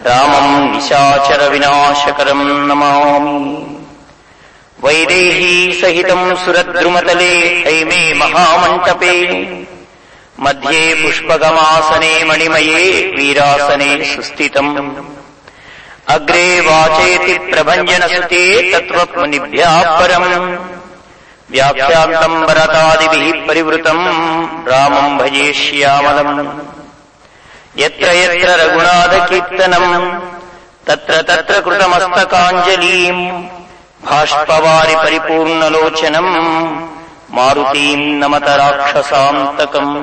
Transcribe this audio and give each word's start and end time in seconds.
रामम् 0.05 0.71
निशाचरविनाशकरम् 0.71 2.67
नमामि। 2.67 3.67
वैदेही 4.83 5.81
सहितम् 5.81 6.35
सुरद्रुमतले 6.35 7.63
हैमे 7.65 8.13
महामण्टपे। 8.13 9.65
मध्ये 10.39 10.93
पुष्पगमासने 10.93 12.23
मणिमये 12.23 13.13
वीरासने 13.17 14.15
सुस्थितम्। 14.15 14.91
अग्रे 16.07 16.59
वाचेति 16.59 17.33
प्रभञ्जनसुते 17.33 18.71
तत्त्वमुनिभ्याः 18.71 19.99
परम् 19.99 20.57
व्याख्यान्तम् 21.51 22.45
भरतादिभिः 22.45 23.45
परिवृतम्। 23.47 24.05
रामम् 24.67 25.17
भजे 25.17 25.53
श्यामलम् 25.53 26.39
यत्र 27.77 28.07
यत्र 28.13 28.49
रघुनाथकीर्तनम् 28.61 29.91
तत्र 30.87 31.21
तत्र 31.21 31.59
कृतमस्तकाञ्जलीम् 31.61 33.21
भाष्पवारि 34.05 34.95
परिपूर्णलोचनम् 34.95 36.33
मारुतीम् 37.35 38.19
नमत 38.19 38.47
राक्षसान्तकम् 38.61 39.95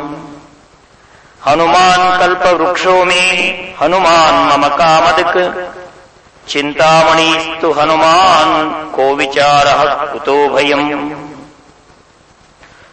हनुमान् 1.46 2.18
कल्पवृक्षो 2.18 3.04
मे 3.04 3.22
हनुमान् 3.80 4.46
मम 4.50 4.68
कामदक्। 4.78 5.38
चिन्तामणिस्तु 6.48 7.68
हनुमान् 7.72 8.54
को 8.94 9.04
विचारः 9.14 9.82
कुतो 10.12 10.36
भयम् 10.48 11.21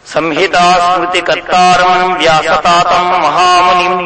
संहितास्मृतिकर्तारम् 0.09 2.13
व्यासतातम् 2.19 3.09
महामुनिम् 3.23 4.03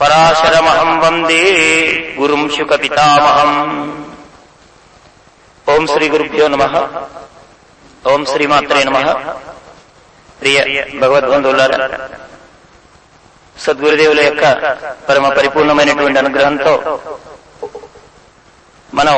पराशरमहम् 0.00 1.00
वन्दे 1.04 1.42
गुरुम् 2.18 2.52
शुकपितामहम् 2.56 3.56
ఓం 5.66 5.82
శ్రీ 5.90 6.06
గురుభ్యో 6.12 6.44
నమ 6.52 6.62
ఓం 8.04 8.20
శ్రీమాత్రే 8.30 8.82
నమ 8.88 8.98
ప్రియ 10.40 10.58
భగవద్బంధువులారా 11.02 11.76
సద్గురుదేవుల 13.56 14.20
యొక్క 14.26 14.44
పరమ 15.08 15.26
పరిపూర్ణమైనటువంటి 15.38 16.18
అనుగ్రహంతో 16.22 16.72
మనం 18.90 19.14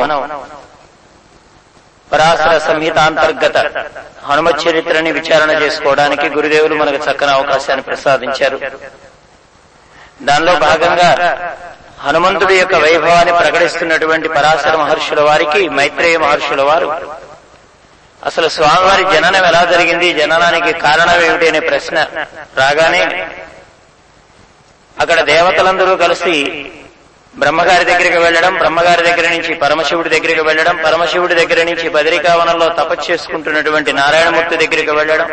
పరాశర 2.16 2.58
సంహిత 2.58 2.98
అంతర్గత 3.08 3.56
చరిత్రని 4.62 5.12
విచారణ 5.12 5.50
చేసుకోవడానికి 5.62 6.26
గురుదేవులు 6.28 6.74
మనకు 6.74 6.98
చక్కని 7.04 7.32
అవకాశాన్ని 7.32 7.82
ప్రసాదించారు. 7.82 8.58
దానిలో 10.22 10.54
భాగంగా 10.58 11.10
హనుమంతుడి 11.98 12.54
యొక్క 12.58 12.74
వైభవాన్ని 12.76 13.32
ప్రకటిస్తున్నటువంటి 13.32 14.28
పరాశర 14.28 14.76
మహర్షుల 14.76 15.20
వారికి 15.20 15.62
మైత్రేయ 15.68 16.16
మహర్షుల 16.18 16.62
వారు 16.62 16.88
అసలు 18.22 18.48
స్వామివారి 18.48 19.04
జననం 19.14 19.44
ఎలా 19.46 19.64
జరిగింది 19.64 20.12
జననానికి 20.12 20.72
కారణం 20.78 21.18
ఏమిటి 21.24 21.48
అనే 21.48 21.60
ప్రశ్న 21.60 21.96
రాగానే 22.56 23.02
అక్కడ 24.96 25.18
దేవతలందరూ 25.24 25.96
కలిసి 25.96 26.34
బ్రహ్మగారి 27.38 27.84
దగ్గరికి 27.84 28.16
వెళ్ళడం 28.16 28.54
బ్రహ్మగారి 28.54 29.02
దగ్గర 29.02 29.28
నుంచి 29.28 29.54
పరమశివుడి 29.54 30.08
దగ్గరికి 30.08 30.40
వెళ్ళడం 30.40 30.76
పరమశివుడి 30.76 31.34
దగ్గర 31.34 31.62
నుంచి 31.62 31.88
బదరికావనంలో 31.88 32.68
తపస్సు 32.68 33.12
చేసుకుంటున్నటువంటి 33.12 33.92
నారాయణమూర్తి 33.92 34.56
దగ్గరికి 34.56 34.90
వెళ్ళడం. 34.90 35.28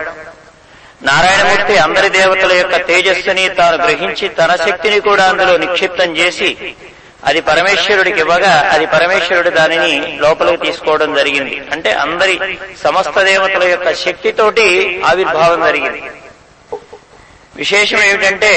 నారాయణమూర్తి 1.03 1.77
అందరి 1.77 2.09
దేవతల 2.09 2.51
యొక్క 2.53 2.75
తేజస్సుని 2.87 3.49
తాను 3.49 3.77
గ్రహించి 3.83 4.29
తన 4.29 4.55
శక్తిని 4.55 4.99
కూడా 4.99 5.23
అందులో 5.23 5.57
నిక్షిప్తం 5.57 6.17
చేసి 6.17 6.75
అది 7.23 7.41
పరమేశ్వరుడికి 7.41 8.19
ఇవ్వగా 8.19 8.69
అది 8.73 8.85
పరమేశ్వరుడు 8.85 9.49
దానిని 9.49 10.17
లోపలికి 10.21 10.57
తీసుకోవడం 10.57 11.13
జరిగింది. 11.13 11.61
అంటే 11.71 11.91
అందరి 11.91 12.39
సమస్త 12.83 13.21
దేవతల 13.21 13.63
యొక్క 13.63 13.93
శక్తితోటి 13.93 14.67
ఆవిర్భావం 15.05 15.61
జరిగింది. 15.61 16.03
విశేషం 17.55 18.03
ఏమిటంటే 18.03 18.51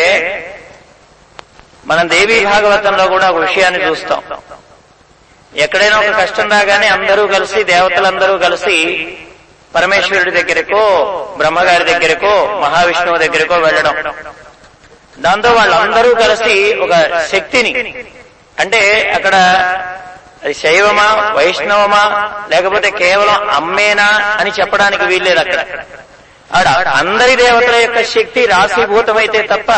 మనం 1.86 2.10
దేవీ 2.10 2.44
భాగవతంలో 2.44 3.04
కూడా 3.06 3.30
ఒక 3.30 3.36
విషయాన్ని 3.36 3.80
చూస్తాం. 3.88 4.22
ఎక్కడైనా 5.52 5.96
ఒక 5.98 6.10
కష్టం 6.20 6.50
రాగానే 6.50 6.88
అందరూ 6.88 7.26
కలిసి 7.26 7.64
దేవతలందరూ 7.64 8.38
కలిసి 8.38 8.76
పరమేశ్వరుడి 9.74 10.30
దగ్గరకో 10.30 10.82
బ్రహ్మగారి 11.36 11.84
దగ్గరకో 11.84 12.32
మహావిష్ణువు 12.60 13.18
దగ్గరకో 13.18 13.54
వెళ్ళడం. 13.54 13.94
దాంతో 15.18 15.50
వాళ్ళందరూ 15.52 16.14
కలిసి 16.14 16.54
ఒక 16.74 16.94
శక్తిని 17.32 17.72
అంటే 18.60 18.80
అక్కడ 19.16 19.34
అది 20.44 20.54
శైవమా 20.54 21.06
వైష్ణవమా 21.36 22.02
లేకపోతే 22.50 22.90
కేవలం 22.90 23.48
అమ్మేనా 23.50 24.08
అని 24.40 24.50
చెప్పడానికి 24.50 25.04
వీల్లేదు 25.04 25.40
అక్కడ. 25.40 25.60
ఆడ 26.54 26.66
అందరి 26.88 27.36
దేవతల 27.36 27.74
యొక్క 27.74 28.02
శక్తి 28.02 28.46
రాశీభూతమైతే 28.46 29.42
తప్ప 29.42 29.70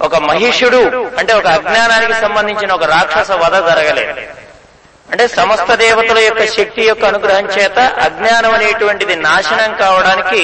ఒక 0.00 0.16
మహిషుడు 0.16 0.80
అంటే 1.18 1.32
ఒక 1.32 1.46
అజ్ఞానానికి 1.46 2.12
సంబంధించిన 2.12 2.72
ఒక 2.72 2.84
రాక్షస 2.84 3.30
వధ 3.30 3.56
జరగలేదు. 3.68 4.14
అంటే 5.12 5.28
సమస్త 5.28 5.74
దేవతల 5.74 6.18
యొక్క 6.18 6.44
శక్తి 6.46 6.82
యొక్క 6.82 7.04
అనుగ్రహం 7.04 7.46
చేత 7.46 7.78
అజ్ఞానం 7.78 8.52
అనేటువంటిది 8.54 9.16
నాశనం 9.16 9.74
కావడానికి 9.74 10.42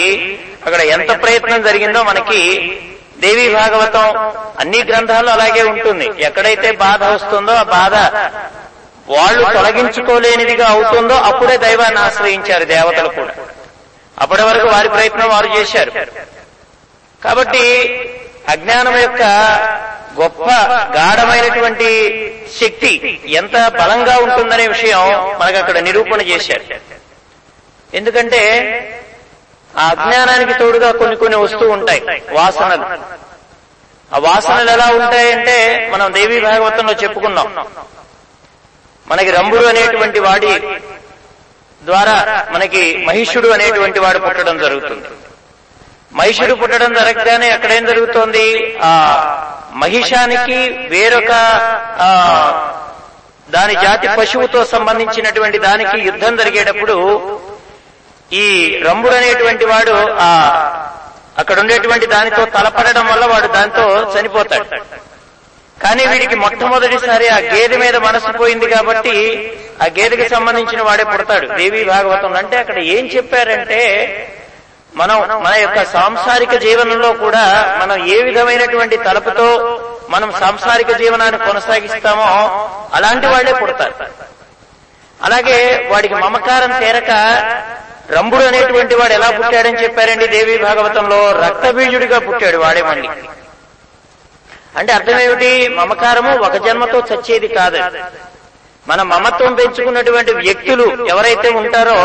అక్కడ 0.67 0.81
ఎంత 0.81 1.23
ప్రయత్నం 1.23 1.62
జరిగిందో 1.62 2.03
మనకి 2.03 2.41
దేవి 3.19 3.55
భాగవతం 3.55 4.06
అన్ని 4.61 4.83
గ్రంథాలు 4.83 5.31
అలాగే 5.31 5.62
ఉంటుంది. 5.62 6.06
ఎక్కడైతే 6.19 6.71
బాధ 6.73 7.05
వస్తుందో 7.05 7.53
ఆ 7.53 7.62
బాధ 7.62 7.95
వాళ్ళు 9.15 9.43
తొలగించుకోలేనిదిగా 9.55 10.67
అవుతుందో 10.67 11.15
అప్పుడే 11.15 11.56
దైవాన్ని 11.56 12.01
ఆశ్రయించారు 12.01 12.65
దేవతలు 12.65 13.09
కూడా. 13.09 13.35
అప్పటి 14.19 14.43
వరకు 14.43 14.67
వారి 14.67 14.89
ప్రయత్నం 14.89 15.29
వారు 15.29 15.47
చేశారు. 15.47 15.93
కాబట్టి 17.25 17.65
అజ్ఞానం 18.49 18.96
యొక్క 18.96 19.23
గొప్ప 20.20 20.43
గాఢమైనటువంటి 20.96 21.88
శక్తి 22.61 23.20
ఎంత 23.26 23.69
బలంగా 23.69 24.17
ఉంటుందనే 24.17 24.67
విషయం 24.67 24.99
మనకు 25.38 25.56
అక్కడ 25.56 25.79
నిరూపణ 25.79 26.20
చేశారు 26.20 26.64
ఎందుకంటే 27.96 28.41
ఆ 29.79 29.88
అజ్ఞానానికి 29.88 30.58
తోడుగా 30.58 30.93
కొన్ని 30.93 31.17
కొన్ని 31.17 31.37
వస్తూ 31.37 31.70
ఉంటాయి 31.70 32.02
వాసనలు. 32.32 32.85
ఆ 34.14 34.19
వాసనలు 34.19 34.70
ఎలా 34.70 34.87
ఉంటాయంటే 34.87 35.88
మనం 35.93 36.14
దేవీ 36.14 36.41
భాగవతంలో 36.41 36.93
చెప్పుకున్నాం. 36.93 37.67
మనకి 39.08 39.31
రంభుడు 39.31 39.64
అనేటువంటి 39.64 40.20
వాడి 40.20 40.61
ద్వారా 41.85 42.46
మనకి 42.50 42.96
మహిషుడు 42.96 43.49
అనేటువంటి 43.49 43.99
వాడు 43.99 44.19
పుట్టడం 44.19 44.58
జరుగుతుంది. 44.58 45.08
మహిషుడు 46.14 46.55
పుట్టడం 46.55 46.90
జరగగానే 46.99 47.49
అక్కడేం 47.50 47.84
జరుగుతోంది? 47.87 48.46
ఆ 48.88 48.90
మహిషానికి 49.82 50.58
వేరొక 50.93 51.32
దాని 53.55 53.75
జాతి 53.84 54.06
పశువుతో 54.19 54.61
సంబంధించినటువంటి 54.64 55.58
దానికి 55.58 55.96
యుద్ధం 56.08 56.32
జరిగేటప్పుడు 56.37 56.96
ఈ 58.43 58.46
రంభుడు 58.87 59.14
అనేటువంటి 59.14 59.64
వాడు 59.64 59.96
ఆ 60.26 60.31
అక్కడ 61.40 61.56
ఉండేటువంటి 61.61 62.06
దానితో 62.06 62.43
తలపడడం 62.56 63.06
వల్ల 63.06 63.25
వాడు 63.32 63.49
దాంతో 63.56 63.84
చనిపోతాడు. 64.14 64.67
కానీ 65.82 66.02
వీడికి 66.06 66.37
మొట్టమొదటిసారి 66.43 67.26
ఆ 67.28 67.38
గేదె 67.52 67.76
మీద 67.76 67.96
మనసు 68.05 68.31
పోయింది 68.38 68.67
కాబట్టి 68.75 69.17
ఆ 69.82 69.87
గేదెకి 69.96 70.28
సంబంధించిన 70.34 70.82
వాడే 70.82 71.05
పుడతాడు. 71.05 71.46
దేవి 71.58 71.81
భాగవతం 71.84 72.32
అంటే 72.40 72.56
అక్కడ 72.58 72.78
ఏం 72.96 73.06
చెప్పారంటే 73.17 73.81
మనం 74.96 75.43
మన 75.43 75.55
యొక్క 75.55 75.85
సాంసారిక 75.85 76.55
జీవనంలో 76.55 77.12
కూడా 77.12 77.44
మనం 77.82 78.06
ఏ 78.06 78.23
విధమైనటువంటి 78.23 78.96
తలపుతో 78.96 79.46
మనం 80.11 80.32
సాంసారిక 80.32 80.91
జీవనాన్ని 80.96 81.38
కొనసాగిస్తామో 81.46 82.26
అలాంటి 82.94 83.26
వాళ్ళే 83.26 83.52
పుడతారు. 83.52 83.94
అలాగే 85.23 85.88
వాడికి 85.91 86.14
మమకారం 86.14 86.73
తీరక 86.81 87.11
రంభుడు 88.11 88.44
అనేటువంటి 88.44 88.94
వాడు 88.94 89.12
ఎలా 89.12 89.31
పుట్టాడని 89.31 89.82
చెప్పారండి 89.82 90.26
దేవి 90.26 90.58
భాగవతంలో? 90.58 91.32
రక్తబీజుడిగా 91.32 92.19
పుట్టాడు 92.19 92.58
వాడే 92.58 92.82
మళ్ళీ 92.82 93.08
అంటే 94.76 94.93
అర్థమేమిటి? 94.93 95.69
మమకారము 95.69 96.38
ఒక 96.46 96.56
జన్మతో 96.56 96.99
చచ్చేది 97.00 97.49
కాదు. 97.49 97.81
మన 98.88 99.02
మమత్వం 99.02 99.55
పెంచుకున్నటువంటి 99.55 100.32
వ్యక్తులు 100.35 101.06
ఎవరైతే 101.08 101.49
ఉంటారో 101.50 101.99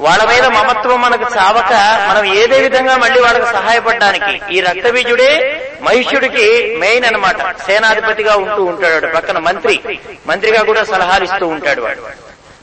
వాళ్ళ 0.00 0.24
మీద 0.24 0.44
మమత్వం 0.46 1.00
మనకు 1.00 1.26
చావక 1.38 1.72
మనం 2.08 2.24
ఏదే 2.34 2.60
విధంగా 2.60 2.96
మళ్ళీ 2.96 3.20
వాళ్ళకి 3.20 3.46
సహాయపడడానికి 3.46 4.54
ఈ 4.56 4.60
రక్తబీజుడే 4.60 5.30
మహిష్యుడికి 5.82 6.76
మెయిన్ 6.78 7.04
అన్నమాట. 7.04 7.56
సేనాధిపతిగా 7.66 8.36
ఉంటూ 8.36 8.64
ఉంటాడు 8.64 8.92
వాడు. 8.92 9.06
పక్కన 9.06 9.38
మంత్రి. 9.38 9.80
మంత్రిగా 10.26 10.62
కూడా 10.62 10.84
సలహాలు 10.84 11.24
ఇస్తూ 11.24 11.46
ఉంటాడు 11.46 11.82
వాడు. 11.82 12.02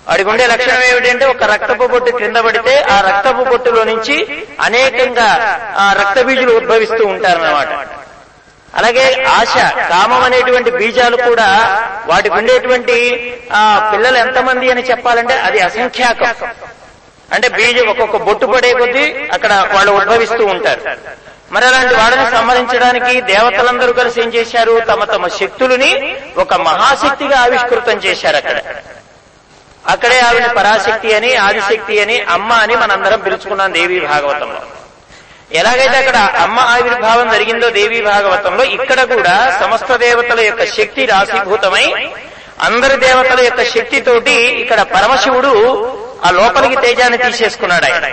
వాడికి 0.08 0.30
ఉండే 0.30 0.48
లక్షణం 0.48 0.84
ఏమిటంటే 0.84 1.26
ఒక 1.26 1.44
రక్తపు 1.44 1.88
బొట్టు 1.88 2.12
కింద 2.12 2.38
పడితే 2.38 2.82
ఆ 2.82 3.02
రక్తపు 3.02 3.44
బొట్టులో 3.44 3.84
నుంచి 3.84 4.46
అనేకంగా 4.62 5.30
ఆ 5.78 5.94
రక్తబీజులు 5.94 6.52
ఉద్భవిస్తూ 6.52 7.06
ఉంటారన్నమాట. 7.08 7.88
అలాగే 8.76 9.24
ఆశ 9.24 9.56
కామం 9.90 10.24
అనేటువంటి 10.24 10.72
బీజాలు 10.72 11.18
కూడా 11.18 11.48
వాటికి 12.08 12.36
ఉండేటువంటి 12.36 12.98
ఆ 13.54 13.90
పిల్లలు 13.94 14.18
ఎంతమంది 14.18 14.72
అని 14.72 14.82
చెప్పాలంటే 14.82 15.34
అది 15.34 15.60
అసంఖ్యాకం. 15.60 16.34
అంటే 17.34 17.48
బీజం 17.50 17.88
ఒక్కొక్క 17.90 18.18
బొట్టు 18.18 18.46
పడే 18.46 18.74
కొద్దీ 18.74 19.06
అక్కడ 19.36 19.54
వాళ్ళు 19.74 19.92
ఉద్భవిస్తూ 19.92 20.46
ఉంటారు. 20.46 20.82
మరి 21.52 21.66
అలాంటి 21.66 21.96
వాళ్ళని 21.96 22.26
సంహరించడానికి 22.38 23.22
దేవతలందరూ 23.22 23.94
కలిసి 23.94 24.22
ఏం 24.22 24.30
చేశారు? 24.30 24.74
తమ 24.90 25.04
తమ 25.04 25.28
శక్తులని 25.40 25.92
ఒక 26.38 26.54
మహాశక్తిగా 26.54 27.38
ఆవిష్కృతం 27.40 27.98
చేశారు 28.06 28.38
అక్కడ. 28.38 28.58
అక్కడే 29.94 30.20
ఆవిడ 30.20 30.46
పరాశక్తి 30.58 31.10
అని 31.16 31.36
ఆదిశక్తి 31.36 32.02
అని 32.02 32.22
అమ్మ 32.36 32.54
అని 32.54 32.76
మనందరం 32.76 33.20
పిలుచుకున్నాం 33.26 33.74
దేవీ 33.74 34.00
భాగవతంలో. 34.00 34.62
ఎలాగైతే 35.60 35.98
అక్కడ 35.98 36.18
అమ్మ 36.46 36.60
ఆవిర్భావం 36.60 37.28
జరిగిందో 37.34 37.70
దేవీ 37.70 38.02
భాగవతంలో 38.02 38.64
ఇక్కడ 38.78 39.00
కూడా 39.14 39.36
సమస్త 39.62 39.96
దేవతల 39.96 40.40
యొక్క 40.40 40.66
శక్తి 40.78 41.06
రాశీభూతమై 41.06 41.86
అందరి 42.68 42.96
దేవతల 42.98 43.40
యొక్క 43.46 43.64
శక్తితోటి 43.76 44.36
ఇక్కడ 44.64 44.82
పరమశివుడు 44.96 45.54
ఆ 46.26 46.32
లోపలికి 46.32 46.82
తేజాన్ని 46.82 47.18
తీసేసుకున్నాడు 47.18 47.86
ఆయన. 47.86 48.06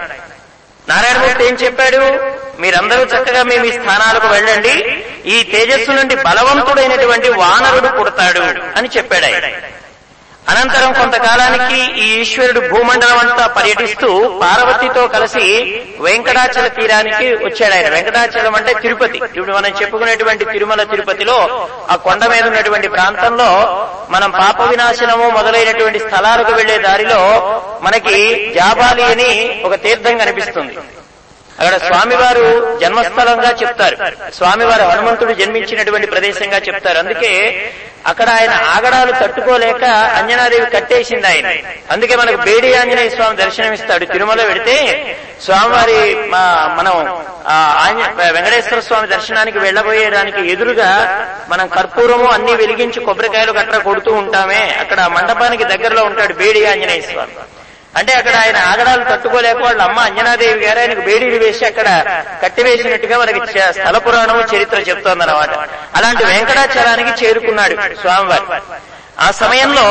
నారాయణమూర్తి 0.89 1.45
ఏం 1.45 1.55
చెప్పాడు? 1.55 2.35
మీరందరూ 2.61 3.03
చక్కగా 3.03 3.43
మేము 3.43 3.65
ఈ 3.65 3.73
స్థానాలకు 3.73 4.27
వెళ్ళండి. 4.27 5.05
ఈ 5.27 5.43
తేజస్సు 5.43 5.91
నుండి 5.91 6.15
బలవంతుడైనటువంటి 6.15 7.29
వానరుడు 7.29 7.99
పుడతాడు 7.99 8.41
అని 8.79 8.91
చెప్పాడు 8.97 9.25
ఆయన. 9.25 9.45
అనంతరం 10.49 10.93
కొంతకాలానికి 10.93 11.79
ఈ 12.01 12.07
ఈశ్వరుడు 12.21 12.61
భూమండలం 12.69 13.19
అంతా 13.19 13.47
పర్యటిస్తూ 13.47 14.09
పార్వతితో 14.43 15.09
కలిసి 15.09 15.45
వెంకటాచల 16.01 16.67
తీరానికి 16.69 17.27
వచ్చాడు 17.45 17.75
ఆయన. 17.75 17.89
వెంకటాచలం 17.89 18.55
అంటే 18.55 18.73
తిరుపతి. 18.75 19.19
ఇప్పుడు 19.19 19.53
మనం 19.53 19.73
చెప్పుకునేటువంటి 19.83 20.45
తిరుమల 20.45 20.83
తిరుపతిలో 20.83 21.39
ఆ 21.91 21.97
కొండ 21.97 22.25
మీద 22.25 22.45
ఉన్నటువంటి 22.47 22.89
ప్రాంతంలో 22.89 23.51
మనం 24.11 24.31
పాప 24.33 24.63
వినాశనము 24.63 25.31
మొదలైనటువంటి 25.31 25.99
స్థలాలకు 25.99 26.53
వెళ్ళే 26.53 26.79
దారిలో 26.79 27.21
మనకి 27.83 28.17
జాబాలి 28.55 29.03
అని 29.03 29.31
ఒక 29.65 29.75
తీర్థం 29.83 30.19
కనిపిస్తుంది. 30.19 30.75
అక్కడ 31.61 31.77
స్వామివారు 31.87 32.79
జన్మస్థలంగా 32.83 33.51
చెప్తారు. 33.63 33.97
స్వామివారు 34.35 34.83
హనుమంతుడు 34.83 35.33
జన్మించినటువంటి 35.33 36.07
ప్రదేశంగా 36.07 36.59
చెప్తారు. 36.69 36.99
అందుకే 36.99 37.33
అక్కడ 38.07 38.29
ఆయన 38.29 38.55
ఆగడాలు 38.77 39.13
తట్టుకోలేక 39.13 39.85
అంజనాదేవి 40.19 40.67
కట్టేసింది 40.71 41.27
ఆయన. 41.27 41.47
అందుకే 41.91 42.17
మనకు 42.17 42.37
బేడి 42.37 42.75
ఆంజనేయ 42.75 43.11
స్వామి 43.11 43.37
దర్శనమిస్తాడు. 43.37 44.05
తిరుమల 44.05 44.43
వెడితే 44.43 44.77
స్వామివారి 45.45 46.01
మనం 46.79 46.95
వెంకటేశ్వర 48.35 48.81
స్వామి 48.81 49.09
దర్శనానికి 49.09 49.59
వెళ్ళబోయేదానికి 49.59 50.43
ఎదురుగా 50.53 50.91
మనం 51.49 51.67
కర్పూరము 51.69 52.29
అన్ని 52.37 52.55
వెలిగించి 52.63 53.01
కొబ్బరికాయలు 53.05 53.53
గట్రా 53.53 53.79
కొడుతూ 53.79 54.13
ఉంటామే. 54.23 54.63
అక్కడ 54.81 55.01
మండపానికి 55.17 55.65
దగ్గరలో 55.65 56.03
ఉంటాడు 56.05 56.35
బేడి 56.43 56.67
ఆంజనేయ 56.67 57.01
స్వామి. 57.01 57.35
అంటే 57.99 58.13
అక్కడ 58.13 58.37
ఆయన 58.37 58.57
ఆగడాలు 58.57 59.05
తట్టుకోలేక 59.05 59.57
వాళ్ళ 59.57 59.83
అమ్మ 59.83 60.01
అంజనాదేవి 60.01 60.67
గారు 60.67 60.79
ఆయనకు 60.79 61.01
బేడీలు 61.01 61.45
వేసి 61.45 61.65
అక్కడ 61.65 61.89
కట్టివేసినట్టుగా 62.43 63.19
మనకి 63.19 63.41
స్థల 63.73 63.99
పురాణము 63.99 64.57
చరిత్ర 64.57 64.79
చెప్తోందన్నమాట. 64.79 65.51
అలాంటి 65.97 66.25
వెంకటాచలానికి 66.25 67.25
చేరుకున్నాడు 67.25 67.77
స్వామివారు. 68.01 68.47
ఆ 69.21 69.31
సమయంలో 69.31 69.87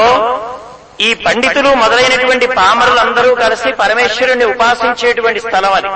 ఈ 1.00 1.13
పండితులు 1.13 1.69
మొదలైనటువంటి 1.75 2.47
పామరులందరూ 2.47 3.35
కలిసి 3.35 3.71
పరమేశ్వరుణ్ణి 3.71 4.45
ఉపాసించేటువంటి 4.45 5.39
స్థలం 5.39 5.73
అది. 5.73 5.88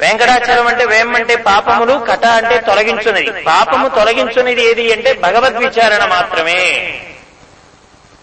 వెంకటాచలం 0.00 0.66
అంటే 0.66 0.84
వేమంటే 0.84 1.36
పాపములు 1.36 2.04
కట 2.10 2.26
అంటే 2.26 2.58
తొలగించున్నది 2.58 3.42
పాపము 3.42 3.88
తొలగించున్నది 3.88 4.62
ఏది 4.70 4.92
అంటే 4.92 5.12
భగవద్ 5.12 5.54
విచారణ 5.54 6.04
మాత్రమే. 6.04 6.60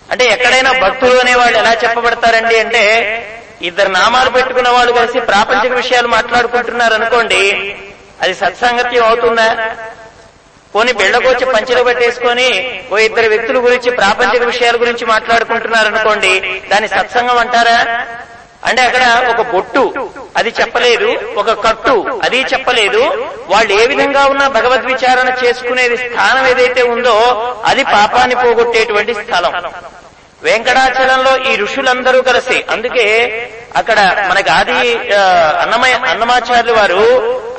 అంటే 0.09 0.25
ఎక్కడైనా 0.33 0.71
భక్తులు 0.83 1.17
అనేవాళ్ళు 1.19 1.57
ఎలా 1.57 1.73
చెప్పబడతారండి 1.83 2.55
అంటే 2.59 2.83
ఇద్దరు 3.61 3.91
నామాలు 3.91 4.29
పెట్టుకున్న 4.35 4.69
వాళ్ళు 4.69 4.91
కలిసి 4.93 5.19
ప్రాపంచిక 5.29 5.73
విషయాలు 5.73 6.09
మాట్లాడుకుంటున్నారు 6.15 6.93
అనుకోండి 6.99 7.41
అది 8.21 8.33
సత్సాంగత్యం 8.39 9.03
అవుతుందా? 9.05 9.47
పోనీ 10.73 10.91
బిళ్ళకొచ్చి 10.97 11.45
పంచలు 11.53 11.83
పెట్టేసుకొని 11.87 12.47
ఓ 12.91 12.97
ఇద్దరు 13.05 13.27
వ్యక్తుల 13.31 13.59
గురించి 13.65 13.89
ప్రాపంచిక 13.99 14.43
విషయాల 14.43 14.75
గురించి 14.81 15.05
మాట్లాడుకుంటున్నారు 15.07 15.87
అనుకోండి 15.91 16.33
దాన్ని 16.71 16.89
సత్సంగం 16.95 17.37
అంటారా? 17.43 17.77
అంటే 18.63 18.81
అక్కడ 18.81 19.03
ఒక 19.31 19.41
బొట్టు 19.51 19.83
అది 20.37 20.49
చెప్పలేదు 20.57 21.09
ఒక 21.37 21.51
కట్టు 21.63 21.93
అది 22.25 22.39
చెప్పలేదు 22.51 23.01
వాళ్ళు 23.49 23.71
ఏ 23.75 23.85
విధంగా 23.91 24.23
ఉన్నా 24.25 24.45
భగవద్ 24.57 24.85
విచారణ 24.91 25.29
చేసుకునేది 25.41 25.97
స్థానం 26.03 26.43
ఏదైతే 26.45 26.81
ఉందో 26.93 27.15
అది 27.65 27.83
పాపాన్ని 27.93 28.35
పోగొట్టేటువంటి 28.35 29.13
స్థలం. 29.21 29.53
వెంకటాచలంలో 30.43 31.37
ఈ 31.45 31.55
ఋషులందరూ 31.55 32.21
కలిసి 32.21 32.63
అందుకే 32.69 33.05
అక్కడ 33.75 33.99
మనకి 34.29 34.49
ఆది 34.49 34.77
అన్నమయ 35.61 35.93
అన్నమాచార్యులు 36.07 36.73
వారు 36.73 37.01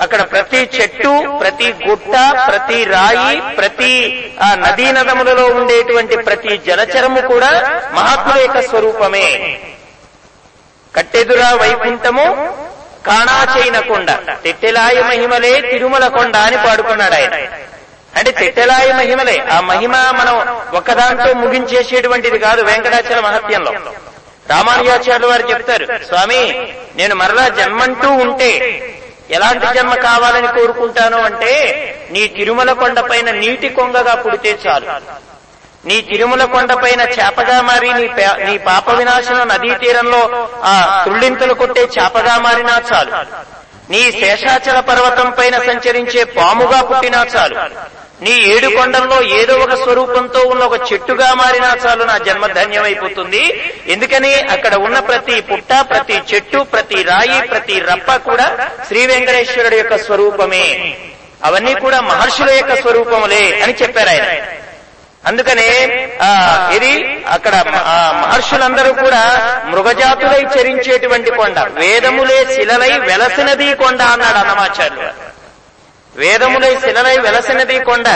అక్కడ 0.00 0.22
ప్రతి 0.30 0.68
చెట్టు 0.74 1.12
ప్రతి 1.40 1.74
గుట్ట 1.88 2.14
ప్రతి 2.48 2.84
రాయి 2.84 3.40
ప్రతి 3.56 3.92
ఆ 4.40 4.54
నదీ 4.54 4.92
నదములలో 4.92 5.46
ఉండేటువంటి 5.56 6.16
ప్రతి 6.22 6.58
జలచరము 6.66 7.20
కూడా 7.26 7.50
మహాత్ముల 7.94 8.40
యొక్క 8.40 8.60
స్వరూపమే. 8.60 9.26
కట్టెదురా 10.94 11.50
వైకుంఠము 11.54 12.26
కాణాచైన 13.06 13.80
కొండ 13.80 14.10
తెట్టెలాయ 14.42 15.02
మహిమలే 15.02 15.60
తిరుమల 15.70 16.08
కొండ 16.08 16.36
అని 16.38 16.56
పాడుకున్నాడు 16.66 17.14
ఆయన 17.14 17.34
అంటే 18.16 18.30
తెట్టెలాయ 18.30 18.92
మహిమలే. 18.92 19.44
ఆ 19.52 19.60
మహిమ 19.60 19.92
మనం 20.12 20.36
ఒక్కదాంతో 20.74 21.34
ముగించేసేటువంటిది 21.34 22.38
కాదు 22.38 22.62
వెంకటాచల 22.62 23.20
మహత్యంలో. 23.20 23.72
రామానుజాచార్యులు 24.50 25.26
వారు 25.26 25.50
చెప్తారు 25.50 25.86
స్వామి 26.06 26.40
నేను 26.96 27.14
మరలా 27.14 27.48
జన్మంటూ 27.48 28.08
ఉంటే 28.18 28.50
ఎలాంటి 29.30 29.66
జన్మ 29.74 29.94
కావాలని 29.94 30.48
కోరుకుంటాను 30.48 31.16
అంటే 31.16 31.52
నీ 32.10 32.26
తిరుమల 32.28 32.72
కొండ 32.72 33.00
పైన 33.00 33.30
నీటి 33.30 33.68
కొంగగా 33.68 34.14
పుడితే 34.14 34.58
చాలు. 34.66 34.86
నీ 35.84 36.00
తిరుమల 36.00 36.44
కొండపైన 36.44 37.00
చేపగా 37.10 37.60
మారి 37.60 37.92
నీ 37.92 38.08
పే- 38.08 38.44
నీ 38.44 38.58
పాప 38.58 38.90
వినాశనం 38.90 39.48
నదీ 39.48 39.74
తీరంలో 39.74 40.48
ఆ 40.64 41.02
తుళ్ళింతలు 41.04 41.54
కొట్టే 41.54 41.88
చేపగా 41.98 42.38
మారినా 42.38 42.82
చాలు. 42.92 43.12
నీ 43.90 44.12
శేషాచల 44.12 44.80
పర్వతం 44.80 45.30
పైన 45.30 45.58
సంచరించే 45.58 46.24
పాముగా 46.24 46.82
పుట్టినా 46.82 47.26
చాలు. 47.36 47.56
నీ 48.22 48.30
ఏడు 48.30 48.68
కొండల్లో 48.68 49.22
ఏదో 49.22 49.54
ఒక 49.54 49.74
స్వరూపంతో 49.74 50.40
ఉన్న 50.40 50.62
ఒక 50.62 50.92
చెట్టుగా 50.92 51.34
మారినా 51.34 51.76
చాలు 51.86 52.04
నా 52.04 52.18
జన్మ 52.18 52.46
ధన్యమైపోతుంది. 52.46 53.42
ఎందుకని 53.88 54.34
అక్కడ 54.34 54.74
ఉన్న 54.74 54.98
ప్రతి 54.98 55.40
పుట్ట 55.40 55.72
ప్రతి 55.90 56.22
చెట్టు 56.30 56.58
ప్రతి 56.58 57.02
రాయి 57.02 57.48
ప్రతి 57.48 57.80
రప్ప 57.80 58.16
కూడా 58.16 58.68
శ్రీ 58.88 59.06
వెంకటేశ్వరుడు 59.06 59.74
యొక్క 59.74 59.96
స్వరూపమే. 59.96 60.96
అవన్నీ 61.44 61.74
కూడా 61.74 62.00
మహర్షుల 62.00 62.50
యొక్క 62.50 62.74
స్వరూపములే 62.80 63.60
అని 63.62 63.74
చెప్పారు 63.82 64.08
ఆయన. 64.08 64.26
అందుకనే 65.26 65.70
ఆ 66.22 66.28
ఇది 66.76 66.92
అక్కడ 67.28 67.54
మహర్షులందరూ 68.22 68.92
కూడా 68.92 69.22
మృగజాతులై 69.64 70.42
చరించేటువంటి 70.54 71.30
కొండ 71.30 71.58
వేదములే 71.58 72.44
శిలలై 72.54 72.98
వెలసినది 72.98 73.74
కొండ 73.74 74.02
అన్నాడు 74.02 74.38
అన్నమాచార్యులు 74.38 75.29
వేదములై 76.20 76.72
శిలలై 76.84 77.16
వెలసినది 77.26 77.76
కొండ. 77.88 78.08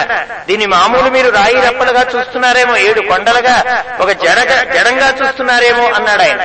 దీని 0.48 0.66
మామూలు 0.66 1.08
మీరు 1.10 1.28
రాయి 1.30 1.58
రప్పలుగా 1.66 2.02
చూస్తున్నారేమో 2.12 2.74
ఏడు 2.86 3.00
కొండలుగా 3.10 3.56
ఒక 4.00 4.10
జడగా 4.24 4.58
జడంగా 4.74 5.08
చూస్తున్నారేమో 5.20 5.84
అన్నాడు 5.96 6.22
ఆయన. 6.22 6.42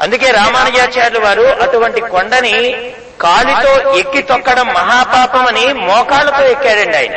అందుకే 0.00 0.28
రామానుజాచార్యులు 0.30 1.20
వారు 1.26 1.46
అటువంటి 1.64 2.00
కొండని 2.14 2.54
కాలితో 3.20 3.72
ఎక్కి 3.98 4.22
తొక్కడం 4.22 4.68
మహాపాపమని 4.78 5.66
మోకాలతో 5.88 6.42
ఎక్కాడండి 6.54 6.96
ఆయన. 6.96 7.16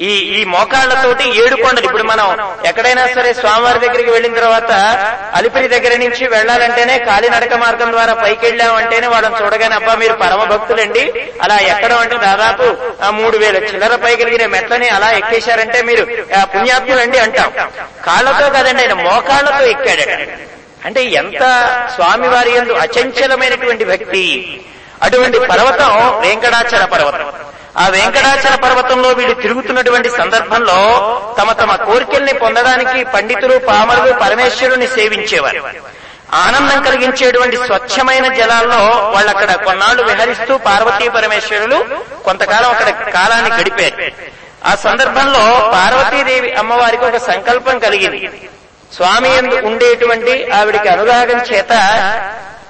ఈ 0.00 0.10
ఈ 0.38 0.44
మోకాళ్ళతోటి 0.44 1.24
ఏడు 1.42 1.56
కొండలు. 1.62 1.84
ఇప్పుడు 1.84 2.02
మనం 2.02 2.26
ఎక్కడైనా 2.66 3.04
సరే 3.06 3.34
స్వామివారి 3.34 3.78
దగ్గరికి 3.78 4.10
వెళ్ళిన 4.10 4.34
తర్వాత 4.34 4.72
అలిపిరి 5.34 5.68
దగ్గర 5.68 5.96
నుంచి 5.96 6.26
వెళ్ళాలంటేనే 6.28 6.98
కాలినడక 6.98 7.54
మార్గం 7.54 7.90
ద్వారా 7.92 8.14
పైకి 8.14 8.46
వెళ్ళామంటేనే 8.46 9.06
వాళ్ళని 9.06 9.36
చూడగానే 9.42 9.74
అబ్బా 9.74 9.94
మీరు 9.94 10.12
పరమ 10.12 10.44
భక్తులండి. 10.44 11.04
అలా 11.42 11.56
ఎక్కడం 11.72 11.98
అంటే 11.98 12.16
దాదాపు 12.16 12.66
మూడు 13.10 13.38
వేల. 13.38 13.56
చిల్లర 13.56 13.96
పైకెలిగిన 14.04 14.46
మెట్లని 14.46 14.88
అలా 14.88 15.10
ఎక్కేశారంటే 15.10 15.82
మీరు 15.82 16.04
పుణ్యాత్ములండి 16.54 17.18
అంటాం. 17.18 17.50
కాళ్ళతో 18.06 18.50
కాదండి 18.50 18.82
ఆయన 18.82 18.92
మోకాళ్ళతో 18.92 19.64
ఎక్కాడట. 19.64 20.14
అంటే 20.84 21.04
ఎంత 21.04 21.42
స్వామివారి 21.94 22.50
యందు 22.56 22.72
అచంచలమైనటువంటి 22.72 23.84
వ్యక్తి 23.84 24.24
అటువంటి 25.02 25.38
పర్వతం 25.38 25.90
వెంకటాచల 26.20 26.84
పర్వతం. 26.84 27.26
ఆ 27.78 27.88
వెంకటాచల 27.88 28.54
పర్వతంలో 28.54 29.08
వీళ్ళు 29.08 29.34
తిరుగుతున్నటువంటి 29.34 30.10
సందర్భంలో 30.10 30.78
తమ 31.38 31.52
తమ 31.52 31.74
కోరికల్ని 31.74 32.32
పొందడానికి 32.32 33.04
పండితులు 33.04 33.58
పామరులు 33.58 34.12
పరమేశ్వరుని 34.12 34.86
సేవించేవారు. 34.86 35.62
ఆనందం 36.34 36.82
కలిగించేటువంటి 36.82 37.56
స్వచ్ఛమైన 37.56 38.34
జలాల్లో 38.34 38.80
వాళ్ళు 39.14 39.30
అక్కడ 39.30 39.54
కొన్నాళ్ళు 39.54 40.02
విహరిస్తూ 40.02 40.56
పార్వతీ 40.58 41.08
పరమేశ్వరులు 41.08 41.78
కొంతకాలం 42.24 42.70
అక్కడ 42.70 42.90
కాలాన్ని 42.90 43.50
గడిపారు. 43.60 43.96
ఆ 44.66 44.74
సందర్భంలో 44.74 45.70
పార్వతీదేవి 45.74 46.52
అమ్మవారికి 46.52 47.04
ఒక 47.04 47.16
సంకల్పం 47.16 47.78
కలిగింది. 47.78 48.48
స్వామి 48.96 49.28
యందు 49.28 49.54
ఉండేటువంటి 49.54 50.50
ఆవిడికి 50.50 50.88
అనురాగం 50.88 51.40
చేత 51.52 51.72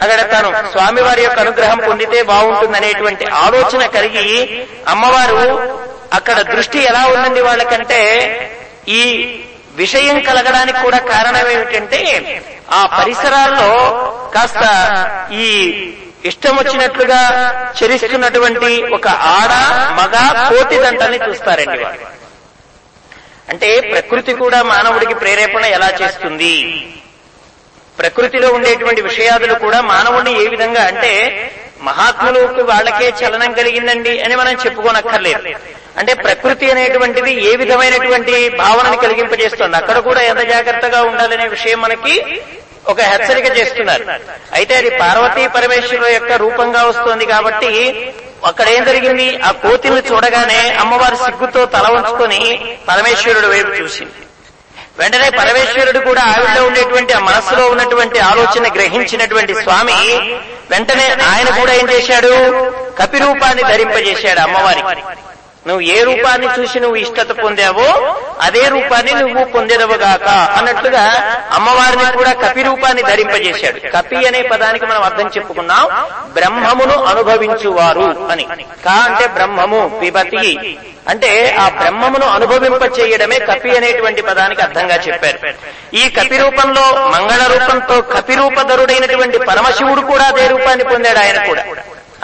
అక్కడ 0.00 0.20
తను 0.32 0.48
స్వామివారి 0.72 1.22
యొక్క 1.22 1.38
అనుగ్రహం 1.40 1.78
పొందితే 1.86 2.22
బాగుంటుందనేటువంటి 2.22 3.24
ఆలోచన 3.38 3.86
కలిగి 3.88 4.26
అమ్మవారు 4.88 5.38
అక్కడ 6.12 6.38
దృష్టి 6.50 6.78
ఎలా 6.82 7.06
ఉందండి 7.06 7.40
వాళ్ళకంటే 7.40 8.00
ఈ 8.90 9.02
విషయం 9.76 10.20
కలగడానికి 10.20 10.78
కూడా 10.82 10.98
కారణం 11.08 11.46
ఏమిటంటే 11.50 12.00
ఆ 12.72 12.82
పరిసరాల్లో 12.96 13.70
కాస్త 14.32 14.62
ఈ 15.38 15.48
ఇష్టం 16.24 16.56
వచ్చినట్లుగా 16.56 17.18
చరిస్తున్నటువంటి 17.78 18.70
ఒక 18.92 19.06
ఆడ 19.34 19.52
మగ 19.98 20.14
కోటి 20.48 20.76
దంటల్ని 20.76 21.20
చూస్తారండి 21.26 21.78
వాళ్ళు. 21.84 22.06
అంటే 23.48 23.68
ప్రకృతి 23.90 24.32
కూడా 24.34 24.62
మానవుడికి 24.62 25.14
ప్రేరేపణ 25.14 25.64
ఎలా 25.76 25.88
చేస్తుంది? 26.00 26.54
ప్రకృతిలో 27.98 28.48
ఉండేటువంటి 28.56 29.00
విషయాదులు 29.02 29.54
కూడా 29.54 29.80
మానవుడిని 29.92 30.32
ఏ 30.42 30.46
విధంగా 30.54 30.82
అంటే 30.90 31.12
మహాత్ములకు 31.88 32.62
వాళ్ళకే 32.70 33.08
చలనం 33.20 33.52
కలిగిందండి 33.52 34.20
అని 34.20 34.36
మనం 34.36 34.54
చెప్పుకోనక్కర్లేదు. 34.66 35.42
అంటే 35.98 36.14
ప్రకృతి 36.14 36.66
అనేటువంటిది 36.70 37.32
ఏ 37.50 37.56
విధమైనటువంటి 37.56 38.34
భావనని 38.48 38.96
కలిగింపజేస్తుంది? 38.96 39.76
అక్కడ 39.76 39.98
కూడా 39.98 40.20
ఎంత 40.20 40.42
జాగ్రత్తగా 40.52 41.02
ఉండాలనే 41.02 41.46
విషయం 41.48 41.80
మనకి 41.80 42.14
ఒక 42.92 43.00
హెచ్చరిక 43.00 43.48
చేస్తున్నారు. 43.58 44.04
అయితే 44.52 44.74
అది 44.76 44.90
పార్వతీ 45.02 45.42
పరమేశ్వరుల 45.56 46.08
యొక్క 46.14 46.32
రూపంగా 46.32 46.82
వస్తోంది 46.82 47.26
కాబట్టి 47.26 47.72
అక్కడ 48.46 48.66
ఏం 48.68 48.82
జరిగింది? 48.84 49.28
ఆ 49.48 49.50
కోతిని 49.50 50.00
చూడగానే 50.10 50.60
అమ్మవారు 50.82 51.16
సిగ్గుతో 51.16 51.62
తల 51.66 51.86
ఉంచుకొని 51.98 52.40
పరమేశ్వరుడు 52.88 53.48
వైపు 53.54 53.72
చూసింది. 53.82 54.18
వెంటనే 54.98 55.30
పరమేశ్వరుడు 55.30 55.98
కూడా 55.98 56.22
ఆవిడలో 56.22 56.66
ఉండేటువంటి 56.66 57.12
ఆ 57.12 57.18
మనస్సులో 57.18 57.68
ఉన్నటువంటి 57.68 58.18
ఆలోచన 58.20 58.74
గ్రహించినటువంటి 58.74 59.54
స్వామి 59.54 59.98
వెంటనే 60.70 61.06
ఆయన 61.30 61.60
కూడా 61.60 61.72
ఏం 61.72 61.90
చేశాడు? 61.90 62.32
కపి 62.98 63.18
రూపాన్ని 63.18 63.62
ధరింపజేశాడు 63.62 64.40
అమ్మవారికి. 64.40 65.02
నువ్వు 65.66 65.80
ఏ 65.80 66.02
రూపాన్ని 66.02 66.48
చూసి 66.58 66.80
నువ్వు 66.80 66.96
ఇష్టత 66.96 67.30
పొందావో 67.42 68.16
అదే 68.40 68.68
రూపాన్ని 68.68 69.14
నువ్వు 69.14 69.44
పొందేదవుగాక 69.44 70.28
అన్నట్లుగా 70.28 71.02
అమ్మవారిని 71.52 72.12
కూడా 72.12 72.32
కపి 72.32 72.62
రూపాన్ని 72.62 73.02
ధరింపజేశాడు. 73.02 73.80
కపి 73.96 74.26
అనే 74.26 74.42
పదానికి 74.42 74.86
మనం 74.86 75.02
అర్థం 75.02 75.26
చెప్పుకున్నాం 75.26 75.86
బ్రహ్మమును 76.32 77.04
అనుభవించువారు 77.04 78.28
అని. 78.30 78.44
కా 78.84 78.92
అంటే 78.92 79.26
బ్రహ్మము 79.26 80.00
పిబతి. 80.02 80.78
అంటే 81.08 81.56
ఆ 81.60 81.68
బ్రహ్మమును 81.68 82.26
అనుభవింప 82.26 82.98
చేయడమే 82.98 83.38
కపి 83.38 83.76
అనేటువంటి 83.76 84.22
పదానికి 84.22 84.62
అర్థంగా 84.62 84.94
చెప్పారు. 84.96 85.38
ఈ 85.96 86.08
కపి 86.08 86.36
రూపంలో 86.38 87.08
మంగళ 87.08 87.46
రూపంతో 87.52 88.00
కపి 88.00 88.34
రూపధరుడైనటువంటి 88.34 89.38
పరమశివుడు 89.38 90.00
కూడా 90.00 90.24
అదే 90.24 90.46
రూపాన్ని 90.46 90.84
పొందాడు 90.84 91.18
ఆయన 91.18 91.46
కూడా. 91.46 91.64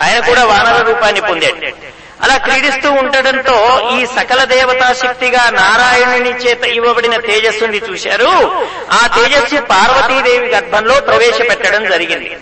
ఆయన 0.03 0.21
కూడా 0.21 0.45
వానర 0.45 0.83
రూపాన్ని 0.87 1.21
పొందాడు. 1.21 1.95
అలా 2.23 2.37
క్రీడిస్తూ 2.37 2.93
ఉండడంతో 2.93 3.89
ఈ 3.99 4.07
సకల 4.07 4.45
దేవతా 4.45 4.93
శక్తిగా 4.93 5.51
నారాయణుని 5.51 6.31
చేత 6.31 6.65
ఇవ్వబడిన 6.65 7.17
తేజస్సుని 7.17 7.79
చూశారు. 7.79 8.67
ఆ 8.91 9.07
తేజస్సు 9.07 9.61
పార్వతీదేవి 9.61 10.47
గర్భంలో 10.47 11.01
ప్రవేశపెట్టడం 11.01 11.85
జరిగింది. 11.91 12.37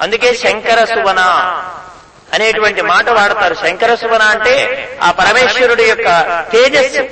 అందుకే 0.00 0.34
శంకర 0.34 0.84
సువన 0.84 1.20
అనేటువంటి 2.34 2.82
మాట 2.82 3.08
వాడతారు. 3.08 3.54
శంకర 3.54 3.94
సువన 3.94 4.22
అంటే 4.22 4.88
ఆ 5.02 5.10
పరమేశ్వరుడు 5.10 5.82
యొక్క 5.82 6.44
తేజస్సు. 6.52 7.08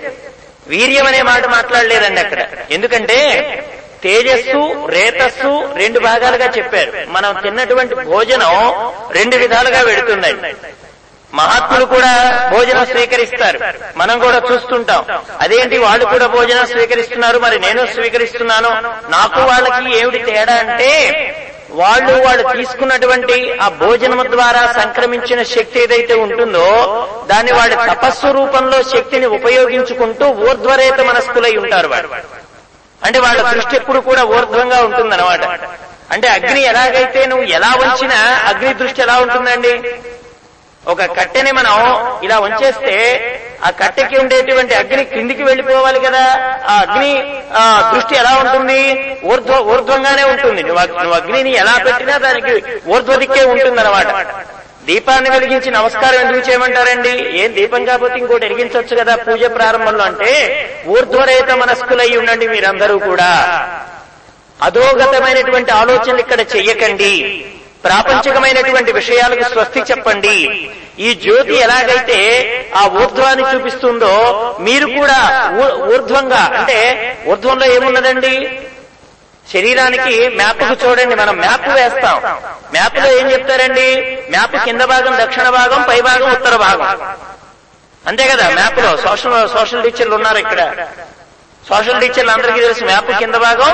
వీర్యం 0.66 1.06
అనే 1.06 1.22
మాట 1.22 1.46
మాట్లాడలేదండి 1.46 2.20
అక్కడ. 2.20 2.46
ఎందుకంటే 2.70 3.18
తేజస్సు 4.02 4.86
రేతస్సు 4.86 5.72
రెండు 5.74 6.00
భాగాలుగా 6.00 6.46
చెప్పారు. 6.46 6.92
మనం 7.08 7.34
తిన్నటువంటి 7.42 7.94
భోజనం 7.94 8.52
రెండు 9.12 9.36
విధాలుగా 9.36 9.80
వెడుతుందండి 9.80 10.54
మహాత్ములు 11.34 11.84
కూడా 11.84 12.12
భోజనం 12.52 12.86
స్వీకరిస్తారు. 12.86 13.58
మనం 13.96 14.18
కూడా 14.18 14.42
చూస్తుంటాం. 14.52 15.04
అదేంటి 15.40 15.78
వాళ్ళు 15.78 16.04
కూడా 16.04 16.26
భోజనం 16.26 16.66
స్వీకరిస్తున్నారు? 16.66 17.38
మరి 17.38 17.58
నేను 17.58 17.86
స్వీకరిస్తున్నాను. 17.86 18.70
నాకు 19.10 19.40
వాళ్ళకి 19.40 19.98
ఏమిటి 19.98 20.18
తేడా 20.18 20.54
అంటే 20.54 20.90
వాళ్ళు 21.70 22.12
వాళ్ళు 22.26 22.56
తీసుకున్నటువంటి 22.56 23.58
ఆ 23.58 23.68
భోజనం 23.68 24.30
ద్వారా 24.30 24.72
సంక్రమించిన 24.82 25.42
శక్తి 25.42 25.80
ఏదైతే 25.82 26.14
ఉంటుందో 26.14 26.66
దాన్ని 27.30 27.52
వాళ్ళ 27.52 27.74
తపస్సు 27.92 28.26
రూపంలో 28.26 28.82
శక్తిని 28.82 29.26
ఉపయోగించుకుంటూ 29.26 30.26
ఊర్ధ్వరేత 30.28 31.00
మనస్కులై 31.00 31.56
ఉంటారు 31.56 31.88
వాడు 31.88 32.08
అంటే 33.04 33.18
వాళ్ళ 33.18 33.50
దృష్టి 33.50 33.76
ఎప్పుడు 33.76 34.00
కూడా 34.00 34.24
ఊర్ధ్వంగా 34.24 34.82
ఉంటుందన్నమాట. 34.82 35.44
అంటే 36.12 36.28
అగ్ని 36.28 36.62
ఎలాగైతే 36.62 37.26
నువ్వు 37.26 37.44
ఎలా 37.44 37.68
వంచినా 37.68 38.16
అగ్ని 38.48 38.74
దృష్టి 38.74 39.02
ఎలా 39.02 39.18
ఉంటుందండి? 39.18 39.72
ఒక 40.86 41.02
కట్టెని 41.16 41.52
మనం 41.52 41.74
ఇలా 42.24 42.38
ఉంచేస్తే 42.38 42.94
ఆ 43.66 43.70
కట్టెకి 43.70 44.16
ఉండేటువంటి 44.16 44.74
అగ్ని 44.74 45.04
కిందికి 45.04 45.42
వెళ్ళిపోవాలి 45.42 46.00
కదా. 46.00 46.22
ఆ 46.68 46.74
అగ్ని 46.80 47.10
దృష్టి 47.94 48.14
ఎలా 48.16 48.32
ఉంటుంది? 48.36 48.80
ఊర్ధ్వ 49.24 49.56
ఊర్ధ్వంగానే 49.72 50.22
ఉంటుంది. 50.22 50.62
నువ్వు 50.62 50.86
నువ్వు 51.02 51.16
అగ్నిని 51.20 51.52
ఎలా 51.52 51.74
పెట్టినా 51.86 52.16
దానికి 52.18 52.54
ఊర్ధ్వ 52.88 53.16
దిక్కే 53.16 53.44
ఉంటుందన్నమాట. 53.44 54.06
దీపాన్ని 54.86 55.30
వెలిగించి 55.30 55.70
నమస్కారం 55.70 56.20
ఎందుకు 56.20 56.50
చేయమంటారండి? 56.50 57.12
ఏం 57.40 57.54
దీపం 57.54 57.84
కాకపోతే 57.84 58.18
ఇంకోటి 58.18 58.46
వెలిగించవచ్చు 58.46 58.96
కదా 58.96 59.16
పూజ 59.16 59.44
ప్రారంభంలో 59.44 60.04
అంటే 60.04 60.32
ఊర్ధ్వరేత 60.86 61.50
మనస్కులై 61.50 62.16
ఉండండి 62.16 62.48
మీరందరూ 62.48 62.98
కూడా. 62.98 63.30
అధోగతమైనటువంటి 64.62 65.70
ఆలోచనలు 65.72 66.18
ఇక్కడ 66.18 66.40
చెయ్యకండి. 66.40 67.12
ప్రాపంచికమైనటువంటి 67.84 68.92
విషయాలకు 68.92 69.44
స్వస్తి 69.52 69.80
చెప్పండి. 69.80 70.36
ఈ 70.98 71.14
జ్యోతి 71.14 71.54
ఎలాగైతే 71.56 72.18
ఆ 72.76 72.82
ఊర్ధ్వాన్ని 73.02 73.44
చూపిస్తుందో 73.52 74.14
మీరు 74.60 74.86
కూడా 74.86 75.20
ఊర్ధ్వంగా 75.92 76.42
అంటే 76.58 76.78
ఊర్ధ్వంలో 77.26 77.66
ఏమున్నదండి? 77.66 78.34
శరీరానికి 79.52 80.16
మ్యాప్కు 80.28 80.74
చూడండి 80.82 81.14
మనం 81.14 81.36
మ్యాప్ 81.36 81.68
వేస్తాం. 81.68 82.16
మ్యాప్లో 82.72 83.08
ఏం 83.12 83.30
చెప్తారండి? 83.30 83.88
మ్యాప్ 84.30 84.56
కింద 84.64 84.80
భాగం 84.80 85.14
దక్షిణ 85.22 85.48
భాగం 85.48 85.80
పై 85.88 86.00
భాగం 86.00 86.28
ఉత్తర 86.32 86.56
భాగం. 86.56 87.16
అంతే 88.06 88.28
కదా 88.28 88.50
మ్యాప్లో 88.50 88.96
సోషల్ 88.96 89.48
సోషల్ 89.56 89.82
టీచర్లు 89.82 90.14
ఉన్నారు 90.14 90.38
ఇక్కడ. 90.38 90.60
సోషల్ 91.68 92.00
టీచర్లు 92.00 92.30
అందరికీ 92.30 92.60
తెలుసు 92.60 92.84
మ్యాప్ 92.84 93.10
కింద 93.18 93.34
భాగం 93.34 93.70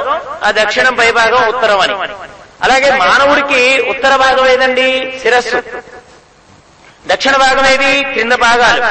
ఆ 0.46 0.50
దక్షిణం 0.62 0.94
పై 0.94 1.12
భాగం 1.12 1.42
ఉత్తరం 1.48 1.80
అని. 1.80 1.94
అలాగే 2.62 2.90
మానవుడికి 2.98 3.80
ఉత్తర 3.80 4.16
భాగం 4.16 4.48
ఏదండి? 4.48 5.18
శిరస్సు. 5.22 5.62
దక్షిణ 7.06 7.36
భాగం 7.36 7.66
ఏది? 7.66 8.04
క్రింద 8.04 8.32
భాగాలు. 8.32 8.82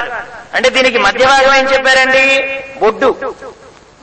అంటే 0.55 0.69
దీనికి 0.69 0.98
మధ్య 0.98 1.25
భాగం 1.25 1.55
ఏం 1.55 1.74
చెప్పారండి? 1.74 2.25
బొడ్డు. 2.79 3.34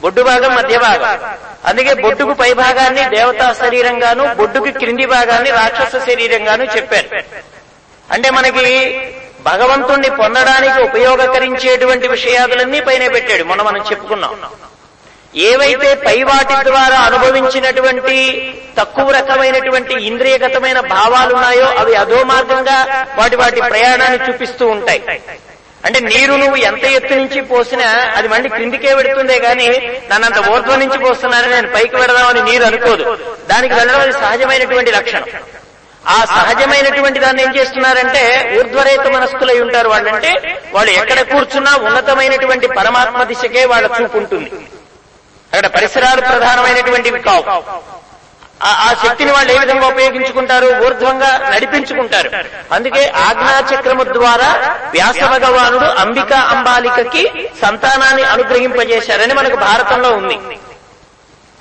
బొడ్డు 0.00 0.22
భాగం 0.22 0.54
మధ్య 0.54 0.78
భాగం. 0.78 1.34
అందుకే 1.64 1.94
బొడ్డుకు 1.94 2.32
పై 2.32 2.52
భాగాన్ని 2.52 3.16
దేవతా 3.16 3.52
శరీరంగాను 3.52 4.34
బొడ్డుకి 4.34 4.72
క్రింది 4.72 5.06
భాగాన్ని 5.06 5.50
రాక్షస 5.50 5.98
శరీరంగాను 5.98 6.62
చెప్పారు. 6.64 7.22
అంటే 8.10 8.30
మనకి 8.30 9.00
భగవంతుణ్ణి 9.40 10.10
పొందడానికి 10.10 10.82
ఉపయోగకరించేటువంటి 10.82 12.08
విషయాదులన్నీ 12.08 12.80
పైన 12.80 13.12
పెట్టాడు. 13.12 13.44
మొన్న 13.44 13.62
మనం 13.62 13.82
చెప్పుకున్నాం. 13.82 14.40
ఏవైతే 15.34 15.94
పై 15.94 16.22
వాటి 16.22 16.64
ద్వారా 16.64 16.96
అనుభవించినటువంటి 16.98 18.16
తక్కువ 18.78 19.10
రకమైనటువంటి 19.10 19.94
ఇంద్రియగతమైన 19.94 20.80
భావాలు 20.80 21.34
ఉన్నాయో 21.34 21.66
అవి 21.66 21.94
అధో 21.94 22.24
మార్గంగా 22.24 23.06
వాటి 23.16 23.36
వాటి 23.36 23.60
ప్రయాణాన్ని 23.60 24.18
చూపిస్తూ 24.28 24.66
ఉంటాయి. 24.66 25.02
అంటే 25.84 26.00
నీరు 26.00 26.32
నువ్వు 26.32 26.56
ఎంత 26.56 26.84
ఎత్తు 26.84 27.14
నుంచి 27.14 27.40
పోసినా 27.40 27.86
అది 28.16 28.28
మళ్ళీ 28.28 28.48
క్రిందికే 28.48 28.94
పెడుతుందే 28.94 29.38
గాని 29.38 29.68
నన్నంత 30.10 30.48
ఊర్ధ్వం 30.50 30.80
నుంచి 30.80 30.98
పోస్తున్నానని 30.98 31.54
నేను 31.54 31.68
పైకి 31.68 31.96
పెడదామని 31.96 32.42
నీరు 32.42 32.64
అనుకోదు. 32.64 33.04
దానికి 33.50 33.74
వెళ్ళడం 33.74 34.00
అది 34.00 34.12
సహజమైనటువంటి 34.12 34.90
లక్షణం. 34.90 35.24
ఆ 36.08 36.24
సహజమైనటువంటి 36.24 37.18
దాన్ని 37.18 37.42
ఏం 37.42 37.56
చేస్తున్నారంటే 37.56 38.54
ఊర్ధ్వరేత 38.58 39.06
మనస్కులై 39.06 39.60
ఉంటారు 39.60 39.88
వాళ్ళంటే 39.88 40.58
వాళ్ళు 40.72 40.92
ఎక్కడ 40.92 41.20
కూర్చున్నా 41.20 41.76
ఉన్నతమైనటువంటి 41.76 42.66
పరమాత్మ 42.66 43.22
దిశకే 43.22 43.64
వాళ్ళ 43.64 43.86
చూపు 44.02 44.18
ఉంటుంది. 44.18 44.50
అక్కడ 45.52 45.66
పరిసరాలు 45.66 46.20
ప్రధానమైనటువంటివి 46.20 47.20
కావు 47.20 47.42
ఆ- 48.64 48.94
శక్తిని 49.06 49.30
వాళ్ళు 49.32 49.52
ఏ 49.52 49.58
విధంగా 49.58 49.86
ఉపయోగించుకుంటారు? 49.86 50.66
ఊర్ధ్వంగా 50.86 51.50
నడిపించుకుంటారు. 51.54 52.30
అందుకే 52.72 53.08
ఆజ్ఞాచక్రము 53.08 54.04
ద్వారా 54.12 54.48
వ్యాస 54.90 55.20
భగవానుడు 55.24 55.84
అంబికా 55.84 56.38
అంబాలికకి 56.40 57.22
సంతానాన్ని 57.62 58.22
అనుగ్రహింపజేశారని 58.22 59.34
మనకు 59.34 59.56
భారతంలో 59.56 60.10
ఉంది. 60.10 60.38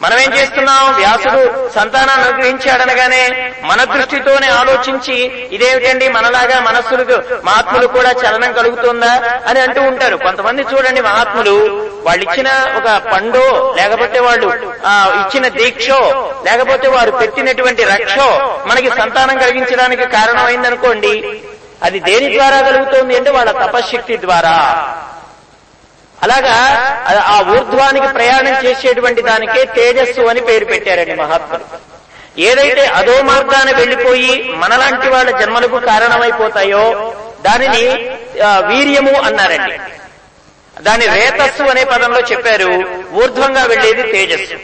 మనం 0.01 0.17
ఏం 0.19 0.31
చేస్తున్నాం? 0.33 0.83
వ్యాసుడు 0.95 1.41
సంతానాన్ని 1.73 2.23
అనుగ్రహించాడనగానే 2.23 3.21
మన 3.63 3.79
దృష్టితోనే 3.91 4.47
ఆలోచించి 4.51 5.17
ఇదేమిటండి 5.51 6.07
మనలాగా 6.09 6.57
మనస్సులకు 6.59 7.15
మహాత్ములు 7.43 7.87
కూడా 7.87 8.11
చలనం 8.21 8.51
కలుగుతుందా 8.53 9.11
అని 9.45 9.59
అంటూ 9.59 9.81
ఉంటారు. 9.83 10.17
కొంతమంది 10.17 10.63
చూడండి 10.71 11.01
మహాత్ములు 11.01 11.55
వాళ్ళు 12.03 12.23
ఇచ్చిన 12.25 12.49
ఒక 12.77 12.87
పండో 13.07 13.45
లేకపోతే 13.75 14.19
వాళ్ళు 14.19 14.49
ఆ, 14.85 14.93
ఇచ్చిన 15.21 15.47
దీక్షో 15.57 15.99
లేకపోతే 16.45 16.87
వారు 16.87 17.11
పెట్టినటువంటి 17.21 17.83
రక్షో 17.85 18.27
మనకి 18.67 18.89
సంతానం 18.95 19.37
కలిగించడానికి 19.37 20.05
కారణమైందనుకోండి 20.15 21.13
అది 21.83 21.99
దేని 22.05 22.27
ద్వారా 22.33 22.57
కలుగుతోంది 22.61 23.13
అంటే 23.17 23.31
వాళ్ళ 23.31 23.51
తపశ్శక్తి 23.61 24.15
ద్వారా. 24.21 24.55
అలాగా 26.23 26.53
ఆ- 27.07 27.43
ఊర్ధ్వానికి 27.49 28.07
ప్రయాణం 28.07 28.65
చేసేటువంటి 28.65 29.21
దానికే 29.21 29.65
తేజస్సు 29.65 30.21
అని 30.21 30.41
పేరు 30.41 30.65
పెట్టారండి 30.65 31.15
మహాత్ములు. 31.15 31.91
ఏదైతే 32.41 32.85
అదో 32.85 33.21
మార్గాన 33.21 33.77
వెళ్ళిపోయి 33.77 34.43
మనలాంటి 34.55 35.09
వాళ్ళ 35.09 35.39
జన్మలకు 35.39 35.79
కారణమైపోతాయో 35.79 37.15
దానిని 37.41 37.87
వీర్యము 38.67 39.21
అన్నారండి. 39.21 39.79
దాని 40.81 41.05
రేతస్సు 41.05 41.63
అనే 41.63 41.83
పదంలో 41.83 42.19
చెప్పారు 42.19 42.67
ఊర్ధ్వంగా 43.13 43.63
వెళ్ళేది 43.63 44.11
తేజస్సు. 44.11 44.55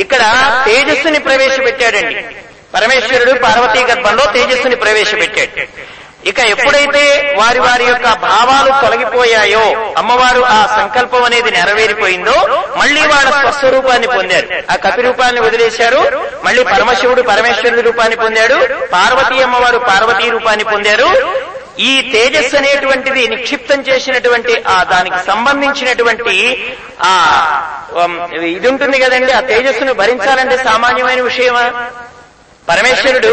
ఇక్కడ 0.00 0.20
తేజస్సుని 0.66 1.18
ప్రవేశపెట్టాడండి. 1.18 2.24
పరమేశ్వరుడు 2.74 3.38
పార్వతీ 3.38 3.82
గర్భంలో 3.82 4.24
తేజస్సుని 4.32 4.76
ప్రవేశపెట్టాడు. 4.76 5.60
ఇక 6.20 6.38
ఎప్పుడైతే 6.52 7.02
వారి 7.38 7.58
వారి 7.58 7.84
యొక్క 7.84 8.08
భావాలు 8.24 8.70
తొలగిపోయాయో 8.80 9.64
అమ్మవారు 9.96 10.40
ఆ 10.48 10.60
సంకల్పం 10.76 11.22
అనేది 11.24 11.50
నెరవేరిపోయిందో 11.50 12.34
మళ్ళీ 12.76 13.02
వాళ్ళ 13.06 13.28
స్వస్వరూపాన్ని 13.36 14.08
పొందారు. 14.08 14.48
ఆ 14.70 14.76
కపి 14.76 15.02
రూపాన్ని 15.02 15.40
వదిలేశారు 15.40 16.00
మళ్ళీ 16.44 16.62
పరమశివుడు 16.64 17.22
పరమేశ్వరుడి 17.22 17.82
రూపాన్ని 17.82 18.16
పొందాడు 18.16 18.56
పార్వతీ 18.92 19.38
అమ్మవారు 19.42 19.78
పార్వతీ 19.88 20.28
రూపాన్ని 20.30 20.64
పొందారు. 20.64 21.08
ఈ 21.80 21.92
తేజస్సు 22.12 22.56
అనేటువంటిది 22.56 23.28
నిక్షిప్తం 23.28 23.80
చేసినటువంటి 23.80 24.54
ఆ 24.68 24.84
దానికి 24.84 25.18
సంబంధించినటువంటి 25.26 26.36
ఆ 27.02 27.12
ఇది 28.50 28.68
ఉంటుంది 28.68 28.98
కదండి 28.98 29.32
ఆ 29.32 29.40
తేజస్సును 29.50 29.94
భరించాలంటే 29.94 30.56
సామాన్యమైన 30.64 31.20
విషయమా? 31.22 31.64
పరమేశ్వరుడు 32.68 33.32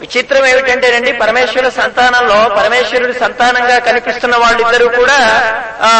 విచిత్రం 0.00 0.46
ఏమిటంటేనండి 0.46 1.12
పరమేశ్వర 1.12 1.68
సంతానంలో 1.68 2.48
పరమేశ్వరుడి 2.56 3.18
సంతానంగా 3.18 3.78
కనిపిస్తున్న 3.78 4.36
వాళ్ళిద్దరూ 4.36 4.88
కూడా 4.88 5.18
ఆ 5.82 5.90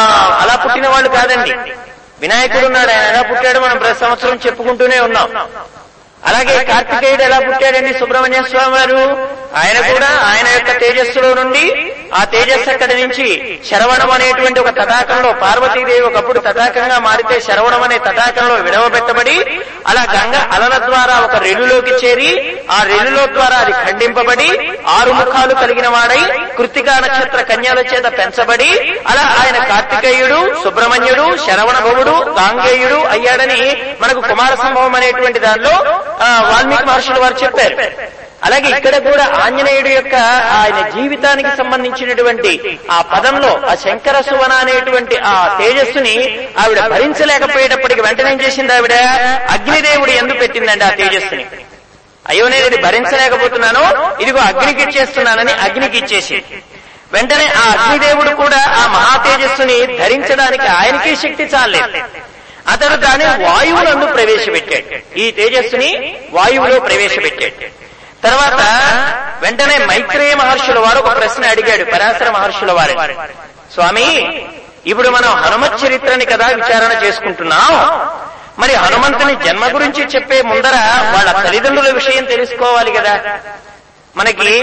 అలా 0.41 0.55
పుట్టిన 0.55 0.87
వాళ్ళు 0.87 1.09
కాదండి. 1.09 1.53
వినాయకుడు 2.21 2.65
ఉన్నాడు 2.65 2.91
ఆయన 2.91 3.01
ఎలా 3.01 3.21
పుట్టాడు 3.21 3.59
మనం 3.59 3.77
ప్రతి 3.77 3.99
సంవత్సరం 3.99 4.39
చెప్పుకుంటూనే 4.45 4.99
ఉన్నాం. 4.99 5.29
అలాగే 6.25 6.63
కార్తికేయుడు 6.63 7.23
ఎలా 7.23 7.39
పుట్టాడండి 7.39 7.99
సుబ్రహ్మణ్య 7.99 8.41
స్వామి 8.49 8.73
వారు? 8.75 9.01
ఆయన 9.55 9.93
కూడా 9.93 10.09
ఆయన 10.31 10.47
యొక్క 10.47 10.71
తేజస్సులో 10.81 11.33
నుండి 11.33 11.63
ఆ 12.11 12.21
తేజస్సు 12.31 12.69
అక్కడి 12.71 12.95
నుంచి 13.01 13.25
శరవణం 13.69 14.09
అనేటువంటి 14.15 14.59
ఒక 14.59 14.71
తటాకంలో 14.79 15.29
పార్వతీదేవి 15.43 16.05
ఒకప్పుడు 16.09 16.39
తటాకంగా 16.47 16.97
మారితే 17.05 17.35
శరవణం 17.47 17.83
అనే 17.83 17.97
తటాకంలో 18.07 18.55
విడవబెట్టబడి 18.65 19.35
అలా 19.91 20.03
గంగ 20.13 20.35
అలల 20.55 20.75
ద్వారా 20.85 21.15
ఒక 21.25 21.35
రెలులోకి 21.45 21.93
చేరి 22.01 22.31
ఆ 22.69 22.79
రెలులో 22.91 23.23
ద్వారా 23.35 23.57
అది 23.63 23.73
ఖండింపబడి 23.83 24.49
ఆరు 24.95 25.11
ముఖాలు 25.19 25.55
కలిగిన 25.61 25.87
వాడై 25.95 26.21
కృతికా 26.57 26.95
నక్షత్ర 27.03 27.41
కన్యల 27.51 27.79
చేత 27.91 28.07
పెంచబడి 28.17 28.69
అలా 29.11 29.25
ఆయన 29.39 29.57
కార్తికేయుడు 29.71 30.39
సుబ్రహ్మణ్యుడు 30.63 31.27
శరవణ 31.45 31.77
భవుడు 31.87 32.15
గాంగేయుడు 32.39 32.99
అయ్యాడని 33.13 33.61
మనకు 34.01 34.21
కుమార 34.29 34.51
సంభవం 34.63 34.95
అనేటువంటి 34.95 35.39
దానిలో 35.39 35.75
వాల్మీకి 36.49 36.85
మహర్షులు 36.85 37.19
వారు 37.19 37.37
చెప్పారు. 37.43 37.75
అలాగే 38.45 38.69
ఇక్కడ 38.69 38.97
కూడా 38.97 39.25
ఆంజనేయుడు 39.45 39.89
యొక్క 39.89 40.15
ఆయన 40.59 40.89
జీవితానికి 40.89 41.57
సంబంధించినటువంటి 41.57 42.51
ఆ 42.91 43.01
పదంలో 43.01 43.61
ఆ 43.69 43.75
శంకర 43.75 44.21
సువన 44.21 44.53
అనేటువంటి 44.53 45.17
ఆ 45.17 45.57
తేజస్సుని 45.61 46.15
ఆవిడ 46.57 46.79
భరించలేకపోయేటప్పటికి 46.87 48.01
వెంటనే 48.01 48.45
చేసింది 48.45 48.73
ఆవిడ? 48.73 48.93
అగ్నిదేవుడు 49.49 50.11
ఎందుకు 50.11 50.39
పెట్టిందండి 50.39 50.83
ఆ 50.83 50.89
తేజస్సుని. 50.89 51.45
అయ్యో 52.29 52.47
నేను 52.47 52.65
ఇది 52.65 52.77
భరించలేకపోతున్నాను? 52.77 53.83
ఇదిగో 54.21 54.39
అగ్నికి 54.39 54.81
ఇచ్చేస్తున్నానని 54.81 55.53
అగ్నికి 55.53 55.97
ఇచ్చేసి. 55.97 56.43
వెంటనే 57.13 57.47
ఆ 57.47 57.63
అగ్నిదేవుడు 57.71 58.29
కూడా 58.35 58.57
ఆ 58.57 58.87
మహా 58.87 59.23
తేజస్సుని 59.23 59.97
ధరించడానికి 59.97 60.67
ఆయనకి 60.67 61.15
శక్తి 61.15 61.43
చాలేదు 61.43 62.01
అతడు 62.67 62.95
దాన్ని 62.95 63.25
వాయువునందు 63.45 64.05
ప్రవేశపెట్టాడు. 64.05 65.19
ఈ 65.19 65.31
తేజస్సుని 65.31 66.15
వాయువులో 66.31 66.79
ప్రవేశపెట్టాడు. 66.79 67.80
తర్వాత 68.23 68.61
వెంటనే 69.41 69.77
మైత్రేయ 69.85 70.35
మహర్షుల 70.35 70.79
వారు 70.79 70.99
ఒక 70.99 71.17
ప్రశ్న 71.17 71.45
అడిగాడు 71.45 71.83
పరాశర 71.83 72.31
మహర్షుల 72.31 72.71
వారు. 72.71 73.13
స్వామి 73.73 74.07
ఇప్పుడు 74.85 75.09
మనం 75.09 75.29
హనుమత్ 75.29 75.85
చరిత్రని 75.85 76.25
కదా 76.25 76.47
విచారణ 76.47 77.03
చేసుకుంటున్నాం. 77.03 77.71
మరి 78.59 78.73
హనుమంతుని 78.73 79.35
జన్మ 79.45 79.75
గురించి 79.75 80.03
చెప్పే 80.03 80.41
ముందర 80.41 80.75
వాళ్ళ 81.15 81.31
తల్లిదండ్రుల 81.31 81.91
విషయం 81.91 82.25
తెలుసుకోవాలి 82.25 82.91
కదా. 82.91 83.19
మనకి 84.15 84.53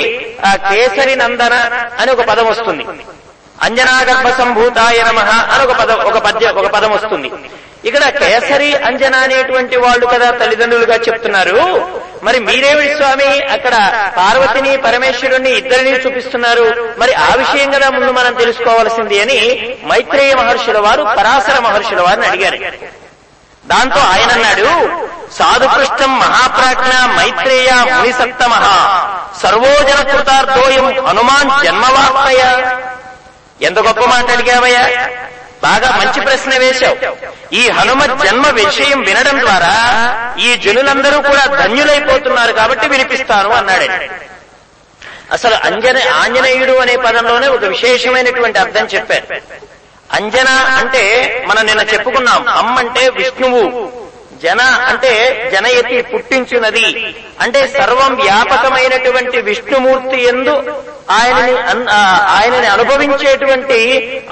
ఆ 0.46 0.56
కేసరి 0.56 1.16
నందన 1.16 1.54
అని 2.00 2.10
ఒక 2.10 2.20
పదం 2.20 2.46
వస్తుంది. 2.46 2.86
అంజనాగర్భ 3.62 4.28
సంభూతాయ 4.38 5.02
నమ 5.02 5.18
అని 5.18 5.64
ఒక 5.64 5.72
పదం 5.78 5.98
ఒక 6.00 6.18
పద్య 6.18 6.48
ఒక 6.50 6.66
పదం 6.66 6.90
వస్తుంది. 6.90 7.30
ఇక్కడ 7.84 8.08
కేసరి 8.08 8.74
అంజన 8.74 9.16
అనేటువంటి 9.16 9.76
వాళ్ళు 9.76 10.06
కదా 10.06 10.30
తల్లిదండ్రులుగా 10.30 10.94
చెప్తున్నారు. 10.94 11.56
మరి 12.22 12.38
మీరేమిటి 12.40 12.94
స్వామి? 12.94 13.42
అక్కడ 13.42 13.74
పార్వతిని 14.16 14.76
పరమేశ్వరుణ్ణి 14.76 15.50
ఇద్దరిని 15.50 15.90
చూపిస్తున్నారు. 15.90 16.94
మరి 16.98 17.14
ఆ 17.14 17.34
విషయం 17.34 17.70
కదా 17.70 17.90
ముందు 17.90 18.12
మనం 18.12 18.34
తెలుసుకోవాల్సింది 18.34 19.20
అని 19.20 19.38
మైత్రేయ 19.86 20.34
మహర్షుల 20.34 20.78
వారు 20.78 21.02
పరాశర 21.02 21.58
మహర్షుల 21.58 22.00
వారిని 22.00 22.26
అడిగారు. 22.26 22.56
దాంతో 23.66 24.00
ఆయన 24.00 24.30
అన్నాడు 24.32 24.68
సాధుపృష్టం 25.38 26.18
మహాప్రాజ్ఞ 26.18 27.16
మైత్రేయ 27.18 27.70
మునిసత్తమ. 27.72 28.52
సర్వోజన 29.42 30.12
కృతార్థోయం 30.12 31.06
హనుమాన్ 31.06 31.64
జన్మవార్తయ 31.64 32.42
ఎంత 33.62 33.78
గొప్ప 33.78 34.00
మాట 34.04 34.30
అడిగావయ్యా? 34.30 35.08
బాగా 35.62 35.88
మంచి 35.90 36.20
ప్రశ్న 36.20 36.58
వేశావు. 36.58 36.96
ఈ 37.54 37.68
హనుమత్ 37.68 38.26
జన్మ 38.26 38.46
విషయం 38.48 39.00
వినడం 39.00 39.40
ద్వారా 39.40 39.72
ఈ 40.38 40.56
జనులందరూ 40.56 41.20
కూడా 41.22 41.44
ధన్యులైపోతున్నారు 41.62 42.52
కాబట్టి 42.52 42.88
వినిపిస్తాను 42.88 43.50
అన్నాడు 43.50 43.88
అసలు 45.32 45.54
అంజన 45.54 45.98
ఆంజనేయుడు 46.12 46.72
అనే 46.72 46.96
పదంలోనే 46.96 47.48
ఒక 47.48 47.64
విశేషమైనటువంటి 47.64 48.58
అర్థం 48.58 48.84
చెప్పారు. 48.94 49.26
అంజన 50.12 50.48
అంటే 50.48 51.02
మనం 51.48 51.66
నిన్న 51.66 51.80
చెప్పుకున్నాం 51.80 52.48
అమ్మంటే 52.48 53.08
విష్ణువు. 53.08 53.64
జన 54.42 54.60
అంటే 54.60 55.12
జనయతి 55.52 56.02
పుట్టించున్నది 56.02 57.14
అంటే 57.40 57.66
సర్వం 57.66 58.14
వ్యాపకమైనటువంటి 58.14 59.40
విష్ణుమూర్తి 59.40 60.22
ఎందు 60.22 60.82
ఆయనని 61.10 61.54
ఆయనని 62.28 62.66
అనుభవించేటువంటి 62.66 63.78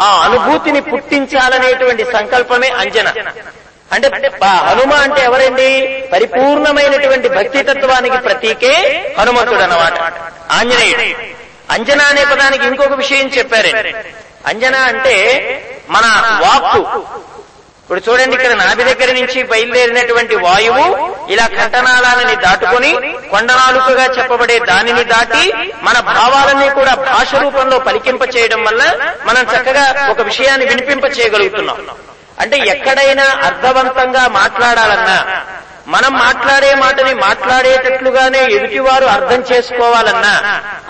ఆ 0.00 0.20
అనుభూతిని 0.24 0.80
పుట్టించాలనేటువంటి 0.80 2.04
సంకల్పమే 2.04 2.68
అంజన. 2.68 3.12
అంటే 3.92 4.08
హనుమ 4.44 4.92
అంటే 4.92 5.22
ఎవరండి? 5.22 5.70
పరిపూర్ణమైనటువంటి 6.12 7.28
భక్తి 7.28 7.62
తత్వానికి 7.62 8.16
ప్రతీకే 8.16 8.74
హనుమంతుడు 9.18 9.60
అనమాట 9.60 10.12
ఆంజనేయుడు. 10.52 11.02
అంజన 11.72 12.00
అనే 12.00 12.24
పదానికి 12.24 12.66
ఇంకొక 12.66 12.92
విషయం 12.92 13.26
చెప్పారండి. 13.28 13.94
అంజన 14.46 14.74
అంటే 14.74 15.14
మన 15.88 16.04
వాక్కు. 16.42 17.06
ఇప్పుడు 17.86 18.00
చూడండి 18.06 18.34
ఇక్కడ 18.36 18.54
నాభి 18.60 18.84
దగ్గర 18.88 19.10
నుంచి 19.16 19.40
బయలుదేరినటువంటి 19.50 20.36
వాయువు 20.44 20.86
ఇలా 21.28 21.44
కంఠనాళాలని 21.52 22.34
దాటుకొని 22.36 22.90
కొండనాలుకగా 23.30 24.06
చెప్పబడే 24.16 24.56
దానిని 24.70 25.04
దాటి 25.12 25.42
మన 25.84 25.96
భావాలన్నీ 26.08 26.68
కూడా 26.70 26.94
భాష 27.04 27.30
రూపంలో 27.44 27.78
పలికింప 27.86 28.22
చేయడం 28.34 28.60
వల్ల 28.64 28.82
మనం 29.26 29.42
చక్కగా 29.52 29.84
ఒక 30.10 30.20
విషయాన్ని 30.22 30.66
వినిపింప 30.66 31.04
చేయగలుగుతున్నాం 31.16 31.78
అంటే 32.38 32.58
ఎక్కడైనా 32.66 33.26
అర్థవంతంగా 33.46 34.24
మాట్లాడాలన్నా 34.40 35.18
మనం 35.88 36.12
మాట్లాడే 36.18 36.70
మాటని 36.76 37.14
మాట్లాడేటట్లుగానే 37.20 38.40
ఎదుటివారు 38.56 39.06
అర్థం 39.08 39.40
చేసుకోవాలన్నా 39.50 40.34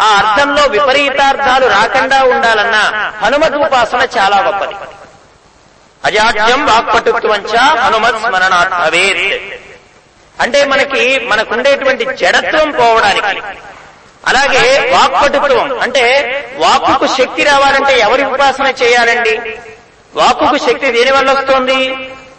ఆ 0.00 0.11
అర్థంలో 0.20 0.62
విపరీతార్థాలు 0.72 1.66
రాకుండా 1.68 2.20
ఉండాలన్నా 2.32 2.85
హనుమదూపాసన 3.22 4.02
చాలా 4.16 4.38
గొప్పది. 4.46 4.76
అజాడ్యం 6.07 6.66
వాక్పటుత్వంచ 6.66 7.57
హనుమత్ 7.57 8.19
స్మరణాత్ 8.19 8.71
భవేత్ 8.71 9.23
అంటే 10.42 10.64
మనకి 10.64 11.19
మనకుండేటువంటి 11.19 12.05
జడత్వం 12.16 12.71
పోవడానికి. 12.71 13.42
అలాగే 14.27 14.90
వాక్పటుత్వం 14.95 15.81
అంటే 15.81 16.05
వాక్కుకు 16.59 17.07
శక్తి 17.07 17.42
రావాలంటే 17.42 17.99
ఎవరి 17.99 18.25
ఉపాసన 18.25 18.66
చేయాలండి? 18.83 19.35
వాక్కుకు 20.14 20.57
శక్తి 20.59 20.92
దేని 20.92 21.11
వల్ల 21.11 21.33
వస్తుంది? 21.33 21.81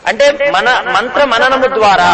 అంటే 0.08 0.52
మన 0.52 0.86
మంత్ర 0.96 1.24
మననము 1.24 1.68
ద్వారా. 1.68 2.12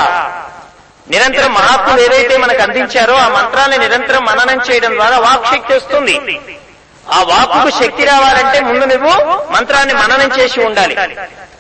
నిరంతరం 1.09 1.53
మహాత్ములు 1.53 2.01
ఏదైతే 2.01 2.37
మనకు 2.37 2.61
అందించారో 2.61 3.15
ఆ 3.15 3.27
మంత్రాన్ని 3.27 3.77
నిరంతరం 3.77 4.25
మననం 4.25 4.59
చేయడం 4.71 4.93
ద్వారా 4.95 5.17
వాక్ 5.17 5.45
శక్తి 5.45 5.73
వస్తుంది. 5.73 6.39
ఆ 7.13 7.23
వాక్కుకు 7.23 7.83
శక్తి 7.83 8.03
రావాలంటే 8.05 8.59
ముందు 8.59 8.85
నువ్వు 8.85 9.13
మంత్రాన్ని 9.51 9.93
మననం 9.93 10.39
చేసి 10.39 10.59
ఉండాలి. 10.61 10.95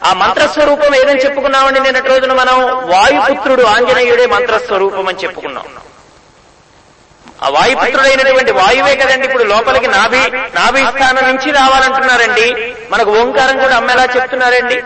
ఆ 0.05 0.13
మంత్రస్వరూపం 0.13 0.95
ఏదని 0.95 1.19
చెప్పుకున్నామండి 1.19 1.79
నిన్నటి 1.79 2.07
రోజున 2.07 2.33
మనం. 2.33 2.57
వాయుపుత్రుడు 2.89 3.63
ఆంజనేయుడే 3.63 4.25
మంత్రస్వరూపం 4.25 5.07
అని 5.07 5.17
చెప్పుకున్నాం. 5.17 5.65
ఆ 7.43 7.49
వాయుపుత్రుడైనటువంటి 7.49 8.51
వాయువే 8.51 8.95
కదండి 8.95 9.25
ఇప్పుడు 9.25 9.43
లోపలికి 9.43 9.87
నాభి 9.87 10.21
నాభి 10.55 10.81
స్థానం 10.81 11.23
నుంచి 11.27 11.51
రావాలంటున్నారండి. 11.51 12.47
మనకు 12.91 13.11
ఓంకారం 13.19 13.57
కూడా 13.59 13.75
అమ్మేలా 13.77 14.03
చెప్తున్నారండి? 14.03 14.77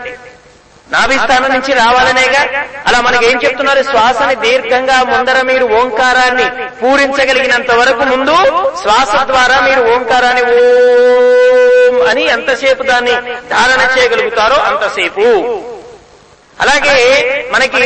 నాభిస్థానం 0.92 1.50
నుంచి 1.54 1.72
రావాలనేగా? 1.72 2.42
అలా 2.86 3.00
మనకి 3.00 3.24
ఏం 3.30 3.36
చెప్తున్నారు? 3.44 3.82
శ్వాసని 3.82 4.34
దీర్ఘంగా 4.34 4.96
ముందర 5.02 5.38
మీరు 5.42 5.64
ఓంకారాన్ని 5.80 6.46
పూరించగలిగినంత 6.80 7.70
వరకు 7.70 8.04
ముందు 8.12 8.36
శ్వాస 8.82 9.14
ద్వారా 9.32 9.56
మీరు 9.60 9.82
ఓంకారాన్ని 9.94 10.44
ఓం 10.54 11.96
అని 12.08 12.24
ఎంతసేపు 12.36 12.82
దాన్ని 12.82 13.14
ధారణ 13.54 13.80
చేయగలుగుతారో 13.96 14.58
అంతసేపు. 14.70 15.26
అలాగే 16.60 16.96
మనకి 17.52 17.82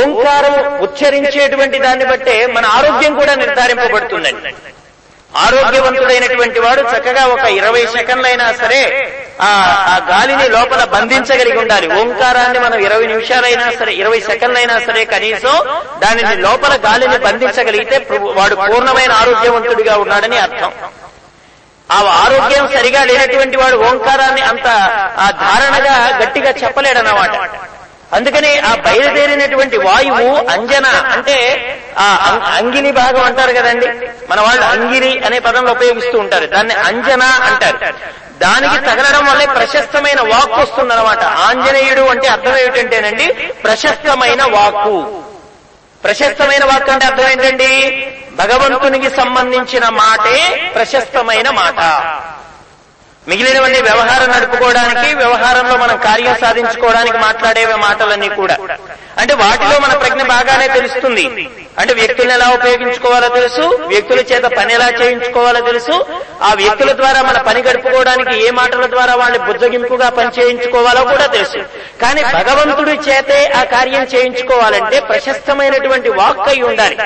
ఓంకారం 0.00 0.54
ఉచ్చరించేటువంటి 0.84 1.78
దాన్ని 1.78 2.04
బట్టే 2.04 2.36
మన 2.46 2.66
ఆరోగ్యం 2.66 3.14
కూడా 3.14 3.34
నిర్ధారింపబడుతుందండి. 3.34 4.52
ఆరోగ్యవంతుడైనటువంటి 5.30 6.60
వాడు 6.60 6.82
చక్కగా 6.92 7.26
ఒక 7.26 7.44
ఇరవై 7.56 7.86
సెకండ్లైనా 7.86 8.52
సరే 8.52 8.80
ఆ 9.40 9.48
ఆ 9.88 9.96
గాలిని 10.10 10.48
లోపల 10.48 10.84
బంధించగలిగి 10.84 11.58
ఉండాలి. 11.58 11.86
ఓంకారాన్ని 12.00 12.58
మనం 12.58 12.78
ఇరవై 12.78 13.06
నిమిషాలైనా 13.06 13.66
సరే 13.70 13.92
ఇరవై 13.92 14.20
సెకండ్లైనా 14.20 14.76
సరే 14.78 15.04
కనీసం 15.04 15.54
దానిని 16.00 16.34
లోపల 16.42 16.74
గాలిని 16.86 17.18
బంధించగలిగితే 17.18 17.98
వాడు 18.38 18.56
పూర్ణమైన 18.64 19.12
ఆరోగ్యవంతుడిగా 19.12 19.96
ఉన్నాడని 19.96 20.38
అర్థం. 20.38 20.72
ఆ 21.88 21.98
ఆరోగ్యం 22.24 22.64
సరిగా 22.76 23.04
లేనటువంటి 23.04 23.56
వాడు 23.56 23.76
ఓంకారాన్ని 23.82 24.40
అంత 24.42 24.66
ఆ 25.18 25.30
ధారణగా 25.44 25.94
గట్టిగా 26.22 26.50
చెప్పలేడన్నమాట. 26.62 27.34
అందుకని 28.12 28.58
ఆ 28.58 28.74
బయలుదేరినటువంటి 28.74 29.76
వాయువు 29.76 30.50
అంజన 30.50 30.86
అంటే 30.86 31.36
ఆ 31.98 32.40
అంగిలి 32.56 32.92
భాగం 32.92 33.22
అంటారు 33.22 33.52
కదండి. 33.52 33.86
మన 34.30 34.40
వాళ్ళు 34.40 34.62
అంగిలి 34.62 35.22
అనే 35.26 35.38
పదంలో 35.38 35.72
ఉపయోగిస్తూ 35.72 36.18
ఉంటారు. 36.18 36.46
దాన్ని 36.46 36.74
అంజన 36.74 37.22
అంటారు. 37.22 37.78
దానికి 38.38 38.80
తగలడం 38.80 39.26
వల్లే 39.26 39.46
ప్రశస్తమైన 39.46 40.20
వాక్ 40.20 40.52
వస్తుందన్నమాట. 40.52 41.18
ఆంజనేయుడు 41.18 42.00
అంటే 42.00 42.28
అర్థం 42.28 42.56
ఏమిటంటేనండి 42.56 43.32
ప్రశస్తమైన 43.64 44.42
వాక్కు. 44.42 45.22
ప్రశస్తమైన 46.04 46.64
వాక్ 46.64 46.90
అంటే 46.90 47.06
అర్థం 47.06 47.28
ఏంటండి? 47.28 48.06
భగవంతునికి 48.32 49.16
సంబంధించిన 49.16 49.88
మాటే 49.88 50.70
ప్రశస్తమైన 50.74 51.50
మాట. 51.50 51.80
మిగిలినవన్నీ 53.28 53.80
వ్యవహారం 53.80 54.28
నడుపుకోవడానికి 54.30 55.14
వ్యవహారంలో 55.14 55.76
మనం 55.76 55.96
కార్యం 55.96 56.36
సాధించుకోవడానికి 56.40 57.18
మాట్లాడే 57.18 57.64
మాటలన్నీ 57.66 58.28
కూడా. 58.28 58.56
అంటే 59.18 59.34
వాటిలో 59.34 59.78
మన 59.78 59.92
ప్రజ్ఞ 59.96 60.22
బాగానే 60.22 60.66
తెలుస్తుంది. 60.66 61.48
అంటే 61.78 61.94
వ్యక్తులను 61.94 62.32
ఎలా 62.32 62.48
ఉపయోగించుకోవాలో 62.48 63.28
తెలుసు 63.28 63.64
వ్యక్తుల 63.86 64.20
చేత 64.20 64.44
పని 64.44 64.74
ఎలా 64.74 64.88
చేయించుకోవాలో 64.88 65.60
తెలుసు. 65.60 66.06
ఆ 66.42 66.54
వ్యక్తుల 66.54 66.92
ద్వారా 66.92 67.22
మన 67.22 67.40
పని 67.40 67.62
గడుపుకోవడానికి 67.62 68.46
ఏ 68.46 68.50
మాటల 68.50 68.86
ద్వారా 68.86 69.14
వాళ్ళని 69.14 69.52
బుజ్జగింపుగా 69.52 70.08
పని 70.08 70.30
చేయించుకోవాలో 70.38 71.04
కూడా 71.04 71.26
తెలుసు. 71.26 71.60
కానీ 72.02 72.22
భగవంతుడి 72.22 73.10
చేతే 73.10 73.52
ఆ 73.56 73.62
కార్యం 73.64 74.02
చేయించుకోవాలంటే 74.02 75.00
ప్రశస్తమైనటువంటి 75.00 76.08
వాక్ 76.08 76.48
అయి 76.48 76.62
ఉండాలి. 76.62 76.98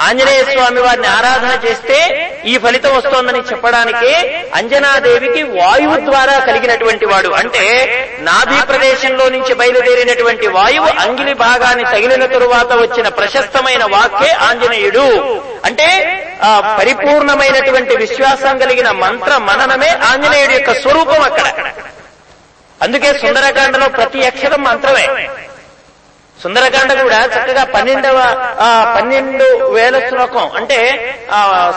ఆంజనేయ 0.00 0.44
స్వామి 0.44 0.80
వారిని 0.80 1.06
ఆరాధన 1.06 1.68
చేస్తే 1.68 2.30
ఈ 2.44 2.58
ఫలితం 2.58 2.96
వస్తోందని 2.96 3.38
చెప్పడానికి 3.38 4.14
అంజనాదేవికి 4.54 5.42
వాయువు 5.42 6.10
ద్వారా 6.10 6.38
కలిగినటువంటి 6.38 7.06
వాడు. 7.06 7.28
అంటే 7.28 7.64
నాభి 8.20 8.66
ప్రదేశంలో 8.66 9.28
నుంచి 9.28 9.54
బయలుదేరినటువంటి 9.54 10.46
వాయువు 10.46 10.86
అంగిలి 10.86 11.34
భాగాన్ని 11.34 11.84
తగిలిన 11.84 12.26
తరువాత 12.26 12.72
వచ్చిన 12.72 13.08
ప్రశస్తమైన 13.08 13.84
వాక్యే 13.84 14.30
ఆంజనేయుడు. 14.30 15.40
అంటే 15.64 15.88
ఆ 16.42 16.76
పరిపూర్ణమైనటువంటి 16.80 17.96
విశ్వాసం 17.96 18.58
కలిగిన 18.58 18.90
మంత్ర 18.90 19.36
మననమే 19.36 19.88
ఆంజనేయుడి 19.88 20.52
యొక్క 20.52 20.74
స్వరూపం 20.74 21.22
అక్కడ. 21.22 21.72
అందుకే 22.82 23.12
సుందరకాండలో 23.12 23.88
ప్రతి 23.88 24.26
అక్షరం 24.26 24.62
మంత్రమే. 24.62 25.28
సుందరకాండ 26.46 26.92
కూడా 27.02 27.20
చక్కగా 27.24 27.64
పన్నెండవ 27.64 28.18
పన్నెండు 28.96 29.46
వేల 29.76 29.96
శ్లోకం. 30.08 30.50
అంటే 30.56 30.78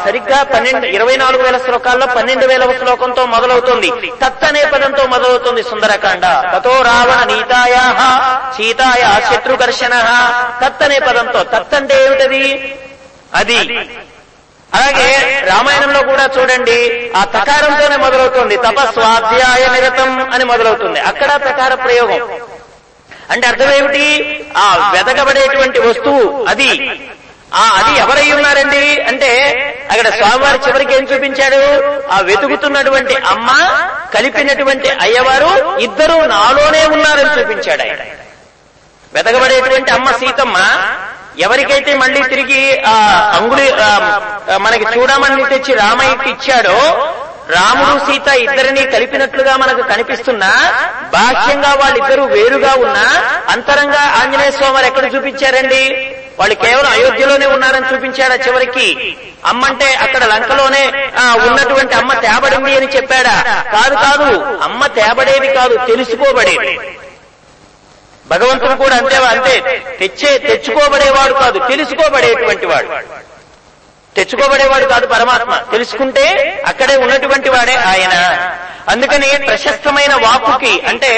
సరిగ్గా 0.06 0.44
పన్నెండు 0.44 0.86
ఇరవై 0.86 1.16
నాలుగు 1.22 1.44
వేల 1.44 1.58
శ్లోకాల్లో 1.58 2.06
పన్నెండు 2.06 2.46
వేల 2.46 2.64
శ్లోకంతో 2.78 3.26
మొదలవుతుంది. 3.26 3.90
తత్ 4.24 4.44
అనే 4.50 4.66
పదంతో 4.74 5.06
మొదలవుతుంది 5.14 5.64
సుందరకాండ. 5.64 6.26
తతో 6.56 6.74
రావణ 6.82 7.24
నీతాయా 7.32 7.84
సీతాయ 8.58 9.04
శత్రుఘర్షణ. 9.32 9.96
తత్ 10.64 10.84
అనే 10.84 11.00
పదంతో 11.00 11.44
తత్ 11.44 11.76
అంటే 11.76 12.06
ఏమిటది? 12.06 12.76
అది. 13.36 13.58
అలాగే 14.74 15.10
రామాయణంలో 15.50 16.02
కూడా 16.02 16.30
చూడండి 16.38 17.12
ఆ 17.18 17.24
తకారంతోనే 17.24 17.98
మొదలవుతుంది. 17.98 18.58
తపస్వాధ్యాయ 18.58 19.68
నిరతం 19.76 20.30
అని 20.34 20.46
మొదలవుతుంది. 20.46 21.00
అక్కడ 21.00 21.32
తకార 21.50 21.74
ప్రయోగం. 21.74 22.22
అంటే 23.30 23.48
అర్థం 23.48 23.72
ఏమిటి? 23.72 24.06
ఆ 24.58 24.66
వెతకబడేటువంటి 24.94 25.80
వస్తువు 25.80 26.24
అది. 26.48 26.70
ఆ 27.54 27.64
అది 27.76 28.00
ఎవరై 28.00 28.32
ఉన్నారండి? 28.32 28.82
అంటే 29.02 29.30
అక్కడ 29.92 30.08
స్వామివారి 30.10 30.60
చివరికి 30.68 30.94
ఏం 30.94 31.04
చూపించాడు? 31.04 31.62
ఆ 32.12 32.20
వెతుకుతున్నటువంటి 32.22 33.16
అమ్మ 33.26 33.50
కలిపినటువంటి 34.14 34.90
అయ్యవారు 35.02 35.52
ఇద్దరు 35.80 36.18
నాలోనే 36.28 36.86
ఉన్నారని 36.88 37.32
చూపించాడు 37.40 37.82
ఆయన. 37.82 38.02
వెతకబడేటువంటి 39.14 39.92
అమ్మ 39.92 40.12
సీతమ్మ 40.18 40.58
ఎవరికైతే 41.40 41.94
మళ్ళీ 41.94 42.22
తిరిగి 42.24 42.62
ఆ 42.88 42.94
అంగుడి 43.34 43.68
మనకి 44.60 44.86
చూడమని 44.96 45.44
తెచ్చి 45.46 45.74
రామయ్యకి 45.76 46.30
ఇచ్చాడో 46.30 46.78
రాముడు 47.50 48.06
సీత 48.06 48.28
ఇద్దరిని 48.28 48.86
కలిపినట్లుగా 48.86 49.58
మనకు 49.58 49.82
కనిపిస్తున్నా. 49.82 50.50
బాహ్యంగా 51.14 51.74
వాళ్ళిద్దరూ 51.74 52.26
వేరుగా 52.26 52.74
ఉన్నా. 52.74 53.06
అంతరంగా 53.50 54.00
ఆంజనేయ 54.00 54.52
స్వామి 54.52 54.74
వారు 54.74 54.86
ఎక్కడ 54.86 55.16
చూపించారండి? 55.16 56.16
వాళ్ళు 56.40 56.56
కేవలం 56.56 56.92
అయోధ్యలోనే 56.92 57.46
ఉన్నారని 57.46 57.96
చూపించాడా 57.96 58.36
చివరికి? 58.36 58.88
అమ్మంటే 59.46 59.94
అక్కడ 59.94 60.24
లంకలోనే 60.24 60.84
ఆ, 61.18 61.36
ఉన్నటువంటి 61.48 61.96
అమ్మ 61.96 62.14
తేబడింది 62.14 62.78
అని 62.78 62.88
చెప్పాడా? 62.96 63.64
కాదు 63.72 63.96
కాదు. 63.96 64.30
అమ్మ 64.64 64.88
తేబడేది 64.88 65.54
కాదు 65.54 65.78
తెలుసుకోబడేది. 65.88 66.80
భగవంతుడు 68.30 68.76
కూడా 68.76 68.96
అంతే 68.96 69.16
అంతే. 69.16 69.56
తెచ్చే 70.00 70.38
తెచ్చుకోబడేవాడు 70.38 71.34
కాదు 71.34 71.60
తెలుసుకోబడేటువంటి 71.68 72.66
వాడు. 72.66 72.90
తెచ్చుకోబడేవాడు 74.16 74.86
కాదు 74.86 75.08
పరమాత్మ. 75.08 75.56
తెలుసుకుంటే 75.72 76.26
అక్కడే 76.68 76.96
ఉన్నటువంటి 76.96 77.50
వాడే 77.50 77.76
ఆయన. 77.76 78.16
అందుకని 78.90 79.38
ప్రశస్తమైన 79.48 80.14
వాపుకి 80.26 80.82
అంటే 80.88 81.12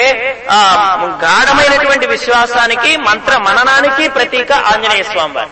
ఆ 0.50 0.58
గాఢమైనటువంటి 1.22 2.06
విశ్వాసానికి 2.06 2.96
మంత్ర 2.96 3.38
మననానికి 3.38 4.08
ప్రతీక 4.08 4.52
ఆంజనేయ 4.52 5.02
స్వామి 5.02 5.34
వారు 5.34 5.50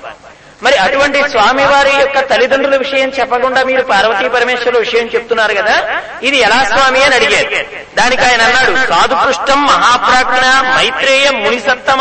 మరి 0.62 0.76
అటువంటి 0.76 1.28
స్వామి 1.30 1.64
వారి 1.64 1.92
యొక్క 1.94 2.20
తల్లిదండ్రుల 2.20 2.76
విషయం 2.76 3.08
చెప్పకుండా 3.08 3.64
మీరు 3.64 3.82
పార్వతీ 3.82 4.28
పరమేశ్వరుల 4.28 4.78
విషయం 4.78 5.06
చెప్తున్నారు 5.06 5.54
కదా 5.54 5.76
ఇది 6.22 6.36
ఎలా 6.36 6.64
స్వామి 6.64 7.04
అని 7.04 7.14
అడిగారు. 7.14 7.48
దానికి 7.96 8.22
ఆయన 8.22 8.42
అన్నాడు 8.42 8.88
సాధుపృష్టం 8.88 9.66
మహాప్రాజ్ఞ 9.66 10.46
మైత్రేయ 10.76 11.30
మునిసత్తమ. 11.30 12.00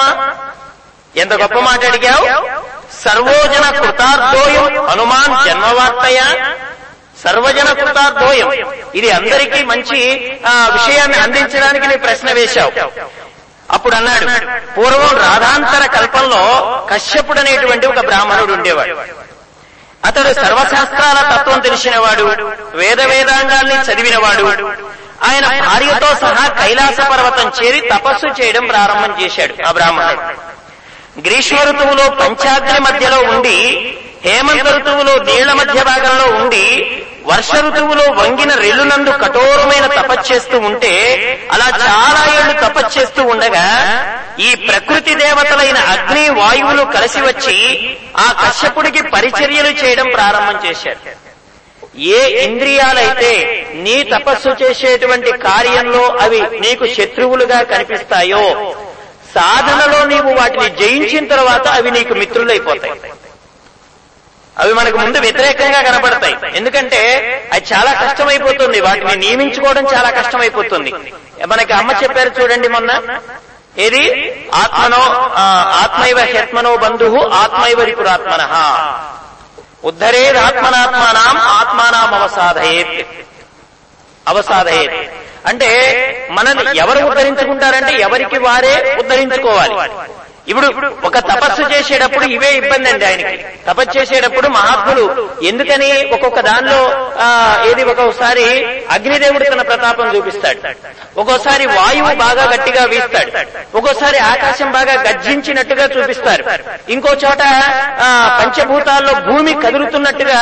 ఎంత 1.18 1.34
గొప్ప 1.34 1.60
మాట 1.60 1.86
అడిగావు? 1.86 2.26
సర్వోజన 3.04 3.70
కృతార్థోయం 3.80 4.88
హనుమాన్ 4.88 5.46
జన్మవార్తయ? 5.46 6.20
సర్వజన 7.24 7.74
కృతార్థోయం 7.74 8.50
ఇది 8.96 9.12
అందరికీ 9.12 9.64
మంచి 9.64 10.00
ఆ, 10.46 10.70
విషయాన్ని 10.74 11.18
అందించడానికి 11.18 11.88
నీ 11.88 11.96
ప్రశ్న 11.96 12.32
వేశావు. 12.32 12.72
అప్పుడు 13.72 13.96
అన్నాడు 13.96 14.26
పూర్వం 14.78 15.18
రాధాంతర 15.18 15.86
కల్పంలో 15.86 16.42
కశ్యపుడు 16.92 17.40
అనేటువంటి 17.40 17.88
ఒక 17.88 18.00
బ్రాహ్మణుడు 18.00 18.54
ఉండేవాడు. 18.54 18.96
అతడు 20.06 20.34
సర్వశాస్త్రాల 20.34 21.36
తత్వం 21.36 21.60
తెలిసినవాడు 21.60 22.24
వేద 22.74 23.02
వేదాంగాల్ని 23.02 23.76
చదివినవాడు. 23.76 24.46
ఆయన 25.24 25.60
భార్యతో 25.62 26.16
సహా 26.16 26.48
కైలాస 26.48 27.00
పర్వతం 27.12 27.52
చేరి 27.60 27.90
తపస్సు 27.90 28.42
చేయడం 28.42 28.66
ప్రారంభం 28.66 29.22
చేశాడు 29.22 29.68
ఆ 29.68 29.72
బ్రాహ్మణుడు. 29.72 30.22
గ్రీష్మ 31.26 31.58
ఋతువులో 31.64 32.10
పంచాగ్ని 32.20 32.80
మధ్యలో 32.80 33.20
ఉండి 33.30 33.58
హేమంత 34.26 34.68
ఋతువులో 34.68 35.24
నీళ్ళ 35.24 35.54
మధ్య 35.54 35.84
భాగంలో 35.84 36.26
ఉండి 36.40 36.66
వర్ష 37.26 37.52
ఋతువులో 37.58 38.04
వంగిన 38.14 38.52
రెల్లునందు 38.56 39.12
కఠోరమైన 39.22 39.86
తపస్చేస్తూ 39.96 40.58
ఉంటే 40.60 40.94
అలా 41.52 41.68
చాలా 41.80 42.22
ఏళ్ళు 42.36 42.54
తపస్చేస్తూ 42.62 43.24
ఉండగా 43.24 43.66
ఈ 44.40 44.56
ప్రకృతి 44.68 45.16
దేవతలైన 45.16 45.78
అగ్ని 45.94 46.30
వాయువులు 46.30 46.84
కలిసి 46.94 47.22
వచ్చి 47.22 47.58
ఆ 48.18 48.28
కశ్యపుడికి 48.42 49.02
పరిచర్యలు 49.10 49.72
చేయడం 49.80 50.08
ప్రారంభం 50.14 50.60
చేశారు. 50.66 51.02
ఏ 52.14 52.22
ఇంద్రియాలైతే 52.44 53.32
నీ 53.76 54.04
తపస్సు 54.04 54.50
చేసేటువంటి 54.62 55.32
కార్యంలో 55.38 56.04
అవి 56.22 56.42
నీకు 56.60 56.86
శత్రువులుగా 56.96 57.62
కనిపిస్తాయో 57.64 58.44
సాధనలో 59.40 60.06
నీవు 60.06 60.32
వాటిని 60.34 60.70
జయించిన 60.70 61.28
తర్వాత 61.28 61.68
అవి 61.68 61.92
నీకు 61.92 62.14
మిత్రులైపోతాయి. 62.14 63.14
అవి 64.58 64.74
మనకు 64.74 64.98
ముందు 64.98 65.18
వ్యతిరేకంగా 65.18 65.82
కనబడతాయి 65.82 66.38
ఎందుకంటే 66.54 67.02
అది 67.54 67.66
చాలా 67.74 67.92
కష్టమైపోతుంది. 67.94 68.82
వాటిని 68.82 69.16
నియమించుకోవడం 69.16 69.86
చాలా 69.96 70.10
కష్టమైపోతుంది. 70.10 70.94
మనకి 71.48 71.74
అమ్మ 71.74 71.92
చెప్పారు 71.92 72.32
చూడండి 72.42 72.68
మొన్న. 72.68 73.20
ఏది? 73.78 74.04
ఆత్మనో 74.54 75.32
ఆత్మైవ 75.84 76.20
హ్యత్మనో 76.20 76.76
బంధు 76.76 77.30
ఆత్మైవ 77.34 77.84
రిపురాత్మన. 77.84 78.44
ఉద్ధరేదాత్మనాత్మానం 79.84 81.38
ఆత్మానాం 81.38 82.22
అవసాధయేత్ 82.22 83.08
అవసాధయేత్. 84.28 85.19
అంటే 85.46 85.70
మనల్ని 86.32 86.80
ఎవరు 86.80 87.00
ఉద్ధరించుకుంటారంటే 87.00 87.94
ఎవరికి 87.98 88.38
వారే 88.40 88.96
ఉద్ధరించుకోవాలి. 89.00 89.76
ఇప్పుడు 90.50 90.68
ఒక 91.04 91.18
తపస్సు 91.30 91.64
చేసేటప్పుడు 91.72 92.26
ఇవే 92.28 92.50
ఇబ్బంది 92.52 92.90
అండి 92.90 93.06
ఆయనకి. 93.06 93.36
తపస్సు 93.68 93.94
చేసేటప్పుడు 93.98 94.48
మహాత్ములు 94.50 95.04
ఎందుకని 95.44 95.90
ఒక్కొక్క 96.14 96.40
దానిలో 96.42 96.80
ఏది 97.68 97.84
ఒక్కొక్కసారి 97.84 98.46
అగ్నిదేవుడు 98.92 99.46
తన 99.46 99.64
ప్రతాపం 99.64 100.08
చూపిస్తాడు. 100.16 100.62
ఒక్కోసారి 101.18 101.66
వాయువు 101.70 102.14
బాగా 102.16 102.44
గట్టిగా 102.46 102.84
వీస్తాడు. 102.86 103.32
ఒక్కోసారి 103.76 104.18
ఆకాశం 104.30 104.70
బాగా 104.72 104.94
గర్జించినట్టుగా 105.04 105.86
చూపిస్తారు. 105.88 106.44
ఇంకో 106.90 107.12
చోట 107.24 107.42
ఆ, 108.02 108.10
పంచభూతాల్లో 108.40 109.14
భూమి 109.28 109.54
కదులుతున్నట్టుగా 109.64 110.40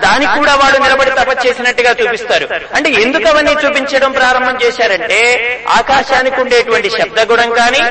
దానికి 0.00 0.32
కూడా 0.38 0.54
వాడు 0.54 0.78
నిలబడి 0.78 1.12
తపస్సు 1.12 1.46
చేసినట్టుగా 1.46 1.92
చూపిస్తారు. 2.00 2.46
అంటే 2.74 2.88
ఎందుకు 3.02 3.28
అవన్నీ 3.28 3.54
చూపించడం 3.62 4.12
ప్రారంభం 4.12 4.58
చేశారంటే 4.62 5.20
ఆకాశానికి 5.78 6.40
ఉండేటువంటి 6.40 6.90
శబ్దగుణం 6.98 7.50
కానీ 7.54 7.82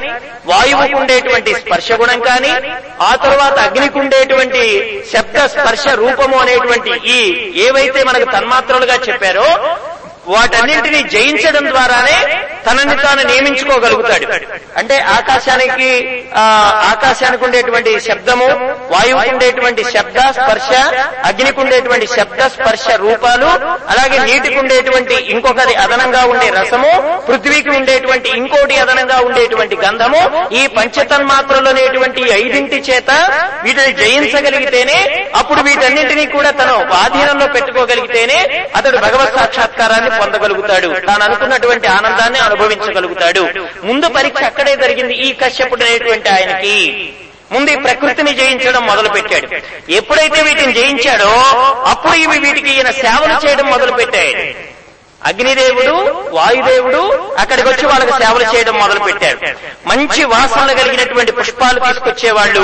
వాయువుకు 0.48 0.98
ఉండేటువంటి 0.98 1.47
స్పర్శ 1.54 1.92
గుణం 1.92 2.20
కానీ 2.20 2.52
ఆ 3.02 3.12
తర్వాత 3.16 3.58
అగ్నికి 3.60 4.00
ఉండేటువంటి 4.00 4.64
శబ్ద 5.14 5.46
స్పర్శ 5.46 5.88
రూపము 5.96 6.38
అనేటువంటి 6.38 6.94
ఈ 7.10 7.20
ఏవైతే 7.66 8.02
మనకు 8.04 8.28
తన్మాత్రలుగా 8.32 8.98
చెప్పారో 9.10 9.48
వాటన్నింటినీ 10.28 11.02
జయించడం 11.14 11.66
ద్వారానే 11.68 12.18
తనని 12.66 12.96
తాను 13.04 13.22
నియమించుకోగలుగుతాడు. 13.30 14.26
అంటే 14.78 14.96
ఆకాశానికి 15.18 15.90
ఆకాశానికి 16.90 17.44
ఉండేటువంటి 17.46 17.92
శబ్దము 18.08 18.48
వాయువుకు 18.92 19.30
ఉండేటువంటి 19.34 19.84
శబ్ద 19.94 20.18
స్పర్శ 20.38 20.70
అగ్నికి 21.30 21.60
ఉండేటువంటి 21.60 22.08
శబ్ద 22.08 22.42
స్పర్శ 22.48 22.88
రూపాలు 23.04 23.50
అలాగే 23.90 24.18
నీటికి 24.28 24.60
ఉండేటువంటి 24.60 25.16
ఇంకొకటి 25.34 25.76
అదనంగా 25.76 26.24
ఉండే 26.34 26.50
రసము 26.58 26.92
పృథ్వీకి 27.28 27.72
ఉండేటువంటి 27.78 28.30
ఇంకోటి 28.40 28.76
అదనంగా 28.80 29.20
ఉండేటువంటి 29.20 29.78
గంధము 29.86 30.22
ఈ 30.52 30.64
పంచతన్మాత్రలోనేటువంటి 30.78 32.22
ఐదింటి 32.42 32.80
చేత 32.90 33.12
వీటిని 33.64 33.94
జయించగలిగితేనే 34.02 35.00
అప్పుడు 35.36 35.62
వీటన్నింటినీ 35.62 36.26
కూడా 36.28 36.52
తను 36.52 36.76
ఆధీనంలో 37.04 37.48
పెట్టుకోగలిగితేనే 37.48 38.40
అతడు 38.76 38.98
భగవత్ 38.98 39.36
సాక్షాత్కారాన్ని 39.40 40.12
పొందగలుగుతాడు. 40.20 40.90
తాను 41.08 41.24
అనుకున్నటువంటి 41.24 41.88
ఆనందాన్ని 41.88 42.40
అనుభవించగలుగుతాడు. 42.40 43.44
ముందు 43.84 44.10
పరీక్ష 44.10 44.44
అక్కడే 44.44 44.76
జరిగింది 44.76 45.14
ఈ 45.28 45.30
కశ్యపుడు 45.34 45.84
అనేటువంటి 45.84 46.30
ఆయనకి. 46.30 46.78
ముందు 47.52 47.70
ఈ 47.72 47.76
ప్రకృతిని 47.76 48.32
జయించడం 48.34 48.86
మొదలు 48.86 49.10
పెట్టాడు 49.10 49.48
ఎప్పుడైతే 49.90 50.40
వీటిని 50.42 50.74
జయించాడో 50.74 51.30
అప్పుడు 51.92 52.16
ఇవి 52.24 52.40
వీటికి 52.40 52.70
ఈయన 52.70 52.90
సేవలు 53.04 53.36
చేయడం 53.44 53.68
మొదలు 53.70 53.92
పెట్టాయి 53.92 54.34
అగ్నిదేవుడు 55.26 55.94
వాయుదేవుడు 56.34 57.34
అక్కడికి 57.40 57.68
వచ్చి 57.68 57.86
వాళ్ళకి 57.86 58.12
సేవలు 58.12 58.56
చేయడం 58.56 58.76
మొదలు 58.78 59.00
పెట్టారు 59.00 59.38
మంచి 59.88 60.24
వాసనలు 60.24 60.74
కలిగినటువంటి 60.78 61.32
పుష్పాలు 61.32 61.80
తీసుకొచ్చేవాళ్ళు 61.80 62.62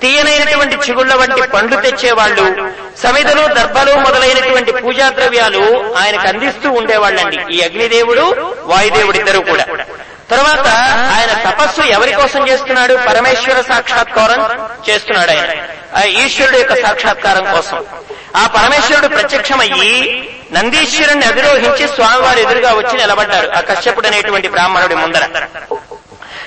తీయనైనటువంటి 0.00 0.76
చిగుళ్ళ 0.76 1.14
వంటి 1.14 1.42
పండ్లు 1.42 1.80
తెచ్చేవాళ్ళు 1.80 2.44
సమిధలు 2.98 3.54
దర్భలు 3.54 3.92
మొదలైనటువంటి 3.94 4.72
పూజా 4.72 5.10
ద్రవ్యాలు 5.10 5.94
ఆయనకు 5.96 6.28
అందిస్తూ 6.28 6.70
ఉండేవాళ్ళండి. 6.70 7.54
ఈ 7.56 7.60
అగ్నిదేవుడు 7.60 8.54
వాయుదేవుడు 8.64 9.18
ఇద్దరు 9.18 9.38
కూడా. 9.38 9.64
తర్వాత 10.30 10.68
ఆయన 11.16 11.50
తపస్సు 11.50 11.80
ఎవరి 11.80 12.12
కోసం 12.12 12.48
చేస్తున్నాడు? 12.48 12.98
పరమేశ్వర 13.08 13.60
సాక్షాత్కారం 13.60 14.40
చేస్తున్నాడు 14.90 15.30
ఆయన. 15.30 16.06
ఈశ్వరుడు 16.06 16.56
యొక్క 16.56 16.74
సాక్షాత్కారం 16.74 17.44
కోసం. 17.54 17.84
ఆ 18.36 18.46
పరమేశ్వరుడు 18.46 19.08
ప్రత్యక్షమయ్యి 19.08 20.28
నందీశ్వరుణ్ణి 20.52 21.26
అధిరోహించి 21.26 21.88
స్వామివారు 21.88 22.38
ఎదురుగా 22.38 22.72
వచ్చి 22.72 22.96
నిలబడ్డారు 22.96 23.50
ఆ 23.50 23.60
కశ్యపుడు 23.60 24.06
అనేటువంటి 24.06 24.48
బ్రాహ్మణుడి 24.48 24.94
ముందర. 24.94 25.24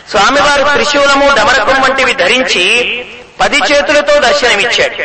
స్వామివారు 0.10 0.64
త్రిశూలము 0.64 1.36
డమరకం 1.36 1.82
వంటివి 1.82 2.14
ధరించి 2.14 2.66
పది 3.40 3.58
చేతులతో 3.58 4.20
దర్శనమిచ్చాడు. 4.20 4.96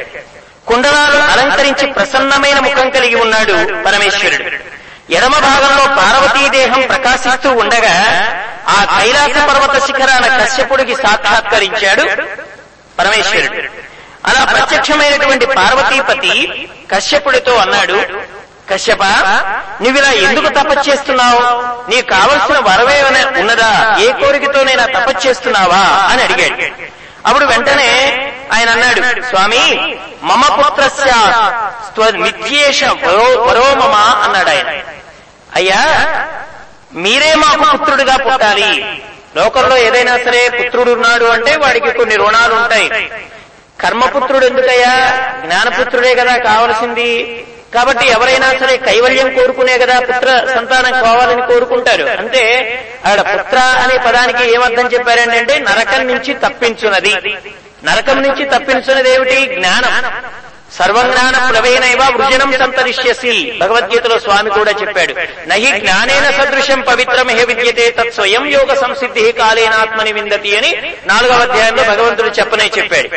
కుండలాలు 0.66 1.18
అలంకరించి 1.18 1.86
ప్రసన్నమైన 1.86 2.58
ముఖం 2.58 2.90
కలిగి 2.90 3.14
ఉన్నాడు 3.14 3.84
పరమేశ్వరుడు. 3.86 4.78
ఎడమ 5.12 5.38
భాగంలో 5.38 5.84
పార్వతీ 5.84 6.48
దేహం 6.48 6.80
ప్రకాశిస్తూ 6.80 7.50
ఉండగా 7.50 7.94
ఆ 8.68 8.98
కైలాస 8.98 9.48
పర్వత 9.48 9.86
శిఖరాన 9.86 10.44
కశ్యపుడికి 10.44 10.94
సాక్షాత్కరించాడు 10.94 12.02
పరమేశ్వరుడు. 12.98 13.77
అలా 14.28 14.42
ప్రత్యక్షమైనటువంటి 14.44 15.46
పార్వతీపతి 15.56 16.32
కశ్యపుడితో 16.92 17.54
అన్నాడు 17.56 17.98
కశ్యప 18.70 19.02
నువ్విలా 19.82 20.10
ఎందుకు 20.24 20.48
తపస్చేస్తున్నావు 20.54 21.42
నీకు 21.90 22.06
కావలసిన 22.06 22.58
వరమేమైనా 22.66 23.20
ఉన్నదా? 23.40 23.70
ఏ 24.00 24.08
కోరికతో 24.12 24.62
నేను 24.62 24.84
తపస్చేస్తున్నావా 24.94 25.82
అని 26.10 26.22
అడిగాడు. 26.22 26.56
అప్పుడు 27.26 27.44
వెంటనే 27.44 27.88
ఆయన 28.52 28.68
అన్నాడు 28.70 29.00
స్వామి 29.22 29.62
మమ 30.22 30.42
పుత్రస్య 30.58 31.10
నిత్యేష 32.22 32.80
వరో 33.44 33.68
మమ 33.74 33.94
అన్నాడు 34.24 34.50
ఆయన. 34.50 34.70
అయ్యా 35.56 35.80
మీరే 36.96 37.30
మాకు 37.34 37.64
పుత్రుడిగా 37.72 38.16
పుట్టాలి. 38.18 38.70
లోకంలో 39.36 39.76
ఏదైనా 39.78 40.14
సరే 40.18 40.48
పుత్రుడు 40.50 40.90
ఉన్నాడు 40.92 41.24
అంటే 41.26 41.56
వాడికి 41.56 41.90
కొన్ని 41.92 42.16
రుణాలు 42.16 42.54
ఉంటాయి 42.54 42.88
కర్మపుత్రుడు 43.80 44.46
ఎందుకయ్యా? 44.46 44.94
జ్ఞానపుత్రుడే 45.46 46.14
కదా 46.14 46.36
కావలసింది. 46.36 47.44
కాబట్టి 47.74 48.06
ఎవరైనా 48.06 48.58
సరే 48.58 48.76
కైవల్యం 48.76 49.34
కోరుకునే 49.34 49.78
కదా 49.78 50.00
పుత్ర 50.00 50.46
సంతానం 50.54 50.92
కావాలని 51.04 51.42
కోరుకుంటారు. 51.42 52.04
అంటే 52.04 52.42
ఆడ 53.06 53.20
పుత్ర 53.20 53.58
అనే 53.58 53.98
పదానికి 53.98 54.54
ఏమర్థం 54.54 54.86
చెప్పారండి 54.86 55.38
అంటే 55.38 55.58
నరకం 55.58 56.06
నుంచి 56.06 56.34
తప్పించున్నది. 56.34 57.14
నరకం 57.84 58.22
నుంచి 58.22 58.44
తప్పించున్నది 58.44 59.10
ఏమిటి? 59.14 59.54
జ్ఞానం. 59.54 60.12
సర్వజ్ఞాన 60.76 61.36
ప్లవేనైవ 61.50 62.02
వృజనం 62.16 62.50
సంతరిష్యసి. 62.62 63.32
భగవద్గీతలో 63.60 64.16
స్వామి 64.18 64.50
కూడా 64.50 64.72
చెప్పాడు 64.80 65.12
నహి 65.50 65.70
జ్ఞానేన 65.80 66.26
సదృశం 66.38 66.80
పవిత్రం 66.88 67.28
హే 67.36 67.44
విద్యతే 67.50 67.86
తత్ 67.90 68.12
స్వయం 68.16 68.44
యోగ 68.54 68.74
సంసిద్ధి 68.82 69.24
కాలేనాత్మని 69.32 70.12
విందతి 70.12 70.50
అని 70.56 70.70
నాలుగవ 71.06 71.40
అధ్యాయంలో 71.46 71.84
భగవంతుడు 71.92 72.30
చెప్పనే 72.38 72.66
చెప్పాడు. 72.78 73.08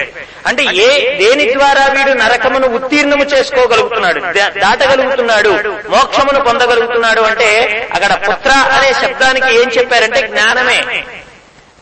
అంటే 0.47 0.63
ఏ 0.85 0.89
దేని 1.21 1.45
ద్వారా 1.53 1.83
వీడు 1.95 2.13
నరకమును 2.21 2.67
ఉత్తీర్ణము 2.77 3.25
చేసుకోగలుగుతున్నాడు 3.33 4.21
దాటగలుగుతున్నాడు 4.63 5.51
మోక్షమును 5.93 6.41
పొందగలుగుతున్నాడు 6.49 7.21
అంటే 7.21 7.49
అక్కడ 7.95 8.13
పుత్ర 8.29 8.51
అనే 8.77 8.91
శబ్దానికి 9.01 9.51
ఏం 9.61 9.69
చెప్పారంటే 9.77 10.21
జ్ఞానమే. 10.27 10.79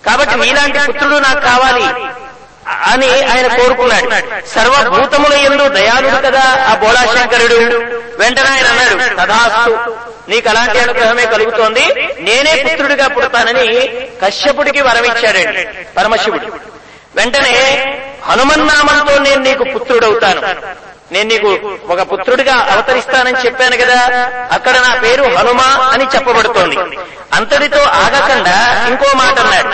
కాబట్టి 0.06 0.36
మీలాంటి 0.36 0.80
పుత్రుడు 0.80 1.20
నాకు 1.28 1.42
కావాలి. 1.42 1.88
అని 2.70 3.10
ఆయన 3.32 3.48
కోరుకున్నాడు. 3.48 4.10
సర్వభూతముల 4.48 5.34
ఎందు 5.34 5.68
దయాళుడు 5.68 6.16
కదా 6.28 6.44
ఆ 6.72 6.74
బోళాశంకరుడు 6.76 7.60
వెంటనే 8.20 8.50
ఆయన 8.50 8.68
అన్నాడు 8.68 9.16
తథాస్తు 9.16 9.72
నీకు 10.30 10.50
అలాంటి 10.50 10.80
అనుగ్రహమే 10.80 11.26
కలుగుతోంది. 11.26 11.86
నేనే 12.20 12.64
పుత్రుడిగా 12.64 13.08
పుడతానని 13.08 13.88
కశ్యపుడికి 14.24 14.82
వరమిచ్చాడండి 14.82 15.68
పరమశివుడు. 15.98 16.48
వెంటనే 17.16 17.54
హనుమన్నామంతో 18.26 19.18
నేను 19.18 19.42
నీకు 19.42 19.64
పుత్రుడవుతాను. 19.64 20.42
నేను 21.14 21.30
నీకు 21.30 21.72
ఒక 21.90 22.02
పుత్రుడిగా 22.02 22.56
అవతరిస్తానని 22.72 23.46
చెప్పాను 23.46 23.78
కదా 23.78 24.00
అక్కడ 24.52 24.76
నా 24.78 24.96
పేరు 24.96 25.24
హనుమ 25.24 25.62
అని 25.62 26.06
చెప్పబడుతోంది. 26.16 26.78
అంతటితో 27.34 27.82
ఆగకుండా 27.82 28.86
ఇంకో 28.88 29.18
మాట 29.18 29.40
అన్నాడు. 29.40 29.70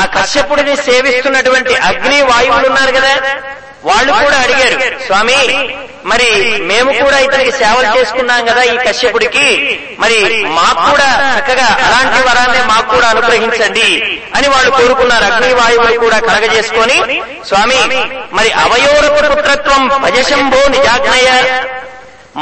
ఆ 0.00 0.04
కశ్యపుడిని 0.14 0.74
సేవిస్తున్నటువంటి 0.86 1.74
అగ్ని 1.88 2.20
వాయువులు 2.30 2.66
ఉన్నారు 2.70 2.92
కదా 2.98 3.12
వాళ్ళు 3.88 4.12
కూడా 4.22 4.36
అడిగారు 4.44 4.76
స్వామి 5.06 5.38
మరి 6.10 6.28
మేము 6.70 6.90
కూడా 7.02 7.18
ఇతనికి 7.26 7.52
సేవలు 7.58 7.88
చేసుకున్నాం 7.96 8.40
కదా 8.48 8.62
ఈ 8.62 8.74
కశ్యపుడికి. 8.86 9.44
మరి 10.02 10.18
మాకు 10.56 10.82
కూడా 10.90 11.06
చక్కగా 11.36 11.68
అలాంటి 11.86 12.20
వరాన్ని 12.28 12.62
మాకు 12.70 12.88
కూడా 12.94 13.06
అనుగ్రహించండి 13.12 13.86
అని 14.36 14.48
వాళ్ళు 14.54 14.70
కోరుకున్నారు. 14.78 15.24
అగ్ని 15.30 15.52
వాయువులు 15.60 15.98
కూడా 16.04 16.18
కలగజేసుకొని 16.28 16.96
స్వామి 17.50 17.78
మరి 18.38 18.50
అవయోరపు 18.64 19.22
పుత్రత్వం 19.34 19.82
భజశంభో 20.04 20.62
నిజాజ్ఞయ. 20.76 21.28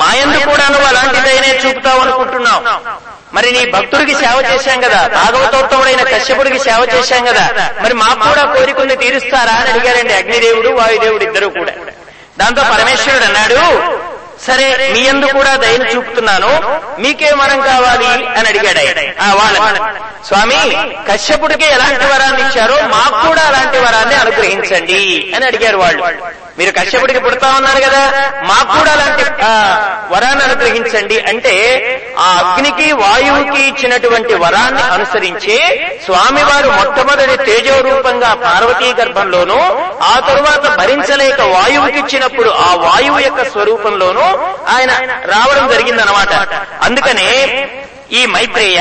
మాయందు 0.00 0.38
కూడా 0.50 0.66
నువ్వు 0.74 0.88
అలాంటిదైనే 0.90 1.50
చూపుతావు 1.62 2.00
అనుకుంటున్నావు. 2.00 2.62
మరి 3.32 3.48
నీ 3.54 3.62
భక్తుడికి 3.74 4.14
సేవ 4.16 4.36
చేశాం 4.48 4.78
కదా 4.84 5.00
భాగవతోత్తముడైన 5.14 6.02
కశ్యపుడికి 6.10 6.60
సేవ 6.66 6.80
చేశాం 6.92 7.22
కదా 7.28 7.44
మరి 7.82 7.94
మా 8.00 8.08
కూడా 8.22 8.42
కోరికల్ని 8.54 8.96
తీరుస్తారా 9.02 9.54
అని 9.60 9.70
అడిగారండి 9.72 10.14
అగ్నిదేవుడు 10.14 10.70
వాయుదేవుడు 10.78 11.24
ఇద్దరు 11.28 11.48
కూడా. 11.54 11.74
దాంతో 12.38 12.62
పరమేశ్వరుడు 12.72 13.24
అన్నాడు 13.24 13.60
సరే 14.44 14.64
మీ 14.92 15.00
ఎందు 15.06 15.26
కూడా 15.34 15.50
దయను 15.56 15.84
చూపుతున్నాను 15.90 16.48
మీకే 16.98 17.30
వరం 17.40 17.60
కావాలి 17.66 18.08
అని 18.36 18.46
అడిగాడు 18.48 18.80
ఆయన. 18.82 19.00
ఆ 19.20 19.28
స్వామి 20.28 20.60
కశ్యపుడికి 21.08 21.66
ఎలాంటి 21.76 22.06
వరాన్ని 22.06 22.42
ఇచ్చారో 22.42 22.76
మాకు 22.94 23.18
కూడా 23.26 23.42
అలాంటి 23.50 23.78
వరాన్ని 23.78 24.16
అనుగ్రహించండి 24.16 25.00
అని 25.36 25.44
అడిగారు 25.46 25.78
వాళ్ళు. 25.78 26.02
మీరు 26.58 26.72
కశ్యపుడికి 26.76 27.20
పుడతా 27.24 27.48
ఉన్నారు 27.58 27.80
కదా 27.84 28.00
మాకు 28.48 28.70
కూడా 28.78 28.90
అలాంటి 28.92 29.24
వరాన్ని 30.12 30.42
అనుగ్రహించండి 30.44 31.16
అంటే 31.30 31.54
ఆ 32.18 32.26
అగ్నికి 32.40 32.88
వాయువుకి 33.02 33.60
ఇచ్చినటువంటి 33.62 34.34
వరాన్ని 34.34 34.82
అనుసరించి 34.96 35.56
స్వామివారు 36.06 36.70
మొట్టమొదటి 36.70 37.36
తేజో 37.48 37.76
రూపంగా 37.88 38.30
పార్వతీ 38.44 38.90
గర్భంలోనూ 38.92 39.58
ఆ 40.10 40.14
తరువాత 40.28 40.64
భరించలేక 40.80 41.40
వాయువుకి 41.54 41.98
ఇచ్చినప్పుడు 41.98 42.50
ఆ 42.66 42.70
వాయువు 42.84 43.20
యొక్క 43.20 43.42
స్వరూపంలోనూ 43.50 44.26
ఆయన 44.74 44.92
రావడం 45.32 45.66
జరిగిందనమాట 45.68 46.34
అందుకనే 46.82 47.28
ఈ 48.12 48.22
మైత్రేయ 48.26 48.80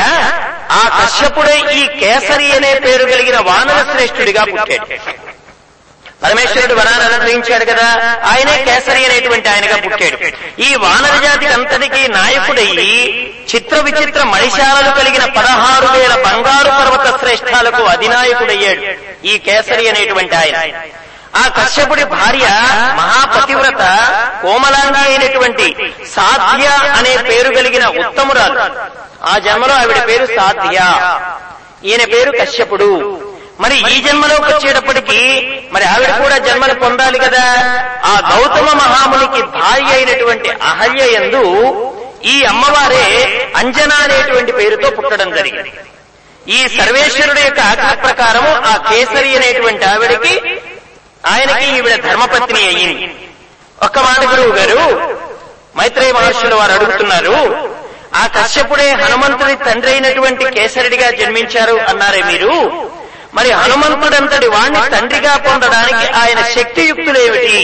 ఆ 0.71 0.81
కశ్యపుడే 0.97 1.57
ఈ 1.79 1.84
కేసరి 1.99 2.47
అనే 2.51 2.71
పేరు 2.79 3.05
కలిగిన 3.12 3.38
వానర 3.47 3.79
శ్రేష్ఠుడిగా 3.91 4.43
పుట్టాడు. 4.51 4.86
పరమేశ్వరుడు 6.23 6.73
వరాన్ని 6.73 7.05
అనుగ్రహించాడు 7.05 7.65
కదా. 7.65 8.15
ఆయనే 8.25 8.63
కేసరి 8.63 9.05
అనేటువంటి 9.05 9.49
ఆయనగా 9.49 9.77
పుట్టాడు. 9.77 10.17
ఈ 10.62 10.75
వానర 10.75 11.23
జాతి 11.23 11.45
అంతటికీ 11.45 12.07
నాయకుడయ్యి 12.07 13.34
చిత్ర 13.55 13.81
విచిత్ర 13.81 14.23
మణిశాలలు 14.23 14.99
కలిగిన 14.99 15.25
పదహారు 15.25 15.97
వేల 15.97 16.15
బంగారు 16.15 16.69
పర్వత 16.69 17.19
శ్రేష్టాలకు 17.19 17.84
అధినాయకుడయ్యాడు 17.84 18.81
ఈ 19.27 19.38
కేసరి 19.38 19.89
అనేటువంటి 19.89 20.36
ఆయన. 20.36 20.81
ఆ 21.36 21.47
కశ్యపుడి 21.47 22.03
భార్య 22.03 22.47
మహాపతివ్రత 22.95 23.84
కోమలాంగి 24.41 25.07
అయినటువంటి 25.07 25.93
సాధ్య 26.15 26.67
అనే 26.67 27.17
పేరు 27.17 27.55
కలిగిన 27.55 27.86
ఉత్తమురాలు. 27.88 28.60
ఆ 29.25 29.38
జన్మలో 29.38 29.73
ఆవిడ 29.73 30.07
పేరు 30.07 30.25
సాధ్య. 30.25 30.79
ఈయన 31.88 32.05
పేరు 32.05 32.31
కశ్యపుడు. 32.41 33.20
మరి 33.62 33.76
ఈ 33.89 33.95
జన్మలోకి 34.02 34.47
వచ్చేటప్పటికి 34.47 35.19
మరి 35.71 35.86
ఆవిడ 35.86 36.12
కూడా 36.21 36.38
జన్మను 36.39 36.76
పొందాలి 36.76 37.17
కదా? 37.19 37.43
ఆ 38.06 38.13
గౌతమ 38.30 38.67
మహామునికి 38.80 39.41
భార్య 39.56 39.91
అయినటువంటి 39.93 40.50
అహల్య 40.63 41.04
యందు 41.15 41.43
ఈ 42.26 42.36
అమ్మవారే 42.45 43.06
అంజన 43.56 43.93
అనేటువంటి 44.04 44.52
పేరుతో 44.52 44.89
పుట్టడం 44.89 45.30
జరిగింది. 45.32 45.71
ఈ 46.50 46.60
సర్వేశ్వరుడు 46.76 47.39
యొక్క 47.39 47.60
ఆజ్ఞ 47.71 47.89
ప్రకారము 48.04 48.52
ఆ 48.65 48.76
కేసరి 48.88 49.32
అనేటువంటి 49.36 49.86
ఆవిడకి 49.86 50.34
ఆయనకి 51.26 51.65
ఈవిడ 51.76 51.95
ధర్మపత్ని 52.06 52.63
అయ్యింది. 52.67 53.08
ఒక్క 53.82 54.00
మాట 54.00 54.21
గురువు 54.32 54.54
గారు 54.58 54.80
మైత్రేయ 55.78 56.13
మహర్షులు 56.13 56.56
వారు 56.56 56.74
అడుగుతున్నారు 56.74 57.36
ఆ 58.15 58.24
కశ్యపుడే 58.28 58.88
హనుమంతుడి 59.02 59.54
తండ్రి 59.65 59.91
అయినటువంటి 59.91 60.45
కేసరుడిగా 60.56 61.10
జన్మించారు 61.19 61.76
అన్నారే 61.89 62.21
మీరు? 62.24 62.50
మరి 63.34 63.50
హనుమంతుడంతటి 63.52 64.48
వాణ్ణి 64.48 64.80
తండ్రిగా 64.89 65.38
పొందడానికి 65.38 66.08
ఆయన 66.13 66.39
శక్తియుక్తులేమిటి 66.56 67.58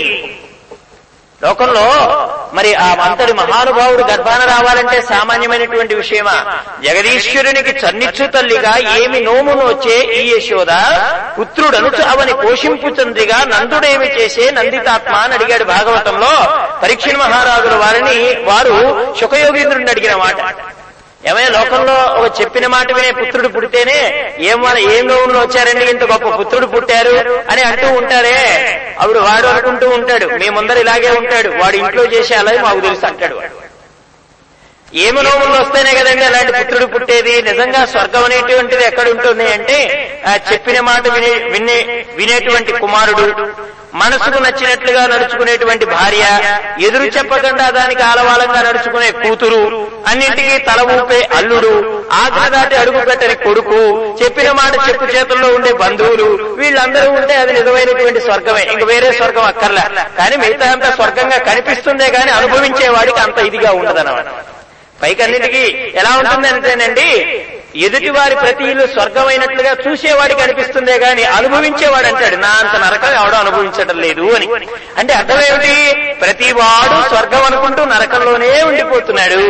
లోకంలో 1.41 1.83
మరి 2.53 2.75
ఆ 2.75 2.87
అంతటి 3.01 3.33
మహానుభావుడు 3.33 4.03
గర్భాన 4.03 4.41
రావాలంటే 4.45 5.01
సామాన్యమైనటువంటి 5.01 5.95
విషయమా? 5.95 6.35
జగదీశ్వరునికి 6.83 7.73
చన్నిచ్చు 7.81 8.25
తల్లిగా 8.27 8.71
ఏమి 8.95 9.19
నోము 9.19 9.53
నోచే 9.53 9.97
ఈ 10.13 10.31
యశోద 10.31 10.71
పుత్రుడనుచు 11.39 12.01
అవని 12.03 12.33
పోషింపు 12.35 12.89
తండ్రిగా 12.95 13.39
నందుడేమి 13.45 14.07
చేసే 14.17 14.51
నందితాత్మ 14.51 15.13
అని 15.15 15.33
అడిగాడు 15.33 15.63
భాగవతంలో. 15.65 16.33
పరీక్షణ 16.83 17.15
మహారాజుల 17.17 17.75
వారిని 17.75 18.17
వారు 18.43 18.75
శుకయోగీంద్రుడిని 19.19 19.91
అడిగిన 19.91 20.15
మాట. 20.15 20.39
ఏమైనా 21.21 21.49
లోకంలో 21.49 21.93
ఒక 22.19 22.41
చెప్పిన 22.41 22.67
మాట 22.67 22.91
వినే 22.93 23.11
పుత్రుడు 23.11 23.47
పుడితేనే 23.47 23.97
ఏం 24.39 24.61
వాళ్ళ 24.61 24.79
ఏం 24.91 25.07
లోకంలో 25.07 25.39
వచ్చారండి? 25.39 25.85
ఇంత 25.85 26.03
గొప్ప 26.03 26.39
పుత్రుడు 26.39 26.65
పుట్టారు 26.65 27.13
అని 27.49 27.61
అంటూ 27.61 27.87
ఉంటారే 27.93 28.35
అప్పుడు 28.99 29.19
వాడు 29.19 29.47
అనుకుంటూ 29.47 29.89
ఉంటాడు 29.89 30.25
మీ 30.33 30.47
ఇలాగే 30.79 31.09
ఉంటాడు. 31.11 31.49
వాడు 31.61 31.75
ఇంట్లో 31.75 32.05
చేసే 32.05 32.35
అలాగే 32.35 32.61
మాకు 32.61 32.79
తెలుసు 32.79 33.05
అంటాడు 33.05 33.35
వాడు. 33.35 33.55
ఏమి 34.93 35.21
నోములు 35.23 35.55
వస్తేనే 35.55 35.91
కదండి 35.95 36.23
అలాంటి 36.25 36.51
పుత్రుడు 36.53 36.85
పుట్టేది? 36.93 37.33
నిజంగా 37.47 37.81
స్వర్గం 37.85 38.23
అనేటువంటిది 38.23 38.83
ఎక్కడ 38.83 39.07
ఉంటుంది 39.09 39.47
అంటే 39.53 39.77
ఆ 40.25 40.33
చెప్పిన 40.49 40.77
మాట 40.81 41.03
వినే 41.15 41.31
వినే 41.53 41.77
వినేటువంటి 42.17 42.71
కుమారుడు 42.79 43.25
మనసుకు 43.93 44.39
నచ్చినట్లుగా 44.43 45.03
నడుచుకునేటువంటి 45.11 45.85
భార్య 45.93 46.23
ఎదురు 46.87 47.05
చెప్పకుండా 47.15 47.65
దానికి 47.71 48.03
ఆలవాలంగా 48.03 48.61
నడుచుకునే 48.67 49.09
కూతురు 49.21 49.61
అన్నింటికీ 50.07 50.57
తల 50.67 50.81
ఊపే 50.95 51.19
అల్లుడు 51.37 51.71
ఆజ్ఞ 52.19 52.43
దాటి 52.47 52.75
అడుగు 52.75 52.99
పెట్టని 53.07 53.35
కొడుకు 53.45 53.79
చెప్పిన 54.21 54.49
మాట 54.59 54.73
చెప్పు 54.87 55.05
చేతుల్లో 55.13 55.47
ఉండే 55.55 55.71
బంధువులు 55.81 56.27
వీళ్ళందరూ 56.59 57.09
ఉంటే 57.11 57.35
అది 57.35 57.53
నిజమైనటువంటి 57.53 58.19
స్వర్గమే. 58.19 58.63
ఇంక 58.73 58.83
వేరే 58.83 59.09
స్వర్గం 59.11 59.43
అక్కర్లే. 59.43 59.85
కానీ 60.17 60.35
మిగతా 60.37 60.67
అంతా 60.71 60.91
స్వర్గంగా 60.91 61.39
కనిపిస్తుందే 61.49 62.09
కానీ 62.09 62.31
అనుభవించేవాడికి 62.31 63.19
అంత 63.19 63.37
ఇదిగా 63.49 63.71
ఉండదన్నమాట. 63.79 64.27
పైకి 65.01 65.23
అన్నిటికీ 65.23 65.63
ఎలా 65.95 66.17
ఉంటుంది 66.17 66.47
అంటేనండి 66.47 67.09
ఎదుటి 67.75 68.09
వారి 68.09 68.35
ప్రతి 68.35 68.63
ఇల్లు 68.63 68.87
స్వర్గమైనట్లుగా 68.87 69.75
చూసేవాడికి 69.87 70.41
అనిపిస్తుందే 70.41 70.97
గాని 70.97 71.23
అనుభవించేవాడు 71.23 72.07
అంటాడు 72.07 72.35
నా 72.35 72.47
అంత 72.47 72.75
నరకం 72.83 73.13
ఎవడో 73.13 73.37
అనుభవించడం 73.37 74.01
లేదు 74.01 74.33
అని. 74.35 74.47
అంటే 74.97 75.13
అర్థమేమిటి? 75.13 75.93
ప్రతి 76.13 76.51
వాడు 76.51 77.07
స్వర్గం 77.09 77.43
అనుకుంటూ 77.43 77.85
నరకంలోనే 77.85 78.61
ఉండిపోతున్నాడు. 78.61 79.41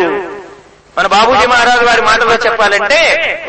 మన 0.97 1.07
బాబూజీ 1.07 1.45
మహారాజు 1.47 1.85
వారి 1.85 2.01
మాటలో 2.01 2.35
చెప్పాలంటే 2.45 2.99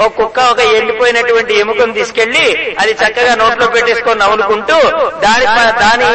ఒక 0.00 0.10
కుక్క 0.16 0.38
ఒక 0.50 0.60
ఎండిపోయినటువంటి 0.74 1.54
ఎముకను 1.54 1.92
తీసుకెళ్ళి 1.92 2.44
అది 2.78 2.92
చక్కగా 2.92 3.34
నోట్లో 3.34 3.66
పెట్టేసుకొని 3.66 4.20
నవ్వులుకుంటూ 4.20 4.76
దాని 5.20 5.46
దాని 5.80 6.10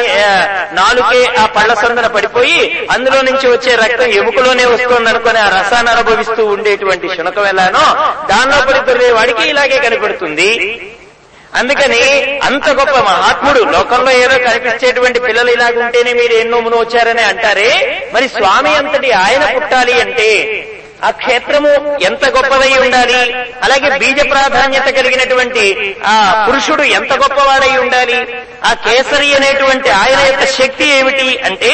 నాలుకే 0.74 1.20
ఆ 1.38 1.46
పళ్ళ 1.56 1.74
సందన 1.74 2.06
పడిపోయి 2.08 2.60
అందులో 2.90 3.22
నుంచి 3.22 3.48
వచ్చే 3.48 3.74
రక్తం 3.74 4.10
ఎముకలోనే 4.14 4.64
వస్తుంది 4.64 5.08
అనుకుని 5.08 5.38
ఆ 5.38 5.48
రసాన్ని 5.48 5.90
అనుభవిస్తూ 5.90 6.44
ఉండేటువంటి 6.46 7.08
శునకం 7.16 7.46
ఎలానో 7.46 7.84
దానిలో 8.28 8.60
పడిపోయే 8.66 9.10
వాడికి 9.12 9.42
ఇలాగే 9.48 9.78
కనపడుతుంది. 9.78 10.50
అందుకని 11.54 12.00
అంత 12.42 12.68
గొప్ప 12.70 12.94
మహాత్ముడు 13.00 13.60
లోకంలో 13.72 14.10
ఏదో 14.14 14.38
కనిపించేటువంటి 14.38 15.20
పిల్లలు 15.20 15.50
ఇలాగుంటేనే 15.50 16.12
మీరు 16.12 16.32
ఎన్నో 16.34 16.60
మును 16.60 16.76
వచ్చారని 16.76 17.22
అంటారే? 17.22 17.68
మరి 18.14 18.28
స్వామి 18.28 18.72
అంతటి 18.76 19.12
ఆయన 19.18 19.44
పుట్టాలి 19.54 20.00
అంటే 20.00 20.30
ఆ 21.04 21.10
క్షేత్రము 21.10 21.98
ఎంత 22.02 22.28
గొప్పదై 22.28 22.78
ఉండాలి? 22.78 23.34
అలాగే 23.62 23.98
బీజ 23.98 24.30
ప్రాధాన్యత 24.30 24.82
కలిగినటువంటి 24.82 25.96
ఆ 26.06 26.46
పురుషుడు 26.48 26.82
ఎంత 26.82 27.12
గొప్పవాడై 27.12 27.76
ఉండాలి? 27.76 28.44
ఆ 28.64 28.72
కేసరి 28.72 29.34
అనేటువంటి 29.34 29.90
ఆయన 29.90 30.18
యొక్క 30.18 30.44
శక్తి 30.44 30.86
ఏమిటి 30.86 31.38
అంటే 31.38 31.72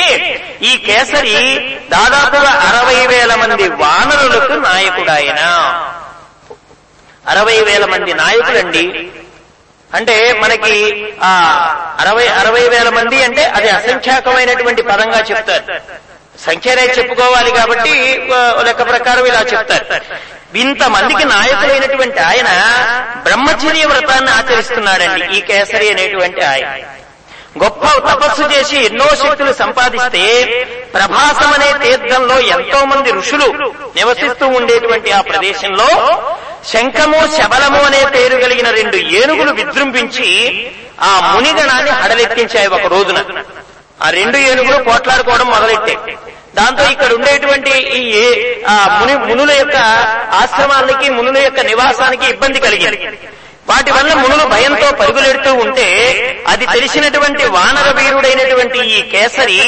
ఈ 0.63 0.77
కేసరి 0.77 1.59
దాదాపుగా 1.91 2.51
అరవై 2.51 3.07
వేల 3.07 3.35
మంది 3.35 3.69
వానరులకు 3.69 4.53
నాయకుడాయన. 4.53 5.41
అరవై 7.27 7.61
వేల 7.61 7.85
మంది 7.85 8.15
నాయకులండి. 8.15 9.09
అంటే 9.95 10.33
మనకి 10.33 11.05
ఆ 11.23 11.33
అరవై 12.01 12.29
అరవై 12.29 12.69
వేల 12.69 12.89
మంది 12.89 13.25
అంటే 13.25 13.45
అది 13.45 13.69
అసంఖ్యాకమైనటువంటి 13.69 14.83
పదంగా 14.83 15.19
చెప్తారు. 15.19 16.10
సంఖ్యనే 16.47 16.83
చెప్పుకోవాలి 16.99 17.51
కాబట్టి 17.51 17.93
లెక్క 18.67 18.83
ప్రకారం 18.89 19.27
ఇలా 19.27 19.41
చెప్తారు. 19.53 19.87
ఇంతమందికి 20.55 21.25
నాయకులైనటువంటి 21.25 22.21
ఆయన 22.21 22.49
బ్రహ్మచర్య 23.23 23.85
వ్రతాన్ని 23.85 24.31
ఆచరిస్తున్నాడండి 24.31 25.37
ఈ 25.37 25.41
కేసరి 25.41 25.91
అనేటువంటి 25.91 26.43
ఆయన. 26.45 26.69
గొప్ప 27.63 27.85
తపస్సు 28.09 28.43
చేసి 28.43 28.77
ఎన్నో 28.85 29.07
శక్తులు 29.23 29.53
సంపాదిస్తే 29.53 30.25
ప్రభాసం 30.95 31.53
అనే 31.53 31.73
తీర్థంలో 31.85 32.41
ఎంతో 32.55 32.85
మంది 32.85 33.13
ఋషులు 33.13 33.49
నివసిస్తూ 33.97 34.47
ఉండేటువంటి 34.49 35.11
ఆ 35.13 35.21
ప్రదేశంలో 35.21 35.89
శంఖము 36.73 37.21
శబలము 37.37 37.81
అనే 37.83 38.05
పేరు 38.15 38.37
కలిగిన 38.41 38.71
రెండు 38.71 38.97
ఏనుగులు 38.97 39.53
విజృంభించి 39.53 40.29
ఆ 41.03 41.33
మునిగణాన్ని 41.35 41.91
హడలెత్తించాయి 41.91 42.67
ఒక 42.67 42.87
రోజున. 42.87 43.19
ఆ 44.01 44.11
రెండు 44.11 44.39
ఏనుగులు 44.51 44.79
పోట్లాడుకోవడం 44.85 45.49
మొదలెట్టాయి 45.55 46.17
దాంతో 46.55 46.85
ఇక్కడ 46.93 47.11
ఉండేటువంటి 47.13 47.73
ఈ 47.99 48.05
ఆ 48.69 48.77
ముని 48.95 49.15
మునుల 49.29 49.51
యొక్క 49.59 49.77
ఆశ్రమాలకి 50.41 51.09
మునుల 51.11 51.39
యొక్క 51.39 51.61
నివాసానికి 51.71 52.27
ఇబ్బంది 52.27 52.61
కలిగింది. 52.61 52.99
వాటి 53.69 53.91
వల్ల 53.91 54.13
మునులు 54.15 54.45
భయంతో 54.47 54.87
పరుగులెడుతూ 54.93 55.51
ఉంటే 55.65 55.87
అది 56.47 56.65
తెలిసినటువంటి 56.67 57.45
వానర 57.57 57.89
వీరుడైనటువంటి 57.99 58.79
ఈ 58.95 59.01
కేసరి 59.13 59.59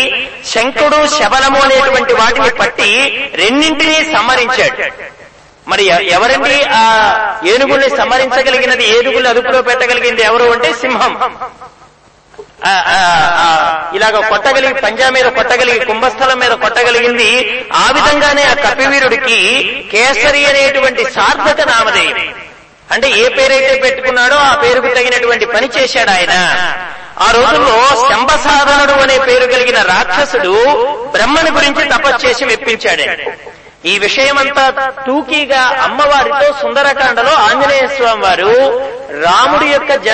శంకుడు 0.52 0.98
శబలము 1.18 1.60
అనేటువంటి 1.62 2.14
వాటిని 2.20 2.50
పట్టి 2.60 2.90
రెండింటినీ 3.34 3.98
సంహరించాడు. 4.14 4.76
మరి 5.66 5.84
ఎవరండి 6.16 6.56
ఆ 6.78 6.82
ఏనుగుల్ని 7.52 7.90
సంహరించగలిగినది? 8.00 8.86
ఏనుగుల్ని 8.96 9.28
అదుపులో 9.28 9.60
పెట్టగలిగింది 9.62 10.22
ఎవరు 10.22 10.46
అంటే 10.54 10.70
సింహం. 10.82 11.12
ఇలాగ 13.94 14.28
కొట్టగలిగి 14.28 14.74
పంజా 14.74 15.10
మీద 15.10 15.24
కొట్టగలిగి 15.24 15.84
కుంభస్థలం 15.84 16.38
మీద 16.38 16.50
కొట్టగలిగింది 16.50 17.30
ఆ 17.74 17.90
విధంగానే 17.90 18.42
ఆ 18.42 18.54
కపివీరుడికి 18.54 19.38
కేసరి 19.92 20.46
అనేటువంటి 20.46 21.04
సార్థక 21.12 21.60
నామధేయం. 21.68 22.18
అంటే 22.90 23.10
ఏ 23.10 23.28
పేరైతే 23.28 23.80
పెట్టుకున్నాడో 23.82 24.34
ఆ 24.34 24.54
పేరుకు 24.54 24.86
తగినటువంటి 24.94 25.46
పని 25.46 25.70
చేశాడు 25.76 26.10
ఆయన. 26.10 26.32
ఆ 27.20 27.30
రోజుల్లో 27.30 27.76
శంభసాధనుడు 28.10 28.92
అనే 28.92 29.18
పేరు 29.18 29.52
కలిగిన 29.52 29.82
రాక్షసుడు 29.82 30.54
బ్రహ్మని 31.12 31.50
గురించి 31.50 31.84
తపస్సు 31.88 32.26
చేసి 32.26 32.44
మెప్పించాడు 32.44 33.04
ఈ 33.86 33.98
విషయమంతా 33.98 34.70
తూకీగా 35.06 35.80
అమ్మవారితో 35.82 36.52
సుందరకాండలో 36.62 37.32
ఆంజనేయ 37.32 37.86
స్వామి 37.86 38.22
వారు 38.22 38.50
రాముడి 39.22 39.66
యొక్క 39.66 39.94
జ 39.94 40.08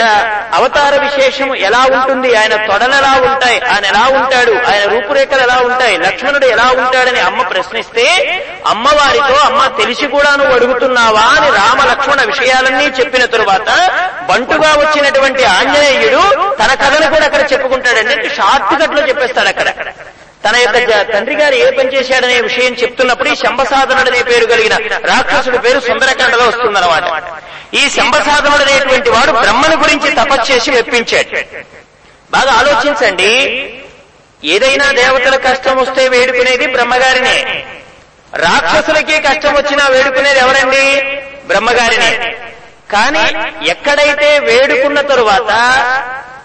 అవతార 0.55 1.01
విశేషం 1.01 1.55
ఎలా 1.55 1.79
ఉంటుంది? 1.79 2.35
ఆయన 2.37 2.67
తొడలు 2.67 2.95
ఎలా 2.95 3.33
ఉంటాయి? 3.33 3.61
ఆయన 3.61 3.85
ఎలా 3.85 4.21
ఉంటాడు? 4.21 4.53
ఆయన 4.53 4.93
రూపురేఖలు 4.93 5.41
ఎలా 5.41 5.57
ఉంటాయి? 5.65 5.99
లక్ష్మణుడు 5.99 6.47
ఎలా 6.47 6.65
ఉంటాడని 6.79 7.21
అమ్మ 7.21 7.43
ప్రశ్నిస్తే 7.43 8.07
అమ్మవారితో 8.67 9.37
అమ్మ 9.45 9.67
తెలిసి 9.67 10.07
కూడా 10.07 10.37
నువ్వు 10.37 10.55
అడుగుతున్నావా 10.55 11.21
అని 11.21 11.51
రామ 11.51 11.91
లక్ష్మణ 11.91 12.23
విషయాలన్నీ 12.23 12.85
చెప్పిన 12.85 13.25
తరువాత 13.25 13.69
బంటుగా 14.31 14.75
వచ్చినటువంటి 14.75 15.45
ఆంజనేయుడు 15.45 16.23
తన 16.57 16.75
కథను 16.75 17.11
కూడా 17.11 17.25
అక్కడ 17.25 17.53
చెప్పుకుంటాడండి. 17.53 18.29
షార్ట్ 18.29 18.83
కట్లో 18.83 19.09
చెప్పేస్తాడు 19.09 19.49
అక్కడ. 19.49 19.69
తన 20.45 20.57
యొక్క 20.57 21.13
తండ్రి 21.13 21.37
గారు 21.37 21.55
ఏ 21.55 21.71
పని 21.71 21.95
చేశాడనే 21.95 22.41
విషయం 22.41 22.75
చెప్తున్నప్పుడు 22.75 23.29
ఈ 23.29 23.35
శంభసాధనుడు 23.35 24.09
అనే 24.09 24.23
పేరు 24.23 24.47
కలిగిన 24.47 24.77
రాక్షసుడి 24.97 25.59
పేరు 25.59 25.81
సుందరకాండలో 25.81 26.47
వస్తుందన్నమాట. 26.47 27.03
ఈ 27.75 27.89
శంభసాధనుడు 27.89 28.63
అనేటువంటి 28.63 29.11
వాడు 29.11 29.31
బ్రహ్మను 29.31 29.83
గురించి 29.83 30.11
తపస్సు 30.11 30.53
చేసి 30.53 30.71
మెప్పించాడు. 30.71 31.63
బాగా 32.31 32.53
ఆలోచించండి. 32.53 33.35
ఏదైనా 34.45 34.93
దేవతల 34.93 35.37
కష్టం 35.37 35.77
వస్తే 35.77 36.09
వేడుకునేది 36.09 36.67
బ్రహ్మగారినే. 36.67 37.65
రాక్షసులకి 38.35 39.21
కష్టం 39.21 39.55
వచ్చినా 39.55 39.89
వేడుకునేది 39.89 40.39
ఎవరండి? 40.39 41.03
బ్రహ్మగారినే. 41.47 42.37
కానీ 42.93 43.33
ఎక్కడైతే 43.71 44.39
వేడుకున్న 44.39 45.01
తరువాత 45.01 45.51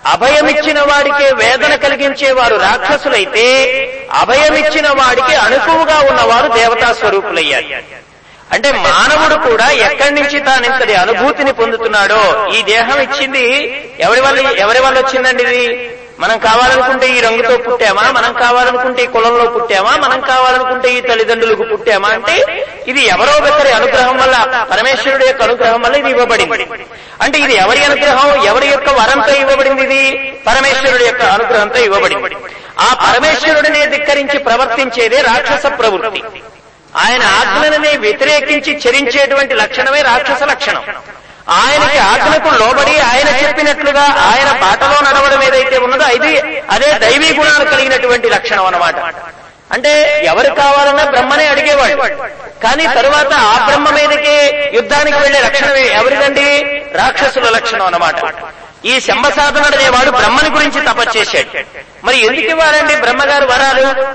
అభయమిచ్చిన 0.06 0.82
వాడికే 0.82 1.32
వేదన 1.32 1.76
కలిగించేవారు 1.76 2.56
రాక్షసులైతే 2.58 3.46
అభయమిచ్చిన 4.12 4.88
వాడికి 4.90 5.36
అనుకువగా 5.36 6.00
ఉన్నవారు 6.00 6.48
దేవతా 6.48 6.94
స్వరూపులయ్యారు. 6.94 7.68
అంటే 8.52 8.72
మానవుడు 8.72 9.50
కూడా 9.50 9.72
ఎక్కడి 9.72 10.22
నుంచి 10.22 10.40
తానింతటి 10.40 10.94
అనుభూతిని 10.96 11.54
పొందుతున్నాడో 11.54 12.50
ఈ 12.54 12.64
దేహం 12.64 13.02
ఇచ్చింది 13.02 13.46
ఎవరి 14.00 14.22
వల్ల 14.22 14.40
ఎవరి 14.40 14.80
వల్ల 14.80 15.00
వచ్చిందండి 15.00 15.44
ఇది? 15.44 15.93
మనం 16.24 16.38
కావాలనుకుంటే 16.38 17.08
ఈ 17.08 17.20
రంగుతో 17.20 17.58
పుట్టామా? 17.58 18.12
మనం 18.12 18.34
కావాలనుకుంటే 18.34 19.04
ఈ 19.04 19.06
కులంలో 19.06 19.46
పుట్టామా? 19.46 19.92
మనం 19.92 20.20
కావాలనుకుంటే 20.20 20.90
ఈ 20.94 21.02
తల్లిదండ్రులకు 21.02 21.64
పుట్టామా? 21.64 22.10
అంటే 22.10 22.66
ఇది 22.88 23.02
ఎవరో 23.06 23.32
ఒకరి 23.32 23.72
అనుగ్రహం 23.72 24.18
వల్ల 24.18 24.66
పరమేశ్వరుడు 24.72 25.26
యొక్క 25.26 25.44
అనుగ్రహం 25.44 25.82
వల్ల 25.82 25.96
ఇది 25.96 26.10
ఇవ్వబడింది. 26.10 26.68
అంటే 27.22 27.40
ఇది 27.40 27.54
ఎవరి 27.54 27.84
అనుగ్రహం? 27.84 28.44
ఎవరి 28.44 28.68
యొక్క 28.68 28.90
వరంతో 28.90 29.34
ఇవ్వబడింది 29.34 29.82
ఇది? 29.82 30.32
పరమేశ్వరుడు 30.48 31.04
యొక్క 31.04 31.22
అనుగ్రహంతో 31.22 31.80
ఇవ్వబడింది. 31.80 32.36
ఆ 32.80 32.94
పరమేశ్వరుడినే 32.94 33.86
ధిక్కరించి 33.86 34.40
ప్రవర్తించేదే 34.40 35.22
రాక్షస 35.22 35.66
ప్రవృత్తి. 35.80 36.24
ఆయన 36.96 37.24
ఆజ్ఞలని 37.24 37.98
వ్యతిరేకించి 37.98 38.82
చరించేటువంటి 38.88 39.54
లక్షణమే 39.54 40.02
రాక్షస 40.02 40.44
లక్షణం. 40.44 40.84
ఆయనకి 41.50 41.98
ఆజ్ఞకు 41.98 42.50
లోబడి 42.50 43.00
ఆయన 43.00 43.48
చెప్పినట్లుగా 43.48 44.02
ఆయన 44.02 44.52
బాటలో 44.62 45.02
నడవడం 45.02 45.44
ఏదైతే 45.44 45.78
ఉన్నదో 45.78 46.10
ఇది 46.10 46.64
అదే 46.70 46.98
దైవీ 46.98 47.34
గుణాలు 47.34 47.66
కలిగినటువంటి 47.66 48.30
లక్షణం 48.30 48.66
అన్నమాట. 48.66 48.96
అంటే 49.72 50.22
ఎవరు 50.26 50.54
కావాలన్నా 50.54 51.04
బ్రహ్మనే 51.04 51.48
అడిగేవాడు. 51.48 52.18
కానీ 52.64 52.88
తరువాత 52.88 53.34
ఆ 53.34 53.66
బ్రహ్మ 53.66 53.90
మీదకి 53.90 54.68
యుద్ధానికి 54.74 55.18
వెళ్ళే 55.18 55.40
లక్షణం 55.40 55.76
ఎవరిదండి? 55.76 56.64
రాక్షసుల 56.96 57.50
లక్షణం 57.50 57.86
అన్నమాట. 57.86 58.16
ఈ 58.86 59.00
శంభసాధనుడు 59.00 59.76
అనేవాడు 59.76 60.12
బ్రహ్మని 60.12 60.50
గురించి 60.50 60.82
తపస్సు 60.82 61.18
చేశాడు. 61.18 61.64
మరి 62.04 62.18
ఎందుకు 62.18 62.48
ఇవ్వాలండి 62.48 62.96
బ్రహ్మగారు 62.96 63.46
వరాలు? 63.46 64.14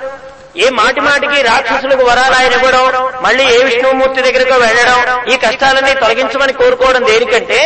ఏ 0.59 0.69
మాటి 0.71 1.01
మాటికి 1.01 1.43
రాక్షసులకు 1.43 2.05
వరాలు 2.05 2.35
ఆయన 2.35 2.53
ఇవ్వడం 2.53 2.85
మళ్ళీ 3.23 3.45
ఏ 3.55 3.59
విష్ణుమూర్తి 3.65 4.23
దగ్గరకు 4.23 4.57
వెళ్ళడం 4.61 4.99
ఈ 5.33 5.37
కష్టాలన్నీ 5.37 5.95
తొలగించమని 5.95 6.53
కోరుకోవడం 6.53 7.05
దేనికంటే 7.07 7.61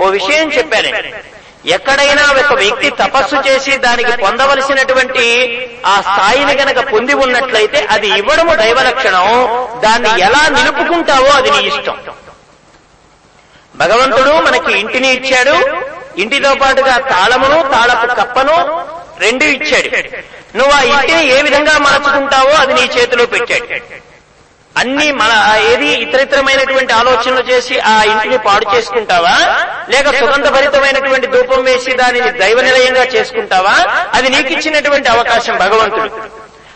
ఓ 0.00 0.06
విషయం 0.08 0.48
చెప్పాను. 0.52 0.90
ఎక్కడైనా 1.66 2.22
ఒక 2.32 2.52
వ్యక్తి 2.54 2.90
తపస్సు 2.90 3.36
చేసి 3.46 3.76
దానికి 3.76 4.12
పొందవలసినటువంటి 4.22 5.24
ఆ 5.86 6.00
స్థాయిని 6.00 6.54
గనక 6.54 6.92
పొంది 6.92 7.14
ఉన్నట్లయితే 7.14 7.86
అది 7.90 8.08
ఇవ్వడము 8.18 8.54
దైవ 8.54 8.78
లక్షణం 8.82 9.28
దాన్ని 9.80 10.12
ఎలా 10.20 10.42
నిలుపుకుంటావో 10.48 11.30
అది 11.30 11.50
నీ 11.50 11.62
ఇష్టం. 11.66 11.96
భగవంతుడు 13.74 14.32
మనకి 14.46 14.72
ఇంటిని 14.78 15.08
ఇచ్చాడు. 15.12 15.56
ఇంటితో 16.16 16.54
పాటుగా 16.54 16.98
తాళమును 17.10 17.62
తాళపు 17.72 18.14
కప్పను 18.14 18.56
రెండు 19.18 19.44
ఇచ్చాడు. 19.44 19.90
నువ్వు 20.54 20.72
ఆ 20.72 20.80
ఇంటిని 20.92 21.22
ఏ 21.28 21.42
విధంగా 21.42 21.78
మార్చుకుంటావో 21.78 22.52
అది 22.54 22.74
నీ 22.74 22.84
చేతిలో 22.96 23.26
పెట్టాడు. 23.26 23.66
అన్ని 24.76 25.12
మన 25.12 25.32
ఏది 25.72 25.88
ఇతరితరమైనటువంటి 26.02 26.92
ఆలోచనలు 26.92 27.50
చేసి 27.50 27.80
ఆ 27.80 28.02
ఇంటిని 28.02 28.38
పాడు 28.38 28.76
చేసుకుంటావా? 28.76 29.34
లేక 29.88 30.06
సుగంధభరితమైనటువంటి 30.18 31.26
ధూపం 31.26 31.64
వేసి 31.64 31.92
దానిని 31.94 32.30
దైవ 32.38 32.60
నిలయంగా 32.60 33.04
చేసుకుంటావా? 33.04 33.74
అది 34.14 34.28
నీకు 34.28 34.52
ఇచ్చినటువంటి 34.52 35.08
అవకాశం 35.08 35.56
భగవంతుడు. 35.58 36.08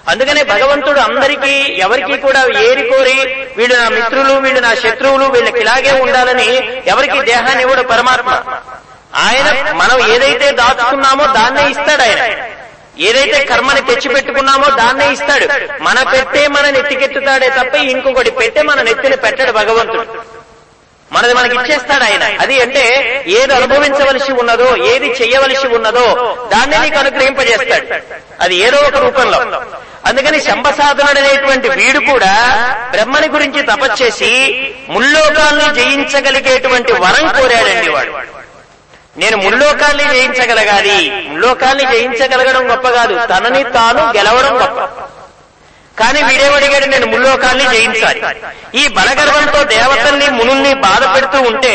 అందుకనే 0.08 0.42
భగవంతుడు 0.44 1.00
అందరికీ 1.00 1.54
ఎవరికి 1.78 2.16
కూడా 2.18 2.40
ఏరి 2.60 2.82
కోరి 2.90 3.16
వీళ్ళు 3.56 3.76
నా 3.76 3.88
మిత్రులు 3.88 4.32
వీళ్ళు 4.34 4.60
నా 4.60 4.74
శత్రువులు 4.74 5.24
వీళ్ళకి 5.24 5.60
ఇలాగే 5.60 5.90
ఉండాలని 6.00 6.48
ఎవరికి 6.86 7.22
దేహాన్ని 7.22 7.62
ఇవ్వడు 7.62 7.82
పరమాత్మ. 7.88 8.30
ఆయన 9.18 9.48
మనం 9.72 9.98
ఏదైతే 10.12 10.50
దాచుకున్నామో 10.52 11.26
దాన్నే 11.32 11.70
ఇస్తాడు 11.70 12.02
ఆయన. 12.02 12.22
ఏదైతే 12.98 13.44
కర్మని 13.44 13.80
తెచ్చి 13.80 14.08
పెట్టుకున్నామో 14.14 14.76
దాన్నే 14.76 15.12
ఇస్తాడు. 15.12 15.48
మన 15.82 16.02
పెట్టే 16.12 16.48
మన 16.48 16.70
నెత్తికెత్తుతాడే 16.70 17.48
తప్ప 17.48 17.74
ఇంకొకటి 17.74 18.30
పెట్టే 18.30 18.62
మన 18.62 18.82
నెత్తిని 18.82 19.16
పెట్టాడు 19.16 19.52
భగవంతుడు. 19.52 20.38
మనది 21.12 21.34
మనకి 21.34 21.54
ఇచ్చేస్తాడు 21.56 22.04
ఆయన. 22.04 22.36
అది 22.40 22.60
అంటే 22.60 22.84
ఏది 23.28 23.54
అనుభవించవలసి 23.54 24.32
ఉన్నదో 24.32 24.76
ఏది 24.76 25.06
చెయ్యవలసి 25.06 25.68
ఉన్నదో 25.68 26.36
దాన్ని 26.52 26.78
నీకు 26.78 26.98
అనుగ్రహింపజేస్తాడు. 26.98 27.86
అది 28.40 28.56
ఏదో 28.56 28.76
ఒక 28.76 28.96
రూపంలో. 28.96 29.62
అందుకని 30.06 30.40
శంభసాధనుడు 30.40 31.18
అనేటువంటి 31.18 31.68
వీడు 31.68 31.98
కూడా 31.98 32.34
బ్రహ్మని 32.90 33.28
గురించి 33.28 33.62
తపస్చేసి 33.62 34.30
ముల్లోకాల్ని 34.88 35.74
జయించగలిగేటువంటి 35.74 36.92
వరం 36.92 37.28
కోరాడండి 37.28 37.90
వాడు. 37.90 38.38
నేను 39.18 39.36
ముల్లోకాల్ని 39.36 40.04
జయించగలగాలి. 40.04 41.28
ముల్లోకాల్ని 41.28 41.84
జయించగలగడం 41.84 42.70
గొప్ప 42.70 42.88
కాదు. 42.88 43.14
తనని 43.26 43.62
తాను 43.64 44.12
గెలవడం 44.16 44.62
గొప్ప. 44.62 44.80
కానీ 46.00 46.22
వీడేమడిగాడు? 46.22 46.84
నేను 46.84 47.06
ముల్లోకాల్ని 47.06 47.64
జయించాలి. 47.64 48.22
ఈ 48.74 48.88
బలగర్వంతో 48.88 49.64
దేవతల్ని 49.64 50.28
మునుల్ని 50.30 50.74
బాధ 50.74 51.16
పెడుతూ 51.16 51.40
ఉంటే 51.40 51.74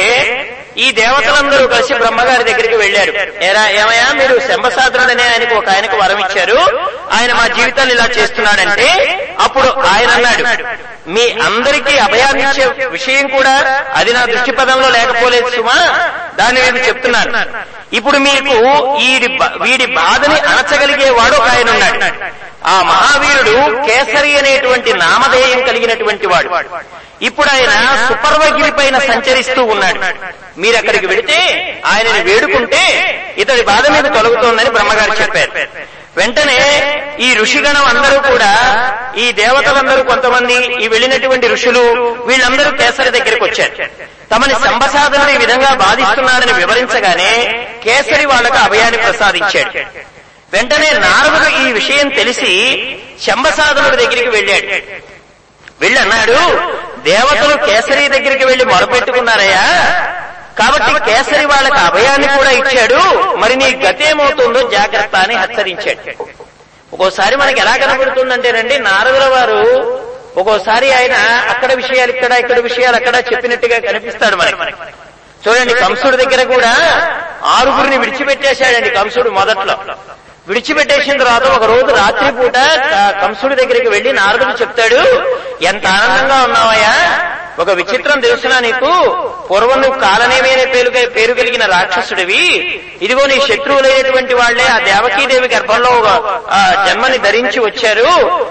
ఈ 0.78 0.92
దేవతలందరూ 0.92 1.68
కలిసి 1.68 1.94
బ్రహ్మగారి 1.94 2.44
దగ్గరికి 2.44 2.76
వెళ్ళారు. 2.76 3.12
ఎరా 3.48 3.64
ఏమయ్యా 3.80 4.08
మీరు 4.14 4.36
శంభసాధనుడనే 4.48 5.24
ఆయనకు 5.24 5.56
ఒక 5.56 5.70
ఆయనకు 5.70 5.96
వరం 6.02 6.20
ఇచ్చారు. 6.20 6.58
ఆయన 7.18 7.32
మా 7.34 7.46
జీవితాన్ని 7.48 7.94
ఇలా 7.94 8.06
చేస్తున్నాడంటే 8.18 8.88
అప్పుడు 9.40 9.68
ఆయన 9.94 10.10
అన్నాడు 10.10 10.44
మీ 11.08 11.26
అందరికీ 11.48 11.98
అభయాన్నిచ్చే 11.98 12.66
విషయం 12.98 13.28
కూడా 13.28 13.54
అది 13.96 14.14
నా 14.14 14.26
దృష్టి 14.26 14.52
పదంలో 14.52 14.90
లేకపోలేదు 14.90 15.50
సుమా 15.58 15.78
దాన్ని 16.40 16.62
నేను 16.62 16.78
చెప్తున్నాను. 16.88 17.32
ఇప్పుడు 17.94 18.18
మీకు 18.18 18.54
వీడి 19.00 19.28
వీడి 19.66 19.86
బాధని 20.00 20.40
అణచగలిగేవాడు 20.52 21.36
ఒక 21.36 21.50
ఆయన 21.56 21.70
ఉన్నాడు. 21.70 22.00
ఆ 22.66 22.82
మహావీరుడు 22.82 23.86
కేసరి 23.88 24.38
అనేటువంటి 24.38 24.94
నామధేయం 24.94 25.64
కలిగినటువంటి 25.68 26.28
వాడు. 26.28 26.50
ఇప్పుడు 27.22 27.50
ఆయన 27.50 27.70
సుపర్వగిరి 28.08 28.72
పైన 28.72 29.00
సంచరిస్తూ 29.00 29.64
ఉన్నాడు. 29.64 30.00
మీరు 30.58 30.78
అక్కడికి 30.78 31.08
వెళితే 31.08 31.38
ఆయనని 31.86 32.22
వేడుకుంటే 32.22 32.84
ఇతడి 33.38 33.62
బాధ 33.62 33.88
మీద 33.88 34.04
తొలగుతోందని 34.04 34.70
బ్రహ్మగారు 34.70 35.22
చెప్పారు. 35.22 35.52
వెంటనే 36.18 36.58
ఈ 37.20 37.34
ఋషిగణం 37.34 37.86
అందరూ 37.86 38.22
కూడా 38.22 38.52
ఈ 39.18 39.32
దేవతలందరూ 39.32 40.04
కొంతమంది 40.04 40.84
ఈ 40.84 40.88
వెళ్ళినటువంటి 40.88 41.48
ఋషులు 41.48 41.80
వీళ్ళందరూ 42.26 42.78
కేసరి 42.78 43.10
దగ్గరికి 43.10 43.44
వచ్చారు. 43.44 43.90
తమని 44.32 44.54
సంబసాధనలు 44.54 45.30
ఈ 45.30 45.38
విధంగా 45.38 45.74
బాధిస్తున్నాడని 45.74 46.54
వివరించగానే 46.54 47.32
కేసరి 47.84 48.26
వాళ్ళకు 48.26 48.56
అభయాన్ని 48.56 48.98
ప్రసాదించాడు. 48.98 49.72
వెంటనే 50.54 50.90
నారదుడు 50.92 51.48
ఈ 51.62 51.72
విషయం 51.72 52.10
తెలిసి 52.10 52.52
శంబసాధనుడి 53.26 53.98
దగ్గరికి 53.98 54.30
వెళ్ళాడు. 54.30 54.68
వెళ్ళి 55.82 56.00
అన్నాడు 56.00 56.38
దేవతలు 57.10 57.66
కేసరి 57.66 58.10
దగ్గరికి 58.10 58.46
వెళ్ళి 58.46 58.66
మొరపెట్టుకున్నారయ్యా. 58.66 59.64
కాబట్టి 60.60 60.92
కేసరి 61.06 61.46
వాళ్ళకి 61.46 61.80
అభయాన్ని 61.80 62.28
కూడా 62.38 62.52
ఇచ్చాడు. 62.52 63.02
మరి 63.36 63.56
నీ 63.56 63.70
గతేమవుతుందో 63.86 64.62
జాగ్రత్త 64.70 65.16
అని 65.16 65.36
హెచ్చరించాడు. 65.38 66.24
ఒక్కోసారి 66.94 67.36
మనకి 67.36 67.60
ఎలా 67.60 67.78
కనబడుతుందంటేనండి 67.78 68.80
నారదుల 68.80 69.26
వారు 69.26 69.60
ఒక్కోసారి 70.38 70.94
ఆయన 70.94 71.16
అక్కడ 71.50 71.74
విషయాలు 71.74 72.12
ఇక్కడ 72.12 72.32
ఇక్కడ 72.32 72.60
విషయాలు 72.60 72.96
అక్కడ 72.96 73.16
చెప్పినట్టుగా 73.16 73.80
కనిపిస్తాడు 73.80 74.36
మనకి. 74.36 74.74
చూడండి 75.46 75.74
కంసుడి 75.74 76.18
దగ్గర 76.18 76.44
కూడా 76.44 76.72
ఆరుగురిని 77.44 77.98
విడిచిపెట్టేశాడండి 77.98 78.90
కంసుడు 78.90 79.30
మొదట్లో. 79.30 79.76
విడిచిపెట్టేసిన 80.48 81.18
తర్వాత 81.18 81.48
ఒక 81.48 81.64
రోజు 81.64 81.92
రాత్రిపూట 81.96 82.58
కంసుడి 83.22 83.56
దగ్గరికి 83.56 83.90
వెళ్ళి 83.90 84.14
నారదుడు 84.14 84.52
చెప్తాడు 84.62 85.02
ఎంత 85.64 85.88
ఆనందంగా 85.88 86.44
ఉన్నావయ్యా? 86.44 86.96
ఒక 87.60 87.70
విచిత్రం 87.70 88.20
తెలుసునా 88.20 88.60
నీకు? 88.60 88.92
పూర్వం 89.50 89.82
నువ్వు 89.82 90.00
కాలనేమైన 90.00 90.74
పేరు 90.74 90.90
పేరు 91.10 91.34
కలిగిన 91.34 91.66
రాక్షసుడివి. 91.66 92.44
ఇదిగో 93.02 93.26
నీ 93.26 93.40
శత్రువులైనటువంటి 93.48 94.34
వాళ్ళే 94.34 94.68
ఆ 94.68 94.80
దేవకీదేవి 94.80 95.48
గర్భంలో 95.48 95.92
జన్మని 96.88 97.18
ధరించి 97.18 97.60
వచ్చారు. 97.60 98.08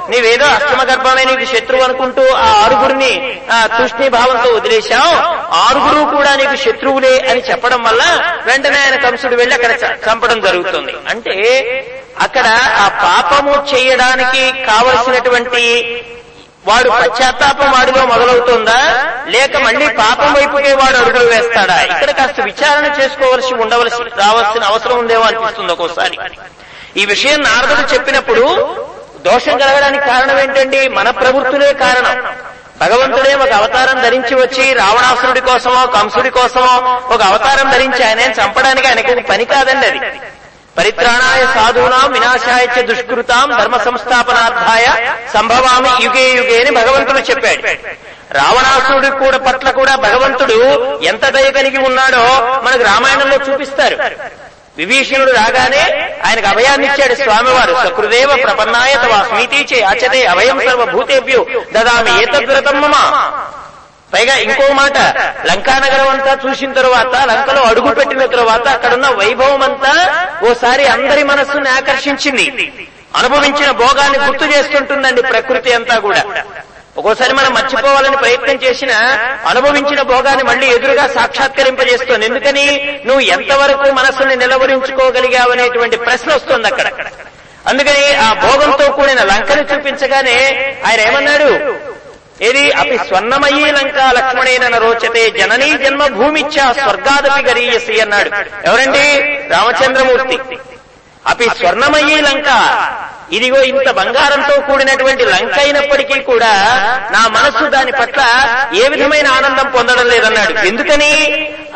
నీవేదో 0.09 0.45
అష్టమ 0.49 0.83
గర్భమే 0.83 1.25
నీకు 1.25 1.45
శత్రువు 1.55 1.83
అనుకుంటూ 1.83 2.23
ఆ 2.37 2.47
ఆరుగురిని 2.65 3.13
ఆ, 3.51 3.59
భావంతో 4.13 4.51
వదిలేశావు. 4.51 5.13
ఆరుగురు 5.59 6.17
కూడా 6.17 6.37
నీకు 6.37 6.57
శత్రువులే 6.57 7.19
అని 7.31 7.41
చెప్పడం 7.41 7.83
వల్ల 7.83 8.03
వెంటనే 8.47 8.79
ఆయన 8.79 8.97
కంసుడు 8.97 9.35
వెళ్ళి 9.35 9.55
అక్కడ 9.55 9.73
చంపడం 10.09 10.41
జరుగుతుంది. 10.41 10.95
అంటే 11.09 11.37
అక్కడ 12.21 12.47
ఆ 12.79 12.89
పాపము 12.89 13.67
చేయడానికి 13.75 14.65
కావలసినటువంటి 14.67 15.63
వాడు 16.67 16.91
పశ్చాత్తాపం 16.91 17.71
వాడిలో 17.73 18.07
మొదలవుతుందా? 18.07 19.05
లేక 19.27 19.57
మళ్ళీ 19.57 19.89
పాపం 19.89 20.35
వైపుకే 20.35 20.73
వాడు 20.73 20.97
అడుగులు 20.97 21.25
వేస్తాడా? 21.25 21.83
ఇక్కడ 21.83 22.11
కాస్త 22.11 22.41
విచారణ 22.41 23.03
చేసుకోవలసి 23.03 23.55
ఉండవలసి 23.55 24.03
రావాల్సిన 24.03 24.65
అవసరం 24.65 24.99
ఉందేమో 24.99 25.23
అనిపిస్తుంది 25.23 25.73
ఒక్కోసారి. 25.73 26.19
ఈ 26.97 27.05
విషయం 27.05 27.41
నారదుడు 27.43 27.95
చెప్పినప్పుడు 27.95 28.45
దోషం 29.25 29.59
కలగడానికి 29.59 30.07
కారణం 30.07 30.39
ఏంటండి? 30.39 30.89
మన 30.89 31.11
ప్రవృత్తులే 31.11 31.73
కారణం. 31.73 32.33
భగవంతుడే 32.81 33.35
ఒక 33.35 33.53
అవతారం 33.53 34.03
ధరించి 34.03 34.35
వచ్చి 34.35 34.73
రావణాసురుడి 34.73 35.41
కోసమో 35.41 35.87
కంసుడి 35.87 36.31
కోసమో 36.31 37.01
ఒక 37.15 37.23
అవతారం 37.23 37.71
ధరించి 37.71 38.05
ఆయన 38.05 38.21
చంపడానికి 38.21 38.89
ఆయనకు 38.89 39.29
పని 39.29 39.45
కాదండి 39.45 39.87
అది. 39.87 40.01
పరిత్రాణాయ 40.77 41.41
సాధూనాం 41.55 42.07
వినాశాయ 42.13 42.65
చ 42.75 42.83
దుష్కృతాం 42.91 43.49
ధర్మ 43.61 43.77
సంస్థాపనార్థాయ 43.87 44.87
సంభవామి 45.35 45.91
యుగే 46.05 46.25
యుగే 46.39 46.57
అని 46.63 46.71
భగవంతుడు 46.79 47.21
చెప్పాడు. 47.31 47.63
రావణాసురుడి 48.39 49.11
కూడా 49.23 49.39
పట్ల 49.47 49.71
కూడా 49.81 49.95
భగవంతుడు 50.07 50.59
ఎంత 51.11 51.25
దయ 51.35 51.49
కలిగి 51.57 51.81
ఉన్నాడో 51.89 52.23
మనకు 52.67 52.85
రామాయణంలో 52.91 53.39
చూపిస్తారు. 53.47 53.97
విభీషణుడు 54.79 55.33
రాగానే 55.41 55.83
ఆయనకు 56.27 56.49
అభయాన్ని 56.53 56.87
ఇచ్చాడు 56.91 57.15
స్వామివారు. 57.23 57.75
సకృదేవ 57.87 58.31
ప్రపన్నాయ 58.45 58.93
తవ 59.03 59.15
స్మీతి 59.29 59.61
అచతే 59.91 60.21
అభయం 60.33 60.59
సర్వభూతేభ్యో 60.69 61.41
దదామి 61.75 62.13
ఏతద్వ్రతం 62.23 62.79
మమ. 62.83 62.97
పైగా 64.13 64.37
ఇంకో 64.37 64.73
మాట 64.73 64.99
లంకానగరం 65.47 66.09
అంతా 66.09 66.39
చూసిన 66.49 66.73
తరువాత 66.73 67.25
లంకలో 67.25 67.63
అడుగు 67.63 67.95
పెట్టిన 67.95 68.27
తరువాత 68.27 68.69
అక్కడున్న 68.69 69.09
వైభవం 69.09 69.63
అంతా 69.63 70.27
ఓసారి 70.51 70.87
అందరి 70.87 71.23
మనస్సుని 71.23 71.69
ఆకర్షించింది. 71.69 72.73
అనుభవించిన 73.17 73.71
భోగాన్ని 73.71 74.19
గుర్తు 74.19 74.45
చేస్తుంటుందండి 74.45 75.23
ప్రకృతి 75.23 75.73
అంతా 75.73 75.99
కూడా. 75.99 76.25
ఒక్కోసారి 76.97 77.33
మనం 77.33 77.55
మర్చిపోవాలని 77.55 78.17
ప్రయత్నం 78.17 78.55
చేసినా 78.65 78.99
అనుభవించిన 79.47 80.03
భోగాన్ని 80.03 80.43
మళ్ళీ 80.43 80.67
ఎదురుగా 80.67 81.07
సాక్షాత్కరింపజేస్తుంది. 81.07 82.27
ఎందుకని? 82.27 82.99
నువ్వు 83.07 83.21
ఎంతవరకు 83.21 83.91
మనస్సుని 83.91 84.37
నిలవరించుకోగలిగావనేటువంటి 84.37 85.97
ప్రశ్న 85.97 86.35
వస్తుంది 86.35 86.67
అక్కడ. 86.67 86.87
అందుకని 87.67 88.15
ఆ 88.15 88.33
భోగంతో 88.33 88.93
కూడిన 88.93 89.23
లంకను 89.23 89.75
చూపించగానే 89.75 90.77
ఆయన 90.87 91.01
ఏమన్నాడు? 91.01 91.77
ఏది 92.43 92.71
అపి 92.73 92.99
స్వర్ణమయీ 92.99 93.71
లంకా 93.71 94.13
లక్ష్మణేన 94.13 94.77
రోచతే 94.77 95.31
జననీ 95.31 95.77
జన్మభూమిచ్చ 95.77 96.57
స్వర్గాదపి 96.73 97.43
గరీయసి 97.43 98.01
అన్నాడు. 98.01 98.31
ఎవరండి? 98.69 99.05
రామచంద్రమూర్తి. 99.49 100.39
అపి 101.27 101.49
స్వర్ణమయీ 101.59 102.21
లంక. 102.21 102.49
ఇదిగో 103.33 103.63
ఇంత 103.63 103.91
బంగారంతో 103.91 104.61
కూడినటువంటి 104.61 105.25
లంక 105.25 105.59
అయినప్పటికీ 105.59 106.21
కూడా 106.21 106.51
నా 107.11 107.29
మనస్సు 107.29 107.65
దాని 107.65 107.93
పట్ల 107.93 108.21
ఏ 108.75 108.89
విధమైన 108.89 109.27
ఆనందం 109.27 109.71
పొందడం 109.71 110.07
లేదన్నాడు. 110.07 110.67
ఎందుకని? 110.67 111.13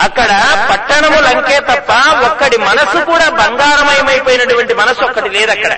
అక్కడ 0.01 0.31
పట్టణము 0.71 1.21
లంకే 1.21 1.61
తప్ప 1.61 1.93
ఒక్కడి 2.25 2.57
మనసు 2.59 3.05
కూడా 3.05 3.31
బంగారమయమైపోయినటువంటి 3.31 4.75
మనసు 4.75 5.05
ఒక్కటి 5.05 5.29
లేదు 5.29 5.51
అక్కడ 5.51 5.73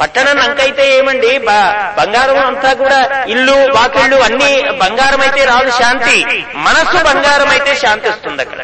పట్టణం 0.00 0.36
నంకైతే 0.36 0.98
ఏమండి? 0.98 1.38
బంగారం 1.38 2.46
అంతా 2.46 2.72
కూడా 2.72 3.24
ఇల్లు 3.24 3.52
వాకిళ్ళు 3.52 4.16
అన్ని 4.16 4.70
బంగారం 4.70 5.20
అయితే 5.20 5.44
రాదు 5.44 5.70
శాంతి. 5.70 6.46
మనస్సు 6.54 7.04
బంగారం 7.04 7.48
అయితే 7.48 7.74
శాంతి 7.74 8.08
వస్తుంది 8.08 8.42
అక్కడ. 8.42 8.58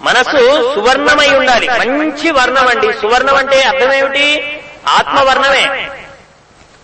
మనసు 0.00 0.74
సువర్ణమై 0.74 1.28
ఉండాలి. 1.28 1.68
మంచి 1.68 2.30
వర్ణం 2.30 2.68
అండి. 2.68 2.92
సువర్ణం 2.92 3.36
అంటే 3.36 3.62
అర్థమేమిటి 3.62 4.60
ఆత్మవర్ణమే. 4.88 5.88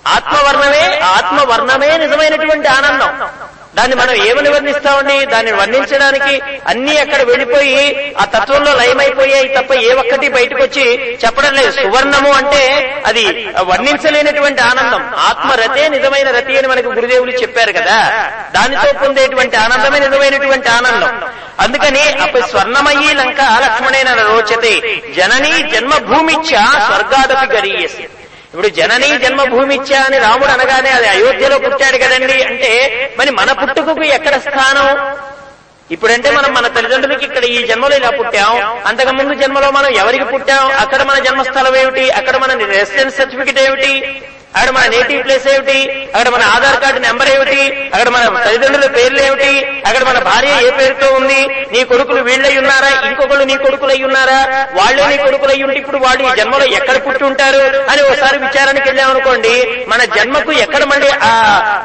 ఆత్మవర్ణమే 0.07 0.99
ఆత్మవర్ణమే 0.99 1.97
నిజమైనటువంటి 1.97 2.69
ఆనందం. 2.69 3.29
దాన్ని 3.75 3.97
మనం 3.97 4.15
ఏమని 4.15 4.49
వర్ణిస్తామండి 4.49 5.27
దాన్ని 5.27 5.53
వర్ణించడానికి 5.53 6.43
అన్ని 6.67 6.99
అక్కడ 6.99 7.23
వెళ్ళిపోయి 7.23 8.15
ఆ 8.21 8.25
తత్వంలో 8.25 8.75
లయమైపోయాయి 8.75 9.49
తప్ప 9.49 9.73
ఏ 9.75 9.93
ఒక్కటి 9.93 10.29
బయటకు 10.29 10.63
వచ్చి 10.63 11.19
చెప్పడం 11.25 11.55
లేదు. 11.55 11.71
సువర్ణము 11.71 12.33
అంటే 12.33 12.95
అది 13.07 13.49
వర్ణించలేనటువంటి 13.61 14.61
ఆనందం. 14.61 15.11
ఆత్మరతే 15.15 15.89
నిజమైన 15.89 16.31
రతి 16.31 16.59
అని 16.59 16.69
మనకు 16.69 16.87
గురుదేవులు 16.87 17.31
చెప్పారు 17.31 17.73
కదా. 17.73 18.31
దానితో 18.55 18.93
పొందేటువంటి 18.93 19.57
ఆనందమే 19.57 19.99
నిజమైనటువంటి 19.99 20.69
ఆనందం. 20.69 21.23
అందుకని 21.61 22.03
అప్పుడు 22.03 22.47
స్వర్ణమయ్యి 22.47 23.15
లంక 23.15 23.41
లక్ష్మణేన 23.41 24.13
రోచతే 24.13 25.03
జననీ 25.17 25.71
జన్మభూమిచ్చ 25.71 26.51
స్వర్గాదపి 26.87 27.55
గరీయసి. 27.55 28.09
ఇప్పుడు 28.53 28.69
జననీ 28.69 29.11
జన్మభూమిచ్చ 29.19 29.91
అని 30.07 30.19
రాముడు 30.19 30.51
అనగానే 30.55 30.91
అది 30.91 31.09
అయోధ్యలో 31.09 31.59
పుట్టాడు 31.59 31.97
కదండి 31.97 32.43
అంటే 32.43 32.73
మరి 33.19 33.31
మన 33.31 33.53
పుట్టుకకు 33.53 34.05
ఎక్కడ 34.17 34.35
స్థానం? 34.39 34.89
ఇప్పుడంటే 35.91 36.31
మనం 36.31 36.51
మన 36.55 36.67
తల్లిదండ్రులకి 36.67 37.25
ఇక్కడ 37.25 37.45
ఈ 37.45 37.67
జన్మలో 37.67 37.97
ఇలా 37.97 38.11
పుట్టాం. 38.11 38.53
అంతకు 38.87 39.13
ముందు 39.13 39.35
జన్మలో 39.35 39.71
మనం 39.71 39.91
ఎవరికి 39.93 40.25
పుట్టాం? 40.25 40.63
అక్కడ 40.83 41.03
మన 41.03 41.19
జన్మస్థలం 41.19 41.77
ఏమిటి? 41.77 42.11
అక్కడ 42.11 42.37
మన 42.37 42.53
రెసిడెన్స్ 42.75 43.17
సర్టిఫికెట్ 43.17 43.59
ఏమిటి? 43.59 43.93
అక్కడ 44.55 44.71
మన 44.71 44.87
నేటివ్ 44.87 45.25
ప్లేస్ 45.25 45.47
ఏమిటి? 45.49 45.77
అక్కడ 46.15 46.29
మన 46.29 46.43
ఆధార్ 46.55 46.81
కార్డు 46.81 46.99
నెంబర్ 46.99 47.29
ఏమిటి? 47.29 47.61
అక్కడ 47.95 48.09
మన 48.09 48.25
తల్లిదండ్రుల 48.39 48.87
పేర్లు 48.87 49.21
ఏమిటి? 49.21 49.53
అక్కడ 49.87 50.03
మన 50.05 50.19
భార్య 50.19 50.67
ఏ 50.67 50.71
పేరుతో 50.71 51.15
ఉంది? 51.15 51.39
నీ 51.73 51.85
కొడుకులు 51.85 52.21
వీళ్ళై 52.23 52.59
ఉన్నారా? 52.59 52.91
ఇంకొకళ్ళు 53.09 53.45
నీ 53.45 53.57
కొడుకులై 53.57 54.03
ఉన్నారా? 54.03 54.41
వాళ్ళే 54.75 55.07
నీ 55.07 55.17
కొడుకులై 55.17 55.63
ఉంటే 55.63 55.79
ఇప్పుడు 55.79 55.99
వాళ్ళు 55.99 56.23
ఈ 56.25 56.37
జన్మలో 56.37 56.65
ఎక్కడ 56.73 57.07
పుట్టి 57.07 57.25
ఉంటారు? 57.25 57.63
అని 57.91 58.03
ఒకసారి 58.03 58.39
విచారానికి 58.39 58.89
వెళ్ళామనుకోండి 58.89 59.55
మన 59.89 60.05
జన్మకు 60.17 60.53
ఎక్కడ 60.65 60.85
మళ్ళీ 60.85 61.11
ఆ 61.23 61.33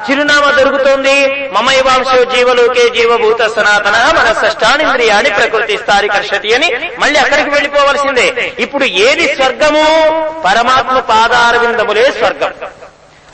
చిరునామా 0.09 0.51
దొరుకుతోంది? 0.51 1.15
మమైవాంశో 1.53 2.23
జీవలోకే 2.25 2.89
జీవభూత 2.89 3.41
సనాతన 3.55 3.95
మన 4.17 4.27
షష్టానింద్రియాన్ని 4.41 5.29
ప్రకృతి 5.31 5.77
స్థారి 5.77 6.07
కర్షతి 6.07 6.53
అని 6.53 6.69
మళ్ళీ 6.99 7.19
అక్కడికి 7.19 7.49
వెళ్ళిపోవలసిందే. 7.49 8.27
ఇప్పుడు 8.59 8.85
ఏది 9.07 9.35
స్వర్గము? 9.35 9.85
పరమాత్మ 10.45 10.99
పాదారవిందములే 11.09 12.05
స్వర్గం. 12.11 12.53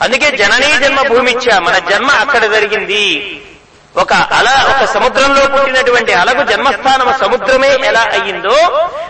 అందుకే 0.02 0.30
జననీ 0.36 0.70
జన్మ 0.78 1.00
భూమిచ్చ 1.08 1.58
మన 1.58 1.78
జన్మ 1.78 2.10
అక్కడ 2.10 2.44
జరిగింది. 2.52 3.04
ఒక 3.94 4.12
అల 4.36 4.48
ఒక 4.70 4.84
సముద్రంలో 4.92 5.42
పుట్టినటువంటి 5.50 6.12
అలకు 6.20 6.42
జన్మస్థానం 6.44 7.08
సముద్రమే 7.20 7.68
ఎలా 7.88 8.04
అయ్యిందో 8.12 8.56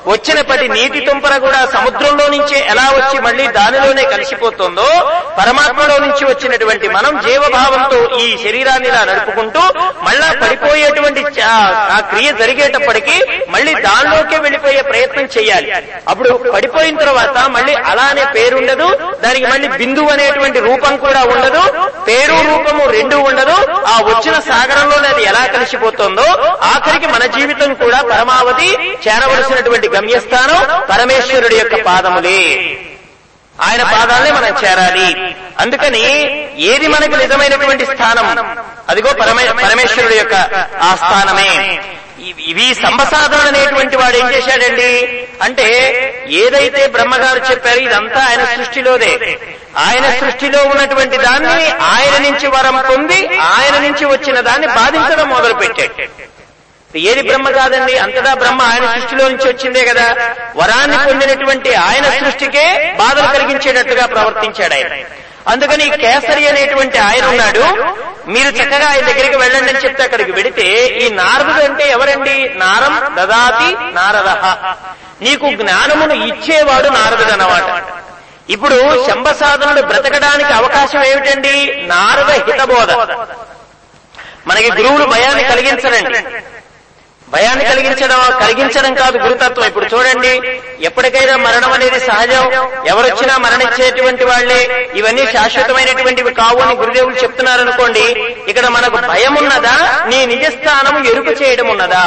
వచ్చిన 0.07 0.39
పది 0.43 0.67
నీటి 0.69 1.01
తుంపర 1.07 1.35
కూడా 1.45 1.61
సముద్రంలో 1.73 2.25
నుంచే 2.29 2.59
ఎలా 2.73 2.85
వచ్చి 2.95 3.17
మళ్ళీ 3.27 3.45
దానిలోనే 3.57 4.05
కలిసిపోతుందో 4.11 4.89
పరమాత్మలో 5.39 5.95
నుంచి 6.05 6.25
వచ్చినటువంటి 6.25 6.89
మనం 6.89 7.13
జీవభావంతో 7.25 8.01
ఈ 8.19 8.37
శరీరాన్ని 8.43 8.89
ఇలా 8.89 9.03
నడుపుకుంటూ 9.05 9.63
మళ్ళా 10.03 10.29
పడిపోయేటువంటి 10.43 11.23
చ- 11.37 11.49
ఆ 11.91 12.01
క్రియ 12.11 12.29
జరిగేటప్పటికీ 12.35 13.17
మళ్ళీ 13.49 13.73
దానిలోకే 13.87 14.37
వెళ్ళిపోయే 14.39 14.83
ప్రయత్నం 14.85 15.27
చేయాలి. 15.35 15.71
అప్పుడు 16.09 16.31
పడిపోయిన 16.53 16.97
తర్వాత 16.99 17.39
మళ్ళీ 17.51 17.75
అలానే 17.87 18.27
పేరుండదు 18.37 18.91
దానికి 19.25 19.47
మళ్ళీ 19.47 19.69
బిందువు 19.79 20.11
అనేటువంటి 20.11 20.61
రూపం 20.61 20.95
కూడా 20.99 21.23
ఉండదు 21.33 21.65
పేరు 22.07 22.39
రూపము 22.49 22.85
రెండు 22.91 23.17
ఉండదు 23.25 23.57
ఆ 23.87 23.97
వచ్చిన 24.07 24.37
సాగరంలోనే 24.75 25.09
అది 25.09 25.23
ఎలా 25.23 25.47
కలిసిపోతుందో 25.47 26.27
ఆఖరికి 26.63 27.07
మన 27.07 27.27
జీవితం 27.27 27.75
కూడా 27.75 28.03
పరమావధి 28.03 28.71
చేరవలసినటువంటి 29.09 29.89
గమ్యస్థానం 29.89 30.81
పరమేశ్వరుడి 30.91 31.57
యొక్క 31.57 31.75
పాదములే. 31.87 32.41
ఆయన 33.61 33.83
పాదాలనే 33.83 34.31
మనం 34.31 34.55
చేరాలి. 34.65 35.35
అందుకని 35.61 36.03
ఏది 36.61 36.89
మనకు 36.89 37.15
నిజమైనటువంటి 37.15 37.85
స్థానం 37.87 38.57
అదిగో 38.89 39.13
పరమే 39.13 39.45
యొక్క 40.17 40.35
ఆ 40.83 40.95
స్థానమే 40.95 41.81
ఇవి- 42.29 42.83
సంబసాధన 42.83 43.37
అనేటువంటి 43.37 43.97
వాడు 43.97 44.17
ఏం 44.17 44.35
చేశాడండి? 44.35 44.91
అంటే 45.43 45.67
ఏదైతే 46.29 46.87
బ్రహ్మగారు 46.87 47.51
చెప్పారు 47.51 47.79
ఇదంతా 47.79 48.25
ఆయన 48.25 48.45
సృష్టిలోదే. 48.45 49.39
ఆయన 49.77 50.21
సృష్టిలో 50.21 50.63
ఉన్నటువంటి 50.65 51.17
దాన్ని 51.17 51.71
ఆయన 51.71 52.19
నుంచి 52.23 52.47
వరం 52.47 52.85
పొంది 52.91 53.39
ఆయన 53.39 53.79
నుంచి 53.79 54.05
వచ్చిన 54.05 54.41
దాన్ని 54.41 54.67
బాధించడం 54.67 55.29
మొదలు 55.29 55.55
పెట్టాడు 55.55 55.95
ఏది 56.99 57.23
బ్రహ్మ 57.23 57.51
కాదండి? 57.51 57.97
అంతటా 57.99 58.35
బ్రహ్మ 58.35 58.63
ఆయన 58.63 58.99
సృష్టిలో 58.99 59.29
నుంచి 59.29 59.49
వచ్చిందే 59.49 59.85
కదా. 59.85 60.15
వరాన్ని 60.57 60.97
పొందినటువంటి 61.07 61.75
ఆయన 61.75 62.05
సృష్టికే 62.25 62.95
బాధలు 62.99 63.39
కలిగించేటట్టుగా 63.39 64.07
ప్రవర్తించాడు 64.07 64.75
ఆయన. 64.75 64.89
అందుకని 65.49 65.91
కేసరి 65.91 66.49
అనేటువంటి 66.49 66.99
ఆయన 66.99 67.25
ఉన్నాడు. 67.27 67.95
మీరు 68.31 68.49
చక్కగా 68.49 68.89
ఆయన 68.91 69.07
దగ్గరికి 69.07 69.37
వెళ్ళండి 69.37 69.71
అని 69.71 69.79
చెప్తే 69.79 70.03
అక్కడికి 70.05 70.33
వెడితే 70.33 70.87
ఈ 70.87 71.09
నారదుడు 71.09 71.65
అంటే 71.65 71.91
ఎవరండి? 71.91 72.53
నారం 72.57 73.17
దదాతి 73.17 73.95
నారద. 73.95 74.31
నీకు 75.25 75.63
జ్ఞానమును 75.63 76.15
ఇచ్చేవాడు 76.15 76.89
నారదుడు 76.89 77.33
అన్నమాట. 77.33 77.85
ఇప్పుడు 78.51 79.07
శంభసాధనుడు 79.07 79.81
బ్రతకడానికి 79.81 80.53
అవకాశం 80.53 81.05
ఏమిటండి? 81.05 81.83
నారద 81.87 82.31
హితబోధ. 82.31 82.93
మనకి 84.47 84.73
గురువులు 84.73 85.05
భయాన్ని 85.05 85.45
కలిగించరండి. 85.45 86.19
భయాన్ని 87.35 87.65
కలిగించడం 87.65 88.21
కలిగించడం 88.41 88.95
కాదు 88.95 89.19
గురుతత్వం. 89.19 89.67
ఇప్పుడు 89.67 89.87
చూడండి 89.95 90.33
ఎప్పటికైనా 90.81 91.37
మరణం 91.37 91.73
అనేది 91.73 92.01
సహజం. 92.01 92.45
ఎవరొచ్చినా 92.87 93.37
మరణించేటువంటి 93.37 94.25
వాళ్ళే 94.25 94.91
ఇవన్నీ 94.95 95.27
శాశ్వతమైనటువంటివి 95.33 96.35
కావు 96.35 96.61
అని 96.61 96.75
గురుదేవులు 96.75 97.17
చెప్తున్నారనుకోండి 97.17 98.07
ఇక్కడ 98.49 98.67
మనకు 98.69 98.97
భయం 98.97 99.35
ఉన్నదా? 99.35 99.77
నీ 100.07 100.27
నిజస్థానం 100.27 101.07
ఎరుక 101.07 101.43
చేయడం 101.43 101.69
ఉన్నదా? 101.69 102.05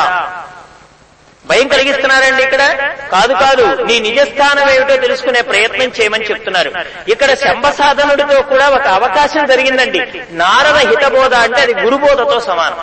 భయం 1.49 1.67
కలిగిస్తున్నారండి 1.67 2.43
ఇక్కడ? 2.43 2.63
కాదు 3.11 3.33
కాదు. 3.33 3.83
నీ 3.83 3.99
నిజస్థానం 3.99 4.69
ఏమిటో 4.69 4.95
తెలుసుకునే 4.95 5.41
ప్రయత్నం 5.41 5.91
చేయమని 6.01 6.25
చెప్తున్నారు. 6.25 6.71
ఇక్కడ 7.07 7.33
శంభసాధనుడితో 7.33 8.41
కూడా 8.41 8.69
ఒక 8.69 8.87
అవకాశం 8.87 9.45
జరిగిందండి. 9.45 10.01
నారద 10.31 10.77
హితబోధ 10.77 11.33
అంటే 11.33 11.61
అది 11.61 11.73
గురుబోధతో 11.73 12.39
సమానం. 12.39 12.77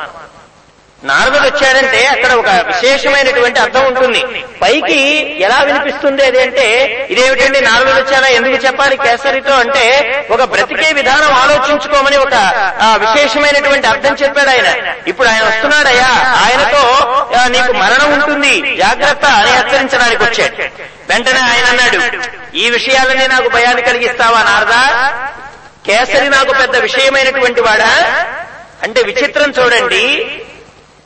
నారదుడు 1.05 1.46
వచ్చాడంటే 1.46 1.98
అక్కడ 2.07 2.32
ఒక 2.32 2.50
విశేషమైనటువంటి 2.68 3.59
అర్థం 3.61 3.84
ఉంటుంది. 3.86 4.20
పైకి 4.62 5.00
ఎలా 5.40 5.59
వినిపిస్తుంది 5.61 6.22
అది 6.24 6.38
అంటే 6.40 6.64
ఇదేమిటండి 7.11 7.61
నారదుడు 7.61 7.96
వచ్చాడా 7.96 8.28
ఎందుకు 8.28 8.59
చెప్పాలి 8.64 8.96
కేసరితో 8.96 9.55
అంటే 9.55 9.84
ఒక 10.30 10.42
బ్రతికే 10.52 10.88
విధానం 10.92 11.32
ఆలోచించుకోమని 11.34 12.18
ఒక 12.18 12.34
విశేషమైనటువంటి 13.05 13.86
అర్థం 13.86 14.14
చెప్పాడు 14.14 14.50
ఆయన. 14.50 14.68
ఇప్పుడు 15.07 15.28
ఆయన 15.28 15.44
వస్తున్నాడయ్యా 15.44 16.11
ఆయనతో 16.44 16.82
నీకు 17.48 17.72
మరణం 17.74 18.09
ఉంటుంది 18.14 18.55
జాగ్రత్త 18.78 19.24
అని 19.40 19.52
హెచ్చరించడానికి 19.57 20.22
వచ్చాడు. 20.24 20.57
వెంటనే 21.09 21.42
ఆయన 21.48 21.66
అన్నాడు 21.66 22.00
ఈ 22.57 22.70
విషయాలనే 22.70 23.26
నాకు 23.26 23.48
భయాన్ని 23.48 23.82
కలిగిస్తావా 23.82 24.40
నారదా? 24.42 24.82
కేసరి 25.86 26.28
నాకు 26.28 26.52
పెద్ద 26.55 26.76
విషయమైనటువంటి 26.78 27.61
వాడా? 27.61 27.92
అంటే 28.82 29.00
విచిత్రం 29.02 29.50
చూడండి 29.59 30.05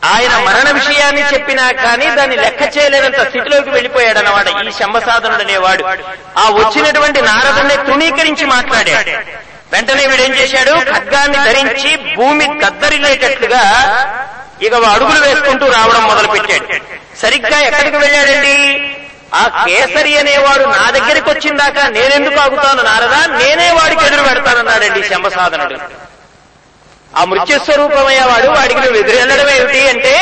ఆయన 0.03 0.34
మరణ 0.46 0.68
విషయాన్ని 0.70 1.22
చెప్పినా 1.32 1.72
కానీ 1.78 2.07
దాన్ని 2.11 2.36
లెక్క 2.36 2.62
చేయలేనంత 2.76 3.20
స్థితిలోకి 3.28 3.70
వెళ్ళిపోయాడు 3.70 4.18
అన్నమాట 4.18 4.49
ఈ 4.61 4.72
శంభసాధనుడు 4.72 5.42
అనేవాడు 5.42 5.84
ఆ 6.38 6.44
వచ్చినటువంటి 6.59 7.20
నారదుని 7.22 7.76
తృణీకరించి 7.86 8.44
మాట్లాడాడు. 8.46 9.12
వెంటనే 9.72 10.07
వీడేం 10.07 10.32
చేశాడు? 10.34 10.74
ఖడ్గాన్ని 10.92 11.38
ధరించి 11.49 11.90
భూమి 12.16 12.46
దద్దరిల్లేటట్లుగా 12.62 13.62
ఇక 14.62 14.74
అడుగులు 14.92 15.20
వేసుకుంటూ 15.20 15.66
రావడం 15.72 16.05
మొదలు 16.05 16.28
పెట్టాడు 16.28 16.66
సరిగ్గా 17.20 17.59
ఎక్కడికి 17.61 17.96
వెళ్ళాడండి? 17.96 18.55
ఆ 19.34 19.42
కేసరి 19.64 20.12
అనేవాడు 20.18 20.64
నా 20.74 20.84
దగ్గరికి 20.90 21.30
వచ్చిందాకా 21.30 21.82
నేనెందుకు 21.88 22.40
ఆగుతాను 22.40 22.82
నారదా? 22.82 23.20
నేనే 23.38 23.70
వాడికి 23.70 24.05
ఎదురు 24.07 24.22
పెడతానన్నాడండి 24.22 25.01
ఈ 25.01 25.09
శంభసాధనుడు. 25.09 25.76
ఆ 27.18 27.24
మృత్యుస్వరూపమయ్యే 27.30 28.24
వాడు 28.24 28.48
వాడికి 28.50 28.80
నువ్వు 28.80 28.98
ఎదురెళ్ళడం 29.00 29.48
ఏమిటి 29.54 29.80
అంటే 29.88 30.14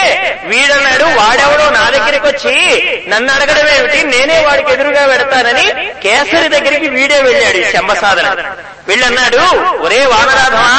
వీడన్నాడు 0.47 1.07
వాడెవడో 1.18 1.66
నా 1.70 1.84
దగ్గరికి 1.90 2.26
వచ్చి 2.26 2.55
నన్ను 3.09 3.30
అడగడం 3.34 3.68
ఏమిటి? 3.74 3.99
నేనే 4.12 4.38
వాడికి 4.47 4.70
ఎదురుగా 4.72 5.03
పెడతానని 5.07 5.66
కేసరి 6.03 6.49
దగ్గరికి 6.49 6.88
వీడే 6.88 7.18
వెళ్ళాడు 7.22 7.59
ఈ 7.59 7.66
శంభసాధన 7.72 8.28
వీళ్ళన్నాడు 8.88 9.42
ఒరే 9.84 10.01
వానరాధమా 10.07 10.72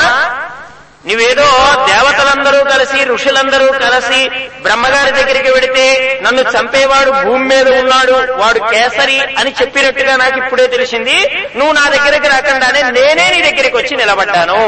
నువ్వేదో 1.07 1.47
దేవతలందరూ 1.87 2.59
కలిసి 2.65 2.99
ఋషులందరూ 3.11 3.67
కలిసి 3.83 4.21
బ్రహ్మగారి 4.63 5.11
దగ్గరికి 5.11 5.51
వెడితే 5.51 5.85
నన్ను 6.21 6.43
చంపేవాడు 6.53 7.11
భూమి 7.19 7.45
మీద 7.45 7.67
ఉన్నాడు 7.81 8.15
వాడు 8.39 8.59
కేసరి 8.71 9.19
అని 9.39 9.51
చెప్పినట్టుగా 9.61 10.15
నాకు 10.15 10.37
ఇప్పుడే 10.39 10.65
తెలిసింది. 10.67 11.17
నువ్వు 11.57 11.73
నా 11.73 11.85
దగ్గరికి 11.89 12.27
రాకుండానే 12.27 12.81
నేనే 12.97 13.27
నీ 13.29 13.39
దగ్గరికి 13.41 13.77
వచ్చి 13.77 13.95
నిలబడ్డాను. 13.95 14.59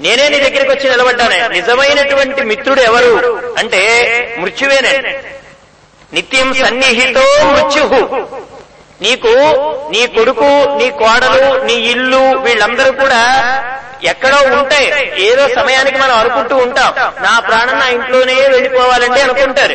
నేనే 0.00 0.28
నీ 0.28 0.38
దగ్గరికి 0.38 0.70
వచ్చి 0.70 0.90
నిలబడ్డానే. 0.90 1.48
నిజమైనటువంటి 1.48 2.42
మిత్రుడు 2.42 2.80
ఎవరు? 2.80 3.12
అంటే 3.58 3.80
మృత్యువేనే. 4.38 5.22
నిత్యం 6.12 6.54
సన్నిహితో 6.54 7.24
మృత్యు 7.44 7.84
నీకు 9.02 9.28
నీ 9.90 10.06
కొడుకు 10.06 10.48
నీ 10.78 10.90
కోడలు 10.90 11.64
నీ 11.64 11.72
ఇల్లు 11.72 12.38
వీళ్ళందరూ 12.38 12.92
కూడా 12.92 13.20
ఎక్కడో 14.04 14.58
ఉంటాయి 14.58 15.12
ఏదో 15.24 15.48
సమయానికి 15.48 15.98
మనం 15.98 16.18
అనుకుంటూ 16.18 16.56
ఉంటాం. 16.56 16.92
నా 17.22 17.38
ప్రాణం 17.38 17.78
నా 17.78 17.88
ఇంట్లోనే 17.88 18.34
వెళ్ళిపోవాలంటే 18.34 19.20
అనుకుంటారు. 19.22 19.74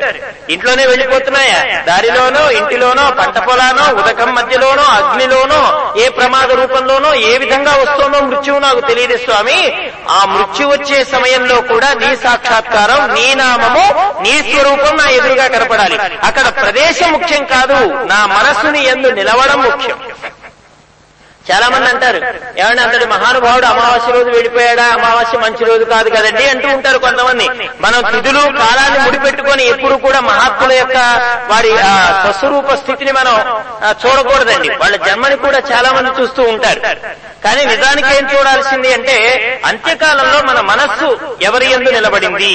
ఇంట్లోనే 0.51 0.85
వెళ్ళిపోతున్నాయా? 0.85 1.81
దారిలోనో 1.81 2.51
ఇంటిలోనో 2.51 3.11
పంట 3.11 3.37
పొలానో 3.37 3.93
ఉదకం 4.01 4.35
మధ్యలోనో 4.35 4.83
అగ్నిలోనో 4.83 5.91
ఏ 5.97 6.09
ప్రమాద 6.09 6.51
రూపంలోనో 6.51 7.13
ఏ 7.13 7.37
విధంగా 7.37 7.71
వస్తుందో 7.71 8.19
మృత్యువు 8.19 8.59
నాకు 8.59 8.79
తెలియదు 8.79 9.17
స్వామి. 9.17 9.89
ఆ 10.09 10.25
మృత్యు 10.25 10.67
వచ్చే 10.67 11.03
సమయంలో 11.03 11.61
కూడా 11.61 11.93
నీ 11.93 12.15
సాక్షాత్కారం 12.15 13.13
నీ 13.13 13.33
నామము 13.33 13.85
నీ 14.21 14.53
స్వరూపం 14.53 14.97
నా 14.97 15.09
ఎదురుగా 15.09 15.47
కనపడాలి. 15.47 15.99
అక్కడ 16.23 16.47
ప్రదేశం 16.63 17.11
ముఖ్యం 17.11 17.43
కాదు 17.45 17.93
నా 18.03 18.25
మనస్సుని 18.25 18.83
ఎందు 18.85 19.07
నిలవడం 19.07 19.59
ముఖ్యం. 19.61 19.97
చాలా 21.45 21.65
మంది 21.69 21.87
అంటారు 21.89 22.19
ఏమన్నా 22.59 22.83
అంతటి 22.83 23.05
మహానుభావుడు 23.05 23.65
అమావాస్య 23.65 24.11
రోజు 24.13 24.29
వెళ్ళిపోయాడా 24.29 24.85
అమావాస్య 24.93 25.37
మంచి 25.37 25.63
రోజు 25.65 25.83
కాదు 25.85 26.09
కదండి 26.09 26.45
అంటూ 26.49 26.67
ఉంటారు 26.69 26.99
కొంతమంది. 26.99 27.45
మనం 27.81 27.99
తిథులు 28.05 28.41
కాలాన్ని 28.59 28.99
ముడిపెట్టుకొని 28.99 29.63
ఎప్పుడు 29.65 29.95
కూడా 29.97 30.19
మహాత్ముల 30.21 30.73
యొక్క 30.73 30.97
వారి 31.49 31.71
ఆ, 31.83 31.91
స్వస్వరూప 32.21 32.69
స్థితిని 32.75 33.11
మనం 33.11 33.35
చూడకూడదండి. 34.01 34.69
వాళ్ళ 34.77 34.95
జన్మని 35.05 35.35
కూడా 35.37 35.59
చాలా 35.71 35.91
మంది 35.91 36.11
చూస్తూ 36.19 36.43
ఉంటారు. 36.45 36.81
కానీ 37.43 37.61
నిజానికి 37.65 38.11
ఏం 38.17 38.25
చూడాల్సింది 38.33 38.93
అంటే 38.93 39.17
అంత్యకాలంలో 39.65 40.41
మన 40.43 40.59
మనస్సు 40.65 41.09
ఎవరి 41.41 41.67
ఎందు 41.71 41.89
నిలబడింది? 41.91 42.53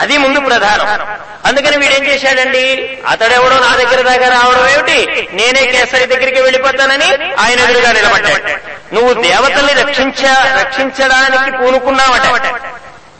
అది 0.00 0.18
ముందు 0.18 0.40
ప్రధానం. 0.40 1.08
అందుకని 1.44 1.76
వీడేం 1.76 2.06
చేశాడండి? 2.06 2.98
అతడెవడో 3.08 3.58
నా 3.58 3.76
దగ్గర 3.76 4.02
దాకా 4.02 4.28
రావడం 4.28 4.68
ఏమిటి? 4.68 5.28
నేనే 5.32 5.66
కేసరి 5.66 6.06
దగ్గరికి 6.06 6.40
వెళ్ళిపోతానని 6.40 7.34
ఆయన 7.38 7.60
ఎదురుగా 7.60 7.92
నిలబడ్డాడు. 7.92 8.58
నువ్వు 8.94 9.22
దేవతల్ని 9.22 9.72
రక్షించ 9.72 10.26
రక్షించడానికి 10.60 11.58
పూనుకున్నావట. 11.58 12.54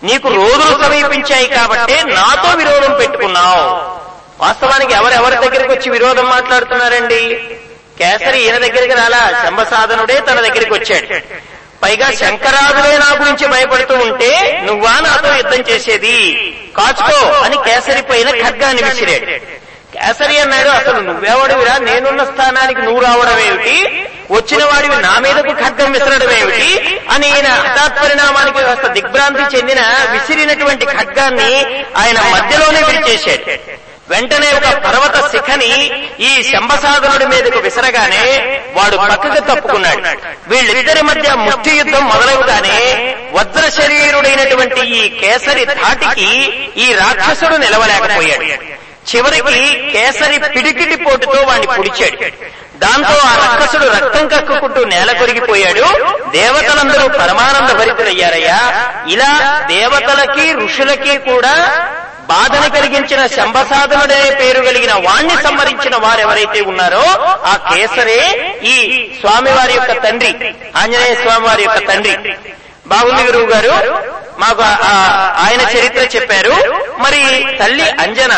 నీకు 0.02 0.28
రోజులు 0.28 0.82
సమీపించాయి 0.82 1.46
కాబట్టి 1.46 2.04
నాతో 2.04 2.50
విరోధం 2.50 2.92
పెట్టుకున్నావు. 2.92 3.98
వాస్తవానికి 4.44 4.92
ఎవరెవరి 4.92 5.36
దగ్గరికి 5.36 5.72
వచ్చి 5.72 5.90
విరోధం 5.90 6.24
మాట్లాడుతున్నారండి? 6.24 7.40
కేసరి 7.98 8.38
ఈయన 8.38 8.58
దగ్గరికి 8.58 8.94
రాలా. 8.94 9.42
శంభసాధనుడే 9.44 10.20
తన 10.20 10.40
దగ్గరికి 10.40 10.72
వచ్చాడు. 10.72 11.06
పైగా 11.82 12.10
శంకరాదులే 12.10 12.98
నా 12.98 13.16
గురించి 13.20 13.46
భయపడుతూ 13.46 13.94
ఉంటే 13.96 14.30
నువ్వా 14.64 15.00
నాతో 15.00 15.34
యుద్ధం 15.34 15.60
చేసేది? 15.70 16.16
కాచుకో 16.76 17.18
అని 17.38 17.56
కేసరి 17.56 18.02
పైన 18.02 18.30
ఖడ్గాన్ని 18.42 18.82
విసిరాడు. 18.82 19.26
కేసరి 19.92 20.38
అన్నాడు 20.38 20.68
అసలు 20.68 21.00
నువ్వెవడివిరా? 21.00 21.78
నేనున్న 21.78 22.24
స్థానానికి 22.24 22.82
నువ్వు 22.82 23.00
రావడం 23.00 23.38
ఏమిటి? 23.38 23.76
వచ్చిన 24.30 24.64
వాడివి 24.64 24.96
నా 25.02 25.18
మీదకు 25.18 25.52
ఖడ్గం 25.62 25.92
విసరడం 25.92 26.30
ఏమిటి? 26.32 26.70
అని 27.10 27.28
ఈయన 27.28 27.48
హఠాత్పరిణామానికి 27.58 28.62
కాస్త 28.62 28.86
దిగ్భ్రాంతి 28.86 29.56
చెందిన 29.56 29.80
విసిరినటువంటి 30.12 30.86
ఖడ్గాన్ని 30.86 31.50
ఆయన 31.96 32.18
మధ్యలోనే 32.34 32.82
విడిచేశాడు. 32.82 33.44
వెంటనే 34.10 34.50
ఒక 34.52 34.68
పర్వత 34.84 35.30
శిఖని 35.30 35.70
ఈ 36.20 36.42
శంభసాధనుడి 36.42 37.26
మీదకు 37.26 37.58
విసరగానే 37.58 38.22
వాడు 38.74 38.96
పక్కకు 38.96 39.40
తప్పుకున్నాడు. 39.40 40.02
వీళ్ళిద్దరి 40.48 41.02
మధ్య 41.02 41.34
ముష్టి 41.34 41.70
యుద్ధం 41.70 42.04
మొదలవుగానే 42.04 42.76
వజ్ర 43.32 43.68
శరీరుడైనటువంటి 43.68 44.80
ఈ 44.80 45.08
కేసరి 45.18 45.64
ధాటికి 45.64 46.28
ఈ 46.76 46.92
రాక్షసుడు 46.92 47.56
నిలవలేకపోయాడు. 47.56 48.46
చివరికి 49.10 49.90
కేసరి 49.92 50.38
పిడికిటి 50.38 50.96
పోటుతో 51.04 51.40
వాడిని 51.42 51.66
పుడిచాడు 51.66 52.16
దాంతో 52.78 53.14
ఆ 53.28 53.34
రాక్షసుడు 53.34 53.86
రక్తం 53.88 54.28
కక్కుకుంటూ 54.28 54.84
నేల 54.84 55.12
కొరిగిపోయాడు. 55.12 55.84
దేవతలందరూ 56.30 57.08
పరమానంద 57.08 57.70
భరితులయ్యారయ్యా. 57.78 58.58
ఇలా 59.08 59.30
దేవతలకి 59.68 60.52
ఋషులకి 60.64 61.18
కూడా 61.18 61.54
బాధను 62.28 62.68
కలిగించిన 62.70 63.22
శంభసాధనుడే 63.26 64.20
పేరు 64.40 64.60
కలిగిన 64.60 64.92
వాణ్ణి 65.06 65.36
సంహరించిన 65.44 65.96
వారెవరైతే 65.96 66.60
ఉన్నారో 66.62 67.04
ఆ 67.44 67.54
కేసరే 67.68 68.20
ఈ 68.64 68.76
స్వామివారి 69.20 69.74
యొక్క 69.74 69.92
తండ్రి 70.04 70.32
ఆంజనేయ 70.80 71.14
స్వామి 71.14 71.46
వారి 71.46 71.62
యొక్క 71.62 71.80
తండ్రి. 71.88 72.14
బాగుంది 72.86 73.22
గురువు 73.22 73.48
గారు? 73.52 73.72
మాకు 74.38 74.62
ఆయన 75.44 75.62
చరిత్ర 75.74 76.02
చెప్పారు. 76.14 76.54
మరి 76.98 77.20
తల్లి 77.60 77.86
అంజన. 78.04 78.32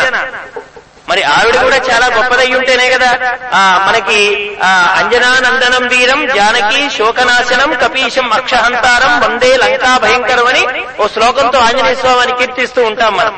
మరి 1.09 1.21
ఆవిడ 1.31 1.55
కూడా 1.63 1.77
చాలా 1.87 2.07
గొప్పదై 2.07 2.47
ఉంటేనే 2.53 2.85
కదా 2.89 3.09
ఆ 3.53 3.61
మనకి 3.87 4.19
ఆ 4.63 4.69
అంజనానందనం 4.99 5.83
వీరం 5.93 6.21
జానకి 6.35 6.79
శోకనాశనం 6.97 7.71
కపీశం 7.81 8.27
అక్షహంతారం 8.33 9.13
వందే 9.23 9.51
లంకా 9.57 9.91
భయంకరం 10.03 10.47
అని 10.47 10.63
ఓ 10.99 11.07
శ్లోకంతో 11.07 11.59
ఆంజనేయ 11.67 11.95
స్వామిని 11.95 12.33
కీర్తిస్తూ 12.39 12.81
ఉంటాం 12.83 13.13
మనం. 13.17 13.35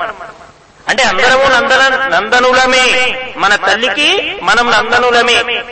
అంటే 0.89 1.03
అందరము 1.03 1.43
నందన 1.43 2.09
నందనులమే. 2.17 3.17
మన 3.37 3.55
తల్లికి 3.55 4.39
మనం 4.41 4.71
నందనులమే. 4.71 5.63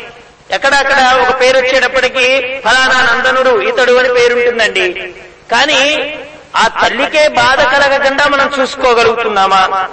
ఎక్కడక్కడ 0.52 1.28
ఒక 1.28 1.42
పేరు 1.42 1.58
వచ్చేటప్పటికి 1.58 2.60
ఫలానా 2.66 3.14
నందనుడు 3.14 3.62
ఇతడు 3.62 3.92
అని 3.92 4.14
పేరుంటుందండి. 4.14 5.14
కానీ 5.52 6.14
ఆ 6.56 6.68
తల్లికే 6.68 7.28
బాధ 7.28 7.62
కలగకుండా 7.62 8.26
మనం 8.26 8.52
చూసుకోగలుగుతున్నామా? 8.60 9.90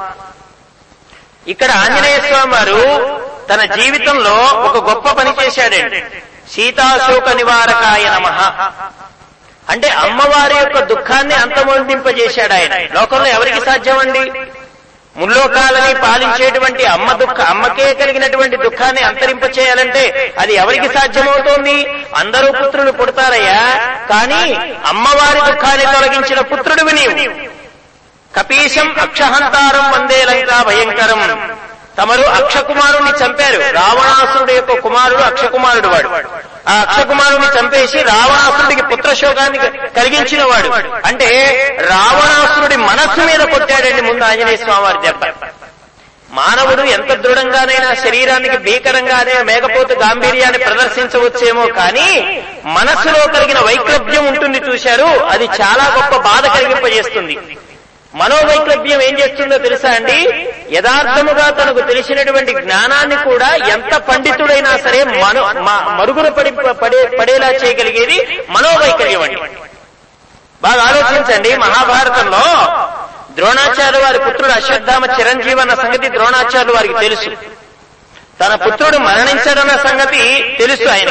ఇక్కడ 1.47 1.71
ఆంజనేయ 1.71 2.21
స్వామి 2.21 2.53
వారు 2.53 3.21
తన 3.51 3.75
జీవితంలో 3.75 4.35
ఒక 4.37 4.89
గొప్ప 4.89 5.09
పని 5.13 5.35
చేశాడండి. 5.45 6.05
సీతాశోక 6.53 7.29
నివారకాయ 7.29 8.05
నమ. 8.05 8.27
అంటే 9.69 9.89
అమ్మవారి 9.89 10.55
యొక్క 10.55 10.79
దుఃఖాన్ని 10.79 11.35
అంతమొందింపజేశాడు 11.35 12.53
ఆయన. 12.53 12.79
లోకంలో 12.95 13.27
ఎవరికి 13.27 13.61
సాధ్యం 13.61 13.99
అండి 13.99 14.48
ముల్లోకాలని 15.19 15.95
పాలించేటువంటి 15.95 16.85
అమ్మ 16.85 17.13
దుఃఖ 17.13 17.41
అమ్మకే 17.41 17.95
కలిగినటువంటి 17.95 18.57
దుఃఖాన్ని 18.57 19.03
అంతరింప 19.03 19.59
చేయాలంటే 19.59 20.35
అది 20.39 20.55
ఎవరికి 20.55 20.89
సాధ్యమవుతోంది? 20.99 22.05
అందరూ 22.17 22.53
పుత్రులు 22.53 22.91
పుడతారయ్యా. 22.91 23.79
కానీ 24.11 24.75
అమ్మవారి 24.87 25.53
దుఃఖాన్ని 25.53 25.85
తొలగించిన 25.85 26.41
పుత్రుడు 26.41 26.91
నీవు. 26.91 27.59
కపీశం 28.37 28.95
అక్షహంతారం 29.01 29.93
వందే 29.93 30.25
లంకా 30.25 30.63
భయంకరం. 30.63 31.57
తమరు 31.99 32.23
అక్షకుమారుణ్ణి 32.23 33.11
చంపారు. 33.11 33.73
రావణాసురుడు 33.73 34.53
యొక్క 34.53 34.79
కుమారుడు 34.79 35.23
అక్షకుమారుడు 35.23 35.89
వాడు. 35.89 36.09
ఆ 36.69 36.73
అక్షకుమారుని 36.73 37.61
చంపేసి 37.61 37.99
రావణాసురుడికి 37.99 38.83
పుత్రశోకాన్ని 38.83 39.59
కలిగించిన 39.97 40.45
వాడు 40.45 40.69
అంటే 41.07 41.29
రావణాసురుడి 41.81 42.77
మనస్సు 42.77 43.21
మీద 43.21 43.41
కొట్టాడండి 43.41 44.03
ముందు 44.03 44.25
ఆంజనేయ 44.25 44.57
స్వామి 44.57 44.83
వారి 44.83 44.99
దెబ్బ 45.03 45.23
మానవుడు 46.31 46.83
ఎంత 46.83 47.13
దృఢంగానైనా 47.13 47.95
శరీరానికి 47.95 48.57
భీకరంగానే 48.57 49.43
మేకపోతు 49.43 49.95
గాంభీర్యాన్ని 49.95 50.59
ప్రదర్శించవచ్చేమో 50.59 51.67
కానీ 51.67 52.43
మనస్సులో 52.65 53.27
కలిగిన 53.27 53.59
వైక్లభ్యం 53.59 54.27
ఉంటుంది 54.27 54.59
చూశారు. 54.59 55.05
అది 55.05 55.45
చాలా 55.45 55.85
గొప్ప 55.97 56.17
బాధ 56.17 56.47
కలిగింపజేస్తుంది. 56.47 57.39
మనోవైక్లభ్యం 58.19 59.01
ఏం 59.03 59.19
చేస్తుందో 59.21 59.57
తెలుసా 59.59 59.91
అండి? 59.91 60.19
యథార్థముగా 60.73 61.51
తనకు 61.51 61.81
తెలిసినటువంటి 61.81 62.53
జ్ఞానాన్ని 62.63 63.17
కూడా 63.25 63.49
ఎంత 63.69 63.95
పండితుడైనా 64.09 64.73
సరే 64.77 65.01
మను 65.17 65.43
మరుగున 65.99 66.29
పడి 66.29 66.51
పడే 66.83 67.01
పడేలా 67.19 67.49
చేయగలిగేది 67.61 68.17
మనోవైకల్యం 68.51 69.23
అండి. 69.23 69.39
బాగా 70.63 70.83
ఆలోచించండి 70.83 71.51
మహాభారతంలో 71.57 72.45
ద్రోణాచార్య 73.37 74.01
వారి 74.03 74.19
పుత్రుడు 74.19 74.53
అశ్వత్థామ 74.53 75.05
చిరంజీవి 75.19 75.61
అన్న 75.61 75.75
సంగతి 75.75 76.09
ద్రోణాచార్యులు 76.09 76.73
వారికి 76.73 76.95
తెలుసు. 77.01 77.31
తన 78.41 78.55
పుత్రుడు 78.57 78.99
మరణించడన్న 78.99 79.75
సంగతి 79.83 80.23
తెలుసు 80.59 80.89
ఆయన 80.89 81.11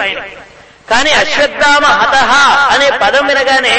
కానీ 0.90 1.12
అశ్వత్థామ 1.14 1.86
హతహ 2.00 2.32
అనే 2.74 2.90
పదం 3.02 3.28
వినగానే 3.28 3.74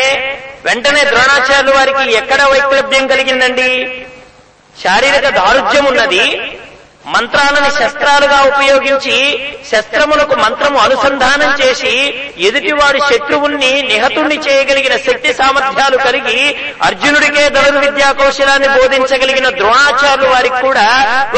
వెంటనే 0.64 1.04
ద్రోణాచార్యులు 1.04 1.76
వారికి 1.76 2.12
ఎక్కడ 2.12 2.42
వైక్లభ్యం 2.42 3.06
కలిగిందండి? 3.06 4.02
శారీరక 4.82 5.28
దారుఢ్యం 5.28 5.84
ఉన్నది. 5.84 6.57
మంత్రాలను 7.08 7.70
శస్త్రాలుగా 7.76 8.38
ఉపయోగించి 8.50 9.14
శస్త్రములకు 9.70 10.34
మంత్రము 10.42 10.78
అనుసంధానం 10.78 11.50
చేసి 11.60 11.92
ఎదుటివాడి 12.48 13.00
శత్రువుణ్ణి 13.08 13.70
నిహతుణ్ణి 13.90 14.36
చేయగలిగిన 14.46 14.94
శక్తి 15.06 15.30
సామర్థ్యాలు 15.38 15.98
కలిగి 15.98 16.38
అర్జునుడికే 16.86 17.44
ధనుర్ 17.56 17.80
విద్యా 17.84 18.10
కౌశలాన్ని 18.20 18.68
బోధించగలిగిన 18.76 19.48
ద్రోణాచార్యులు 19.58 20.30
వారికి 20.32 20.60
కూడా 20.66 20.86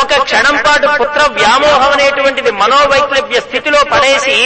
ఒక 0.02 0.20
క్షణం 0.26 0.58
పాటు 0.66 0.88
పుత్ర 1.00 1.22
వ్యామోహం 1.38 1.92
అనేటువంటిది 1.92 2.52
మనోవైక్లభ్య 2.60 3.40
స్థితిలో 3.46 3.82
పడేసి 3.92 4.36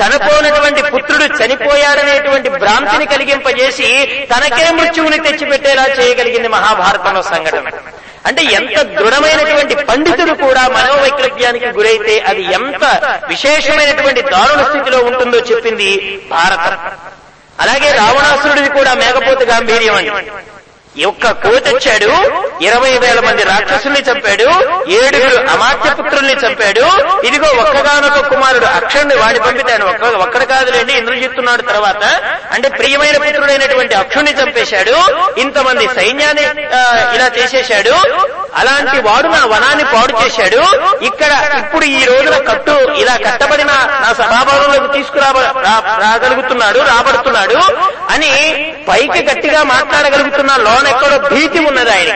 చనిపోనటువంటి 0.00 0.82
పుత్రుడు 0.92 1.28
చనిపోయాడనేటువంటి 1.40 2.24
భ్రాంతిని 2.56 3.06
కలిగింపజేసి 3.06 3.90
తనకే 4.32 4.66
మృత్యువుని 4.78 5.20
తెచ్చిపెట్టేలా 5.26 5.86
చేయగలిగింది 5.98 6.50
మహాభారతంలో 6.50 7.22
సంఘటన. 7.26 7.68
అంటే 8.26 8.42
ఎంత 8.58 8.76
దృఢమైనటువంటి 8.98 9.74
పండితుడు 9.88 10.34
కూడా 10.44 10.62
మనోవైక్లభ్యానికి 10.68 11.66
గురైతే 11.76 12.14
అది 12.30 12.42
ఎంత 12.52 12.84
విశేషమైనటువంటి 13.28 14.22
దారుణ 14.32 14.62
స్థితిలో 14.62 14.98
ఉంటుందో 15.00 15.38
చెప్పింది 15.50 15.90
భారతం. 16.30 16.74
అలాగే 17.60 17.92
రావణాసురుడిది 17.92 18.68
కూడా 18.68 18.94
మేఘపోతుగా 18.94 19.52
గాంభీర్యం 19.52 19.94
అండి. 19.94 20.10
ఒక్క 21.04 21.30
కోతొచ్చాడు 21.42 22.10
ఇరవై 22.66 22.92
వేల 23.02 23.18
మంది 23.26 23.42
రాక్షసుల్ని 23.48 24.00
చంపాడు. 24.08 24.46
ఏడుగురు 24.98 25.38
అమాత్య 25.54 25.88
పుత్రుల్ని 25.98 26.36
చంపాడు. 26.44 26.84
ఇదిగో 27.28 27.48
ఒక్కగానొక 27.62 28.20
కుమారుడు 28.28 28.66
అక్షుణ్ణి 28.78 29.16
వాడి 29.22 29.40
పంపితాను 29.46 29.84
ఒక్క 29.90 30.04
ఒక్కడ 30.24 30.42
కాదులేండి 30.52 30.92
ఇంద్రజిత్తున్నాడు 30.92 31.62
తర్వాత. 31.62 32.04
అంటే 32.54 32.68
ప్రియమైన 32.78 33.16
పుత్రుడైనటువంటి 33.24 33.94
అక్షుణ్ణి 33.94 34.32
చంపేశాడు. 34.40 34.96
ఇంతమంది 35.40 35.86
సైన్యాన్ని 35.98 36.46
ఇలా 37.16 37.28
చేసేశాడు 37.38 37.94
అలాంటి 38.60 38.98
వాడు 39.06 39.28
నా 39.28 39.42
వనాన్ని 39.52 39.84
పాడు 39.84 40.12
చేశాడు. 40.22 40.60
ఇక్కడ 41.08 41.32
ఇప్పుడు 41.62 41.84
ఈ 41.84 42.04
రోజున 42.10 42.36
కట్టు 42.50 42.76
ఇలా 43.02 43.14
కట్టబడిన 43.26 43.72
నా 44.02 44.10
సభాభావంలోకి 44.20 44.88
తీసుకురా 44.96 45.30
రాగలుగుతున్నాడు 46.04 46.80
రాబడుతున్నాడు 46.92 47.60
అని 48.14 48.32
పైకి 48.88 49.20
గట్టిగా 49.28 49.62
మాట్లాడగలుగుతున్న 49.74 50.52
లోన 50.66 50.85
ఎక్కడో 50.88 51.16
భీతి 51.28 51.58
ఉన్నది 51.66 51.90
ఆయన 51.90 52.12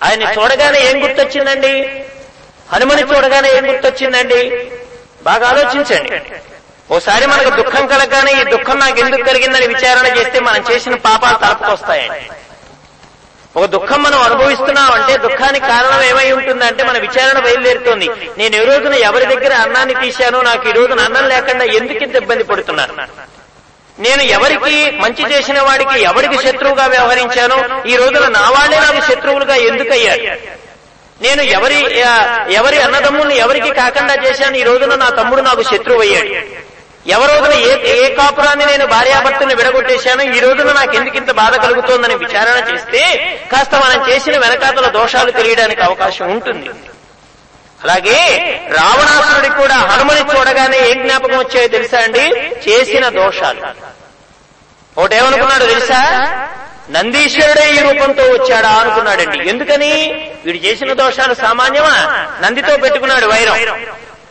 ఆయన్ని 0.00 0.26
చూడగానే 0.36 0.78
ఏం 0.88 0.96
గుర్తొచ్చిందండి? 1.04 1.72
హనుమని 2.72 3.02
చూడగానే 3.02 3.48
ఏం 3.48 3.64
గుర్తొచ్చిందండి? 3.68 4.40
బాగా 5.22 5.44
ఆలోచించండి. 5.48 6.18
ఓసారి 6.90 7.26
మనకు 7.26 7.50
దుఃఖం 7.50 7.86
కలగగానే 7.86 8.32
ఈ 8.40 8.44
దుఃఖం 8.50 8.76
నాకు 8.78 8.98
ఎందుకు 9.00 9.22
కలిగిందని 9.22 9.66
విచారణ 9.66 10.06
చేస్తే 10.16 10.40
మనం 10.40 10.62
చేసిన 10.70 10.94
పాపాలు 11.06 11.38
తలపుకొస్తాయండి 11.38 12.20
ఒక 13.54 13.64
దుఃఖం 13.66 14.00
మనం 14.02 14.20
అనుభవిస్తున్నాం 14.20 14.90
అంటే 14.92 15.12
దుఃఖానికి 15.18 15.66
కారణం 15.66 16.02
ఏమై 16.02 16.32
ఉంటుందంటే 16.32 16.82
మన 16.84 16.98
విచారణ 16.98 17.38
బయలుదేరుతోంది. 17.38 18.06
నేను 18.38 18.56
ఏ 18.56 18.64
రోజున 18.64 18.94
ఎవరి 19.04 19.26
దగ్గర 19.26 19.52
అన్నాన్ని 19.56 19.94
తీశానో 19.94 20.42
నాకు 20.42 20.68
ఈ 20.68 20.72
రోజున 20.72 21.00
అన్నం 21.00 21.24
లేకుండా 21.28 21.64
ఎందుకు 21.78 22.02
ఇంత 22.04 22.16
ఇబ్బంది 22.16 22.44
పడుతున్నాను 22.44 22.94
నేను 23.98 24.22
ఎవరికి 24.36 24.72
మంచి 25.02 25.22
చేసిన 25.32 25.58
వాడికి 25.60 25.98
ఎవరికి 26.02 26.36
శత్రువుగా 26.46 26.86
వ్యవహరించానో? 26.86 27.58
ఈ 27.90 27.96
రోజున 27.96 28.26
నా 28.38 28.50
వాళ్ళే 28.50 28.78
నాకు 28.78 29.00
శత్రువులుగా 29.10 29.56
ఎందుకయ్యారు? 29.68 30.24
నేను 31.20 31.42
ఎవరి 31.56 31.78
ఎవరి 32.54 32.78
అన్నదమ్ముల్ని 32.78 33.36
ఎవరికి 33.36 33.70
కాకుండా 33.74 34.14
చేశాను? 34.24 34.56
ఈ 34.56 34.62
రోజున 34.62 34.94
నా 34.94 35.08
తమ్ముడు 35.10 35.42
నాకు 35.42 35.62
శత్రువు 35.62 36.00
అయ్యాడు 36.00 36.32
ఎవరోజున 37.14 37.54
ఏ 37.68 37.72
ఏ 37.94 38.08
కాపురాన్ని 38.14 38.66
నేను 38.66 38.86
భార్యాభర్తను 38.86 39.54
విడగొట్టేశాను 39.56 40.22
ఈ 40.36 40.40
రోజున 40.40 40.72
నాకు 40.72 40.94
ఎందుకు 40.96 41.16
ఇంత 41.16 41.32
బాధ 41.32 41.54
కలుగుతోందని 41.64 42.14
విచారణ 42.14 42.56
చేస్తే 42.70 43.02
కాస్త 43.52 43.74
మనం 43.84 44.00
చేసిన 44.10 44.38
వెనకాతల 44.38 44.88
దోషాలు 44.98 45.30
తెలియడానికి 45.30 45.82
అవకాశం 45.82 46.26
ఉంటుంది. 46.30 46.70
అలాగే 47.86 48.20
రావణాసురుడి 48.68 49.48
కూడా 49.48 49.74
హనుమని 49.74 50.20
చూడగానే 50.20 50.78
ఏం 50.78 51.02
జ్ఞాపకం 51.02 51.38
వచ్చాయో 51.38 51.68
తెలుసా 51.68 51.98
అండి? 51.98 52.24
చేసిన 52.68 53.08
దోషాలు. 53.08 53.60
ఒకటేమనుకున్నాడు 55.00 55.64
తెలుసా? 55.64 56.00
నందీశ్వరుడే 56.90 57.72
ఈ 57.72 57.78
రూపంతో 57.78 58.22
వచ్చాడా 58.22 58.68
అనుకున్నాడండి. 58.68 59.48
ఎందుకని? 59.48 59.92
వీడు 60.44 60.58
చేసిన 60.58 60.92
దోషాలు 60.92 61.34
సామాన్యమా? 61.34 62.26
నందితో 62.42 62.76
పెట్టుకున్నాడు 62.76 63.26
వైరం. 63.26 63.54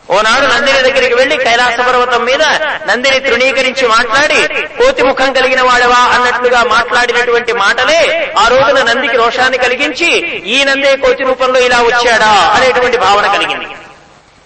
ఓనాడు 0.08 0.46
నందిని 0.46 0.80
దగ్గరికి 0.82 1.14
వెళ్ళి 1.14 1.36
కైలాస 1.36 1.78
పర్వతం 1.80 2.22
మీద 2.24 2.42
నందిని 2.86 3.18
తృణీకరించి 3.20 3.86
మాట్లాడి 3.88 4.40
కోతి 4.78 5.02
ముఖం 5.02 5.32
కలిగిన 5.32 5.62
వాడవా 5.62 6.00
అన్నట్లుగా 6.14 6.60
మాట్లాడినటువంటి 6.66 7.52
మాటలే 7.54 8.00
ఆ 8.38 8.48
రోజున 8.48 8.82
నందికి 8.82 9.16
రోషాన్ని 9.16 9.58
కలిగించి 9.58 10.10
ఈ 10.48 10.58
నందే 10.64 10.92
కోతి 10.96 11.24
రూపంలో 11.24 11.60
ఇలా 11.60 11.80
వచ్చాడా? 11.82 12.30
అనేటువంటి 12.56 12.98
భావన 12.98 13.26
కలిగింది. 13.34 13.66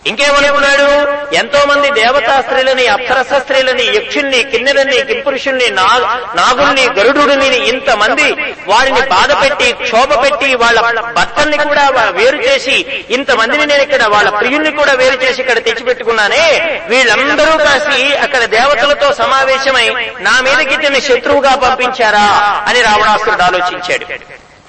ఇంకేమనుకున్నాడు? 0.04 0.86
ఎంతో 1.34 1.64
మంది 1.66 1.88
దేవతా 1.90 2.40
స్త్రీలని 2.40 2.86
అప్సరస 2.86 3.32
స్త్రీలని 3.34 3.96
యక్షుల్ని 3.96 4.44
కిన్నెలని 4.44 4.98
కింపురుషుల్ని 5.06 5.70
నాగుణ్ణి 5.70 6.36
నాగుల్ని 6.36 6.84
గరుడుని 6.98 7.48
ఇంతమంది 7.68 8.28
వారిని 8.66 9.00
బాధ 9.08 9.30
పెట్టి 9.42 9.72
క్షోభ 9.82 10.10
పెట్టి 10.22 10.54
వాళ్ళ 10.54 10.78
భర్తల్ని 11.10 11.58
కూడా 11.58 11.84
వేరు 12.10 12.36
చేసి 12.38 12.76
ఇంతమందిని 13.10 13.66
నేను 13.66 13.82
ఇక్కడ 13.82 14.04
వాళ్ళ 14.06 14.30
ప్రియుల్ని 14.30 14.70
కూడా 14.70 14.92
వేరు 14.92 15.24
చేసి 15.24 15.40
ఇక్కడ 15.40 15.58
తెచ్చిపెట్టుకున్నానే? 15.58 16.44
వీళ్ళందరూ 16.88 17.58
కాసి 17.58 18.16
అక్కడ 18.16 18.44
దేవతలతో 18.48 19.12
సమావేశమై 19.12 19.86
నా 20.20 20.40
మీదకి 20.40 20.74
ఇతన్ని 20.74 21.00
శత్రువుగా 21.00 21.54
పంపించారా? 21.56 22.26
అని 22.68 22.82
రావణాసురుడు 22.82 23.42
ఆలోచించాడు. 23.42 24.06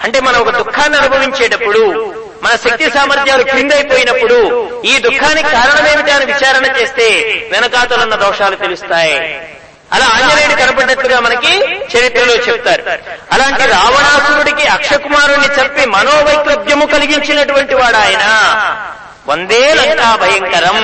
అంటే 0.04 0.20
మనం 0.20 0.42
ఒక 0.42 0.50
దుఃఖాన్ని 0.58 0.98
అనుభవించేటప్పుడు 0.98 1.82
మన 2.44 2.56
శక్తి 2.56 2.90
సామర్థ్యాలు 2.92 3.44
క్రిందైపోయినప్పుడు 3.44 4.38
ఈ 4.86 4.98
దుఃఖానికి 4.98 5.50
కారణమేమిటి 5.50 6.12
అని 6.12 6.26
విచారణ 6.26 6.66
చేస్తే 6.78 7.08
వెనకాతలున్న 7.52 8.16
దోషాలు 8.16 8.56
తెలుస్తాయి. 8.56 9.18
అలా 9.94 10.06
ఆంజనేయుడు 10.06 10.56
కనపడినట్లుగా 10.62 11.20
మనకి 11.20 11.54
చరిత్రలో 11.94 12.36
చెప్తారు. 12.36 12.84
అలాంటి 13.32 13.64
రావణాసురుడికి 13.68 14.68
అక్షకుమారుణ్ణి 14.68 15.48
చంపి 15.48 15.86
మనోవైక్లభ్యము 15.86 16.86
కలిగించినటువంటి 16.86 17.76
వాడు 17.76 17.98
ఆయన 17.98 18.26
వందే 19.28 19.74
లంకా 19.74 20.16
భయంకరం. 20.16 20.78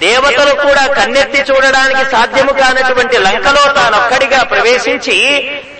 దేవతలు 0.00 0.52
కూడా 0.60 0.82
కన్నెత్తి 0.96 1.40
చూడడానికి 1.48 2.04
సాధ్యము 2.12 2.52
కానటువంటి 2.58 3.16
లంకలో 3.24 3.64
తానొక్కడిగా 3.76 4.40
ప్రవేశించి 4.50 5.16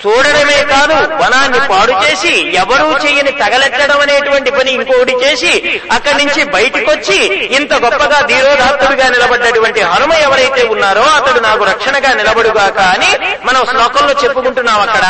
చూడడమే 0.02 0.58
కాదు 0.70 0.96
వనాన్ని 1.22 1.60
పాడు 1.70 1.94
చేసి 2.02 2.32
ఎవరూ 2.60 2.88
చేయని 3.02 3.32
తగలెట్టడం 3.40 4.00
అనేటువంటి 4.00 4.50
పని 4.50 4.70
ఇంకోటి 4.76 5.14
చేసి 5.22 5.52
అక్కడి 5.90 6.18
నుంచి 6.20 6.44
బయటకొచ్చి 6.52 7.18
ఇంత 7.58 7.72
గొప్పగా 7.84 8.20
ధీరోధాత్తుడిగా 8.30 9.08
నిలబడ్డటువంటి 9.08 9.82
హనుమ 9.90 10.12
ఎవరైతే 10.22 10.62
ఉన్నారో 10.68 11.04
అతడు 11.18 11.40
నాకు 11.40 11.64
రక్షణగా 11.64 12.12
నిలబడుగాక 12.14 12.78
అని 12.94 13.10
మనం 13.44 13.62
శ్లోకంలో 13.66 14.14
చెప్పుకుంటున్నాం 14.22 14.80
అక్కడ. 14.80 15.06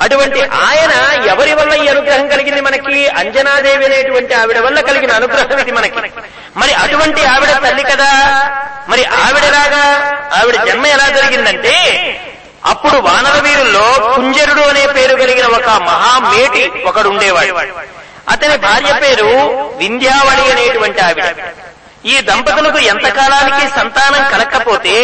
అటువంటి 0.00 0.40
ఆయన 0.64 0.92
ఎవరి 1.26 1.52
వల్ల 1.54 1.72
ఈ 1.74 1.86
అనుగ్రహం 1.88 2.26
కలిగింది 2.28 2.60
మనకి? 2.60 3.00
అంజనాదేవి 3.20 3.84
అనేటువంటి 3.84 4.32
ఆవిడ 4.34 4.58
వల్ల 4.58 4.78
కలిగిన 4.80 5.12
అనుగ్రహం 5.12 5.58
ఇది 5.58 5.72
మనకి. 5.72 6.00
మరి 6.56 6.72
అటువంటి 6.82 7.22
ఆవిడ 7.26 7.52
తల్లి 7.64 7.84
కదా? 7.84 8.08
మరి 8.88 9.04
ఆవిడలాగా 9.04 9.82
ఆవిడ 10.40 10.56
జన్మ 10.64 10.86
ఎలా 10.86 11.08
జరిగిందంటే 11.08 11.74
అప్పుడు 12.64 12.96
వానర 12.96 13.40
వీరుల్లో 13.40 14.14
కుంజరుడు 14.16 14.60
అనే 14.60 14.86
పేరు 14.86 15.16
కలిగిన 15.16 15.46
ఒక 15.46 15.68
మహామేటి 15.68 16.62
ఒకడు 16.84 17.08
ఉండేవాడు 17.08 17.54
అతని 18.28 18.56
భార్య 18.56 18.92
పేరు 19.02 19.28
వింధ్యావళి 19.76 20.44
అనేటువంటి 20.52 21.00
ఆవిడ. 21.00 21.26
ఈ 22.04 22.20
దంపతులకు 22.20 22.78
ఎంతకాలానికి 22.78 23.68
సంతానం 23.74 24.22
కలక్కపోతే 24.30 24.96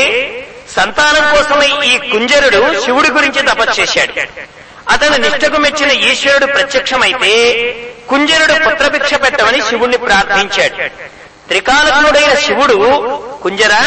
సంతానం 0.76 1.24
కోసమే 1.34 1.68
ఈ 1.86 2.10
కుంజరుడు 2.12 2.80
శివుడి 2.84 3.10
గురించి 3.10 3.42
తపస్సు 3.42 3.80
చేశాడు. 3.80 4.12
అతను 4.88 5.16
నిష్టకు 5.16 5.56
మెచ్చిన 5.56 5.90
ఈశ్వరుడు 5.90 6.46
ప్రత్యక్షమైతే 6.46 7.32
కుంజరుడు 8.08 8.54
పుత్రభిక్ష 8.68 9.14
పెట్టమని 9.14 9.60
శివుణ్ణి 9.62 9.98
ప్రార్థించాడు. 9.98 10.76
త్రికాలకుడైన 11.50 12.34
శివుడు 12.34 12.76
కుంజరా 13.42 13.82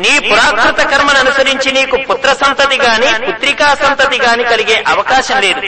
నీ 0.00 0.18
పురాకృత 0.18 0.80
కర్మను 0.86 1.18
అనుసరించి 1.18 1.72
నీకు 1.72 1.96
పుత్ర 1.96 2.32
సంతతి 2.32 2.76
గాని 2.76 3.26
పుత్రికా 3.26 3.74
సంతతి 3.74 4.18
గాని 4.18 4.44
కలిగే 4.44 4.84
అవకాశం 4.88 5.40
లేదు. 5.40 5.60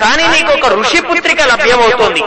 కానీ 0.00 0.26
నీకు 0.28 0.52
ఒక 0.52 0.66
ఋషి 0.72 1.00
పుత్రిక 1.00 1.42
లభ్యమవుతోంది. 1.42 2.22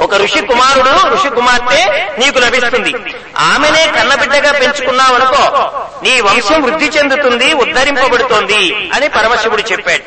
ఒక 0.00 0.14
ఋషి 0.14 0.40
కుమారుడు 0.40 1.08
ఋషి 1.08 1.28
కుమార్తె 1.28 2.08
నీకు 2.18 2.38
లభిస్తుంది. 2.38 2.94
ఆమెనే 3.38 3.86
కన్నబిడ్డగా 3.86 4.52
పెంచుకున్నావనుకో 4.52 5.70
నీ 6.02 6.20
వంశం 6.20 6.62
వృద్ధి 6.62 6.84
చెందుతుంది 6.84 7.52
ఉద్ధరింపబడుతోంది 7.52 8.90
అని 8.94 9.08
పరమశివుడు 9.08 9.62
చెప్పాడు. 9.72 10.04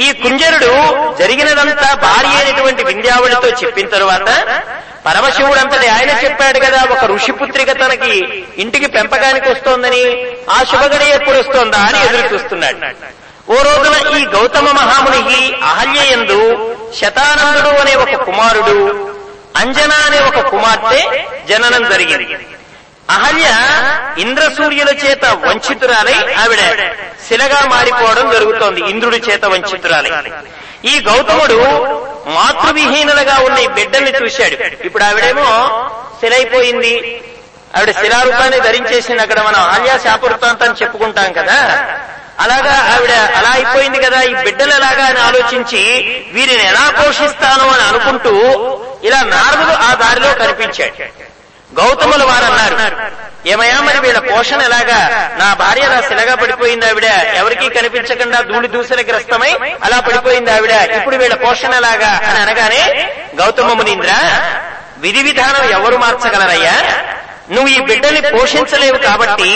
ఈ 0.00 0.12
కుంజరుడు 0.12 0.72
జరిగినదంతా 1.16 1.94
భార్య 1.94 2.44
అయినటువంటి 2.44 2.84
వింధ్యావళితో 2.84 3.48
చెప్పిన 3.48 3.88
తరువాత 3.88 4.28
పరమశివుడు 5.06 5.58
అంతటి 5.60 5.88
ఆయన 5.88 6.10
చెప్పాడు 6.24 6.58
కదా 6.58 6.80
ఒక 6.94 7.04
ఋషి 7.04 7.32
పుత్రిక 7.32 7.70
తనకి 7.72 8.14
ఇంటికి 8.58 8.86
పెంపకానికి 8.86 9.48
వస్తోందని 9.50 10.02
ఆ 10.50 10.58
శుభగడి 10.70 11.06
ఎప్పుడు 11.10 11.36
వస్తోందా 11.38 11.78
అని 11.78 11.98
ఎదురు 12.06 12.34
చూస్తున్నాడు. 12.34 12.80
ఓ 13.50 13.56
రోజున 13.62 13.96
ఈ 14.16 14.24
గౌతమ 14.26 14.66
మహామునికి 14.70 15.40
అహల్యయందు 15.62 16.38
శతానందుడు 17.00 17.72
అనే 17.80 17.94
ఒక 17.94 18.14
కుమారుడు 18.24 18.76
అంజనా 19.60 19.98
అనే 20.06 20.18
ఒక 20.20 20.40
కుమార్తె 20.48 21.00
జననం 21.50 21.84
జరిగింది. 21.92 22.26
అహల్య 23.10 23.46
ఇంద్రసూర్యుల 24.22 24.90
చేత 25.04 25.24
వంచితురాలై 25.44 26.16
ఆవిడ 26.42 26.62
శిలగా 27.28 27.60
మారిపోవడం 27.74 28.26
జరుగుతోంది 28.30 28.80
ఇంద్రుడి 28.92 29.20
చేత 29.28 29.44
వంచితురాలై. 29.44 30.10
ఈ 30.84 31.00
గౌతముడు 31.00 31.54
మాతృవిహీనులుగా 32.30 33.38
ఉన్న 33.38 33.58
ఈ 33.58 33.66
బిడ్డల్ని 33.66 34.12
చూశాడు. 34.22 34.86
ఇప్పుడు 34.86 35.04
ఆవిడేమో 35.04 35.46
శిలైపోయింది. 36.20 37.22
ఆవిడ 37.76 37.90
శిలారూపాన్ని 37.90 38.60
ధరించేసింది 38.60 39.22
అక్కడ 39.22 39.40
మనం 39.40 39.60
ఆల్యా 39.60 39.98
శాపవృత్తాంతం 39.98 40.74
చెప్పుకుంటాం 40.82 41.32
కదా. 41.32 41.86
అలాగా 42.40 42.94
ఆవిడ 42.94 43.10
అలా 43.10 43.50
అయిపోయింది 43.50 44.02
కదా. 44.02 44.22
ఈ 44.22 44.34
బిడ్డలు 44.34 44.74
ఎలాగా 44.74 45.04
అని 45.04 45.18
ఆలోచించి 45.18 45.82
వీరిని 46.32 46.66
ఎలా 46.66 46.90
పోషిస్తాను 46.90 47.68
అని 47.68 47.82
అనుకుంటూ 47.82 48.30
ఇలా 49.04 49.22
నారదుడు 49.22 49.76
ఆ 49.76 49.94
దారిలో 49.94 50.34
కనిపించాడు. 50.34 51.26
గౌతములు 51.80 52.24
వారన్నారు 52.24 52.76
ఏమయ్యా 53.46 53.80
మరి 53.80 53.98
వీళ్ళ 54.00 54.18
పోషణ 54.28 54.60
ఎలాగా? 54.62 54.98
నా 55.38 55.54
భార్య 55.54 55.82
అలా 55.82 56.00
శిలగా 56.00 56.34
పడిపోయింది 56.34 56.86
ఆవిడ. 56.86 57.08
ఎవరికీ 57.34 57.68
కనిపించకుండా 57.68 58.40
ధూళి 58.42 58.68
దూసర 58.68 59.00
గ్రస్తమై 59.00 59.50
అలా 59.82 60.00
పడిపోయింది 60.00 60.50
ఆవిడ. 60.50 60.72
ఇప్పుడు 60.96 61.16
వీళ్ళ 61.16 61.34
పోషణ 61.36 61.74
ఎలాగా? 61.74 62.10
అని 62.28 62.38
అనగానే 62.40 62.80
గౌతమ 63.34 63.72
మునీంద్ర 63.72 64.10
విధి 64.98 65.22
విధానం 65.22 65.70
ఎవరు 65.70 65.96
మార్చగలరయ్యా? 65.96 66.74
నువ్వు 67.50 67.68
ఈ 67.68 67.80
బిడ్డని 67.80 68.20
పోషించలేవు 68.32 68.98
కాబట్టి 68.98 69.50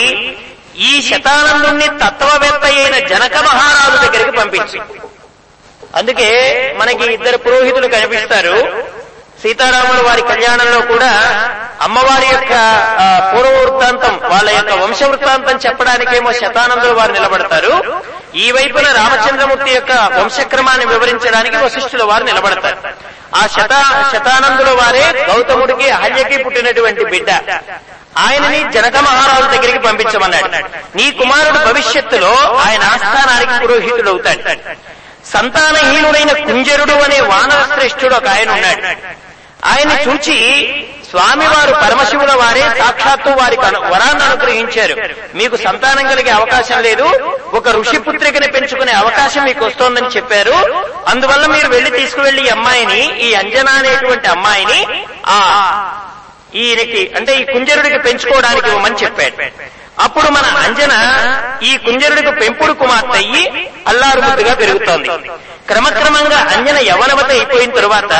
ఈ 0.81 1.01
శతానందుణ్ణి 1.01 1.87
తత్వవేత్త 2.03 2.63
అయిన 2.65 3.07
జనక 3.07 3.35
మహారాజు 3.47 3.97
దగ్గరికి 4.05 4.37
పంపించు. 4.37 4.79
అందుకే 5.95 6.29
మనకి 6.79 7.13
ఇద్దరు 7.13 7.37
పురోహితులు 7.37 7.87
కనిపిస్తారు. 7.87 8.55
సీతారాముల 9.41 9.99
వారి 10.07 10.21
కళ్యాణంలో 10.21 10.79
కూడా 10.91 11.11
అమ్మవారి 11.85 12.27
యొక్క 12.33 12.53
పూర్వ 13.31 13.53
వృత్తాంతం 13.61 14.13
వాళ్ళ 14.31 14.49
యొక్క 14.49 14.73
వంశ 14.81 15.03
వృత్తాంతం 15.03 15.55
చెప్పడానికేమో 15.65 16.31
శతానందులు 16.41 16.93
వారు 16.99 17.13
నిలబడతారు. 17.17 17.73
ఈ 18.43 18.45
వైపున 18.57 18.87
రామచంద్రమూర్తి 18.99 19.71
యొక్క 19.71 19.91
వంశక్రమాన్ని 20.17 20.85
వివరించడానికి 20.85 21.57
వశిష్ఠుల 21.63 22.03
వారు 22.11 22.23
నిలబడతారు. 22.23 22.77
ఆ 23.39 23.41
శత 23.55 23.73
శతానందుల 24.13 24.69
వారే 24.81 25.03
గౌతముడికి 25.29 25.89
అహల్యకి 25.97 26.37
పుట్టినటువంటి 26.43 27.05
బిడ్డ. 27.13 27.29
ఆయనని 28.25 28.61
జనక 28.75 28.95
మహారాజు 29.07 29.47
దగ్గరికి 29.55 29.81
పంపించమన్నాడు. 29.87 30.49
నీ 30.95 31.05
కుమారుడు 31.19 31.59
భవిష్యత్తులో 31.67 32.33
ఆయన 32.67 32.83
ఆస్థానానికి 32.93 33.53
పురోహితుడు 33.61 34.09
అవుతాడు 34.09 34.43
సంతానహీనుడైన 35.33 36.31
కుంజరుడు 36.45 36.95
అనే 37.05 37.19
వానర 37.31 37.61
శ్రేష్ఠుడు 37.73 38.15
ఒక 38.15 38.27
ఆయన 38.35 38.49
ఉన్నాడు. 38.55 38.81
ఆయన 39.65 40.09
చూచి 40.09 40.37
స్వామివారు 41.09 41.73
పరమశివుల 41.73 42.31
వారే 42.33 42.61
సాక్షాత్తు 42.61 43.29
వారికి 43.29 43.61
వరాన్ని 43.61 44.23
అనుగ్రహించారు. 44.23 44.95
మీకు 45.35 45.57
సంతానం 45.57 46.07
కలిగే 46.07 46.29
అవకాశం 46.29 46.81
లేదు. 46.81 47.03
ఒక 47.53 47.69
ఋషి 47.69 47.99
పుత్రికని 47.99 48.51
పెంచుకునే 48.51 48.91
అవకాశం 48.91 49.43
మీకు 49.43 49.65
వస్తోందని 49.65 50.07
చెప్పారు. 50.07 50.53
అందువల్ల 51.07 51.45
మీరు 51.45 51.67
వెళ్ళి 51.67 51.91
తీసుకువెళ్ళి 51.91 52.45
ఈ 52.45 52.49
అమ్మాయిని 52.49 53.21
ఈ 53.21 53.33
అంజనా 53.33 53.71
అనేటువంటి 53.71 54.27
అమ్మాయిని 54.27 55.05
ఆ 55.25 55.39
ఈయనకి 56.55 57.11
అంటే 57.15 57.35
ఈ 57.35 57.43
కుంజరుడికి 57.43 57.99
పెంచుకోవడానికి 57.99 58.67
ఇవ్వమని 58.67 58.95
చెప్పాడు. 58.95 59.35
అప్పుడు 60.01 60.29
మన 60.29 60.45
అంజన 60.45 60.93
ఈ 61.63 61.77
కుంజరుడికి 61.77 62.31
పెంపుడు 62.31 62.73
కుమార్తె 62.73 63.17
అయ్యి 63.17 63.69
అల్లారుముద్దుగా 63.87 64.53
పెరుగుతోంది. 64.53 65.09
క్రమక్రమంగా 65.67 66.37
అంజన 66.37 66.77
యవనవత 66.77 67.29
అయిపోయిన 67.31 67.71
తరువాత 67.75 68.13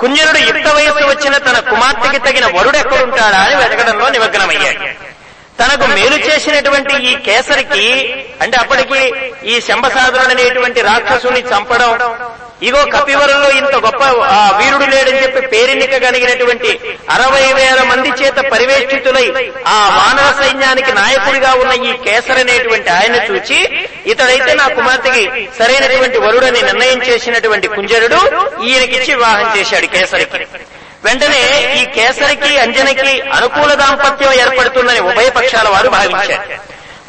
కుంజరుడు 0.00 0.38
యుక్త 0.38 0.68
వయస్సు 0.68 1.04
వచ్చిన 1.04 1.36
తన 1.36 1.58
కుమార్తెకి 1.58 2.18
తగిన 2.18 2.46
వరుడు 2.58 2.76
ఎక్కడుంటాడా 2.76 3.38
అని 3.38 3.56
వెతకడంలో 3.56 4.08
నిమగ్నమయ్యాడు. 4.08 5.12
తనకు 5.62 5.86
మేలు 5.92 6.18
చేసినటువంటి 6.26 6.94
ఈ 7.04 7.14
కేసరికి 7.26 7.86
అంటే 8.42 8.56
అప్పటికి 8.58 9.00
ఈ 9.46 9.56
శంభసాధుడు 9.66 10.24
అనేటువంటి 10.26 10.80
రాక్షసుని 10.88 11.42
చంపడం 11.50 11.92
ఇగో 12.62 12.80
కపివరంలో 12.92 13.48
ఇంత 13.58 13.76
గొప్ప 13.84 14.02
ఆ, 14.28 14.40
వీరుడు 14.58 14.86
లేడని 14.90 15.20
చెప్పి 15.22 15.40
పేరెన్నిక 15.52 15.94
కలిగినటువంటి 16.04 16.68
అరవై 17.14 17.46
వేల 17.56 17.80
మంది 17.88 18.10
చేత 18.20 18.38
పరివేష్టితులై 18.52 19.24
ఆ 19.68 19.78
వానర 19.96 20.28
సైన్యానికి 20.38 20.92
నాయకుడిగా 20.98 21.50
ఉన్న 21.62 21.72
ఈ 21.84 21.94
కేసర్ 22.04 22.40
అనేటువంటి 22.42 22.90
ఆయన 22.90 23.16
చూచి 23.28 23.58
ఇతడైతే 24.12 24.52
నా 24.60 24.66
కుమార్తెకి 24.76 25.24
సరైనటువంటి 25.58 26.20
వరుడని 26.24 26.62
నిర్ణయం 26.62 27.00
చేసినటువంటి 27.08 27.68
కుంజరుడు 27.74 28.20
ఈయనకిచ్చి 28.66 29.12
వివాహం 29.12 29.48
చేశాడు 29.56 29.88
కేసరికి. 29.94 30.38
వెంటనే 31.04 31.40
ఈ 31.80 31.84
కేసరికి 31.94 32.50
అంజనకి 32.58 33.20
అనుకూల 33.36 33.74
దాంపత్యం 33.74 34.32
ఏర్పడుతుందని 34.32 35.00
ఉభయ 35.00 35.28
పక్షాల 35.30 35.68
వారు 35.68 35.88
భావించారు. 35.88 36.44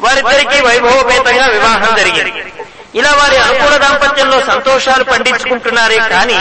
వారిద్దరికీ 0.00 0.58
వైభవపేతంగా 0.66 1.46
వివాహం 1.46 1.92
జరిగింది. 1.96 2.32
ఇలా 2.98 3.12
వారి 3.12 3.36
అనుకూల 3.36 3.76
దాంపత్యంలో 3.76 4.40
సంతోషాలు 4.46 5.04
పండించుకుంటున్నారే 5.04 5.98
కానీ 6.14 6.40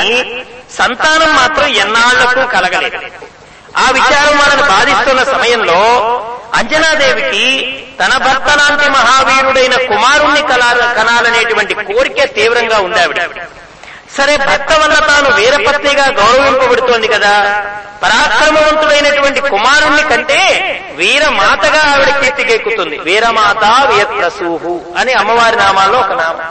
సంతానం 0.77 1.31
మాత్రం 1.35 1.67
ఎన్నాళ్ళకు 1.83 2.41
కలగలేదు. 2.55 2.99
ఆ 3.77 3.85
విచారం 3.97 4.35
వాళ్ళని 4.39 4.63
బాధిస్తున్న 4.73 5.23
సమయంలో 5.33 5.79
అంజనాదేవికి 6.59 7.45
తన 7.99 8.17
భర్త 8.17 8.49
లాంటి 8.59 8.89
మహావీరుడైన 8.89 9.75
కుమారుణ్ణి 9.91 10.41
కనాలనేటువంటి 10.97 11.73
కోరిక 11.89 12.19
తీవ్రంగా 12.35 12.77
ఉంది 12.77 12.99
ఆవిడ. 13.03 13.19
సరే 14.17 14.37
భర్త 14.39 14.71
వల్ల 14.73 14.95
తాను 15.07 15.29
వీరపత్నిగా 15.35 16.05
గౌరవింపబడుతోంది 16.17 17.07
కదా. 17.07 17.31
పరాక్రమవంతుడైనటువంటి 18.03 19.41
కుమారుణ్ణి 19.43 20.03
కంటే 20.03 20.39
వీరమాతగా 20.95 21.81
ఆవిడ 21.91 22.09
కీర్తికెక్కుతుంది 22.21 22.97
వీరమాత 22.99 23.63
వీరప్రసూహు 23.91 24.73
అని 24.97 25.13
అమ్మవారి 25.13 25.55
నామాల్లో 25.55 25.99
ఒక 25.99 26.13
నామం. 26.13 26.41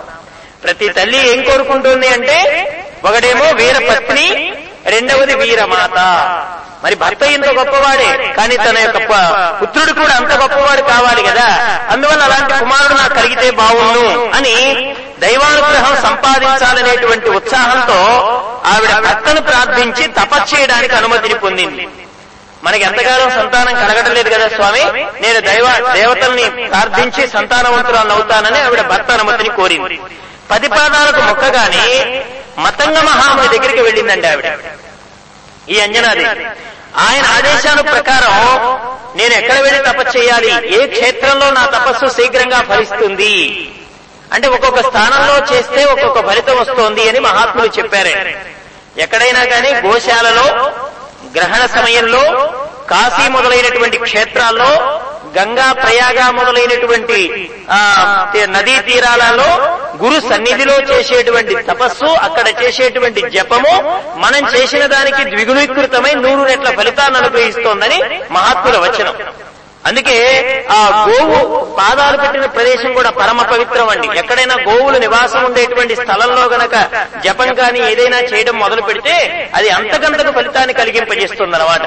ప్రతి 0.62 0.88
తల్లి 0.88 1.20
ఏం 1.30 1.42
కోరుకుంటుంది 1.42 2.08
అంటే 2.08 2.38
ఒకడేమో 3.04 3.46
వీరపత్ని 3.52 4.26
రెండవది 4.86 5.34
వీరమాత. 5.34 5.98
మరి 6.84 6.94
భర్త 6.94 7.22
ఇంత 7.32 7.48
గొప్పవాడే 7.58 8.06
కానీ 8.36 8.54
తన 8.58 8.76
యొక్క 8.78 9.12
పుత్రుడు 9.60 9.92
కూడా 9.92 10.14
అంత 10.16 10.32
గొప్పవాడు 10.40 10.82
కావాలి 10.84 11.22
కదా. 11.22 11.46
అందువల్ల 11.90 12.22
అలాంటి 12.22 12.52
కుమారుడు 12.58 12.94
నాకు 12.94 13.14
కలిగితే 13.14 13.50
బావును 13.52 14.06
అని 14.34 14.54
దైవానుగ్రహం 15.22 15.94
సంపాదించాలనేటువంటి 16.02 17.28
ఉత్సాహంతో 17.30 17.98
ఆవిడ 18.66 18.92
భర్తను 19.06 19.40
ప్రార్థించి 19.40 20.06
తపస్సు 20.06 20.56
చేయడానికి 20.56 20.94
అనుమతిని 20.94 21.34
పొందింది. 21.34 21.88
మనకి 22.64 22.82
ఎంతకాలం 22.82 23.30
సంతానం 23.30 23.74
కలగటలేదు 23.74 24.28
లేదు 24.28 24.30
కదా 24.30 24.48
స్వామి? 24.48 24.84
నేను 25.20 25.40
దైవ 25.40 25.92
దేవతల్ని 25.94 26.68
ప్రార్థించి 26.68 27.28
సంతానవంతురాలను 27.28 28.14
అవుతానని 28.14 28.60
ఆవిడ 28.60 28.80
భర్త 28.80 29.10
అనుమతిని 29.10 29.48
కోరింది. 29.48 30.00
పది 30.50 30.68
పాదాలకు 30.68 31.20
మొక్కగానే 31.20 32.24
మతంగ 32.58 32.98
మహాముని 32.98 33.58
దగ్గరికి 33.58 33.80
వెళ్ళిందండి 33.80 34.26
ఆవిడ. 34.26 34.48
ఈ 35.68 35.80
అంజనాది. 35.80 36.24
ఆయన 36.96 37.24
ఆదేశాల 37.24 37.80
ప్రకారం 37.80 38.34
నేను 39.18 39.34
ఎక్కడ 39.34 39.58
వెళ్ళి 39.58 39.82
తపస్సు 39.82 40.18
చేయాలి? 40.18 40.74
ఏ 40.76 40.86
క్షేత్రంలో 40.86 41.50
నా 41.50 41.66
తపస్సు 41.66 42.06
శీఘ్రంగా 42.16 42.60
ఫలిస్తుంది? 42.60 43.34
అంటే 44.32 44.48
ఒక్కొక్క 44.48 44.80
స్థానంలో 44.82 45.36
చేస్తే 45.50 45.84
ఒక్కొక్క 45.84 46.20
ఫలితం 46.28 46.56
వస్తోంది 46.56 47.08
అని 47.08 47.20
మహాత్ములు 47.20 47.70
చెప్పారే. 47.78 48.14
ఎక్కడైనా 48.98 49.44
కానీ 49.44 49.70
గోశాలలో 49.84 50.46
గ్రహణ 51.34 51.62
సమయంలో 51.74 52.22
కాశీ 52.88 53.28
మొదలైనటువంటి 53.28 53.98
క్షేత్రాల్లో 53.98 54.70
గంగా 55.36 55.72
ప్రయాగ 55.74 56.18
మొదలైనటువంటి 56.30 57.18
ఆ, 57.70 57.78
నదీ 58.48 58.74
తీరాలలో 58.80 59.46
గురు 59.96 60.18
సన్నిధిలో 60.28 60.76
చేసేటువంటి 60.90 61.54
తపస్సు 61.62 62.08
అక్కడ 62.22 62.46
చేసేటువంటి 62.60 63.22
జపము 63.30 63.72
మనం 64.16 64.42
చేసిన 64.54 64.86
దానికి 64.86 65.22
ద్విగుణీకృతమై 65.30 66.12
నూరు 66.16 66.44
రెట్ల 66.44 66.70
ఫలితాన్ని 66.76 67.18
అనుగ్రహిస్తోందని 67.18 67.98
మహాత్ముల 68.30 68.76
వచనం. 68.78 69.16
అందుకే 69.84 70.16
ఆ 70.72 70.80
గోవు 71.06 71.38
పాదాలు 71.78 72.16
పెట్టిన 72.18 72.46
ప్రదేశం 72.52 72.90
కూడా 72.92 73.10
పరమ 73.12 73.40
పవిత్రం 73.50 73.88
అండి. 73.88 74.08
ఎక్కడైనా 74.20 74.56
గోవులు 74.66 74.98
నివాసం 74.98 75.40
ఉండేటువంటి 75.44 75.94
స్థలంలో 75.96 76.44
గనక 76.52 76.74
జపం 77.24 77.50
కానీ 77.54 77.80
ఏదైనా 77.88 78.18
చేయడం 78.30 78.56
మొదలు 78.58 78.82
పెడితే 78.82 79.14
అది 79.54 79.68
అంతకంతకు 79.70 80.32
ఫలితాన్ని 80.32 80.74
కలిగింపజేస్తుంది 80.74 81.56
అనమాట 81.58 81.82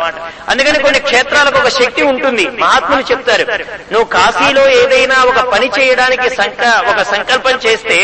అందుకని 0.50 0.80
కొన్ని 0.86 1.00
క్షేత్రాలకు 1.02 1.58
ఒక 1.62 1.72
శక్తి 1.78 2.02
ఉంటుంది. 2.12 2.46
మహాత్ములు 2.64 3.06
చెప్తారు 3.12 3.46
నువ్వు 3.94 4.08
కాశీలో 4.16 4.66
ఏదైనా 4.80 5.18
ఒక 5.32 5.40
పని 5.54 5.70
చేయడానికి 5.78 6.30
సంక 6.36 6.62
ఒక 6.92 7.02
సంకల్పం 7.14 7.56
చేస్తే 7.66 8.00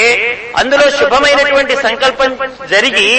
అందులో 0.62 0.88
శుభమైనటువంటి 0.98 1.76
సంకల్పం 1.86 2.32
జరిగి 2.72 3.10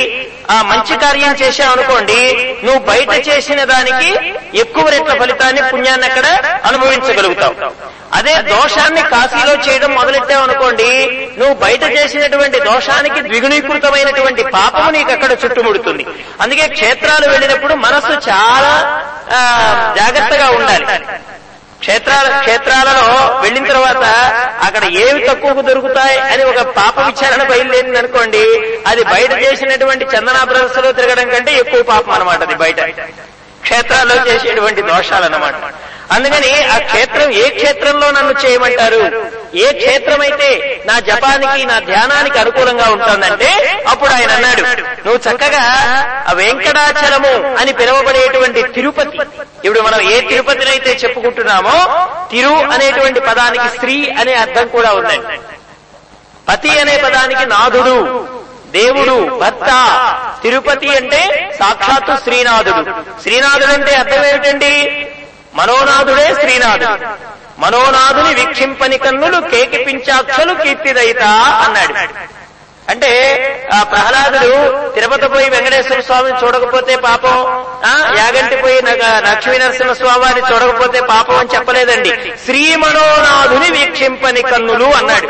ఆ 0.51 0.59
మంచి 0.71 0.95
కార్యం 1.03 1.35
చేశావు 1.43 1.73
అనుకోండి 1.77 2.21
నువ్వు 2.65 2.81
బయట 2.89 3.13
చేసిన 3.29 3.61
దానికి 3.71 4.11
ఎక్కువ 4.59 4.87
రెట్ల 4.91 5.13
ఫలితాన్ని 5.21 5.63
పుణ్యాన్ని 5.71 6.09
అక్కడ 6.11 6.27
అనుభవించగలుగుతావు. 6.69 7.55
అదే 8.19 8.35
దోషాన్ని 8.49 9.03
కాశీలో 9.13 9.53
చేయడం 9.67 9.91
మొదలెట్టావు 9.99 10.43
అనుకోండి 10.47 10.89
నువ్వు 11.39 11.55
బయట 11.65 11.83
చేసినటువంటి 11.97 12.59
దోషానికి 12.69 13.21
ద్విగుణీకృతమైనటువంటి 13.29 14.43
పాపము 14.57 14.91
నీకు 14.97 15.13
అక్కడ 15.17 15.33
చుట్టుముడుతుంది. 15.45 16.07
అందుకే 16.43 16.67
క్షేత్రాలు 16.77 17.27
వెళ్ళినప్పుడు 17.33 17.77
మనస్సు 17.87 18.15
చాలా 18.31 18.75
జాగ్రత్తగా 20.01 20.49
ఉండాలి. 20.59 20.87
క్షేత్రాల 21.83 22.27
క్షేత్రాలలో 22.43 23.07
వెళ్ళిన 23.45 23.65
తర్వాత 23.71 24.05
అక్కడ 24.67 24.85
ఏవి 25.05 25.21
తక్కువకు 25.29 25.63
దొరుకుతాయి 25.69 26.19
అని 26.33 26.43
ఒక 26.51 26.61
పాప 26.77 26.97
విచారణ 27.09 27.43
బయలుదేరింది 27.49 27.99
అనుకోండి 27.99 28.43
అది 28.91 29.03
బయట 29.15 29.33
చేసినటువంటి 29.43 30.05
చందనా 30.13 30.43
లో 30.85 30.91
తిరగడం 30.99 31.29
కంటే 31.31 31.53
ఎక్కువ 31.63 31.81
పాపం 31.91 32.13
అనమాట 32.17 32.41
అది 32.47 32.57
బయట. 32.63 32.81
క్షేత్రాల్లో 33.63 34.17
చేసేటువంటి 34.29 34.83
దోషాలన్నమాట. 34.83 35.55
అందుకని 36.13 36.65
ఆ 36.65 36.79
క్షేత్రం 36.79 37.31
ఏ 37.33 37.49
క్షేత్రంలో 37.49 38.11
నన్ను 38.11 38.33
చేయమంటారు? 38.45 38.99
ఏ 39.55 39.73
క్షేత్రమైతే 39.73 40.49
నా 40.87 41.01
జపానికి 41.01 41.65
నా 41.67 41.79
ధ్యానానికి 41.79 42.39
అనుకూలంగా 42.39 42.85
ఉంటుందంటే 42.91 43.51
అప్పుడు 43.89 44.11
ఆయన 44.11 44.31
అన్నాడు 44.31 44.63
నువ్వు 45.07 45.21
చక్కగా 45.27 45.63
ఆ 46.29 46.33
వెంకటాచలము 46.33 47.33
అని 47.61 47.73
పిలువబడేటువంటి 47.73 48.63
తిరుపతి. 48.63 49.19
ఇప్పుడు 49.65 49.81
మనం 49.81 50.01
ఏ 50.11 50.21
తిరుపతినైతే 50.21 50.93
చెప్పుకుంటున్నామో 51.05 51.77
తిరు 52.31 52.55
అనేటువంటి 52.75 53.21
పదానికి 53.21 53.69
స్త్రీ 53.77 53.97
అనే 54.21 54.35
అర్థం 54.35 54.69
కూడా 54.69 54.93
ఉందండి. 54.93 55.39
పతి 56.49 56.79
అనే 56.81 56.97
పదానికి 56.97 57.47
నాథుడు 57.47 57.97
దేవుడు 58.73 59.39
భర్త. 59.41 59.71
తిరుపతి 60.43 60.97
అంటే 60.97 61.23
సాక్షాత్తు 61.61 62.25
శ్రీనాథుడు. 62.25 62.83
శ్రీనాథుడు 63.23 63.73
అంటే 63.73 63.95
అర్థం 63.95 64.25
ఏమిటండి? 64.25 65.07
మనోనాథుడే 65.55 66.35
శ్రీనాథుడు. 66.35 67.09
మనోనాథుని 67.59 68.35
వీక్షింపని 68.35 68.99
కన్నులు 68.99 69.41
కేకి 69.49 69.85
పించాక్షలు 69.85 70.55
కీర్తిదయిత 70.55 71.23
అన్నాడు. 71.65 71.95
అంటే 72.91 73.11
ఆ 73.75 73.83
ప్రహ్లాదుడు 73.83 74.91
తిరుపతి 74.95 75.29
పోయి 75.29 75.51
వెంకటేశ్వర 75.51 76.01
స్వామిని 76.01 76.39
చూడకపోతే 76.45 76.97
పాపం 76.97 77.37
ఆ 77.85 78.15
యాగంటి 78.19 78.57
పోయి 78.57 78.83
లక్ష్మీ 78.83 79.59
నరసింహ 79.59 79.93
స్వామిని 79.93 80.55
చూడకపోతే 80.55 81.01
పాపం 81.01 81.37
అని 81.37 81.49
చెప్పలేదండి. 81.55 82.13
శ్రీ 82.45 82.77
మనోనాథుని 82.77 83.71
వీక్షింపని 83.71 84.43
కన్నులు 84.43 84.85
అన్నాడు. 84.85 85.29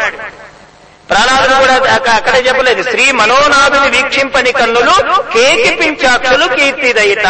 ప్రహ్లాదుడు 1.12 1.54
కూడా 1.60 1.74
అక్కడ 2.14 2.46
చెప్పలేదు. 2.46 2.82
శ్రీ 2.82 3.12
మనోనాథుని 3.12 3.90
వీక్షింపని 3.96 4.52
కన్నులు 4.52 4.94
కేకిపించాక్షలు 5.34 6.46
కీర్తిదయిత. 6.54 7.26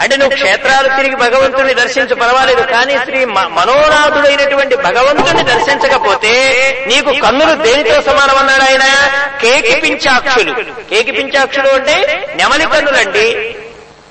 అంటే 0.00 0.16
నువ్వు 0.16 0.34
క్షేత్రాలు 0.34 0.88
తిరిగి 0.88 1.16
భగవంతుని 1.16 1.74
దర్శించు 1.74 2.14
పర్వాలేదు 2.14 2.62
కానీ 2.62 2.98
శ్రీ 2.98 3.24
మనోనాథుడైనటువంటి 3.24 4.76
భగవంతుని 4.76 5.42
దర్శించకపోతే 5.42 6.32
నీకు 6.86 7.20
కన్నులు 7.20 7.54
దేనితో 7.54 8.02
సమానమన్నాడు 8.02 8.62
ఆయన? 8.62 8.84
కేకి 9.42 9.80
పించాక్షులు 9.80 10.52
కేకి 10.90 11.12
పించాక్షులు 11.12 11.68
అంటే 11.68 11.96
నెమలి 12.36 12.64
కన్నులండి. 12.64 13.26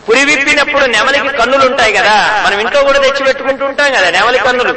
పురి 0.10 0.26
విప్పినప్పుడు 0.26 0.86
నెమలికి 0.86 1.38
కన్నులు 1.38 1.66
ఉంటాయి 1.66 1.94
కదా. 1.94 2.44
మనం 2.46 2.60
ఇంట్లో 2.60 2.84
కూడా 2.84 3.00
తెచ్చి 3.00 3.24
పెట్టుకుంటూ 3.24 3.66
ఉంటాం 3.66 3.94
కదా 3.94 4.10
నెమలి 4.10 4.40
కన్నులు. 4.40 4.74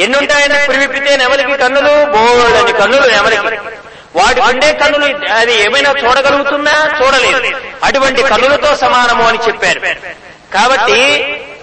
ఎన్ని 0.00 0.18
ఉంటాయని 0.18 0.66
పురి 0.68 0.78
విప్పితే 0.78 1.16
నెమలికి 1.16 1.56
కన్నులు? 1.56 2.04
బోల్డని 2.12 2.72
కన్నులు 2.72 3.06
నెమలికి. 3.10 3.58
వాటి 4.16 4.40
ఉండే 4.40 4.72
కన్నులు 4.72 5.32
అది 5.32 5.54
ఏమైనా 5.62 5.90
చూడగలుగుతుందా? 5.90 7.00
చూడలేదు. 7.02 7.60
అటువంటి 7.84 8.22
కన్నులతో 8.22 8.76
సమానము 8.76 9.28
అని 9.28 9.38
చెప్పారు. 9.48 9.80
కాబట్టి 10.54 11.00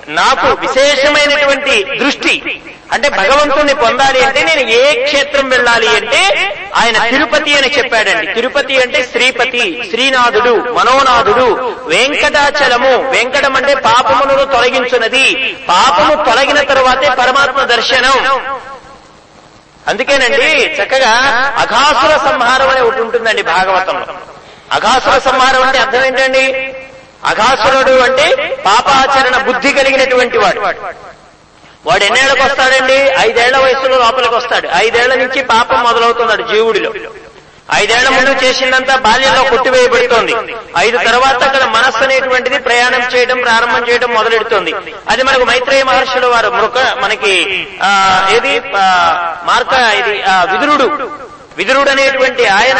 నాకు 0.07 0.47
విశేషమైనటువంటి 0.47 1.83
దృష్టి 1.83 2.61
అంటే 2.91 3.09
భగవంతుణ్ణి 3.09 3.73
పొందాలి 3.73 4.23
అంటే 4.23 4.41
నేను 4.43 4.69
ఏ 4.69 5.03
క్షేత్రం 5.03 5.49
వెళ్ళాలి 5.49 5.88
అంటే 5.88 6.53
ఆయన 6.75 7.09
తిరుపతి 7.09 7.57
అని 7.57 7.77
చెప్పాడండి. 7.77 8.33
తిరుపతి 8.33 8.81
అంటే 8.81 9.07
శ్రీపతి 9.11 9.88
శ్రీనాథుడు 9.89 10.73
మనోనాథుడు. 10.73 11.75
వెంకటాచలము. 11.85 13.09
వెంకటం 13.09 13.55
అంటే 13.55 13.75
పాపములను 13.75 14.45
తొలగించున్నది. 14.45 15.57
పాపము 15.69 16.23
తొలగిన 16.23 16.61
తరువాతే 16.61 17.09
పరమాత్మ 17.09 17.63
దర్శనం. 17.63 18.57
అందుకేనండి 19.88 20.65
చక్కగా 20.65 21.11
అఘాసుర 21.57 22.29
సంహారం 22.29 22.69
అని 22.69 22.81
ఒకటి 22.81 23.01
ఉంటుందండి 23.01 23.41
భాగవతంలో. 23.41 24.05
అఘాసుర 24.71 25.19
సంహారం 25.19 25.63
అంటే 25.63 25.79
అర్థం 25.79 26.05
ఏంటండి? 26.05 26.73
అఘాసురుడు 27.25 27.99
అంటే 27.99 28.57
పాపాచరణ 28.65 29.38
బుద్ధి 29.41 29.73
కలిగినటువంటి 29.73 30.38
వాడు. 30.38 30.61
వాడు 31.88 32.03
ఎన్నేళ్ళకు 32.03 32.43
వస్తాడండి? 32.43 32.97
ఐదేళ్ళ 33.19 33.57
వయసులో 33.57 33.97
లోపలికి 33.97 34.35
వస్తాడు. 34.35 34.67
ఐదేళ్ళ 34.75 35.15
నుంచి 35.15 35.43
పాపం 35.43 35.83
మొదలవుతున్నాడు 35.83 36.41
జీవుడిలో. 36.43 36.91
ఐదేళ్ళ 37.73 38.09
ముందు 38.09 38.45
చేసిందంతా 38.45 38.95
బాల్యంలో 38.95 39.43
కొట్టివేయబడుతోంది. 39.43 40.33
ఐదు 40.77 40.97
తర్వాత 40.97 41.43
అక్కడ 41.43 41.63
మనస్సు 41.63 42.03
అనేటువంటిది 42.03 42.59
ప్రయాణం 42.59 43.01
చేయడం 43.15 43.41
ప్రారంభం 43.41 43.89
చేయడం 43.89 44.09
మొదలెడుతోంది. 44.13 44.71
అది 45.09 45.23
మనకు 45.23 45.43
మైత్రేయ 45.43 45.83
మహర్షులు 45.83 46.27
వారు 46.27 46.49
మృక 46.51 46.77
మనకి 47.01 47.33
ఆ 47.83 47.91
ఏది? 48.31 48.53
మార్క 49.45 49.73
ఇది 49.99 50.23
ఆ, 50.23 50.43
విదురుడు. 50.43 50.88
విదురుడనేటువంటి 51.58 52.45
ఆయన 52.45 52.80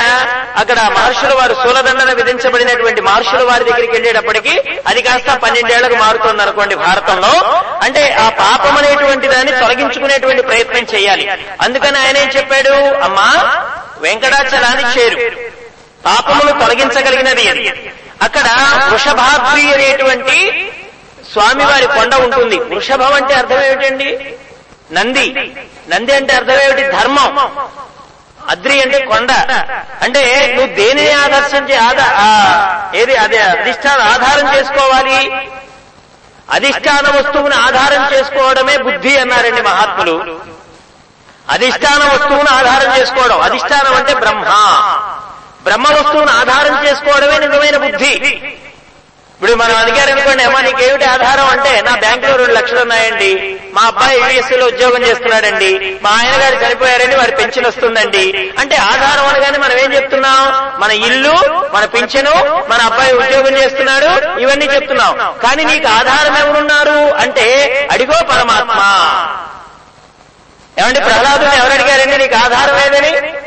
అక్కడ 0.58 0.80
మహర్షుల 0.80 1.34
వారు 1.34 1.54
శూలదండన 1.54 2.14
విధించబడినటువంటి 2.14 3.02
మహర్షుల 3.02 3.44
వారి 3.44 3.64
దగ్గరికి 3.64 3.92
వెళ్ళేటప్పటికి 3.92 4.62
అది 4.88 5.02
కాస్త 5.02 5.34
పన్నెండేళ్ళకు 5.34 5.96
మారుతుంది 5.96 6.42
అనుకోండి 6.42 6.76
భారతంలో. 6.76 7.62
అంటే 7.84 8.14
ఆ 8.14 8.30
పాపం 8.30 8.78
అనేటువంటి 8.78 9.28
దాన్ని 9.28 9.52
తొలగించుకునేటువంటి 9.60 10.42
ప్రయత్నం 10.42 10.86
చేయాలి. 10.96 11.32
అందుకని 11.62 11.98
ఆయన 11.98 12.18
ఏం 12.18 12.30
చెప్పాడు? 12.30 12.74
అమ్మా 13.04 13.66
వెంకటాచలాన్ని 13.98 15.00
చేరు. 15.00 15.32
పాపములు 16.06 16.52
తొలగించగలిగినది 16.52 17.50
అది 17.50 17.92
అక్కడ 18.22 18.46
వృషభాద్రి 18.90 19.74
అనేటువంటి 19.74 20.72
స్వామివారి 21.34 21.88
కొండ 21.88 22.16
ఉంటుంది. 22.16 22.60
వృషభం 22.60 23.14
అంటే 23.14 23.34
అర్థం 23.34 23.64
ఏమిటండి? 23.64 24.34
నంది. 24.92 25.54
నంది 25.90 26.14
అంటే 26.16 26.34
అర్థం 26.34 26.60
ఏమిటి? 26.60 26.84
ధర్మం. 26.84 27.52
అద్రి 28.52 28.76
అంటే 28.82 29.00
కొండ. 29.06 29.32
అంటే 30.04 30.22
నువ్వు 30.56 30.76
దేనిని 30.76 31.14
ఆదర్శం 31.24 31.64
ఆదా 31.88 32.08
ఏది? 33.00 33.16
అదే 33.16 33.39
అధిష్టానం 33.54 34.06
ఆధారం 34.14 34.48
చేసుకోవాలి. 34.56 35.18
అధిష్టాన 36.56 37.06
వస్తువును 37.18 37.56
ఆధారం 37.68 38.04
చేసుకోవడమే 38.14 38.78
బుద్ధి 38.78 39.14
అన్నారండి 39.18 39.62
మహాత్ములు. 39.62 40.16
అధిష్టాన 41.56 42.02
వస్తువును 42.14 42.50
ఆధారం 42.60 42.89
చేసుకోవడం. 43.00 43.41
అధిష్టానం 43.41 43.93
అంటే 43.95 44.14
బ్రహ్మ. 44.14 44.45
బ్రహ్మ 45.64 45.88
వస్తువును 45.98 46.32
ఆధారం 46.41 46.76
చేసుకోవడమే 46.86 47.38
నిజమైన 47.45 47.78
బుద్ధి. 47.78 48.14
ఇప్పుడు 49.38 49.54
మనం 49.54 49.76
అడిగారు 49.76 50.12
అనుకోండి 50.12 50.44
అమ్మా 50.44 50.62
నీకేమిటి 50.62 51.06
ఆధారం 51.06 51.48
అంటే 51.48 51.82
నా 51.82 51.96
బ్యాంకులో 51.96 52.36
రెండు 52.36 52.54
లక్షలు 52.54 52.80
ఉన్నాయండి. 52.82 53.60
మా 53.74 53.82
అబ్బాయి 53.82 54.20
యూఎస్సీలో 54.20 54.66
ఉద్యోగం 54.66 55.04
చేస్తున్నాడండి. 55.04 56.00
మా 56.02 56.10
ఆయన 56.10 56.42
గారు 56.42 56.56
చనిపోయారండి 56.66 57.16
వారి 57.16 57.32
పెన్షన్ 57.32 57.66
వస్తుందండి. 57.66 58.54
అంటే 58.60 58.76
ఆధారం 58.76 59.28
అనగానే 59.28 59.58
మనం 59.58 59.78
ఏం 59.78 59.94
చెప్తున్నాం? 59.94 60.40
మన 60.82 60.92
ఇల్లు 60.92 61.36
మన 61.74 61.86
పింఛను 61.86 62.66
మన 62.70 62.82
అబ్బాయి 62.82 63.14
ఉద్యోగం 63.14 63.58
చేస్తున్నాడు 63.58 64.40
ఇవన్నీ 64.40 64.66
చెప్తున్నాం. 64.66 65.14
కానీ 65.44 65.64
నీకు 65.64 65.88
ఆధారం 65.88 66.38
ఎవరున్నారు? 66.38 67.14
అంటే 67.16 67.48
అడిగో 67.92 68.24
పరమాత్మ. 68.24 68.80
ఏమండి 70.80 71.00
ప్రహ్లాదుని 71.00 71.58
ఎవరు 71.58 71.74
అడిగారండి? 71.74 72.18
నీకు 72.18 72.36
ఆధారం 72.36 72.80
ఏదని 72.80 73.47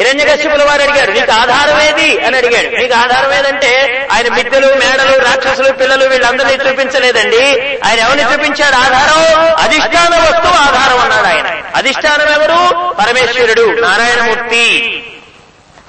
హిరణ్యకశ్యపుల 0.00 0.64
వారు 0.64 0.82
అడిగాడు 0.82 1.10
నీకు 1.12 1.32
ఆధారం 1.32 1.80
ఏది? 1.80 2.24
అని 2.26 2.36
అడిగాడు. 2.36 2.76
నీకు 2.76 2.94
ఆధారం 2.94 3.34
ఏదంటే 3.34 4.08
ఆయన 4.12 4.34
మిద్దెలు 4.34 4.66
మేడలు 4.66 5.18
రాక్షసులు 5.18 5.72
పిల్లలు 5.72 6.08
వీళ్ళందరినీ 6.08 6.70
చూపించలేదండి. 6.70 7.60
ఆయన 7.86 7.98
ఎవరిని 8.00 8.32
చూపించాడు? 8.32 8.76
ఆధారం 8.76 9.54
అధిష్టాన 9.64 10.16
వస్తువు 10.16 10.54
ఆధారం 10.54 11.00
అన్నాడు 11.00 11.26
ఆయన. 11.26 11.62
అధిష్టానం 11.76 12.32
ఎవరు? 12.32 12.92
పరమేశ్వరుడు 12.92 13.80
నారాయణమూర్తి. 13.80 14.66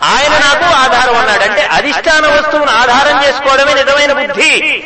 ఆయన 0.04 0.32
నాకు 0.32 0.76
ఆధారం 0.76 1.18
అన్నాడు. 1.18 1.44
అంటే 1.44 1.62
అధిష్టాన 1.62 2.28
వస్తువును 2.28 2.72
ఆధారం 2.72 3.28
చేసుకోవడమే 3.28 3.74
నిజమైన 3.74 4.14
బుద్ధి. 4.14 4.84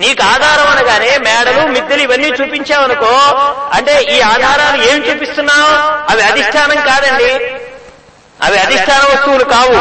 నీకు 0.00 0.22
ఆధారం 0.22 0.70
అనగానే 0.70 1.18
మేడలు 1.18 1.66
మిద్దెలు 1.66 2.02
ఇవన్నీ 2.02 2.28
చూపించావనుకో 2.28 3.10
అంటే 3.72 4.02
ఈ 4.02 4.20
ఆధారాలు 4.20 4.82
ఏం 4.82 5.10
చూపిస్తున్నావు? 5.10 5.72
అవి 6.12 6.22
అధిష్టానం 6.22 6.76
కాదండి. 6.76 7.54
అవి 8.42 8.58
అధిష్టాన 8.58 9.00
వస్తువులు 9.12 9.44
కావు. 9.44 9.74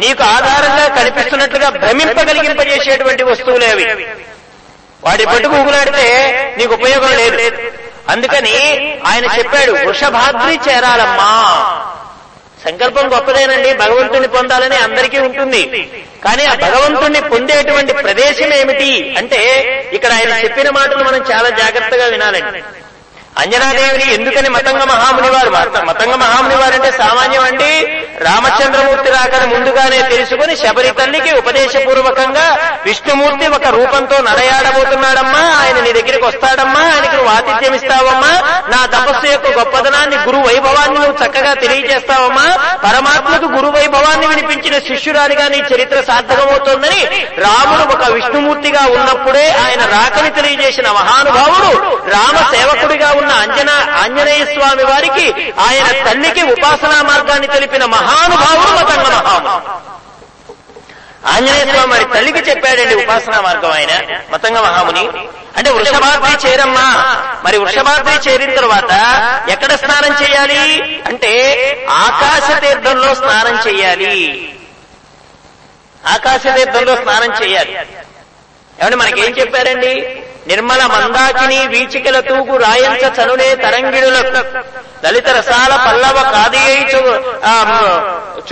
నీకు 0.00 0.22
ఆధారంగా 0.22 0.96
కనిపిస్తున్నట్లుగా 0.96 1.68
భ్రమింపగలిగింపజేసేటువంటి 1.68 3.22
వస్తువులే 3.22 3.70
అవి. 3.70 4.06
వాడి 5.04 5.26
పట్టుకు 5.26 5.54
ఊగులాడితే 5.54 6.06
నీకు 6.58 6.74
ఉపయోగం 6.74 7.16
లేదు. 7.16 7.52
అందుకని 8.08 8.54
ఆయన 9.06 9.24
చెప్పాడు 9.38 9.72
వృషభాద్రి 9.72 10.60
చేరాలమ్మా. 10.68 11.32
సంకల్పం 12.64 13.12
గొప్పదేనండి 13.12 13.74
భగవంతుణ్ణి 13.74 14.28
పొందాలని 14.28 14.76
అందరికీ 14.76 15.18
ఉంటుంది. 15.18 15.62
కానీ 16.24 16.44
ఆ 16.44 16.54
భగవంతుణ్ణి 16.54 17.20
పొందేటువంటి 17.20 17.92
ప్రదేశం 17.92 18.52
ఏమిటి 18.54 19.14
అంటే 19.18 19.40
ఇక్కడ 19.92 20.12
ఆయన 20.12 20.44
చెప్పిన 20.44 20.70
మాటలు 20.70 21.04
మనం 21.04 21.24
చాలా 21.32 21.48
జాగ్రత్తగా 21.48 22.06
వినాలండి. 22.06 22.62
అంజనాదేవిని 23.38 24.14
ఎందుకని 24.14 24.48
మతంగ 24.48 24.82
మహాముని 24.84 25.30
వారు? 25.30 25.50
మతంగ 25.84 26.14
మహాముని 26.14 26.56
వారు 26.56 26.74
అంటే 26.74 26.90
సామాన్యం 26.98 27.44
అండి. 27.44 27.70
రామచంద్రమూర్తి 28.20 29.10
రాకని 29.10 29.54
ముందుగానే 29.54 29.98
తెలుసుకుని 30.08 30.56
శబరి 30.56 30.90
తల్లికి 30.90 31.32
ఉపదేశపూర్వకంగా 31.32 32.58
విష్ణుమూర్తి 32.86 33.48
ఒక 33.48 33.66
రూపంతో 33.66 34.16
నడయాడబోతున్నాడమ్మా. 34.22 35.42
ఆయన 35.62 35.80
నీ 35.80 35.92
దగ్గరికి 35.92 36.24
వస్తాడమ్మా. 36.24 36.80
ఆయనకి 36.80 37.16
నువ్వు 37.16 37.32
ఆతిథ్యం 37.34 37.74
ఇస్తావమ్మా. 37.74 38.32
నా 38.68 38.86
తపస్సు 38.86 39.26
యొక్క 39.26 39.58
గొప్పదనాన్ని 39.58 40.16
గురు 40.16 40.36
వైభవాన్ని 40.48 40.98
నువ్వు 40.98 41.26
చక్కగా 41.26 41.54
తెలియజేస్తావమ్మా. 41.54 42.46
పరమాత్మకు 42.84 43.44
గురు 43.52 43.68
వైభవాన్ని 43.68 44.26
వినిపించిన 44.26 44.78
శిష్యురాలిగా 44.78 45.48
నీ 45.48 45.62
చరిత్ర 45.74 46.00
సార్థకమవుతోందని 46.00 47.00
రాముడు 47.38 47.94
ఒక 47.94 48.04
విష్ణుమూర్తిగా 48.10 48.86
ఉన్నప్పుడే 48.90 49.46
ఆయన 49.64 49.82
రాకని 49.96 50.30
తెలియజేసిన 50.30 50.90
మహానుభావుడు 50.90 51.70
రామ 52.08 52.36
సేవకుడిగా 52.54 53.08
ఉన్న 53.22 53.32
అంజనా 53.32 53.96
ఆంజనేయ 54.02 54.44
స్వామి 54.44 54.84
వారికి 54.84 55.52
ఆయన 55.60 56.08
తల్లికి 56.08 56.42
ఉపాసనా 56.42 57.02
మార్గాన్ని 57.02 57.46
తెలిపిన 57.46 57.84
మహానుభావుడు 57.84 58.84
మతంగ 58.84 59.02
మహాముడు 59.02 59.92
ఆంజనేయ 61.26 61.72
స్వామి 61.72 61.92
వారి 61.92 62.04
తల్లికి 62.04 62.50
చెప్పాడండి 62.50 62.94
ఉపాసనా 62.94 63.40
మార్గం 63.40 63.72
ఆయన 63.72 64.20
మతంగ 64.30 64.58
మహాముని. 64.58 65.08
అంటే 65.56 65.70
వృషభాద్రి 65.70 66.48
చేరమ్మా. 66.48 66.86
మరి 67.44 67.58
వృషభాద్రి 67.58 68.30
చేరిన 68.30 68.54
తర్వాత 68.54 68.92
ఎక్కడ 69.48 69.74
స్నానం 69.74 70.12
చేయాలి? 70.22 71.02
అంటే 71.06 71.32
ఆకాశ 71.90 72.60
తీర్థంలో 72.60 73.14
స్నానం 73.14 73.58
చేయాలి. 73.68 74.54
ఆకాశ 76.06 76.40
తీర్థంలో 76.56 76.96
స్నానం 76.96 77.32
చేయాలి. 77.42 77.76
ఏమంటే 78.80 78.96
మనకేం 78.96 79.34
చెప్పారండి? 79.40 80.22
నిర్మల 80.46 80.82
మందాకిని 80.86 81.66
వీచికల 81.66 82.20
తూగు 82.20 82.56
రాయంచ 82.56 83.04
చనునే 83.18 83.54
తరంగిడులకు 83.54 84.40
లలిత 85.04 85.28
రసాల 85.28 85.72
పల్లవ 85.86 86.16
కాదియై 86.34 86.80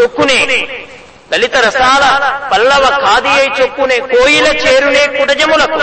చొక్కునే. 0.00 0.38
లలిత 1.32 1.56
రసాల 1.56 2.04
పల్లవ 2.52 2.84
కాదియై 3.04 3.46
చొక్కునే 3.60 3.98
కోయిల 3.98 4.46
చేరునే 4.46 5.06
కుటజములకు. 5.18 5.80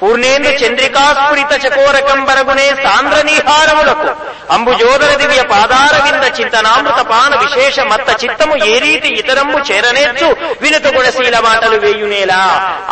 పూర్ణేంద్ర 0.00 0.50
చంద్రికాస్ఫురిత 0.62 1.52
చకోరకంబరగునే 1.64 2.66
సాంద్ర 2.84 3.16
నీహారములకు 3.28 4.08
అంబుజోదర 4.54 5.10
దివ్య 5.22 5.42
పాదార 5.52 5.94
వింద 6.06 6.24
చింతనామృత 6.38 7.00
పాన 7.12 7.32
విశేష 7.42 7.76
మత్త 7.90 8.08
చిత్తము 8.22 8.54
ఏ 8.70 8.74
రీతి 8.84 9.10
ఇతరము 9.20 9.58
చేరనేచ్చు 9.68 10.28
వినుత 10.62 10.86
గుణశీల 10.96 11.36
మాటలు 11.48 11.76
వేయునేలా. 11.84 12.40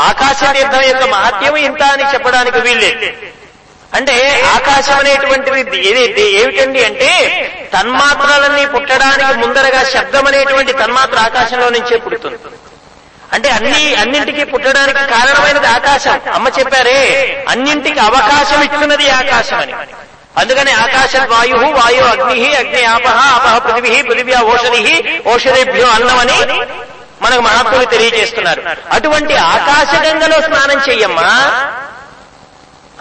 ఆకాశ 0.09 0.41
తీర్థం 0.57 0.85
యొక్క 0.91 1.05
మహత్యం 1.15 1.57
ఇంత 1.69 1.83
అని 1.95 2.07
చెప్పడానికి 2.13 2.61
వీళ్ళే 2.67 2.93
అంటే 3.93 4.17
ఆకాశం 4.55 4.97
అనేటువంటిది 5.03 5.79
ఏది 5.91 6.25
ఏమిటండి 6.41 6.81
అంటే 6.85 7.11
తన్మాత్రలన్నీ 7.75 8.65
పుట్టడానికి 8.75 9.39
ముందరగా 9.45 9.83
శబ్దం 9.95 10.27
అనేటువంటి 10.31 10.73
తన్మాత్ర 10.83 11.19
ఆకాశంలో 11.29 11.69
నుంచే 11.77 11.97
పుడుతుంది. 12.05 12.39
అంటే 13.33 13.51
అన్ని 13.51 13.95
అన్నింటికి 13.95 14.45
పుట్టడానికి 14.45 14.99
కారణమైనది 14.99 15.67
ఆకాశం. 15.67 16.21
అమ్మ 16.35 16.49
చెప్పారే 16.49 17.01
అన్నింటికి 17.49 18.01
అవకాశం 18.01 18.63
ఇస్తున్నది 18.63 19.11
ఆకాశం 19.11 19.61
అని. 19.61 19.73
అందుకని 20.37 20.73
ఆకాశ 20.73 21.17
వాయు 21.17 21.57
వాయు 21.57 22.03
అగ్ని 22.03 22.57
అగ్ని 22.57 22.85
ఆపహ 22.85 23.35
ఆపహ 23.35 23.59
పృథివీ 23.59 24.03
పృథివ్యా 24.03 24.41
ఓషధి 24.41 25.19
ఓషధేభ్యో 25.27 25.87
అన్నమని 25.87 26.61
మనకు 27.23 27.41
మహాత్ములు 27.41 27.85
తెలియజేస్తున్నారు. 27.85 28.63
అటువంటి 28.93 29.37
ఆకాశ 29.37 30.07
గంగలో 30.07 30.41
స్నానం 30.41 30.81
చెయ్యమ్మా. 30.89 31.23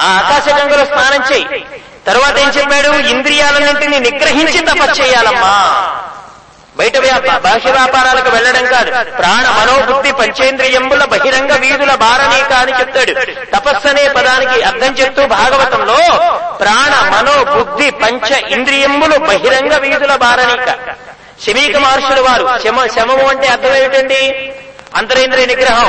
ఆ 0.02 0.06
ఆకాశ 0.06 0.54
గంగలో 0.54 0.86
స్నానం 0.86 1.34
చెయ్యి. 1.34 1.66
తర్వాత 2.08 2.38
ఏం 2.38 2.50
చెప్పాడు? 2.50 2.88
ఇంద్రియాలన్నింటినీ 2.88 4.00
నిగ్రహించి 4.00 4.60
తపస్సు 4.60 5.02
చేయాలమ్మా. 5.02 5.74
బయట 6.80 6.96
బాహ్య 7.46 7.72
వ్యాపారాలకు 7.78 8.30
వెళ్ళడం 8.36 8.66
కాదు. 8.74 8.90
ప్రాణ 9.20 9.46
మనోబుద్ధి 9.58 10.12
పంచేంద్రియంబుల 10.20 11.04
బహిరంగ 11.14 11.52
వీధుల 11.64 11.94
బారణీక 12.04 12.52
అని 12.64 12.74
చెప్తాడు. 12.80 13.14
తపస్సు 13.54 13.88
అనే 13.92 14.06
పదానికి 14.18 14.58
అర్థం 14.70 14.92
చెప్తూ 15.00 15.24
భాగవతంలో 15.36 16.00
ప్రాణ 16.64 16.94
మనో 17.14 17.38
బుద్ధి 17.56 17.90
పంచ 18.04 18.30
ఇంద్రియంబులు 18.58 19.18
బహిరంగ 19.30 19.74
వీధుల 19.86 20.16
బారణీక 20.26 20.70
శమీక 21.46 21.76
మహర్షుల 21.78 22.20
వారు 22.28 22.46
శమ 22.64 22.78
శమము 22.96 23.26
అంటే 23.32 23.48
అర్థం 23.56 23.74
ఏమిటండి? 23.82 24.22
అంతరేంద్రియ 24.96 25.46
నిగ్రహం. 25.46 25.88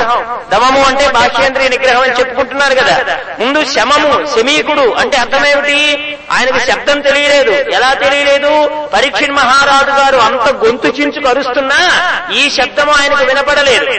దమము 0.49 0.83
అంటే 0.83 1.07
బాహ్యేంద్రియ 1.09 1.67
నిగ్రహం 1.67 2.01
అని 2.01 2.19
చెప్పుకుంటున్నారు 2.19 2.75
కదా. 2.75 3.19
ముందు 3.39 3.65
శమము 3.65 4.25
శమీకుడు 4.25 4.93
అంటే 4.93 5.17
అర్థమేమిటి? 5.17 6.17
ఆయనకు 6.31 6.59
శబ్దం 6.59 7.01
తెలియలేదు. 7.01 7.51
ఎలా 7.51 7.93
తెలియలేదు? 7.93 8.85
పరీక్షణ్ 8.93 9.31
మహారాజు 9.31 10.01
గారు 10.01 10.17
అంత 10.17 10.65
గొంతు 10.65 10.87
చించు 10.87 11.27
కరుస్తున్నా 11.27 11.79
ఈ 12.33 12.49
శబ్దము 12.49 12.91
ఆయనకు 12.91 13.23
వినపడలేదు. 13.23 13.91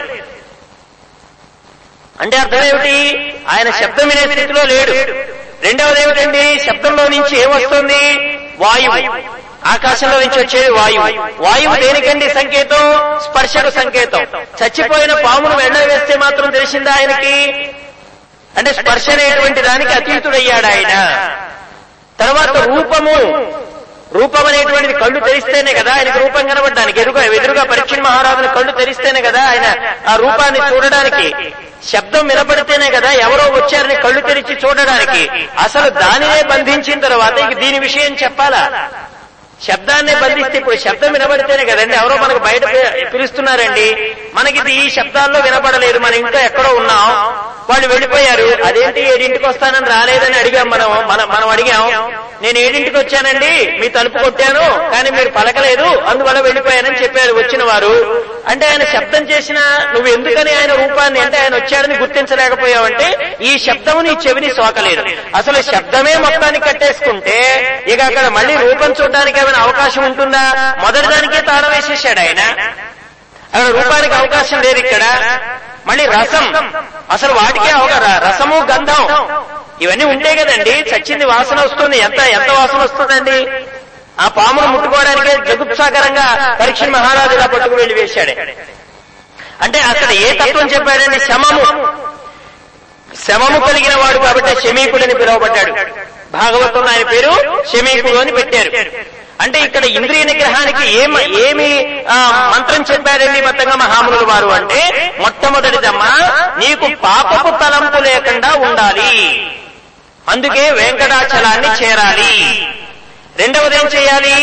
అంటే 2.21 2.37
అర్థమేమిటి? 2.37 3.33
ఆయన 3.49 3.69
శబ్దం 3.71 4.07
వినే 4.07 4.21
స్థితిలో 4.21 4.63
లేడు. 4.63 4.91
రెండవది 5.65 6.01
ఏమిటండి 6.01 6.59
శబ్దంలో 6.59 7.07
నుంచి 7.07 7.37
ఏమొస్తుంది 7.39 8.17
వాయువు. 8.59 9.40
ఆకాశంలో 9.65 10.19
నుంచి 10.19 10.45
వచ్చేది 10.45 10.71
వాయువు. 10.71 11.43
వాయువు 11.43 11.75
దేనికండి 11.75 12.29
సంకేతం? 12.29 13.19
స్పర్శకు 13.19 13.69
సంకేతం. 13.69 14.21
చచ్చిపోయిన 14.63 15.13
పామును 15.13 15.57
వెండ 15.57 15.77
వేస్తే 15.77 16.17
మాత్రం 16.17 16.49
తెలిసిందా 16.49 16.91
ఆయనకి? 16.91 17.71
అంటే 18.57 18.73
స్పర్శ 18.73 19.09
అనేటువంటి 19.09 19.61
దానికి 19.61 19.93
అతీతుడయ్యాడు 19.93 20.65
ఆయన. 20.65 20.87
తర్వాత 22.19 22.57
రూపము. 22.57 23.15
రూపం 24.13 24.45
అనేటువంటిది 24.45 24.93
కళ్ళు 24.93 25.19
తెరిస్తేనే 25.19 25.73
కదా 25.73 25.93
ఆయనకు 25.93 26.19
రూపం 26.19 26.47
కనబడడానికి. 26.47 27.01
ఎదురుగా 27.01 27.23
ఎదురుగా 27.23 27.63
పరీక్ష 27.63 27.99
మహారాజుని 27.99 28.47
కళ్ళు 28.47 28.71
తెరిస్తేనే 28.71 29.21
కదా 29.21 29.41
ఆయన 29.41 29.75
ఆ 30.09 30.15
రూపాన్ని 30.15 30.75
చూడడానికి. 30.75 31.53
శబ్దం 31.91 32.27
వినపడితేనే 32.27 32.89
కదా 32.89 33.11
ఎవరో 33.11 33.43
వచ్చారని 33.53 33.95
కళ్ళు 33.95 34.21
తెరిచి 34.21 34.57
చూడడానికి. 34.65 35.29
అసలు 35.59 35.89
దానినే 35.89 36.43
బంధించిన 36.43 36.99
తర్వాత 36.99 37.37
ఇక 37.37 37.57
దీని 37.57 37.79
విషయం 37.79 38.15
చెప్పాలా? 38.23 38.89
శబ్దాన్ని 39.67 40.15
బంధిస్తే 40.15 40.57
ఇప్పుడు 40.57 40.75
శబ్దం 40.75 41.13
వినబడితేనే 41.13 41.65
కదండి? 41.65 41.95
ఎవరో 41.95 42.15
మనకు 42.15 42.39
బయట 42.39 42.65
పిలుస్తున్నారండి. 43.13 44.15
మనకి 44.33 44.57
ఇది 44.57 44.73
ఈ 44.73 44.89
శబ్దాల్లో 44.89 45.39
వినపడలేదు 45.39 45.99
మనం 45.99 46.13
ఇంకా 46.13 46.39
ఎక్కడో 46.39 46.75
ఉన్నాం. 46.75 47.07
వాళ్ళు 47.69 47.87
వెళ్ళిపోయారు. 47.87 48.63
అదేంటి 48.63 49.01
ఏడింటికి 49.01 49.45
వస్తానని 49.47 49.85
రాలేదని 49.85 50.37
అడిగాం 50.39 50.69
మనం. 50.69 51.07
మనం 51.07 51.29
మనం 51.29 51.49
అడిగాం. 51.49 52.13
నేను 52.41 52.57
ఏడింటికి 52.59 52.97
వచ్చానండి. 52.97 53.77
మీ 53.79 53.87
తలుపు 53.87 54.17
కొట్టాను. 54.17 54.89
కానీ 54.91 55.09
మీరు 55.09 55.29
పలకలేదు. 55.29 55.83
అందువల్ల 55.83 56.39
వెళ్ళిపోయానని 56.39 57.03
చెప్పారు 57.03 57.33
వచ్చిన 57.33 57.63
వారు. 57.63 58.25
అంటే 58.47 58.67
ఆయన 58.67 58.83
శబ్దం 58.83 59.23
చేసిన 59.23 59.59
నువ్వు 59.93 60.07
ఎందుకని 60.07 60.53
ఆయన 60.53 60.73
రూపాన్ని 60.73 61.19
అంటే 61.19 61.37
ఆయన 61.37 61.55
వచ్చాడని 61.55 61.95
గుర్తించలేకపోయావంటే 61.97 63.37
ఈ 63.41 63.57
శబ్దము 63.57 64.01
నీ 64.01 64.17
చెవిని 64.27 64.55
సోకలేదు. 64.55 65.05
అసలు 65.35 65.61
శబ్దమే 65.61 66.15
మొత్తాన్ని 66.15 66.59
కట్టేసుకుంటే 66.59 67.37
ఇక 67.87 68.01
అక్కడ 68.01 68.27
మళ్ళీ 68.27 68.55
రూపం 68.55 68.93
చూడడానికి 69.01 69.39
ఏమైనా 69.51 69.63
అవకాశం 69.63 70.03
ఉంటుందా? 70.03 70.75
మొదటి 70.79 71.07
దానికే 71.07 71.41
తాళం 71.41 71.69
వేసేసాడు 71.71 72.19
ఆయన. 72.19 72.39
అక్కడ 73.53 73.67
రూపానికి 73.67 74.13
అవకాశం 74.13 74.61
లేదు 74.61 74.77
ఇక్కడ. 74.77 75.03
మళ్ళీ 75.87 76.05
రసం. 76.05 76.73
అసలు 77.11 77.33
వాటికే 77.33 77.69
అవకాశం 77.69 78.29
రసము 78.29 78.55
గంధం. 78.55 79.27
ఇవన్నీ 79.81 80.05
ఉంటే 80.05 80.35
కదండి 80.35 80.71
చచ్చింది 80.71 81.25
వాసన 81.25 81.59
వస్తుంది. 81.59 81.97
ఎంత 81.97 82.19
ఎంత 82.19 82.49
వాసన 82.49 82.77
వస్తుందండి? 82.77 83.65
ఆ 84.19 84.27
పామును 84.27 84.67
ముట్టుకోవడానికే 84.67 85.37
జగుత్సాకరంగా 85.45 86.57
పరీక్ష 86.59 86.83
మహారాజు 86.83 87.35
ఇలా 87.35 87.45
పట్టుకు 87.45 87.75
వెళ్ళి 87.75 88.01
వేశాడే. 88.01 88.55
అంటే 89.61 89.79
అక్కడ 89.79 90.11
ఏ 90.11 90.33
తత్వం 90.33 90.69
చెప్పాడండి? 90.69 91.19
శమము. 91.19 91.65
శమము 93.27 93.67
కలిగిన 93.67 93.95
వాడు 93.95 94.17
కాబట్టి 94.17 94.67
శమీకుడని 94.67 95.13
పిలువబడ్డాడు. 95.13 95.71
భాగవతంలో 96.31 96.89
ఆయన 96.89 97.03
పేరు 97.03 97.63
శమీకుడు 97.73 98.17
అని 98.17 98.31
పెట్టారు. 98.31 99.20
అంటే 99.41 99.59
ఇక్కడ 99.59 99.85
ఇంద్రియ 99.91 100.23
నిగ్రహానికి 100.23 100.85
ఏమి 101.43 101.69
ఆ, 102.09 102.17
మంత్రం 102.53 102.81
చెప్పారండి 102.91 103.41
మొత్తంగా 103.41 103.75
మహామునులు 103.75 104.25
వారు 104.25 104.47
అంటే 104.49 104.79
మొట్టమొదటిదమ్మా 105.19 106.11
నీకు 106.57 106.87
పాపపు 107.03 107.51
తలంపు 107.63 107.97
లేకుండా 108.03 108.53
ఉండాలి. 108.61 109.11
అందుకే 110.27 110.71
వెంకటాచలాన్ని 110.71 111.69
చేరాలి. 111.79 112.33
రెండవది 113.37 113.75
ఏం 113.75 113.87
చేయాలి? 113.87 114.35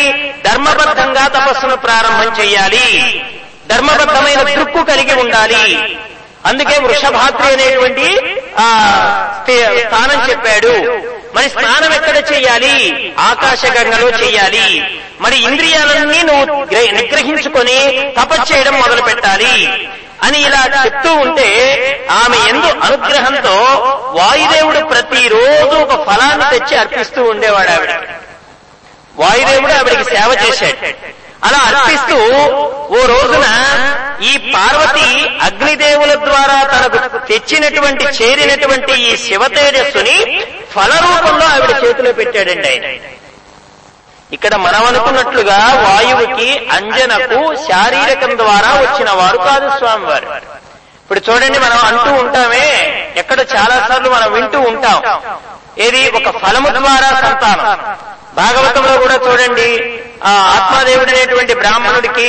ధర్మబద్ధంగా 0.45 1.29
తపస్సును 1.29 1.77
ప్రారంభం 1.77 2.41
చేయాలి 2.41 2.87
ధర్మబద్ధమైన 3.69 4.43
దృక్కు 4.55 4.83
కలిగి 4.83 5.15
ఉండాలి. 5.15 5.65
అందుకే 6.45 6.79
వృషభాద్రి 6.79 7.49
అనేటువంటి 7.53 8.07
స్థానం 9.81 10.19
చెప్పాడు. 10.31 10.73
మరి 11.35 11.51
స్నానం 11.51 11.93
ఎక్కడ 11.93 12.33
చేయాలి? 12.33 12.75
ఆకాశ 13.19 13.67
గంగలో 13.67 14.09
చేయాలి. 14.11 14.65
మరి 15.21 15.37
ఇంద్రియాలన్నీ 15.43 16.23
నువ్వు 16.23 16.65
గ్ర- 16.65 16.95
నిగ్రహించుకొని 16.95 17.77
తపశ్చేయడం 18.21 18.75
మొదలు 18.81 19.03
పెట్టాలి 19.03 19.53
అని 20.23 20.39
ఇలా 20.43 20.85
చెప్తూ 20.85 21.13
ఉంటే 21.15 21.49
ఆమె 22.11 22.37
ఎందు 22.49 22.67
అనుగ్రహంతో 22.83 23.57
వాయుదేవుడు 24.15 24.89
ప్రతిరోజు 24.89 25.77
ఒక 25.77 25.95
ఫలాన్ని 26.07 26.59
తెచ్చి 26.59 26.77
అర్పిస్తూ 26.77 27.23
ఉండేవాడు 27.23 27.71
ఆవిడ. 27.71 27.93
వాయుదేవుడు 29.19 29.73
ఆవిడికి 29.73 30.05
సేవ 30.05 30.37
చేశాడు. 30.43 30.77
అలా 31.45 31.59
అర్పిస్తూ 31.59 32.17
ఓ 32.91 33.07
రోజున 33.07 33.47
ఈ 34.23 34.53
పార్వతి 34.55 35.09
అగ్నిదేవుల 35.43 36.15
ద్వారా 36.25 36.63
తనకు 36.65 37.27
తెచ్చినటువంటి 37.27 38.05
చేరినటువంటి 38.05 38.93
ఈ 39.03 39.17
శివ 39.17 39.47
తేజస్సుని 39.49 40.17
ఫల 40.75 40.93
రూపంలో 41.07 41.47
ఆవిడ 41.47 41.71
చేతిలో 41.85 42.13
పెట్టాడండి 42.13 42.69
ఆయన. 42.69 42.87
ఇక్కడ 44.33 44.55
మనం 44.57 44.87
అనుకున్నట్లుగా 44.87 45.59
వాయువుకి 45.85 46.49
అంజనకు 46.77 47.39
శారీరకం 47.69 48.39
ద్వారా 48.39 48.71
వచ్చిన 48.81 49.11
వారు 49.11 49.39
కాదు 49.39 49.79
స్వామివారు. 49.79 50.29
ఇప్పుడు 51.03 51.21
చూడండి 51.29 51.59
మనం 51.59 51.79
అంటూ 51.85 52.11
ఉంటామే 52.23 52.67
ఎక్కడ 53.17 53.41
చాలా 53.41 53.89
సార్లు 53.89 54.11
మనం 54.11 54.33
వింటూ 54.33 54.59
ఉంటాం. 54.61 54.99
ఏది? 55.79 56.11
ఒక 56.11 56.29
ఫలము 56.43 56.69
ద్వారా 56.69 57.09
సంతానం. 57.21 57.67
భాగవతంలో 58.37 58.99
కూడా 58.99 59.15
చూడండి 59.15 59.69
ఆ 60.25 60.31
ఆత్మాదేవుడు 60.57 61.11
అనేటువంటి 61.11 61.55
బ్రాహ్మణుడికి 61.55 62.29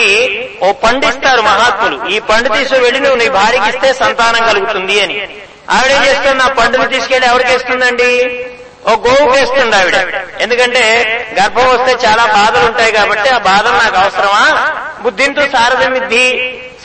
ఓ 0.64 0.72
పండిస్తారు 0.72 1.41
మహాత్ములు. 1.41 2.10
ఈ 2.10 2.20
పండు 2.20 2.49
తీసుకు 2.49 2.80
వెళ్ళి 2.80 2.99
నువ్వు 2.99 3.18
నీ 3.18 3.30
భార్యకి 3.30 3.70
ఇస్తే 3.70 3.94
సంతానం 3.94 4.45
కలుగుతుంది 4.45 5.02
అని. 5.02 5.18
ఆవిడేం 5.78 6.02
చేస్తుంది? 6.04 6.44
ఆ 6.44 6.48
పండును 6.60 6.88
తీసుకెళ్ళి 6.96 7.28
ఎవరికి 7.28 7.54
ఇస్తుందండి 7.54 8.12
ఓ 8.90 8.91
గోవుకి 9.06 9.34
వేస్తుంది 9.38 9.76
ఆవిడ. 9.76 9.98
ఎందుకంటే 10.41 10.84
గర్భం 11.40 11.68
వస్తే 11.74 11.91
చాలా 12.06 12.24
బాధలు 12.38 12.66
ఉంటాయి 12.66 12.91
కాబట్టి 12.91 13.30
ఆ 13.30 13.38
బాధలు 13.38 13.78
నాకు 13.84 13.98
అవసరమా? 13.98 14.44
బుద్ధింతో 15.04 15.44
సారథమిద్ది 15.56 16.26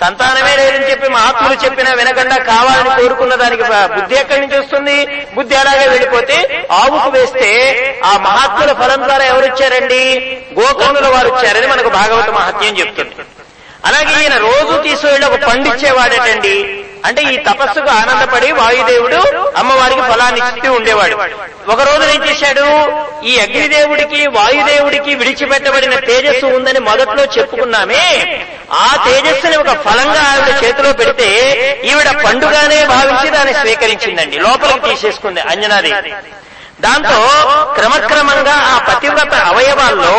సంతానమే 0.00 0.52
లేదని 0.56 0.86
చెప్పి 0.90 1.08
మహాత్ములు 1.08 1.54
చెప్పినా 1.64 1.90
వినకుండా 1.90 2.36
కావాలని 2.36 2.90
కోరుకున్న 3.00 3.34
దానికి 3.34 3.64
బుద్ధి 3.96 4.14
ఎక్కడి 4.14 4.40
నుంచి 4.40 4.56
వస్తుంది? 4.58 4.96
బుద్ధి 5.34 5.54
అలాగే 5.56 5.86
వెళ్ళిపోతే 5.88 6.36
ఆవుకు 6.80 7.10
వేస్తే 7.10 7.50
ఆ 8.04 8.12
మహాత్ముల 8.18 8.72
ఫలం 8.80 9.02
ద్వారా 9.02 9.24
ఎవరు 9.24 9.46
ఇచ్చారండి? 9.46 10.02
గోకర్ణుల 10.58 11.06
వారు 11.06 11.28
ఇచ్చారని 11.34 11.66
మనకు 11.66 11.88
భాగవత 11.88 12.28
మహత్యం 12.30 12.74
చెప్తుంది. 12.80 13.14
అలాగే 13.84 14.14
ఈయన 14.22 14.36
రోజు 14.48 14.82
తీసుకెళ్ళి 14.82 15.26
ఒక 15.26 15.38
పండిచ్చేవాడటండి. 15.48 16.56
అంటే 17.04 17.22
ఈ 17.22 17.36
తపస్సుకు 17.36 17.90
ఆనందపడి 17.90 18.52
వాయుదేవుడు 18.52 19.18
అమ్మవారికి 19.56 20.00
ఫలాన్ని 20.00 20.40
ఇస్తూ 20.40 20.72
ఉండేవాడు. 20.72 21.16
ఒక 21.70 21.80
రోజు 21.80 22.10
ఏం 22.10 22.24
చేశాడు? 22.28 22.64
ఈ 23.26 23.38
అగ్నిదేవుడికి 23.38 24.26
వాయుదేవుడికి 24.26 25.14
విడిచిపెట్టబడిన 25.14 25.98
తేజస్సు 25.98 26.46
ఉందని 26.46 26.78
మొదట్లో 26.78 27.24
చెప్పుకున్నామే. 27.24 28.04
ఆ 28.72 28.86
తేజస్సుని 29.06 29.56
ఒక 29.56 29.72
ఫలంగా 29.84 30.22
ఆవిడ 30.32 30.64
చేతిలో 30.64 30.92
పెడితే 30.92 31.28
ఈవిడ 31.84 32.24
పండుగానే 32.24 32.86
భావించి 32.86 33.30
దాన్ని 33.30 33.54
స్వీకరించిందండి. 33.54 34.38
లోపలికి 34.38 34.88
తీసేసుకుంది 34.88 35.40
అంజనాదేవి. 35.40 36.12
దాంతో 36.78 37.18
క్రమక్రమంగా 37.74 38.54
ఆ 38.66 38.78
పతివ్రత 38.78 39.34
అవయవాల్లో 39.46 40.14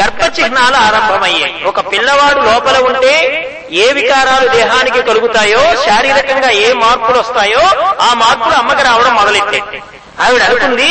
గర్భ 0.00 0.22
చిహ్నాలు 0.38 0.76
ఆరంభమయ్యాయి. 0.76 1.64
ఒక 1.64 1.80
పిల్లవాడు 1.92 2.40
లోపల 2.40 2.76
ఉంటే 2.82 3.12
ఏ 3.74 3.92
వికారాలు 3.92 4.48
దేహానికి 4.48 5.02
కలుగుతాయో 5.02 5.62
శారీరకంగా 5.84 6.50
ఏ 6.58 6.72
మార్పులు 6.74 7.18
వస్తాయో 7.18 7.62
ఆ 8.00 8.14
మార్పులు 8.14 8.54
అమ్మకి 8.54 8.82
రావడం 8.82 9.14
మొదలెట్టాయి 9.14 9.62
ఆవిడ 10.20 10.42
అనుకుంది 10.42 10.90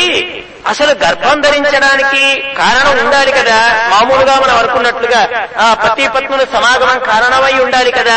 అసలు 0.66 0.92
గర్భం 0.94 1.40
ధరించడానికి 1.40 2.22
కారణం 2.58 2.98
ఉండాలి 2.98 3.32
కదా. 3.32 3.56
మామూలుగా 3.90 4.34
మనం 4.40 4.56
అనుకున్నట్లుగా 4.58 5.20
ఆ 5.58 5.74
పతి 5.74 6.08
పత్నుల 6.08 6.44
సమాగమం 6.54 6.98
కారణమై 7.08 7.52
ఉండాలి 7.58 7.92
కదా. 7.92 8.16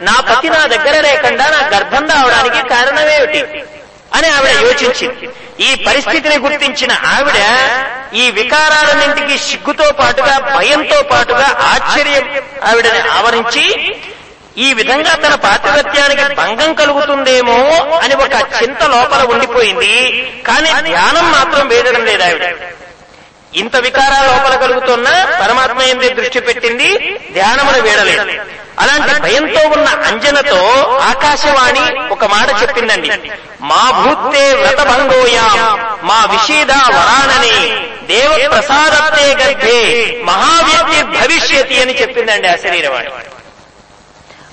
నా 0.00 0.14
పతి 0.20 0.48
నా 0.50 0.66
దగ్గర 0.66 1.00
లేకుండా 1.00 1.46
నా 1.48 1.60
గర్భం 1.68 2.06
రావడానికి 2.08 2.68
కారణమేమిటి? 2.68 3.42
అని 4.16 4.28
ఆవిడ 4.28 4.50
యోచించింది. 4.66 5.28
ఈ 5.60 5.74
పరిస్థితిని 5.86 6.38
గుర్తించిన 6.38 6.92
ఆవిడ 6.92 7.38
ఈ 8.14 8.30
వికారాలన్నింటికి 8.30 9.38
సిగ్గుతో 9.38 9.92
పాటుగా 9.92 10.38
భయంతో 10.56 11.02
పాటుగా 11.02 11.48
ఆశ్చర్యం 11.72 12.24
ఆవిడని 12.70 13.08
ఆవరించి 13.08 13.64
ఈ 14.56 14.72
విధంగా 14.72 15.12
తన 15.14 15.34
పాతిపత్యానికి 15.34 16.34
భంగం 16.34 16.74
కలుగుతుందేమో 16.74 17.58
అని 17.96 18.14
ఒక 18.14 18.34
చింత 18.62 18.82
లోపల 18.84 19.22
ఉండిపోయింది. 19.24 19.94
కానీ 20.46 20.70
ధ్యానం 20.90 21.32
మాత్రం 21.32 21.68
వేదడం 21.68 22.04
లేదు 22.04 22.22
ఆవిడ. 22.22 22.44
ఇంత 23.54 23.76
వికారాల 23.76 24.26
లోపల 24.26 24.54
కలుగుతున్న 24.56 25.08
పరమాత్మ 25.40 25.82
ఏంది 25.82 26.08
దృష్టి 26.08 26.40
పెట్టింది 26.40 26.88
ధ్యానమును 27.32 27.80
వేడలేదు. 27.82 28.24
అలాంటి 28.78 29.20
భయంతో 29.20 29.68
ఉన్న 29.68 29.88
అంజనతో 29.88 30.60
ఆకాశవాణి 31.10 32.08
ఒక 32.08 32.24
మాట 32.24 32.62
చెప్పిందండి. 32.62 33.10
మా 33.62 33.82
భూత్తే 33.96 34.44
వ్రతభంగోయా 34.54 35.44
మా 36.02 36.18
విషీదా 36.24 36.78
వరానని 36.88 37.56
దేవ 38.06 38.30
ప్రసాదత్తే 38.50 39.26
గర్భే 39.40 39.78
మహావ్యక్తి 40.24 40.98
భవిష్యతి 41.16 41.76
అని 41.82 41.94
చెప్పిందండి 42.00 42.48
ఆ 42.48 42.56
శరీరవాణి. 42.56 43.10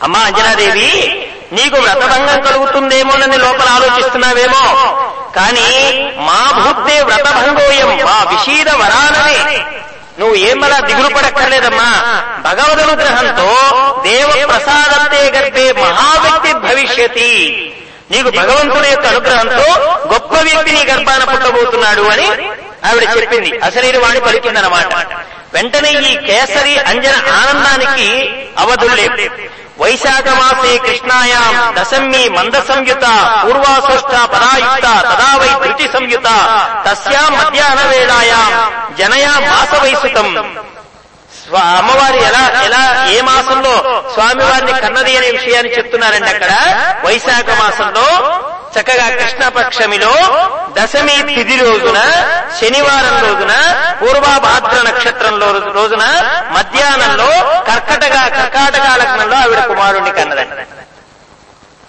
అమ్మా 0.03 0.19
అంజనాదేవి 0.25 0.89
నీకు 1.51 1.77
వ్రతభంగం 1.77 2.39
కలుగుతుందేమోనని 2.41 3.37
లోపల 3.37 3.67
ఆలోచిస్తున్నావేమో 3.69 4.63
కానీ 5.35 5.67
మా 6.27 6.39
భూత్తే 6.59 6.97
వ్రతభంగోయం 7.01 7.89
మా 8.05 8.17
విషీద 8.31 8.69
వరాననే 8.81 9.39
నువ్వు 10.19 10.35
ఏమలా 10.43 10.77
దిగులు 10.79 11.09
పడక్కర్లేదమ్మా. 11.15 11.89
భగవదనుగ్రహంతో 12.41 13.49
దేవ 14.03 14.29
ప్రసాదత్తే 14.47 15.21
గర్భే 15.35 15.65
మహావ్యక్తి 15.81 16.51
భవిష్యతి. 16.65 17.29
నీకు 18.09 18.29
భగవంతుని 18.37 18.87
యొక్క 18.89 19.05
అనుగ్రహంతో 19.07 19.65
గొప్ప 20.11 20.33
వ్యక్తి 20.45 20.71
నీ 20.71 20.81
గర్భాన 20.89 21.21
పుట్టబోతున్నాడు 21.31 22.03
అని 22.13 22.27
ఆవిడ 22.87 23.03
చెప్పింది. 23.13 23.49
అశరీరు 23.63 23.99
వాణి 23.99 24.19
పలికిందనమాట 24.25 24.91
వెంటనే 25.53 25.91
ఈ 26.03 26.13
కేసరి 26.27 26.75
అంజన 26.89 27.15
ఆనందానికి 27.35 28.07
అవధుల్లే 28.57 29.07
వైశాఖ 29.81 30.27
మాసే 30.39 30.71
కృష్ణాయాం 30.85 31.53
దశమ్మి 31.77 32.23
మంద 32.29 32.55
సంయుత 32.67 33.05
పూర్వాసోష్ట 33.43 34.13
పదాయుక్త 34.33 34.85
తదా 35.05 35.29
వై 35.41 35.51
ధృతి 35.63 35.87
సంయుత 35.93 36.27
తస్యా 36.87 37.23
మధ్యాహ్న 37.35 37.81
వేళాయాం 37.91 38.51
జనయా 38.99 39.33
మాస 39.45 39.71
వైసుతం 39.83 40.27
అమ్మవారు 41.57 42.15
ఎలా 42.19 42.43
ఎలా 42.63 42.81
ఏ 43.09 43.21
మాసంలో 43.21 43.73
స్వామివారిని 44.13 44.81
కన్నది 44.81 45.17
అనే 45.17 45.31
విషయాన్ని 45.31 45.77
చెప్తున్నారండి 45.77 46.29
అక్కడ? 46.29 46.51
వైశాఖ 47.05 47.49
మాసంలో 47.59 48.05
చక్కగా 48.77 49.09
కృష్ణపక్షమిలో 49.15 50.11
దశమి 50.73 51.15
తిథి 51.27 51.55
రోజున 51.57 51.99
శనివారం 52.59 53.25
రోజున 53.25 53.53
పూర్వాభాద్ర 54.01 54.81
నక్షత్రంలో 54.81 55.47
రోజున 55.73 56.03
మధ్యాహ్నంలో 56.51 57.29
కర్కటక 57.67 58.15
కర్కాటక 58.35 58.85
లగ్నంలో 58.97 59.35
ఆవిడ 59.35 59.65
కుమారుణ్ణి 59.65 60.11
కన్నదండి. 60.11 60.65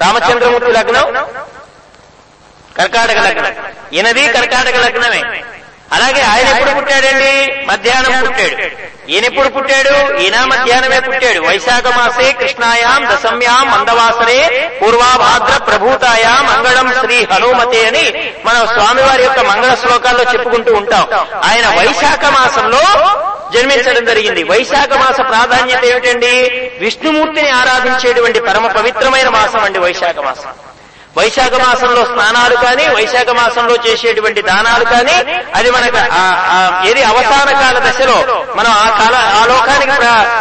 రామచంద్రమూర్తి 0.01 0.73
లగ్నం? 0.73 1.07
కర్కాటక 2.79 3.19
లగ్నం. 3.19 3.53
ఎనది 3.93 4.27
కర్కాటక 4.29 4.77
లగ్నమే. 4.77 5.21
అలాగే 5.93 6.23
ఆయన 6.23 6.49
ఎప్పుడు 6.49 6.75
పుట్టాడండి? 6.75 7.65
మధ్యాహ్నం 7.67 8.27
పుట్టాడు. 8.27 9.11
ఈయన 9.11 9.25
ఎప్పుడు 9.25 9.49
పుట్టాడు? 9.49 10.17
ఈయన 10.17 10.45
మధ్యాహ్నమే 10.45 11.01
పుట్టాడు. 11.01 11.41
వైశాఖ 11.41 11.87
మాసే 11.97 12.33
కృష్ణాయాం 12.33 13.07
దశమ్యాం 13.15 13.71
మందవాసరే 13.71 14.71
పూర్వాభాద్ర 14.83 15.65
ప్రభూతాయాం 15.65 16.47
మంగళం 16.47 16.95
శ్రీ 17.01 17.27
హనుమతే 17.33 17.87
అని 17.87 18.33
మనం 18.45 18.67
స్వామివారి 18.67 19.23
యొక్క 19.23 19.41
మంగళ 19.41 19.75
శ్లోకాల్లో 19.75 20.25
చెప్పుకుంటూ 20.33 20.75
ఉంటాం. 20.75 21.05
ఆయన 21.45 21.67
వైశాఖ 21.79 22.25
మాసంలో 22.25 22.83
జన్మించడం 23.55 24.05
జరిగింది. 24.05 24.43
వైశాఖ 24.43 24.93
మాస 24.93 25.17
ప్రాధాన్యత 25.17 25.85
ఏమిటండి? 25.85 26.35
విష్ణుమూర్తిని 26.81 27.51
ఆరాధించేటువంటి 27.51 28.41
పరమ 28.41 28.67
పవిత్రమైన 28.67 29.29
మాసం 29.29 29.61
అండి 29.61 29.79
వైశాఖ 29.79 30.19
మాసం 30.19 30.51
వైశాఖ 31.17 31.55
మాసంలో 31.61 32.03
స్నానాలు 32.05 32.57
కానీ 32.57 32.85
వైశాఖ 32.89 33.29
మాసంలో 33.31 33.77
చేసేటువంటి 33.87 34.41
దానాలు 34.43 34.85
కానీ 34.85 35.15
అది 35.55 35.71
మనకు 35.71 35.99
ఏది 36.89 37.03
అవసాన 37.03 37.49
కాల 37.61 37.79
దశలో 37.79 38.19
మనం 38.57 38.71
ఆ 38.77 38.89
కాల 38.99 39.17
ఆ 39.35 39.45
లోకానికి 39.45 39.97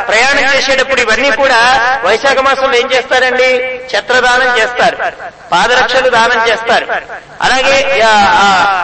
ప్రయాణం 0.07 0.45
చేసేటప్పుడు 0.53 1.01
ఇవన్నీ 1.01 1.31
కూడా 1.35 1.59
వైశాఖ 2.03 2.37
మాసంలో 2.39 2.77
ఏం 2.77 2.87
చేస్తారండి? 2.91 3.49
ఛత్రదానం 3.91 4.59
చేస్తారు. 4.59 4.97
పాదరక్షలు 5.51 6.09
దానం 6.09 6.49
చేస్తారు. 6.49 6.85
అలాగే 7.41 7.75
ఆ, 8.03 8.13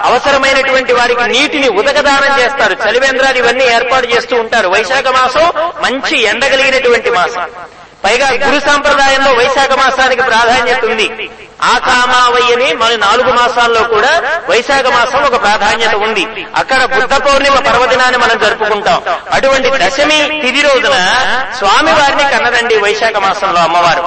అవసరమైనటువంటి 0.05 0.93
వారికి 0.93 1.25
నీటిని 1.27 1.69
ఉదక 1.79 1.99
దానం 2.01 2.39
చేస్తారు. 2.39 2.75
చలివేంద్రాలు 2.83 3.37
ఇవన్నీ 3.37 3.65
ఏర్పాటు 3.69 4.07
చేస్తూ 4.07 4.35
ఉంటారు. 4.35 4.67
వైశాఖ 4.67 5.07
మాసం 5.13 5.47
మంచి 5.83 6.17
ఎండగలిగినటువంటి 6.23 7.11
మాసం. 7.11 7.45
పైగా 8.03 8.27
గురు 8.43 8.59
సాంప్రదాయంలో 8.59 9.31
వైశాఖ 9.33 9.71
మాసానికి 9.77 10.21
ప్రాధాన్యత 10.23 10.85
ఉంది. 10.85 11.07
ఆకామావయ్యని 11.65 12.73
మన 12.73 12.95
నాలుగు 12.95 13.31
మాసాల్లో 13.31 13.83
కూడా 13.83 14.41
వైశాఖ 14.49 14.85
మాసం 14.85 15.23
ఒక 15.23 15.41
ప్రాధాన్యత 15.41 15.95
ఉంది. 15.95 16.45
అక్కడ 16.55 16.85
బుద్ధ 16.85 17.13
పౌర్ణిమ 17.13 17.55
పర్వదినాన్ని 17.55 18.17
మనం 18.17 18.37
జరుపుకుంటాం. 18.37 19.03
అటువంటి 19.31 19.71
దశమి 19.75 20.41
తిది 20.45 20.61
రోజున 20.61 20.93
స్వామి 21.57 21.91
వారిని 21.91 22.23
కన్నదండి 22.23 22.77
వైశాఖ 22.77 23.15
మాసంలో 23.15 23.61
అమ్మవారు. 23.61 24.03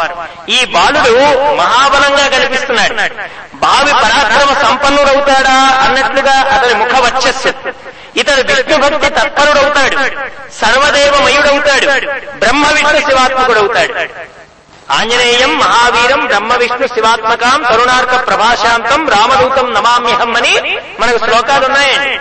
ఈ 0.50 0.64
బాలుడు 0.64 1.10
మహాబలంగా 1.54 2.28
కనిపిస్తున్నాడు. 2.28 2.94
భావి 3.56 3.92
పరాక్రమ 3.92 4.68
సంపన్నుడవుతాడా 4.68 5.84
అన్నట్లుగా 5.84 6.32
అతని 6.32 6.74
ముఖ 6.74 6.94
వర్చస్సు. 6.94 7.48
ఇతడు 8.16 8.52
విష్ణు 8.52 8.76
భక్తి 8.76 9.10
తత్పరుడవుతాడు. 9.10 9.96
సర్వదేవమయుడవుతాడు. 10.60 11.86
బ్రహ్మ 12.38 12.66
విష్ణు 12.66 13.10
శివాత్మకుడవుతాడు. 13.10 13.94
ఆంజనేయం 14.90 15.58
మహావీరం 15.58 16.26
బ్రహ్మ 16.26 16.54
విష్ణు 16.54 16.86
శివాత్మకాం 16.86 17.62
తరుణార్క 17.62 18.26
ప్రభాశాంతం 18.26 19.08
రామదూతం 19.08 19.74
నమామ్యహం 19.74 20.36
అని 20.36 20.54
మనకు 21.00 21.18
శ్లోకాలు 21.18 21.66
ఉన్నాయండి 21.66 22.14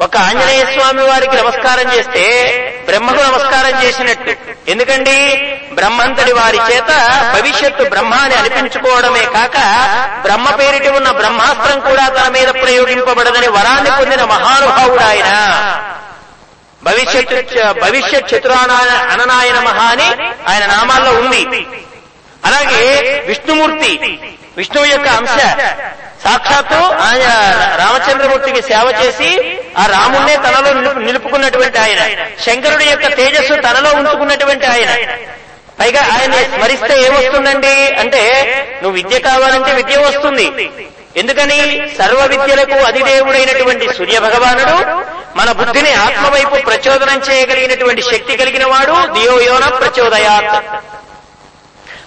ఒక 0.00 0.16
ఆంజనేయ 0.18 0.64
స్వామి 0.64 1.02
వారికి 1.02 1.36
నమస్కారం 1.36 1.92
చేస్తే 1.92 2.22
బ్రహ్మకు 2.86 3.22
నమస్కారం 3.22 3.84
చేసినట్టు. 3.84 4.32
ఎందుకండి? 4.70 5.14
బ్రహ్మంతటి 5.72 6.32
వారి 6.32 6.58
చేత 6.58 6.90
భవిష్యత్తు 7.34 7.84
బ్రహ్మ 7.84 8.14
అని 8.14 8.34
అనిపించుకోవడమే 8.34 9.22
కాక 9.34 9.56
బ్రహ్మ 10.22 10.50
పేరిటి 10.50 10.88
ఉన్న 10.88 11.10
బ్రహ్మాస్త్రం 11.10 11.80
కూడా 11.80 12.08
తన 12.08 12.28
మీద 12.28 12.48
ప్రయోగింపబడదని 12.62 13.48
వరాన్ని 13.48 13.90
పొందిన 13.90 14.24
మహానుభావుడు 14.24 15.04
ఆయన. 15.04 15.30
భవిష్యత్ 16.86 17.32
భవిష్యత్ 17.80 18.34
చతురానాయ 18.34 18.90
అననాయన 19.12 19.58
మహా 19.60 19.86
అని 19.86 20.08
ఆయన 20.48 20.64
నామాల్లో 20.66 21.12
ఉంది. 21.20 21.42
అలాగే 22.44 22.80
విష్ణుమూర్తి 23.26 23.92
విష్ణువు 24.56 24.86
యొక్క 24.86 25.08
అంశ. 25.08 25.36
సాక్షాత్తు 26.24 26.80
ఆయన 27.06 27.24
రామచంద్రమూర్తికి 27.78 28.62
సేవ 28.62 28.86
చేసి 29.00 29.30
ఆ 29.78 29.86
రాముణ్ణే 29.86 30.36
తనలో 30.36 30.70
నిలుపుకున్నటువంటి 31.00 31.78
ఆయన. 31.78 32.02
శంకరుడి 32.46 32.84
యొక్క 32.84 33.06
తేజస్సు 33.16 33.54
తనలో 33.54 33.90
ఉంచుకున్నటువంటి 33.90 34.66
ఆయన. 34.66 34.92
పైగా 35.80 36.02
ఆయన 36.14 36.34
స్మరిస్తే 36.54 36.94
ఏమొస్తుందండి? 37.06 37.74
అంటే 38.02 38.20
నువ్వు 38.82 38.96
విద్య 38.96 39.18
కావాలంటే 39.18 39.72
విద్య 39.72 39.96
వస్తుంది. 39.98 40.46
ఎందుకని 41.16 41.58
సర్వ 41.98 42.20
విద్యలకు 42.26 42.84
అధిదేవుడైనటువంటి 42.84 43.94
సూర్య 43.96 44.18
భగవానుడు 44.20 44.76
మన 45.36 45.52
బుద్ధిని 45.52 45.92
ఆత్మవైపు 45.96 46.56
ప్రచోదనం 46.66 47.22
చేయగలిగినటువంటి 47.28 48.02
శక్తి 48.02 48.36
కలిగిన 48.36 48.64
వాడు 48.66 48.94
దియోయోన 49.12 49.68
ప్రచోదయాత్. 49.78 50.56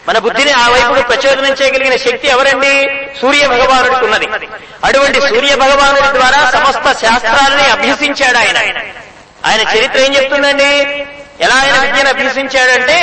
మన 0.07 0.17
బుద్ధిని 0.17 0.51
ఆ 0.53 0.65
వైపుకు 0.67 1.01
ప్రచోదనం 1.07 1.53
చేయగలిగిన 1.53 1.95
శక్తి 1.97 2.27
ఎవరండి? 2.27 2.73
సూర్య 3.21 3.47
భగవానుడికి 3.47 4.05
ఉన్నది 4.05 4.27
అటువంటి 4.83 5.21
సూర్య 5.21 5.55
భగవానుడి 5.55 6.09
ద్వారా 6.17 6.39
సమస్త 6.51 6.85
శాస్త్రాలని 7.01 7.65
అభ్యసించాడు 7.71 8.37
ఆయన. 8.37 8.59
ఆయన 9.45 9.61
చరిత్ర 9.71 9.99
ఏం 9.99 10.15
చెప్తుందండి? 10.15 10.69
ఎలా 11.39 11.55
ఆయన 11.55 11.75
విద్యను 11.83 12.09
అభ్యసించాడంటే 12.09 12.97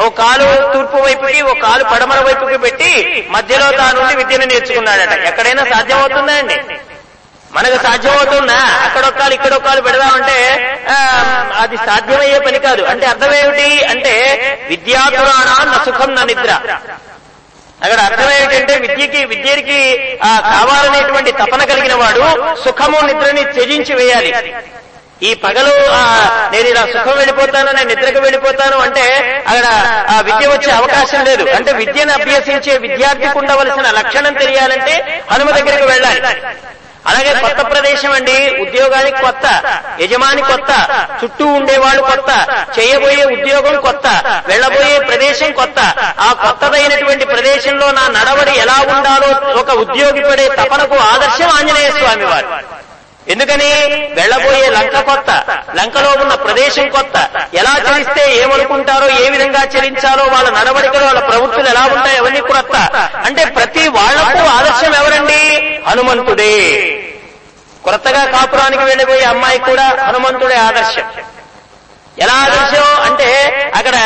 ఓ 0.00 0.08
కాలు 0.18 0.44
తూర్పు 0.72 0.98
వైపుకి 0.98 1.40
ఓ 1.42 1.54
కాలు 1.62 1.84
పడమర 1.84 2.20
వైపుకి 2.20 2.58
పెట్టి 2.58 2.90
మధ్యలో 3.30 3.66
తానుండి 3.72 4.14
విద్యను 4.16 4.46
నేర్చుకున్నాడట. 4.46 5.12
ఎక్కడైనా 5.26 5.64
సాధ్యమవుతుందా 5.70 6.34
అండి? 6.34 6.56
మనకు 7.50 7.76
సాధ్యమవుతుందా? 7.82 8.56
అక్కడొక్కాలు 8.84 9.34
ఇక్కడొక్కలు 9.34 9.82
పెడదామంటే 9.82 10.38
అది 11.58 11.76
సాధ్యమయ్యే 11.86 12.38
పని 12.40 12.58
కాదు. 12.58 12.82
అంటే 12.84 13.06
అర్థం 13.06 13.32
ఏమిటి 13.34 13.68
అంటే 13.84 14.14
విద్యాపురాణ 14.70 15.50
సుఖం 15.86 16.10
నా 16.14 16.22
నిద్ర. 16.24 16.50
అక్కడ 17.82 18.00
అర్థం 18.00 18.28
ఏమిటంటే 18.32 18.74
విద్యకి 18.84 19.20
విద్యకి 19.24 19.78
ఆ, 20.22 20.30
కావాలనేటువంటి 20.52 21.32
తపన 21.32 21.62
కలిగిన 21.64 21.94
వాడు 21.94 22.24
సుఖము 22.64 22.98
నిద్రని 23.06 23.44
త్యజించి 23.52 23.94
వేయాలి. 23.94 24.32
ఈ 25.24 25.32
పగలు 25.42 25.72
నేను 26.52 26.66
ఇలా 26.68 26.82
సుఖం 26.92 27.16
వెళ్ళిపోతాను 27.16 27.70
నేను 27.72 27.88
నిద్రకు 27.92 28.20
వెళ్ళిపోతాను 28.20 28.76
అంటే 28.80 29.04
అక్కడ 29.46 29.66
ఆ 30.10 30.20
విద్య 30.20 30.44
వచ్చే 30.48 30.70
అవకాశం 30.72 31.20
లేదు. 31.24 31.44
అంటే 31.56 31.72
విద్యను 31.80 32.12
అభ్యసించే 32.12 32.74
విద్యార్థికి 32.84 33.38
ఉండవలసిన 33.38 33.86
లక్షణం 33.98 34.34
తెలియాలంటే 34.34 34.94
హనుమ 35.30 35.48
దగ్గరికి 35.50 35.86
వెళ్ళాలి. 35.86 36.20
అలాగే 37.06 37.32
కొత్త 37.40 37.62
ప్రదేశం 37.70 38.12
అండి 38.12 38.34
ఉద్యోగానికి 38.60 39.18
కొత్త 39.20 39.46
యజమాని 40.00 40.42
కొత్త 40.42 40.70
చుట్టూ 41.20 41.46
ఉండేవాళ్ళు 41.56 42.02
కొత్త 42.02 42.30
చేయబోయే 42.76 43.24
ఉద్యోగం 43.34 43.76
కొత్త 43.80 44.06
వెళ్ళబోయే 44.48 44.96
ప్రదేశం 45.08 45.50
కొత్త. 45.52 45.80
ఆ 46.20 46.30
కొత్తదైనటువంటి 46.44 47.26
ప్రదేశంలో 47.26 47.88
నా 47.92 48.04
నడవడి 48.16 48.54
ఎలా 48.64 48.78
ఉండాలో 48.94 49.30
ఒక 49.60 49.70
ఉద్యోగి 49.84 50.22
పడే 50.22 50.46
తపనకు 50.56 50.98
ఆదర్శం 51.10 51.50
ఆంజనేయ 51.58 51.90
స్వామి 51.98 52.26
వారు. 52.26 52.48
ఎందుకని? 53.28 53.68
వెళ్ళబోయే 54.14 54.70
లంక 54.70 55.00
కొత్త 55.00 55.30
లంకలో 55.76 56.22
ఉన్న 56.22 56.34
ప్రదేశం 56.34 56.88
కొత్త. 56.88 57.16
ఎలా 57.54 57.74
చరిస్తే 57.78 58.42
ఏమనుకుంటారో 58.42 59.06
ఏ 59.24 59.30
విధంగా 59.30 59.62
చరించాలో 59.64 60.24
వాళ్ళ 60.24 60.50
నడవడికలు 60.50 61.04
వాళ్ళ 61.04 61.20
ప్రవృత్తులు 61.20 61.68
ఎలా 61.68 61.84
ఉంటాయి 61.92 62.16
అవన్నీ 62.18 62.40
కొత్త 62.40 62.76
అంటే 63.24 63.44
ప్రతి 63.44 63.88
వాళ్ళకు 63.88 64.48
ఆదర్శం 64.48 64.94
ఎవరండి? 64.94 65.40
హనుమంతుడే. 65.88 66.52
కొత్తగా 67.84 68.24
కాపురానికి 68.24 68.82
వెళ్ళిపోయే 68.82 69.24
అమ్మాయి 69.24 69.58
కూడా 69.58 69.86
హనుమంతుడే 70.06 70.54
ఆదర్శం. 70.56 71.06
ఎలా 72.18 72.32
ఆదర్శం 72.34 72.84
అంటే 73.02 73.28
అక్కడ 73.74 73.96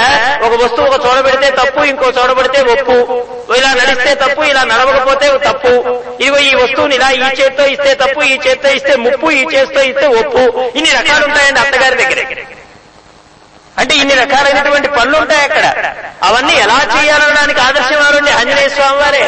ఒక 0.42 0.52
వస్తువు 0.62 0.86
ఒక 0.86 1.06
చోట 1.06 1.24
పెడితే 1.24 1.50
తప్పు 1.50 1.80
ఇంకో 1.84 2.06
చోట 2.18 2.30
పెడితే 2.36 2.60
ఒప్పు. 2.74 2.96
ఇలా 3.56 3.70
నడిస్తే 3.74 4.14
తప్పు 4.14 4.42
ఇలా 4.42 4.62
నడవకపోతే 4.64 5.26
తప్పు. 5.38 5.72
ఇదిగో 6.20 6.38
ఈ 6.38 6.54
వస్తువుని 6.54 6.94
ఇలా 6.94 7.10
ఈ 7.10 7.28
చేత్తో 7.38 7.66
ఇస్తే 7.66 7.94
తప్పు 7.94 8.22
ఈ 8.22 8.38
చేత్తో 8.46 8.68
ఇస్తే 8.68 8.96
ముప్పు 8.96 9.30
ఈ 9.30 9.44
చేత్తో 9.54 9.82
ఇస్తే 9.82 10.06
ఒప్పు. 10.20 10.42
ఇన్ని 10.78 10.90
రకాలు 10.92 11.24
ఉంటాయండి 11.24 11.60
అత్తగారి 11.60 11.96
దగ్గర. 11.96 12.20
అంటే 13.78 13.94
ఇన్ని 13.94 14.14
రకాలైనటువంటి 14.14 14.88
పనులు 14.88 15.16
ఉంటాయి 15.16 15.42
అక్కడ. 15.42 15.66
అవన్నీ 16.22 16.54
ఎలా 16.56 16.78
చేయాలనడానికి 16.94 17.60
ఆదర్శం 17.60 17.98
ఎవరండి 18.00 18.30
ఆంజనేయ 18.30 18.68
స్వామి 18.68 18.98
వారే 18.98 19.24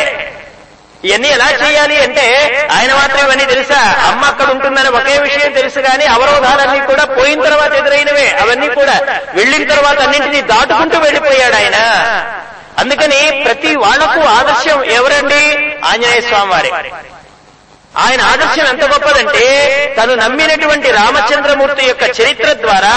ఇవన్నీ 1.05 1.29
ఎలా 1.29 1.47
చేయాలి 1.61 1.97
అంటే 1.99 2.25
ఆయన 2.73 2.95
మాత్రం 2.95 3.21
ఇవన్నీ 3.25 3.45
తెలుసా? 3.45 3.79
అమ్మ 4.09 4.25
అక్కడ 4.25 4.49
ఉంటుందని 4.51 4.89
ఒకే 4.89 5.19
విషయం 5.19 5.30
బ్యారియర్స్ 5.71 5.79
గాని 5.89 6.07
అవరోధాలన్నీ 6.15 6.81
కూడా 6.87 7.05
పోయిన 7.05 7.39
తర్వాత 7.45 7.73
ఎదురైనవే. 7.73 8.29
అవన్నీ 8.41 8.69
కూడా 8.69 8.97
వెళ్ళిన 9.35 9.63
తర్వాత 9.75 9.99
అన్నింటినీ 10.01 10.41
దాటుకుంటూ 10.43 10.99
వెళ్ళిపోయాడు 10.99 11.57
ఆయన. 11.57 11.79
అందుకని 12.79 13.21
ప్రతి 13.45 13.71
వాళ్ళకు 13.77 14.21
ఆదర్శం 14.29 14.79
ఎవరండి? 14.91 15.43
ఆంజనేయ 15.87 16.21
స్వామి 16.21 16.51
వారే 16.53 16.71
ఆయన 17.97 18.21
ఆదర్శం 18.23 18.67
ఎంత 18.67 18.85
గొప్పదంటే 18.93 19.47
తను 19.99 20.13
నమ్మినటువంటి 20.15 20.89
రామచంద్రమూర్తి 20.91 21.83
యొక్క 21.85 22.05
చరిత్ర 22.21 22.49
ద్వారా 22.53 22.93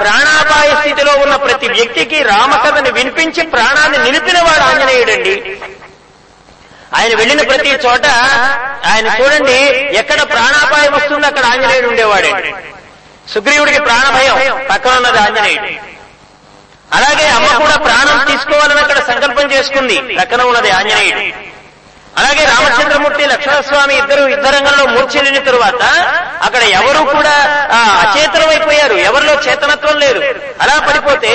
ప్రాణాపాయ 0.00 0.68
స్థితిలో 0.74 1.12
ఉన్న 1.22 1.36
ప్రతి 1.36 1.68
వ్యక్తికి 1.68 2.22
రామకథను 2.22 2.90
వినిపించి 2.90 3.42
ప్రాణాన్ని 3.46 3.98
నిలిపినవాడు 3.98 4.64
ఆంజనేయుడండి. 4.70 5.34
ఆయన 6.94 7.14
వెళ్ళిన 7.16 7.42
ప్రతి 7.42 7.70
చోట 7.70 8.06
ఆయన 8.86 9.06
చూడండి 9.20 9.58
ఎక్కడ 9.98 10.22
ప్రాణాపాయం 10.22 10.92
వస్తుందో 10.92 11.26
అక్కడ 11.26 11.44
ఆంజనేయుడు 11.44 11.88
ఉండేవాడే. 11.88 12.54
సుగ్రీవుడికి 13.34 13.80
ప్రాణభయం 13.80 14.66
పక్కన 14.70 14.90
ఉన్నది 14.90 15.18
ఆంజనేయుడు. 15.18 15.70
అలాగే 16.92 17.28
అమ్మ 17.28 17.58
కూడా 17.58 17.76
ప్రాణం 17.76 18.26
తీసుకోవాలని 18.26 18.80
అక్కడ 18.80 18.98
సంకల్పం 19.02 19.52
చేసుకుంది 19.52 19.96
పక్కన 20.16 20.42
ఉన్నది 20.42 20.70
ఆంజనేయుడు. 20.70 21.20
అలాగే 22.18 22.44
రామచంద్రమూర్తి 22.44 23.26
లక్ష్మణస్వామి 23.26 23.94
ఇద్దరు 23.96 24.28
యుద్ధరంగంలో 24.28 24.86
మూర్చెల్లిన 24.86 25.38
తరువాత 25.38 25.82
అక్కడ 26.42 26.62
ఎవరు 26.78 26.98
కూడా 27.12 27.34
అచేతనమైపోయారు. 28.02 28.94
ఎవరిలో 28.94 29.34
చేతనత్వం 29.42 29.96
లేదు. 29.98 30.20
అలా 30.60 30.78
పడిపోతే 30.78 31.32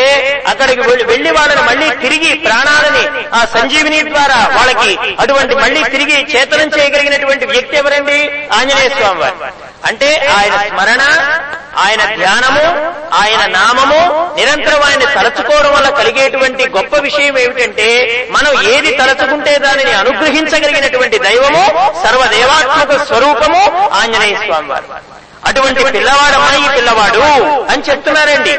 అక్కడికి 0.48 0.82
వెళ్ళి 1.04 1.32
వాళ్ళని 1.32 1.62
మళ్ళీ 1.62 1.90
తిరిగి 1.96 2.34
ప్రాణాలని 2.34 3.04
ఆ 3.34 3.46
సంజీవిని 3.54 4.10
ద్వారా 4.10 4.40
వాళ్ళకి 4.56 4.92
అటువంటి 5.20 5.56
మళ్ళీ 5.56 5.84
తిరిగి 5.84 6.18
చేతనం 6.34 6.72
చేయగలిగినటువంటి 6.78 7.46
వ్యక్తి 7.46 7.78
ఎవరండి? 7.78 8.20
ఆంజనేయ 8.54 8.90
స్వామి 8.90 9.20
వారు. 9.20 9.38
అంటే 9.88 10.10
ఆయన 10.38 10.68
స్మరణ 10.68 11.02
ఆయన 11.78 12.16
ధ్యానము 12.16 12.66
ఆయన 13.14 13.46
నామము 13.46 14.00
నిరంతరం 14.36 14.84
ఆయన 14.84 15.04
తలచుకోవడం 15.14 15.74
వల్ల 15.74 15.90
కలిగేటువంటి 15.90 16.70
గొప్ప 16.70 16.96
విషయం 16.98 17.38
ఏమిటంటే 17.38 17.88
మనం 18.32 18.62
ఏది 18.70 18.92
తలచుకుంటే 18.98 19.58
దానిని 19.58 19.92
అనుగ్రహించగలిగినటువంటి 19.92 21.20
దైవము 21.20 21.64
సర్వదేవాత్మక 22.04 23.04
స్వరూపము 23.04 23.62
ఆంజనేయ 23.94 24.36
స్వామి 24.36 24.70
వారు 24.70 24.90
అటువంటి 25.46 25.84
పిల్లవాడు 25.92 26.38
ఈ 26.56 26.68
పిల్లవాడు 26.76 27.24
అని 27.64 27.84
చెప్తున్నారండి. 27.90 28.54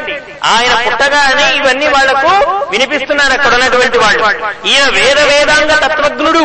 ఆయన 0.45 0.73
పుట్టగానే 0.85 1.55
ఇవన్నీ 1.55 1.87
వాళ్ళకు 1.87 2.31
వినిపిస్తున్నారు 2.69 3.33
అక్కడ 3.33 3.53
ఉన్నటువంటి 3.53 3.97
వాళ్ళు. 3.97 4.23
ఈయన 4.67 4.89
వేద 4.89 5.19
వేదాంగ 5.19 5.71
తత్వజ్ఞుడు. 5.85 6.43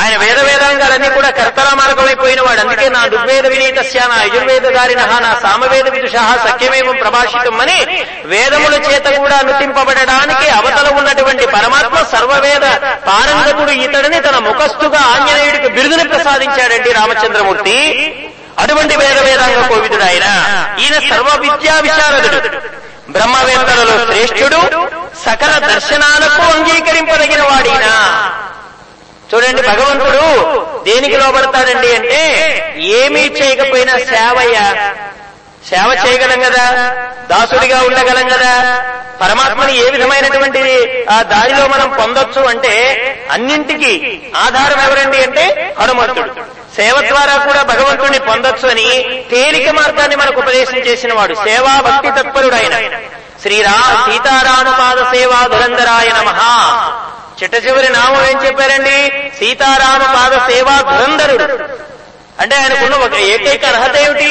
ఆయన 0.00 0.14
వేద 0.16 0.38
వేదాంగాలన్నీ 0.38 1.08
కూడా 1.08 1.30
కర్తల 1.30 1.68
మార్గమైపోయిన 1.74 2.40
వాడు. 2.40 2.60
అందుకే 2.60 2.88
నా 2.88 3.02
దుర్వేద 3.06 3.46
వినీతస్య 3.46 4.00
నా 4.10 4.16
యజుర్వేద 4.24 4.66
దారిన 4.76 5.02
నా 5.24 5.30
సామవేద 5.42 5.86
విదుష 5.88 6.14
సఖ్యమేవం 6.44 6.96
ప్రభాషితం 6.96 7.60
అని 7.60 7.78
వేదముల 8.24 8.74
చేత 8.86 9.06
కూడా 9.18 9.36
అనుతింపబడడానికి 9.36 10.46
అవతల 10.50 10.88
ఉన్నటువంటి 10.98 11.46
పరమాత్మ 11.46 11.96
సర్వవేద 12.12 12.64
పారంగతుడు 13.08 13.70
ఇతడిని 13.84 14.20
తన 14.20 14.38
ముఖస్థుగా 14.38 15.00
ఆంజనేయుడికి 15.12 15.68
బిరుదుని 15.68 16.08
ప్రసాదించాడండి 16.08 16.92
రామచంద్రమూర్తి. 16.92 17.76
అటువంటి 18.58 18.94
వేద 18.96 19.18
వేదాంగ 19.18 19.58
కోవిదుడు 19.68 20.04
ఆయన. 20.04 20.26
ఈయన 20.80 20.96
సర్వ 21.10 21.28
విద్యా 21.42 21.74
విశారదుడు. 21.80 22.38
బ్రహ్మవేత్తలలో 23.10 23.94
శ్రేష్ఠుడు 24.06 24.60
సకల 25.24 25.52
దర్శనాలకు 25.66 26.42
అంగీకరింపదగిన 26.54 27.42
వాడినా 27.42 27.92
చూడండి 29.30 29.62
భగవంతుడు 29.62 30.22
దేనికి 30.84 31.16
లోపడతాడండి 31.16 31.94
అంటే 31.94 32.20
ఏమీ 32.98 33.20
చేయకపోయినా 33.38 33.94
సేవయ్య. 34.10 34.58
సేవ 35.70 35.88
చేయగలం 36.02 36.40
కదా 36.42 36.64
దాసుడిగా 37.30 37.82
ఉండగలం 37.82 38.28
కదా. 38.28 38.52
పరమాత్మని 39.20 39.76
ఏ 39.78 39.90
విధమైనటువంటి 39.90 40.60
ఆ 41.10 41.22
దారిలో 41.22 41.66
మనం 41.66 41.88
పొందొచ్చు 41.90 42.40
అంటే 42.48 42.72
అన్నింటికి 43.30 43.90
ఆధారం 44.36 44.80
ఎవరండి 44.80 45.22
అంటే 45.22 45.44
హనుమంతుడు. 45.80 46.30
సేవ 46.76 47.00
ద్వారా 47.02 47.36
కూడా 47.44 47.62
భగవంతుడిని 47.62 48.18
పొందొచ్చు 48.20 48.66
అని 48.68 48.86
తేలిక 49.30 49.68
మార్గాన్ని 49.70 50.16
మనకు 50.16 50.40
ఉపదేశం 50.40 50.78
చేసిన 50.78 51.12
వాడు. 51.12 51.34
సేవా 51.44 51.74
భక్తి 51.80 52.10
తత్పరుడైన 52.10 52.74
శ్రీరా 53.42 53.74
సీతారామపాద 54.06 54.98
సేవా 55.12 55.40
ధురంధరాయ 55.46 56.08
నమః. 56.12 56.40
చిట్ట 57.38 57.54
చివరి 57.66 57.88
నామం 57.88 58.22
ఏం 58.30 58.38
చెప్పారండి? 58.46 58.96
సీతారామ 59.38 60.02
పాద 60.14 60.32
సేవా 60.48 60.74
ధురంధరుడు 60.88 61.46
అంటే 62.42 62.54
ఆయనకున్న 62.56 62.96
ఒక 63.06 63.14
ఏకైక 63.32 63.64
అర్హత 63.64 63.96
ఏమిటి? 64.06 64.30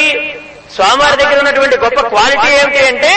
స్వామివారి 0.76 1.16
దగ్గర 1.22 1.38
ఉన్నటువంటి 1.40 1.78
గొప్ప 1.78 2.00
క్వాలిటీ 2.08 2.48
ఏమిటి 2.58 2.82
అంటే 2.88 3.12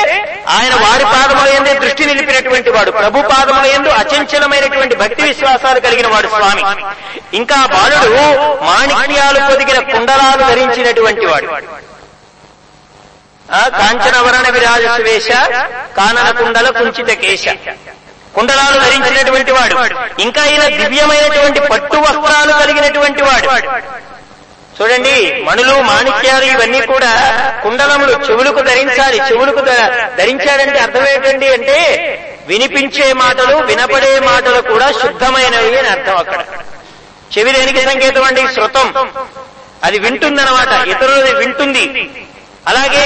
ఆయన 0.56 0.74
వారి 0.84 1.04
పాదముల 1.04 1.48
ఎందు 1.58 1.72
దృష్టి 1.80 2.04
నిలిపినటువంటి 2.10 2.70
వాడు 2.70 2.90
ప్రభు 2.90 3.22
పాదముల 3.32 3.66
ఎందు 3.76 3.90
అచంచలమైనటువంటి 4.00 4.94
భక్తి 4.94 5.22
విశ్వాసాలు 5.22 5.80
కలిగిన 5.80 6.08
వాడు 6.08 6.28
స్వామి. 6.28 6.62
ఇంకా 7.36 7.58
బాలుడు 7.74 8.22
మాణిక్యాలు 8.68 9.40
పొదిగిన 9.50 9.78
కుండలాలు 9.92 10.42
ధరించినటువంటి 10.50 11.26
వాడు. 11.26 11.48
ఆ 13.52 13.62
కాంచనవరణ 13.78 14.48
విరాజ 14.56 14.84
సువేశ 14.96 15.28
కానన 15.96 16.28
కుండల 16.40 16.68
కుంచిత 16.78 17.10
కేశ. 17.22 17.44
కుండలాలు 18.34 18.78
ధరించినటువంటి 18.80 19.52
వాడు. 19.52 19.76
ఇంకా 20.22 20.44
ఈయన 20.44 20.64
దివ్యమైనటువంటి 20.66 21.60
పట్టు 21.60 21.96
వస్త్రాలు 21.96 22.52
కలిగినటువంటి 22.52 23.22
వాడు. 23.22 23.48
చూడండి 24.78 25.42
మణులు 25.44 25.82
మాణిక్యాలు 25.82 26.44
ఇవన్నీ 26.44 26.80
కూడా 26.80 27.10
కుండలములు 27.62 28.12
చెవులకు 28.12 28.60
ధరించాలి. 28.60 29.18
చెవులకు 29.18 29.60
ధరించాడంటే 30.18 30.78
అర్థం 30.78 31.06
ఏంటండి 31.08 31.52
అంటే 31.52 31.78
వినిపించే 32.48 33.12
మాటలు 33.12 33.56
వినపడే 33.56 34.18
మాటలు 34.20 34.60
కూడా 34.60 34.92
శుద్ధమైనవి 34.92 35.78
అని 35.78 35.88
అర్థం 35.88 36.16
అక్కడ. 36.16 36.40
చెవి 37.38 37.52
దేనికి 37.52 37.82
సంకేతం 37.82 38.24
అండి? 38.24 38.54
శృతం 38.54 38.88
అది 39.84 39.98
వింటుందన్నమాట. 39.98 40.88
ఇతరులది 40.88 41.34
వింటుంది. 41.34 41.84
అలాగే 42.66 43.04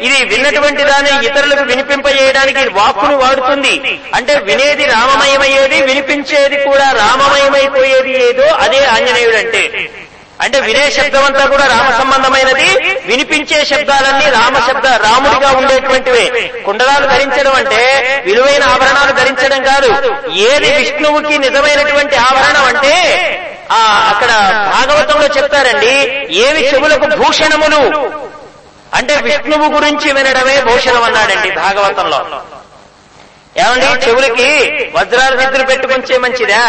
ఇది 0.00 0.24
విన్నటువంటి 0.24 0.84
దాన్ని 0.84 1.26
ఇతరులకు 1.26 1.62
వినిపింపజేయడానికి 1.62 2.68
వాక్కును 2.68 3.16
వాడుతుంది. 3.16 3.72
అంటే 4.14 4.34
వినేది 4.48 4.84
రామమయమయ్యేది 4.84 5.82
వినిపించేది 5.82 6.56
కూడా 6.66 6.92
రామమయమైపోయేది 6.92 8.12
ఏదో 8.28 8.46
అదే 8.64 8.84
ఆంజనేయుడు 8.84 9.36
అంటే 9.36 9.62
అంటే 10.40 10.60
వినే 10.60 10.90
శబ్దం 10.90 11.24
అంతా 11.24 11.44
కూడా 11.46 11.66
రామ 11.66 11.88
సంబంధమైనది 11.98 12.68
వినిపించే 13.06 13.64
శబ్దాలన్నీ 13.64 14.26
రామ 14.30 14.54
శబ్ద 14.68 14.86
రాముడిగా 15.04 15.50
ఉండేటువంటివే. 15.58 16.24
కుండలాలు 16.64 17.06
ధరించడం 17.06 17.54
అంటే 17.54 17.80
విలువైన 18.26 18.64
ఆభరణాలు 18.64 19.12
ధరించడం 19.12 19.62
కాదు. 19.62 19.90
ఏది 20.48 20.70
విష్ణువుకి 20.78 21.38
నిజమైనటువంటి 21.38 22.16
ఆభరణం 22.16 22.64
అంటే 22.64 22.94
ఆ 23.70 23.80
అక్కడ 24.10 24.30
భాగవతంలో 24.74 25.26
చెప్తారండి 25.36 25.94
ఏవి 26.46 26.62
చెవులకు 26.70 27.06
భూషణములు? 27.20 27.80
అంటే 28.92 29.14
విష్ణువు 29.26 29.66
గురించి 29.74 30.12
వినడమే 30.12 30.56
భూషణం 30.60 31.02
అన్నాడండి 31.02 31.50
భాగవతంలో. 31.50 32.20
ఏమండి? 33.62 33.86
చెవులకి 34.04 34.46
వజ్రాల 34.94 35.32
నిద్ర 35.40 35.62
పెట్టుకుంటే 35.70 36.18
మంచిదా? 36.18 36.60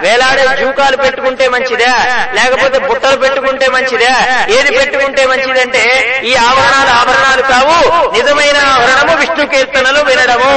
వేలాడే 0.00 0.44
జూకాలు 0.60 0.96
పెట్టుకుంటే 0.96 1.48
మంచిదా? 1.48 1.90
లేకపోతే 2.34 2.78
బుట్టలు 2.78 3.16
పెట్టుకుంటే 3.16 3.66
మంచిదా? 3.68 4.12
ఏది 4.56 4.70
పెట్టుకుంటే 4.78 5.26
మంచిదంటే 5.26 5.82
ఈ 6.24 6.34
ఆభరణాలు 6.46 6.90
ఆభరణాలు 7.00 7.42
కావు. 7.52 7.76
నిజమైన 8.16 8.56
ఆభరణము 8.72 9.14
విష్ణు 9.20 9.46
కీర్తనలు 9.46 10.00
వినడము. 10.10 10.54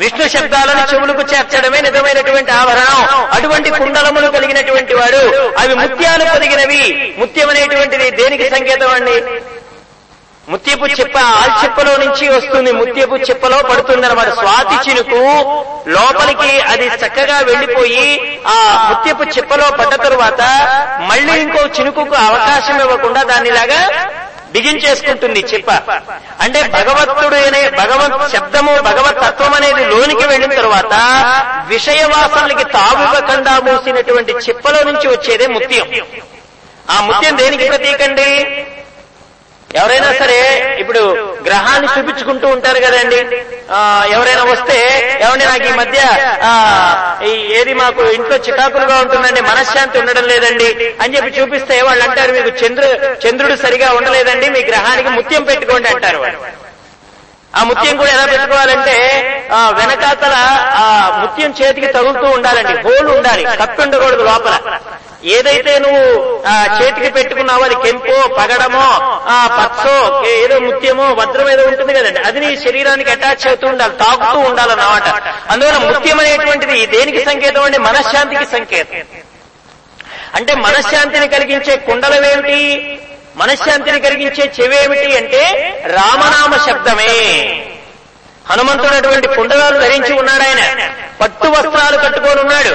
విష్ణు 0.00 0.28
శబ్దాలను 0.28 0.82
చెవులకు 0.90 1.22
చేర్చడమే 1.30 1.80
నిజమైనటువంటి 1.80 2.50
ఆభరణం 2.52 2.98
అటువంటి 3.36 3.70
కుండలములు 3.78 4.26
కలిగినటువంటి 4.26 4.94
వాడు. 4.94 5.22
అవి 5.58 5.74
ముత్యాలు 5.74 6.24
కలిగినవి 6.34 6.82
ముత్యం 7.18 7.48
అనేటువంటిది 7.50 8.10
దేనికి 8.20 8.50
సంకేతం 8.50 8.90
అండి? 8.90 9.16
ముత్యపు 10.48 10.86
చెప్ప 10.86 11.18
ఆల్చిప్పలో 11.18 11.96
నుంచి 11.96 12.28
వస్తుంది. 12.28 12.72
ముత్యపు 12.72 13.14
చెప్పలో 13.14 13.62
పడుతుందన్నమాట. 13.62 14.28
స్వాతి 14.28 14.90
చినుకు 14.90 15.20
లోపలికి 15.88 16.60
అది 16.60 16.86
చక్కగా 16.86 17.38
వెళ్ళిపోయి 17.38 18.38
ఆ 18.46 18.88
ముత్యపు 18.90 19.22
చెప్పలో 19.22 19.70
పడ్డ 19.70 19.94
తరువాత 19.94 20.42
మళ్ళీ 21.00 21.40
ఇంకో 21.40 21.60
చినుకుకు 21.66 22.14
అవకాశం 22.14 22.80
ఇవ్వకుండా 22.80 23.22
దానిలాగా 23.22 23.80
బిగించేసుకుంటుంది 24.52 25.40
చెప్ప. 25.40 25.70
అంటే 26.40 26.62
భగవంతుడు 26.62 27.34
అనే 27.34 27.70
భగవత్ 27.70 28.32
శబ్దము 28.32 28.80
భగవత్ 28.80 29.16
తత్వం 29.16 29.54
అనేది 29.54 29.84
లోనికి 29.84 30.26
వెళ్ళిన 30.26 30.54
తరువాత 30.54 30.94
విషయ 31.66 32.04
వాసనలకి 32.04 32.64
తావివ్వకుండా 32.64 33.60
మూసినటువంటి 33.60 34.32
చెప్పలో 34.32 34.82
నుంచి 34.82 35.08
వచ్చేదే 35.08 35.46
ముత్యం. 35.46 35.86
ఆ 36.90 37.00
ముత్యం 37.00 37.38
దేనికి 37.38 37.68
ప్రతీకండి? 37.68 38.28
ఎవరైనా 39.70 40.10
సరే 40.18 40.36
ఇప్పుడు 40.80 41.00
గ్రహాన్ని 41.46 41.88
చూపించుకుంటూ 41.94 42.46
ఉంటారు 42.48 42.78
కదండి. 42.84 43.18
ఎవరైనా 44.12 44.44
వస్తే 44.46 44.76
ఎవరి 45.20 45.42
నాకు 45.44 45.66
ఈ 45.66 45.74
మధ్య 45.80 45.98
ఏది 47.58 47.72
మాకు 47.74 48.02
ఇంట్లో 48.14 48.36
చికాకులుగా 48.46 48.96
ఉంటుందండి 49.02 49.40
మనశ్శాంతి 49.48 49.98
ఉండడం 50.00 50.24
లేదండి. 50.30 50.68
అని 51.02 51.14
చెప్పి 51.16 51.36
చూపిస్తే 51.38 51.76
వాళ్ళు 51.82 52.04
అంటారు 52.06 52.32
మీకు 52.38 52.52
చంద్రు 52.62 52.88
చంద్రుడు 53.24 53.56
సరిగా 53.64 53.90
ఉండలేదండి 53.98 54.48
మీ 54.50 54.62
గ్రహానికి 54.70 55.10
ముత్యం 55.18 55.44
పెట్టుకోండి 55.44 55.90
అంటారు 55.92 56.22
ఆ 57.52 57.62
ముత్యం 57.64 57.94
కూడా 57.96 58.10
ఎలా 58.14 58.24
పెట్టుకోవాలంటే 58.32 58.96
వెనకాతల 59.78 60.34
ఆ 60.78 60.86
ముత్యం 61.20 61.52
చేతికి 61.60 61.88
తగులుతూ 61.94 62.26
ఉండాలండి 62.36 62.74
హోల్ 62.84 63.08
ఉండాలి 63.14 63.44
కప్పి 63.60 63.80
ఉండకూడదు 63.84 64.24
లోపల. 64.24 64.56
ఏదైతే 65.22 65.78
నువ్వు 65.78 66.02
చేతికి 66.82 67.10
పెట్టుకున్నావో 67.10 67.64
అది 67.64 67.74
కెంపో 67.74 68.28
పగడమో 68.28 68.84
ఆ 69.28 69.38
పచ్చో 69.58 69.94
ఏదో 70.28 70.58
ముత్యమో 70.60 71.04
వజ్రం 71.14 71.50
ఏదో 71.50 71.62
ఉంటుంది 71.62 71.92
కదండి. 71.92 72.20
అది 72.20 72.40
నీ 72.40 72.56
శరీరానికి 72.56 73.10
అటాచ్ 73.10 73.46
అవుతూ 73.46 73.66
ఉండాలి 73.66 73.92
తాకుతూ 73.98 74.38
ఉండాలన్నమాట 74.38 75.08
అందువల్ల 75.50 75.78
ముత్యం 75.86 76.20
అనేటువంటిది 76.20 76.86
దేనికి 76.86 77.24
సంకేతం 77.24 77.62
అండి? 77.62 77.78
మనశ్శాంతికి 77.78 78.46
సంకేతం. 78.46 79.00
అంటే 80.34 80.54
మనశ్శాంతిని 80.54 81.28
కలిగించే 81.28 81.76
కుండలమేమిటి? 81.76 82.60
మనశ్శాంతిని 83.36 84.00
కలిగించే 84.00 84.52
చెవేమిటి 84.60 85.16
అంటే 85.16 85.42
రామనామ 85.86 86.56
శబ్దమే. 86.66 87.12
హనుమంతుడు 88.50 88.94
అటువంటి 88.94 89.28
కుండలాలు 89.28 89.78
ధరించి 89.78 90.12
ఉన్నాడు 90.12 90.42
ఆయన. 90.42 90.62
పట్టు 91.20 91.48
వస్త్రాలు 91.48 91.96
కట్టుకొని 91.96 92.40
ఉన్నాడు. 92.40 92.72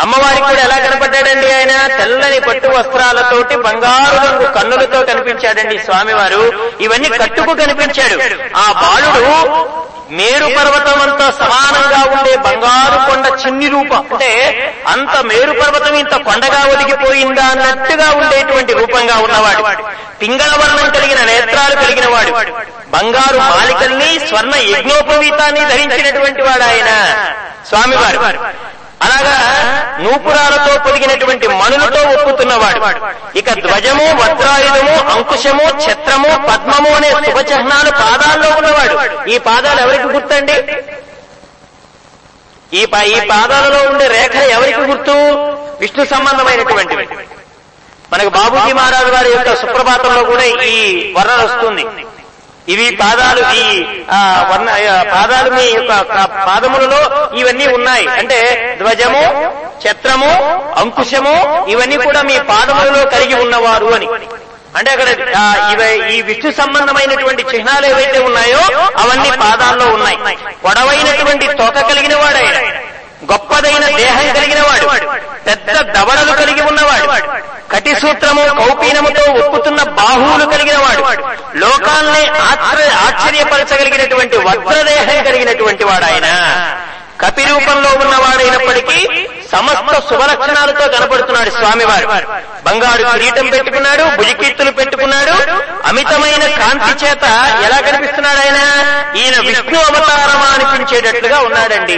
అమ్మవారికి 0.00 0.42
కూడా 0.42 0.60
ఎలా 0.60 0.78
కనపడ్డాడండి 0.78 1.52
ఆయన? 1.52 1.86
తెల్లని 1.86 2.40
పట్టు 2.40 2.68
వస్త్రాలతోటి 2.68 3.56
బంగారు 3.56 4.26
రంగు 4.26 4.52
కన్నులతో 4.52 5.02
కనిపించాడండి 5.02 5.78
స్వామివారు. 5.78 6.70
ఇవన్నీ 6.80 7.08
కట్టుకు 7.08 7.54
కనిపించాడు. 7.54 8.14
ఆ 8.56 8.72
బాలుడు 8.72 9.86
మేరు 10.10 10.46
పర్వతం 10.46 11.02
అంతా 11.02 11.30
సమానంగా 11.30 12.18
ఉండే 12.18 12.36
బంగారు 12.36 13.10
కొండ 13.10 13.46
చిన్ని 13.46 13.68
రూపం. 13.68 14.06
అంటే 14.12 14.30
అంత 14.86 15.20
మేరు 15.20 15.52
పర్వతం 15.52 15.94
ఇంత 15.94 16.16
కొండగా 16.16 16.64
ఒదిగిపోయిందా 16.72 17.44
అన్నట్టుగా 17.44 18.10
ఉండేటువంటి 18.10 18.72
రూపంగా 18.72 19.14
ఉన్నవాడు. 19.14 19.82
పింగళ 20.22 20.50
వర్ణం 20.56 20.90
కలిగిన 20.90 21.24
నేత్రాలు 21.24 21.74
కలిగిన 21.74 22.08
వాడు. 22.08 22.30
బంగారు 22.88 23.38
మాలికల్ని 23.38 24.20
స్వర్ణ 24.28 24.52
యజ్ఞోపవీతాన్ని 24.56 25.60
ధరించినటువంటి 25.60 26.42
వాడు 26.42 26.62
ఆయన. 26.62 27.14
స్వామివారు. 27.68 28.75
అలాగా 29.06 29.36
నూపురాలతో 30.00 30.78
పొదిగినటువంటి 30.78 31.48
మణులతో 31.48 32.00
ఒప్పుతున్నవాడు. 32.08 32.80
ఇక 33.38 33.52
ధ్వజము 33.52 34.06
వజ్రాయుధము 34.20 34.96
అంకుశము 35.12 35.66
ఛత్రము 35.84 36.30
పద్మము 36.48 36.90
అనే 36.96 37.10
శుభచిహ్నాలు 37.10 37.90
పాదాల్లో 37.90 38.48
ఉన్నవాడు. 38.56 39.30
ఈ 39.30 39.38
పాదాలు 39.38 39.80
ఎవరికి 39.80 40.04
గుర్తండి? 40.04 40.56
ఈ 42.76 42.82
ఈ 43.16 43.20
పాదాలలో 43.30 43.80
ఉండే 43.90 44.06
రేఖ 44.06 44.36
ఎవరికి 44.36 44.80
గుర్తు? 44.80 45.16
విష్ణు 45.80 46.04
సంబంధమైనటువంటివి. 46.04 47.08
మనకు 48.12 48.28
బాబూజీ 48.28 48.72
మహారాజు 48.72 49.10
గారి 49.12 49.30
యొక్క 49.30 49.54
సుప్రభాతంలో 49.54 50.22
కూడా 50.22 50.44
ఈ 50.44 51.12
వర్ణన 51.16 51.40
వస్తుంది. 51.44 51.84
ఇవి 52.68 52.86
పాదాలు 53.00 53.42
ఈ 53.58 53.66
వర్ణ 54.50 54.68
పాదాలు 55.14 55.50
మీ 55.50 55.66
యొక్క 55.76 55.92
పాదములలో 56.48 57.00
ఇవన్నీ 57.40 57.66
ఉన్నాయి. 57.66 58.06
అంటే 58.20 58.38
ధ్వజము 58.80 59.22
ఛత్రము 59.84 60.32
అంకుశము 60.82 61.34
ఇవన్నీ 61.72 61.96
కూడా 61.96 62.22
మీ 62.22 62.36
పాదములలో 62.50 63.02
కలిగి 63.14 63.36
ఉన్నవారు 63.44 63.88
అని. 63.96 64.08
అంటే 64.78 64.90
అక్కడ 64.90 65.08
ఈ 66.14 66.20
విష్ణు 66.22 66.50
సంబంధమైనటువంటి 66.52 67.42
చిహ్నాలు 67.52 67.86
ఏవైతే 67.86 68.18
ఉన్నాయో 68.18 68.62
అవన్నీ 69.02 69.30
పాదాల్లో 69.44 69.86
ఉన్నాయి. 69.86 70.18
పొడవైనటువంటి 70.64 71.46
తోక 71.60 71.78
కలిగిన 71.90 72.16
వాడాయన 72.16 72.58
గొప్పదైన 73.22 73.84
దేహం 73.96 74.26
కలిగిన 74.34 74.60
వాడు 74.62 74.86
పెద్ద 75.46 75.66
దవడలు 75.94 76.32
కలిగి 76.32 76.62
ఉన్నవాడు 76.62 77.06
కటి 77.70 77.94
సూత్రము 77.94 78.42
కౌపీనముతో 78.58 79.22
ఒప్పుతున్న 79.38 79.82
బాహువులు 79.96 80.44
కలిగిన 80.44 80.78
వాడు 80.78 81.02
లోకాల్ని 81.56 82.24
ఆశ్చర్యపరచగలిగినటువంటి 83.04 84.36
వజ్రదేహం 84.38 85.24
కలిగినటువంటి 85.24 85.84
వాడు 85.84 86.04
ఆయన 86.04 86.28
కపి 87.20 87.44
రూపంలో 87.44 87.90
ఉన్నవాడైనప్పటికీ 88.00 88.96
సమస్త 89.52 89.92
శుభలక్షణాలతో 90.08 90.88
కనపడుతున్నాడు 90.88 91.50
స్వామివారు. 91.50 92.06
బంగారు 92.64 93.04
కిరీటం 93.12 93.46
పెట్టుకున్నాడు 93.50 94.04
భుజకీర్తులు 94.16 94.70
పెట్టుకున్నాడు 94.70 95.34
అమితమైన 95.84 96.44
కాంతి 96.56 97.06
చేత 97.06 97.24
ఎలా 97.64 97.78
కనిపిస్తున్నాడు 97.80 98.38
ఆయన? 98.38 98.58
ఈయన 99.16 99.36
విష్ణు 99.40 99.78
అవతారమా 99.80 100.48
అనిపించేటట్లుగా 100.54 101.38
ఉన్నాడండి. 101.40 101.96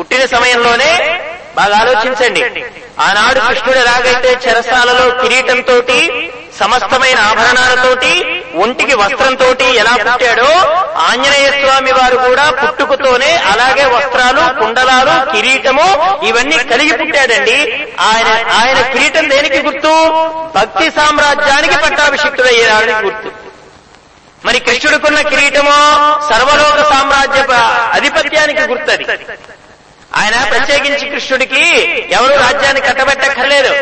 పుట్టిన 0.00 0.26
సమయంలోనే 0.26 1.20
బాగా 1.56 1.78
ఆలోచించండి. 1.78 2.64
ఆనాడు 3.00 3.40
కృష్ణుడు 3.40 3.78
ఎలాగైతే 3.78 4.38
చెరసాలలో 4.48 5.22
కిరీటంతో 5.22 5.82
సమస్తమైన 6.60 7.18
ఆభరణాలతోటి 7.18 8.42
ఒంటికి 8.54 8.94
వస్త్రంతో 8.94 9.46
ఎలా 9.60 9.92
పుట్టాడో 9.96 10.48
ఆంజనేయ 10.96 11.50
స్వామి 11.50 11.92
వారు 11.92 12.16
కూడా 12.16 12.50
పుట్టుకతోనే 12.50 13.36
అలాగే 13.36 13.84
వస్త్రాలు 13.84 14.60
కుండలాలు 14.60 15.32
కిరీటము 15.32 15.86
ఇవన్నీ 16.24 16.58
కలిగి 16.58 16.96
పుట్టాడండి. 16.96 17.58
ఆయన 18.00 18.28
ఆయన 18.60 18.92
కిరీటం 18.92 19.30
దేనికి 19.30 19.58
గుర్తు? 19.58 19.94
భక్తి 20.56 20.90
సామ్రాజ్యానికి 20.90 21.74
పట్టాభిషిక్తుడయ్యేదానికి 21.74 23.04
గుర్తు. 23.06 23.30
మరి 24.44 24.60
కృష్ణుడికున్న 24.60 25.20
కిరీటము 25.20 25.76
సర్వలోక 26.28 26.88
సామ్రాజ్య 26.92 27.42
అధిపత్యానికి 27.92 28.60
గుర్తది. 28.60 29.04
ఆయన 30.16 30.44
ప్రత్యేకించి 30.50 31.08
కృష్ణుడికి 31.10 31.62
ఎవరు 32.10 32.32
రాజ్యాన్ని 32.32 32.80
కట్టబెట్టక్కర్లేదు. 32.80 33.74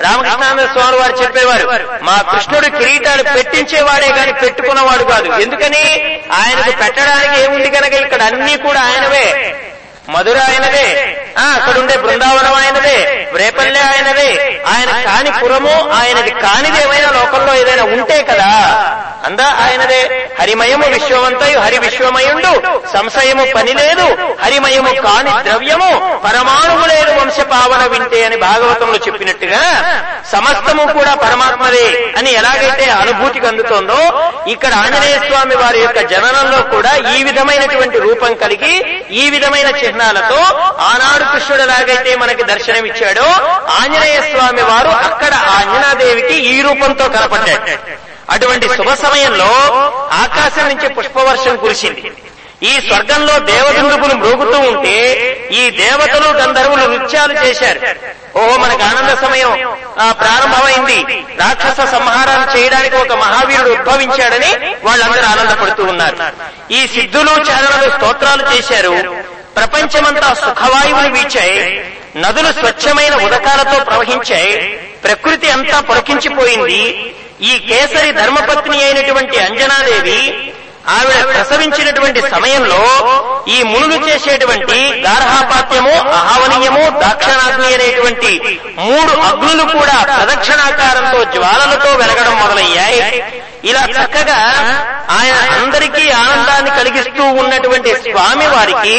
రామకృష్ణానంద 0.00 0.60
స్వామి 0.60 0.96
వారు 0.96 1.16
చెప్పేవారు 1.22 1.88
మా 2.02 2.22
కృష్ణుడు 2.32 2.66
కిరీటాలు 2.66 3.22
పెట్టించేవాడే 3.22 4.08
గాని 4.08 4.32
పెట్టుకున్నవాడు 4.32 5.04
కాదు. 5.04 5.32
ఎందుకని? 5.32 5.84
ఆయనకు 6.32 6.76
పెట్టడానికి 6.76 7.42
ఏముంది 7.42 7.70
కనుక 7.70 7.92
ఇక్కడ 7.92 8.22
అన్ని 8.22 8.56
కూడా 8.56 8.80
ఆయనవే. 8.80 9.26
మధుర 10.12 10.38
ఆయనదే. 10.44 10.86
ఆ 11.38 11.44
అక్కడుండే 11.56 11.96
బృందావనం 11.96 12.54
ఆయనదే 12.54 12.96
రేపల్లె 13.34 13.80
ఆయనదే. 13.90 14.30
ఆయన 14.72 14.90
కాని 15.06 15.30
పురము 15.40 15.74
ఆయనది 15.98 16.32
కానిది 16.42 16.78
ఏమైనా 16.84 17.10
లోకంలో 17.10 17.52
ఏదైనా 17.54 17.84
ఉంటే 17.94 18.18
కదా. 18.22 18.50
అందా 19.24 19.46
ఆయనదే. 19.64 20.00
హరిమయము 20.40 20.86
విశ్వమంతయు 20.88 21.58
హరి 21.60 21.78
విశ్వమయుండు. 21.78 22.52
సంశయము 22.92 23.44
పని 23.54 23.72
లేదు 23.80 24.06
హరిమయము 24.42 24.92
కాని 25.00 25.32
ద్రవ్యము 25.46 25.90
పరమాణువు 26.24 26.84
లేదు 26.92 27.10
వంశ 27.18 27.38
పావన 27.50 27.82
వింటే 27.86 28.20
అని 28.24 28.36
భాగవతంలో 28.38 28.98
చెప్పినట్టుగా 28.98 29.60
సమస్తము 30.32 30.84
కూడా 30.92 31.12
పరమాత్మదే 31.16 31.86
అని 32.18 32.30
ఎలాగైతే 32.32 32.86
అనుభూతికి 32.96 33.46
అందుతోందో 33.46 34.00
ఇక్కడ 34.52 34.72
ఆంజనేయ 34.80 35.16
స్వామి 35.24 35.56
వారి 35.56 35.80
యొక్క 35.80 36.00
జననంలో 36.12 36.60
కూడా 36.72 36.92
ఈ 37.12 37.22
విధమైనటువంటి 37.28 37.98
రూపం 37.98 38.32
కలిగి 38.36 38.74
ఈ 39.14 39.26
విధమైన 39.30 39.68
చిహ్నాలతో 40.00 40.40
ఆనాడు 40.82 41.24
కృష్ణుడు 41.32 41.62
ఎలాగైతే 41.62 42.16
మనకి 42.16 42.42
దర్శనమిచ్చాడో 42.44 43.26
ఆంజనేయ 43.72 44.20
స్వామి 44.30 44.62
వారు 44.62 44.90
అక్కడ 45.08 45.34
ఆంజనాదేవికి 45.58 46.36
ఈ 46.46 46.62
రూపంతో 46.62 47.08
కనపడ్డాడు. 47.08 47.66
అటువంటి 48.30 48.66
శుభ 48.68 48.90
సమయంలో 49.02 49.50
ఆకాశం 50.22 50.68
నుంచి 50.68 50.88
పుష్పవర్షం 50.88 51.56
కురిసింది. 51.56 52.02
ఈ 52.62 52.80
స్వర్గంలో 52.80 53.38
దేవదండుకులు 53.42 54.14
మ్రోగుతూ 54.14 54.58
ఉంటే 54.70 54.96
ఈ 55.52 55.70
దేవతలు 55.76 56.28
గంధర్వులు 56.32 56.84
నృత్యాలు 56.86 57.34
చేశారు. 57.44 57.80
ఓహో 58.38 58.56
మనకు 58.56 58.82
ఆనంద 58.82 59.12
సమయం 59.22 59.52
ఆ, 60.00 60.12
ప్రారంభమైంది. 60.12 60.98
రాక్షస 61.40 61.80
సంహారాలు 61.90 62.58
చేయడానికి 62.58 62.96
ఒక 62.96 63.12
మహావీరుడు 63.12 63.70
ఉద్భవించాడని 63.70 64.50
వాళ్ళందరూ 64.82 65.26
ఆనందపడుతూ 65.32 65.84
ఉన్నారు. 65.84 66.16
ఈ 66.72 66.86
సిద్ధులు 66.86 67.32
చారణలు 67.48 67.90
స్తోత్రాలు 67.90 68.44
చేశారు. 68.52 68.94
ప్రపంచమంతా 69.60 70.28
సుఖవాయువులు 70.42 71.08
వీచాయి 71.14 71.58
నదులు 72.16 72.52
స్వచ్ఛమైన 72.52 73.14
ఉదకాలతో 73.26 73.78
ప్రవహించాయి 73.84 74.54
ప్రకృతి 75.02 75.48
అంతా 75.50 75.80
పొరకించిపోయింది 75.80 76.80
ఈ 77.42 77.52
కేసరి 77.68 78.10
ధర్మపత్ని 78.12 78.78
అయినటువంటి 78.84 79.36
అంజనాదేవి 79.40 80.18
ఆవిడ 80.90 81.18
ప్రసవించినటువంటి 81.30 82.20
సమయంలో 82.30 82.80
ఈ 83.48 83.62
మునులు 83.62 83.96
చేసేటువంటి 84.06 84.76
గార్హాపాత్యము 85.02 85.94
అహావనీయము 86.12 86.84
దాక్షిణాగ్ని 87.00 87.68
అనేటువంటి 87.74 88.30
మూడు 88.80 89.12
అగ్నులు 89.20 89.64
కూడా 89.72 89.96
ప్రదక్షిణాకారంతో 90.10 91.20
జ్వాలలతో 91.34 91.90
వెలగడం 91.92 92.34
మొదలయ్యాయి. 92.40 93.00
ఇలా 93.64 93.82
చక్కగా 93.96 94.38
ఆయన 95.18 95.36
అందరికీ 95.56 96.04
ఆనందాన్ని 96.20 96.70
కలిగిస్తూ 96.70 97.24
ఉన్నటువంటి 97.40 97.92
స్వామి 98.04 98.46
వారికి 98.46 98.96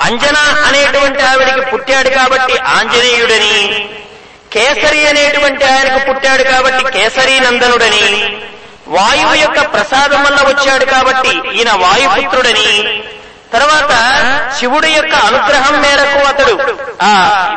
అంజన 0.00 0.38
అనేటువంటి 0.66 1.22
ఆవిడికి 1.22 1.64
పుట్టాడు 1.70 2.10
కాబట్టి 2.10 2.54
ఆంజనేయుడని 2.70 3.56
కేసరి 4.52 5.00
అనేటువంటి 5.06 5.64
ఆయనకు 5.64 6.00
పుట్టాడు 6.08 6.44
కాబట్టి 6.44 6.84
కేసరీ 6.92 7.36
నందనుడని 7.38 8.06
వాయువు 8.88 9.34
యొక్క 9.34 9.60
ప్రసాదం 9.72 10.20
వల్ల 10.24 10.38
వచ్చాడు 10.48 10.86
కాబట్టి 10.86 11.32
ఈయన 11.54 11.72
వాయుపుత్రుడని 11.76 12.68
తర్వాత 13.52 13.92
శివుడి 14.58 14.90
యొక్క 14.96 15.14
అనుగ్రహం 15.28 15.76
మేరకు 15.82 16.18
అతడు 16.30 16.54
ఆ 17.02 17.10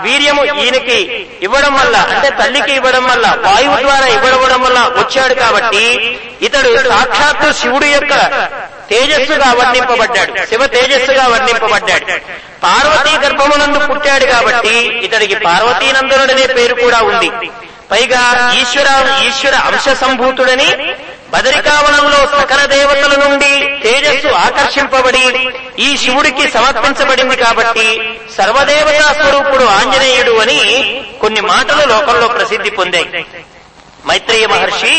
వీర్యము 0.05 0.43
ఈయనకి 0.63 0.97
ఇవ్వడం 1.45 1.73
వల్ల 1.79 1.95
అంటే 2.13 2.29
తల్లికి 2.39 2.73
ఇవ్వడం 2.79 3.03
వల్ల 3.11 3.25
వాయువు 3.45 3.75
ద్వారా 3.85 4.07
ఇవ్వడం 4.15 4.61
వల్ల 4.65 4.79
వచ్చాడు 4.99 5.35
కాబట్టి 5.43 5.83
ఇతడు 6.47 6.71
సాక్షాత్తు 6.91 7.49
శివుడి 7.61 7.89
యొక్క 7.91 8.13
తేజస్సుగా 8.89 9.49
వర్ణింపబడ్డాడు. 9.59 10.31
శివ 10.49 10.63
తేజస్సుగా 10.73 11.25
వర్ణింపబడ్డాడు. 11.33 12.05
పార్వతీ 12.63 13.13
గర్భమునందు 13.23 13.79
పుట్టాడు 13.89 14.25
కాబట్టి 14.33 14.73
ఇతడికి 15.05 15.35
పార్వతీనందనుడనే 15.45 16.45
పేరు 16.57 16.75
కూడా 16.83 16.99
ఉంది. 17.11 17.29
పైగా 17.91 18.21
ఈశ్వర 18.59 18.89
ఈశ్వర 19.27 19.55
అంశ 19.69 19.87
సంభూతుడని 20.03 20.69
బదరికావనంలో 21.33 22.19
సకల 22.39 22.61
దేవతల 22.65 23.13
నుండి 23.23 23.51
తేజస్సు 23.83 24.27
ఆకర్షింపబడి 24.27 25.23
ఈ 25.79 25.89
శివుడికి 25.97 26.43
సమర్పించబడింది 26.51 27.35
కాబట్టి 27.35 27.87
సర్వదేవతా 28.37 29.07
స్వరూపుడు 29.13 29.65
ఆంజనేయుడు 29.77 30.33
అని 30.43 30.59
కొన్ని 31.21 31.41
మాటలు 31.41 31.83
లోకంలో 31.93 32.27
ప్రసిద్ధి 32.27 32.69
పొందాయి. 32.69 33.25
మైత్రేయ 34.07 34.45
మహర్షి 34.47 34.95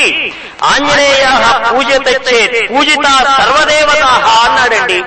ఆంజనేయ 0.73 1.25
పూజ 1.71 1.91
తెచ్చే 2.07 2.41
పూజిత 2.71 3.07
సర్వదేవత 3.39 4.03
అన్నాడండి. 4.45 4.99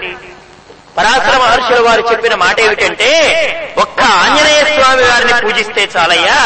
పరాశర 0.97 1.35
మహర్షుల 1.37 1.79
వారు 1.87 2.03
చెప్పిన 2.11 2.35
మాట 2.35 2.57
ఏమిటంటే 2.59 3.09
ఒక్క 3.77 3.99
ఆంజనేయ 4.19 4.61
స్వామి 4.71 5.03
వారిని 5.03 5.35
పూజిస్తే 5.43 5.83
చాలయ్యా 5.95 6.37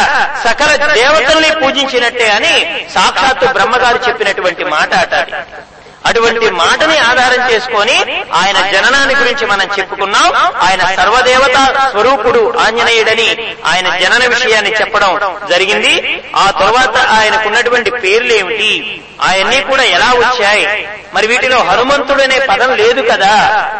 సకల 0.44 0.70
దేవతల్ని 0.94 1.50
పూజించినట్టే 1.62 2.28
అని 2.30 2.54
సాక్షాత్తు 2.94 3.46
బ్రహ్మగారు 3.52 4.00
చెప్పినటువంటి 4.08 4.66
మాట 4.70 4.92
అట 5.04 5.14
అటువంటి 6.06 6.50
మాటని 6.50 6.98
ఆధారం 6.98 7.52
చేసుకొని 7.52 7.96
ఆయన 8.34 8.70
జననాన్ని 8.72 9.14
గురించి 9.14 9.46
మనం 9.46 9.68
చెప్పుకున్నాం. 9.78 10.26
ఆయన 10.62 10.96
సర్వదేవత 10.96 11.56
స్వరూపుడు 11.90 12.54
ఆంజనేయుడని 12.60 13.28
ఆయన 13.66 13.98
జనన 13.98 14.26
విషయాన్ని 14.26 14.72
చెప్పడం 14.72 15.12
జరిగింది. 15.50 15.94
ఆ 16.36 16.50
తర్వాత 16.50 16.96
ఆయనకున్నటువంటి 17.12 17.90
పేర్లు 17.90 18.32
ఏమిటి? 18.32 18.72
ఆయన్ని 19.22 19.60
కూడా 19.60 19.82
ఎలా 19.82 20.10
వచ్చాయి? 20.18 20.66
మరి 21.14 21.26
వీటిలో 21.26 21.58
హనుమంతుడనే 21.58 22.38
పదం 22.38 22.76
లేదు 22.76 23.00
కదా? 23.10 23.32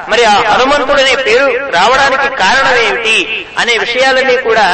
మరి 0.09 0.25
ఆ 0.25 0.31
హనుమంతుడనే 0.31 1.15
పేరు 1.17 1.47
రావడానికి 1.69 2.37
కారణం 2.37 2.77
ఏమిటి? 2.79 3.47
అనే 3.59 3.79
విషయాలన్నీ 3.79 4.37
కూడా 4.37 4.67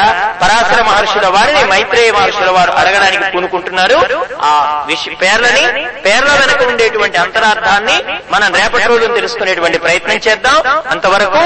పరాశర 0.43 0.83
మహర్షుల 0.83 1.27
వారిని 1.27 1.65
మైత్రేయ 1.65 2.13
మహర్షుల 2.13 2.51
వారు 2.51 2.71
అడగడానికి 2.73 3.33
పూనుకుంటున్నారు. 3.35 3.99
ఆ 4.43 4.85
పేర్లని 5.23 5.65
పేర్ల 6.01 6.33
వెనక 6.33 6.63
ఉండేటువంటి 6.63 7.19
ఉత్తరార్థాన్ని 7.39 8.05
మనం 8.31 8.55
రేపటి 8.55 8.85
రోజు 8.85 9.07
తెలుసుకునేటువంటి 9.07 9.79
ప్రయత్నం 9.79 10.17
చేద్దాం. 10.17 10.83
అంతవరకు 10.91 11.39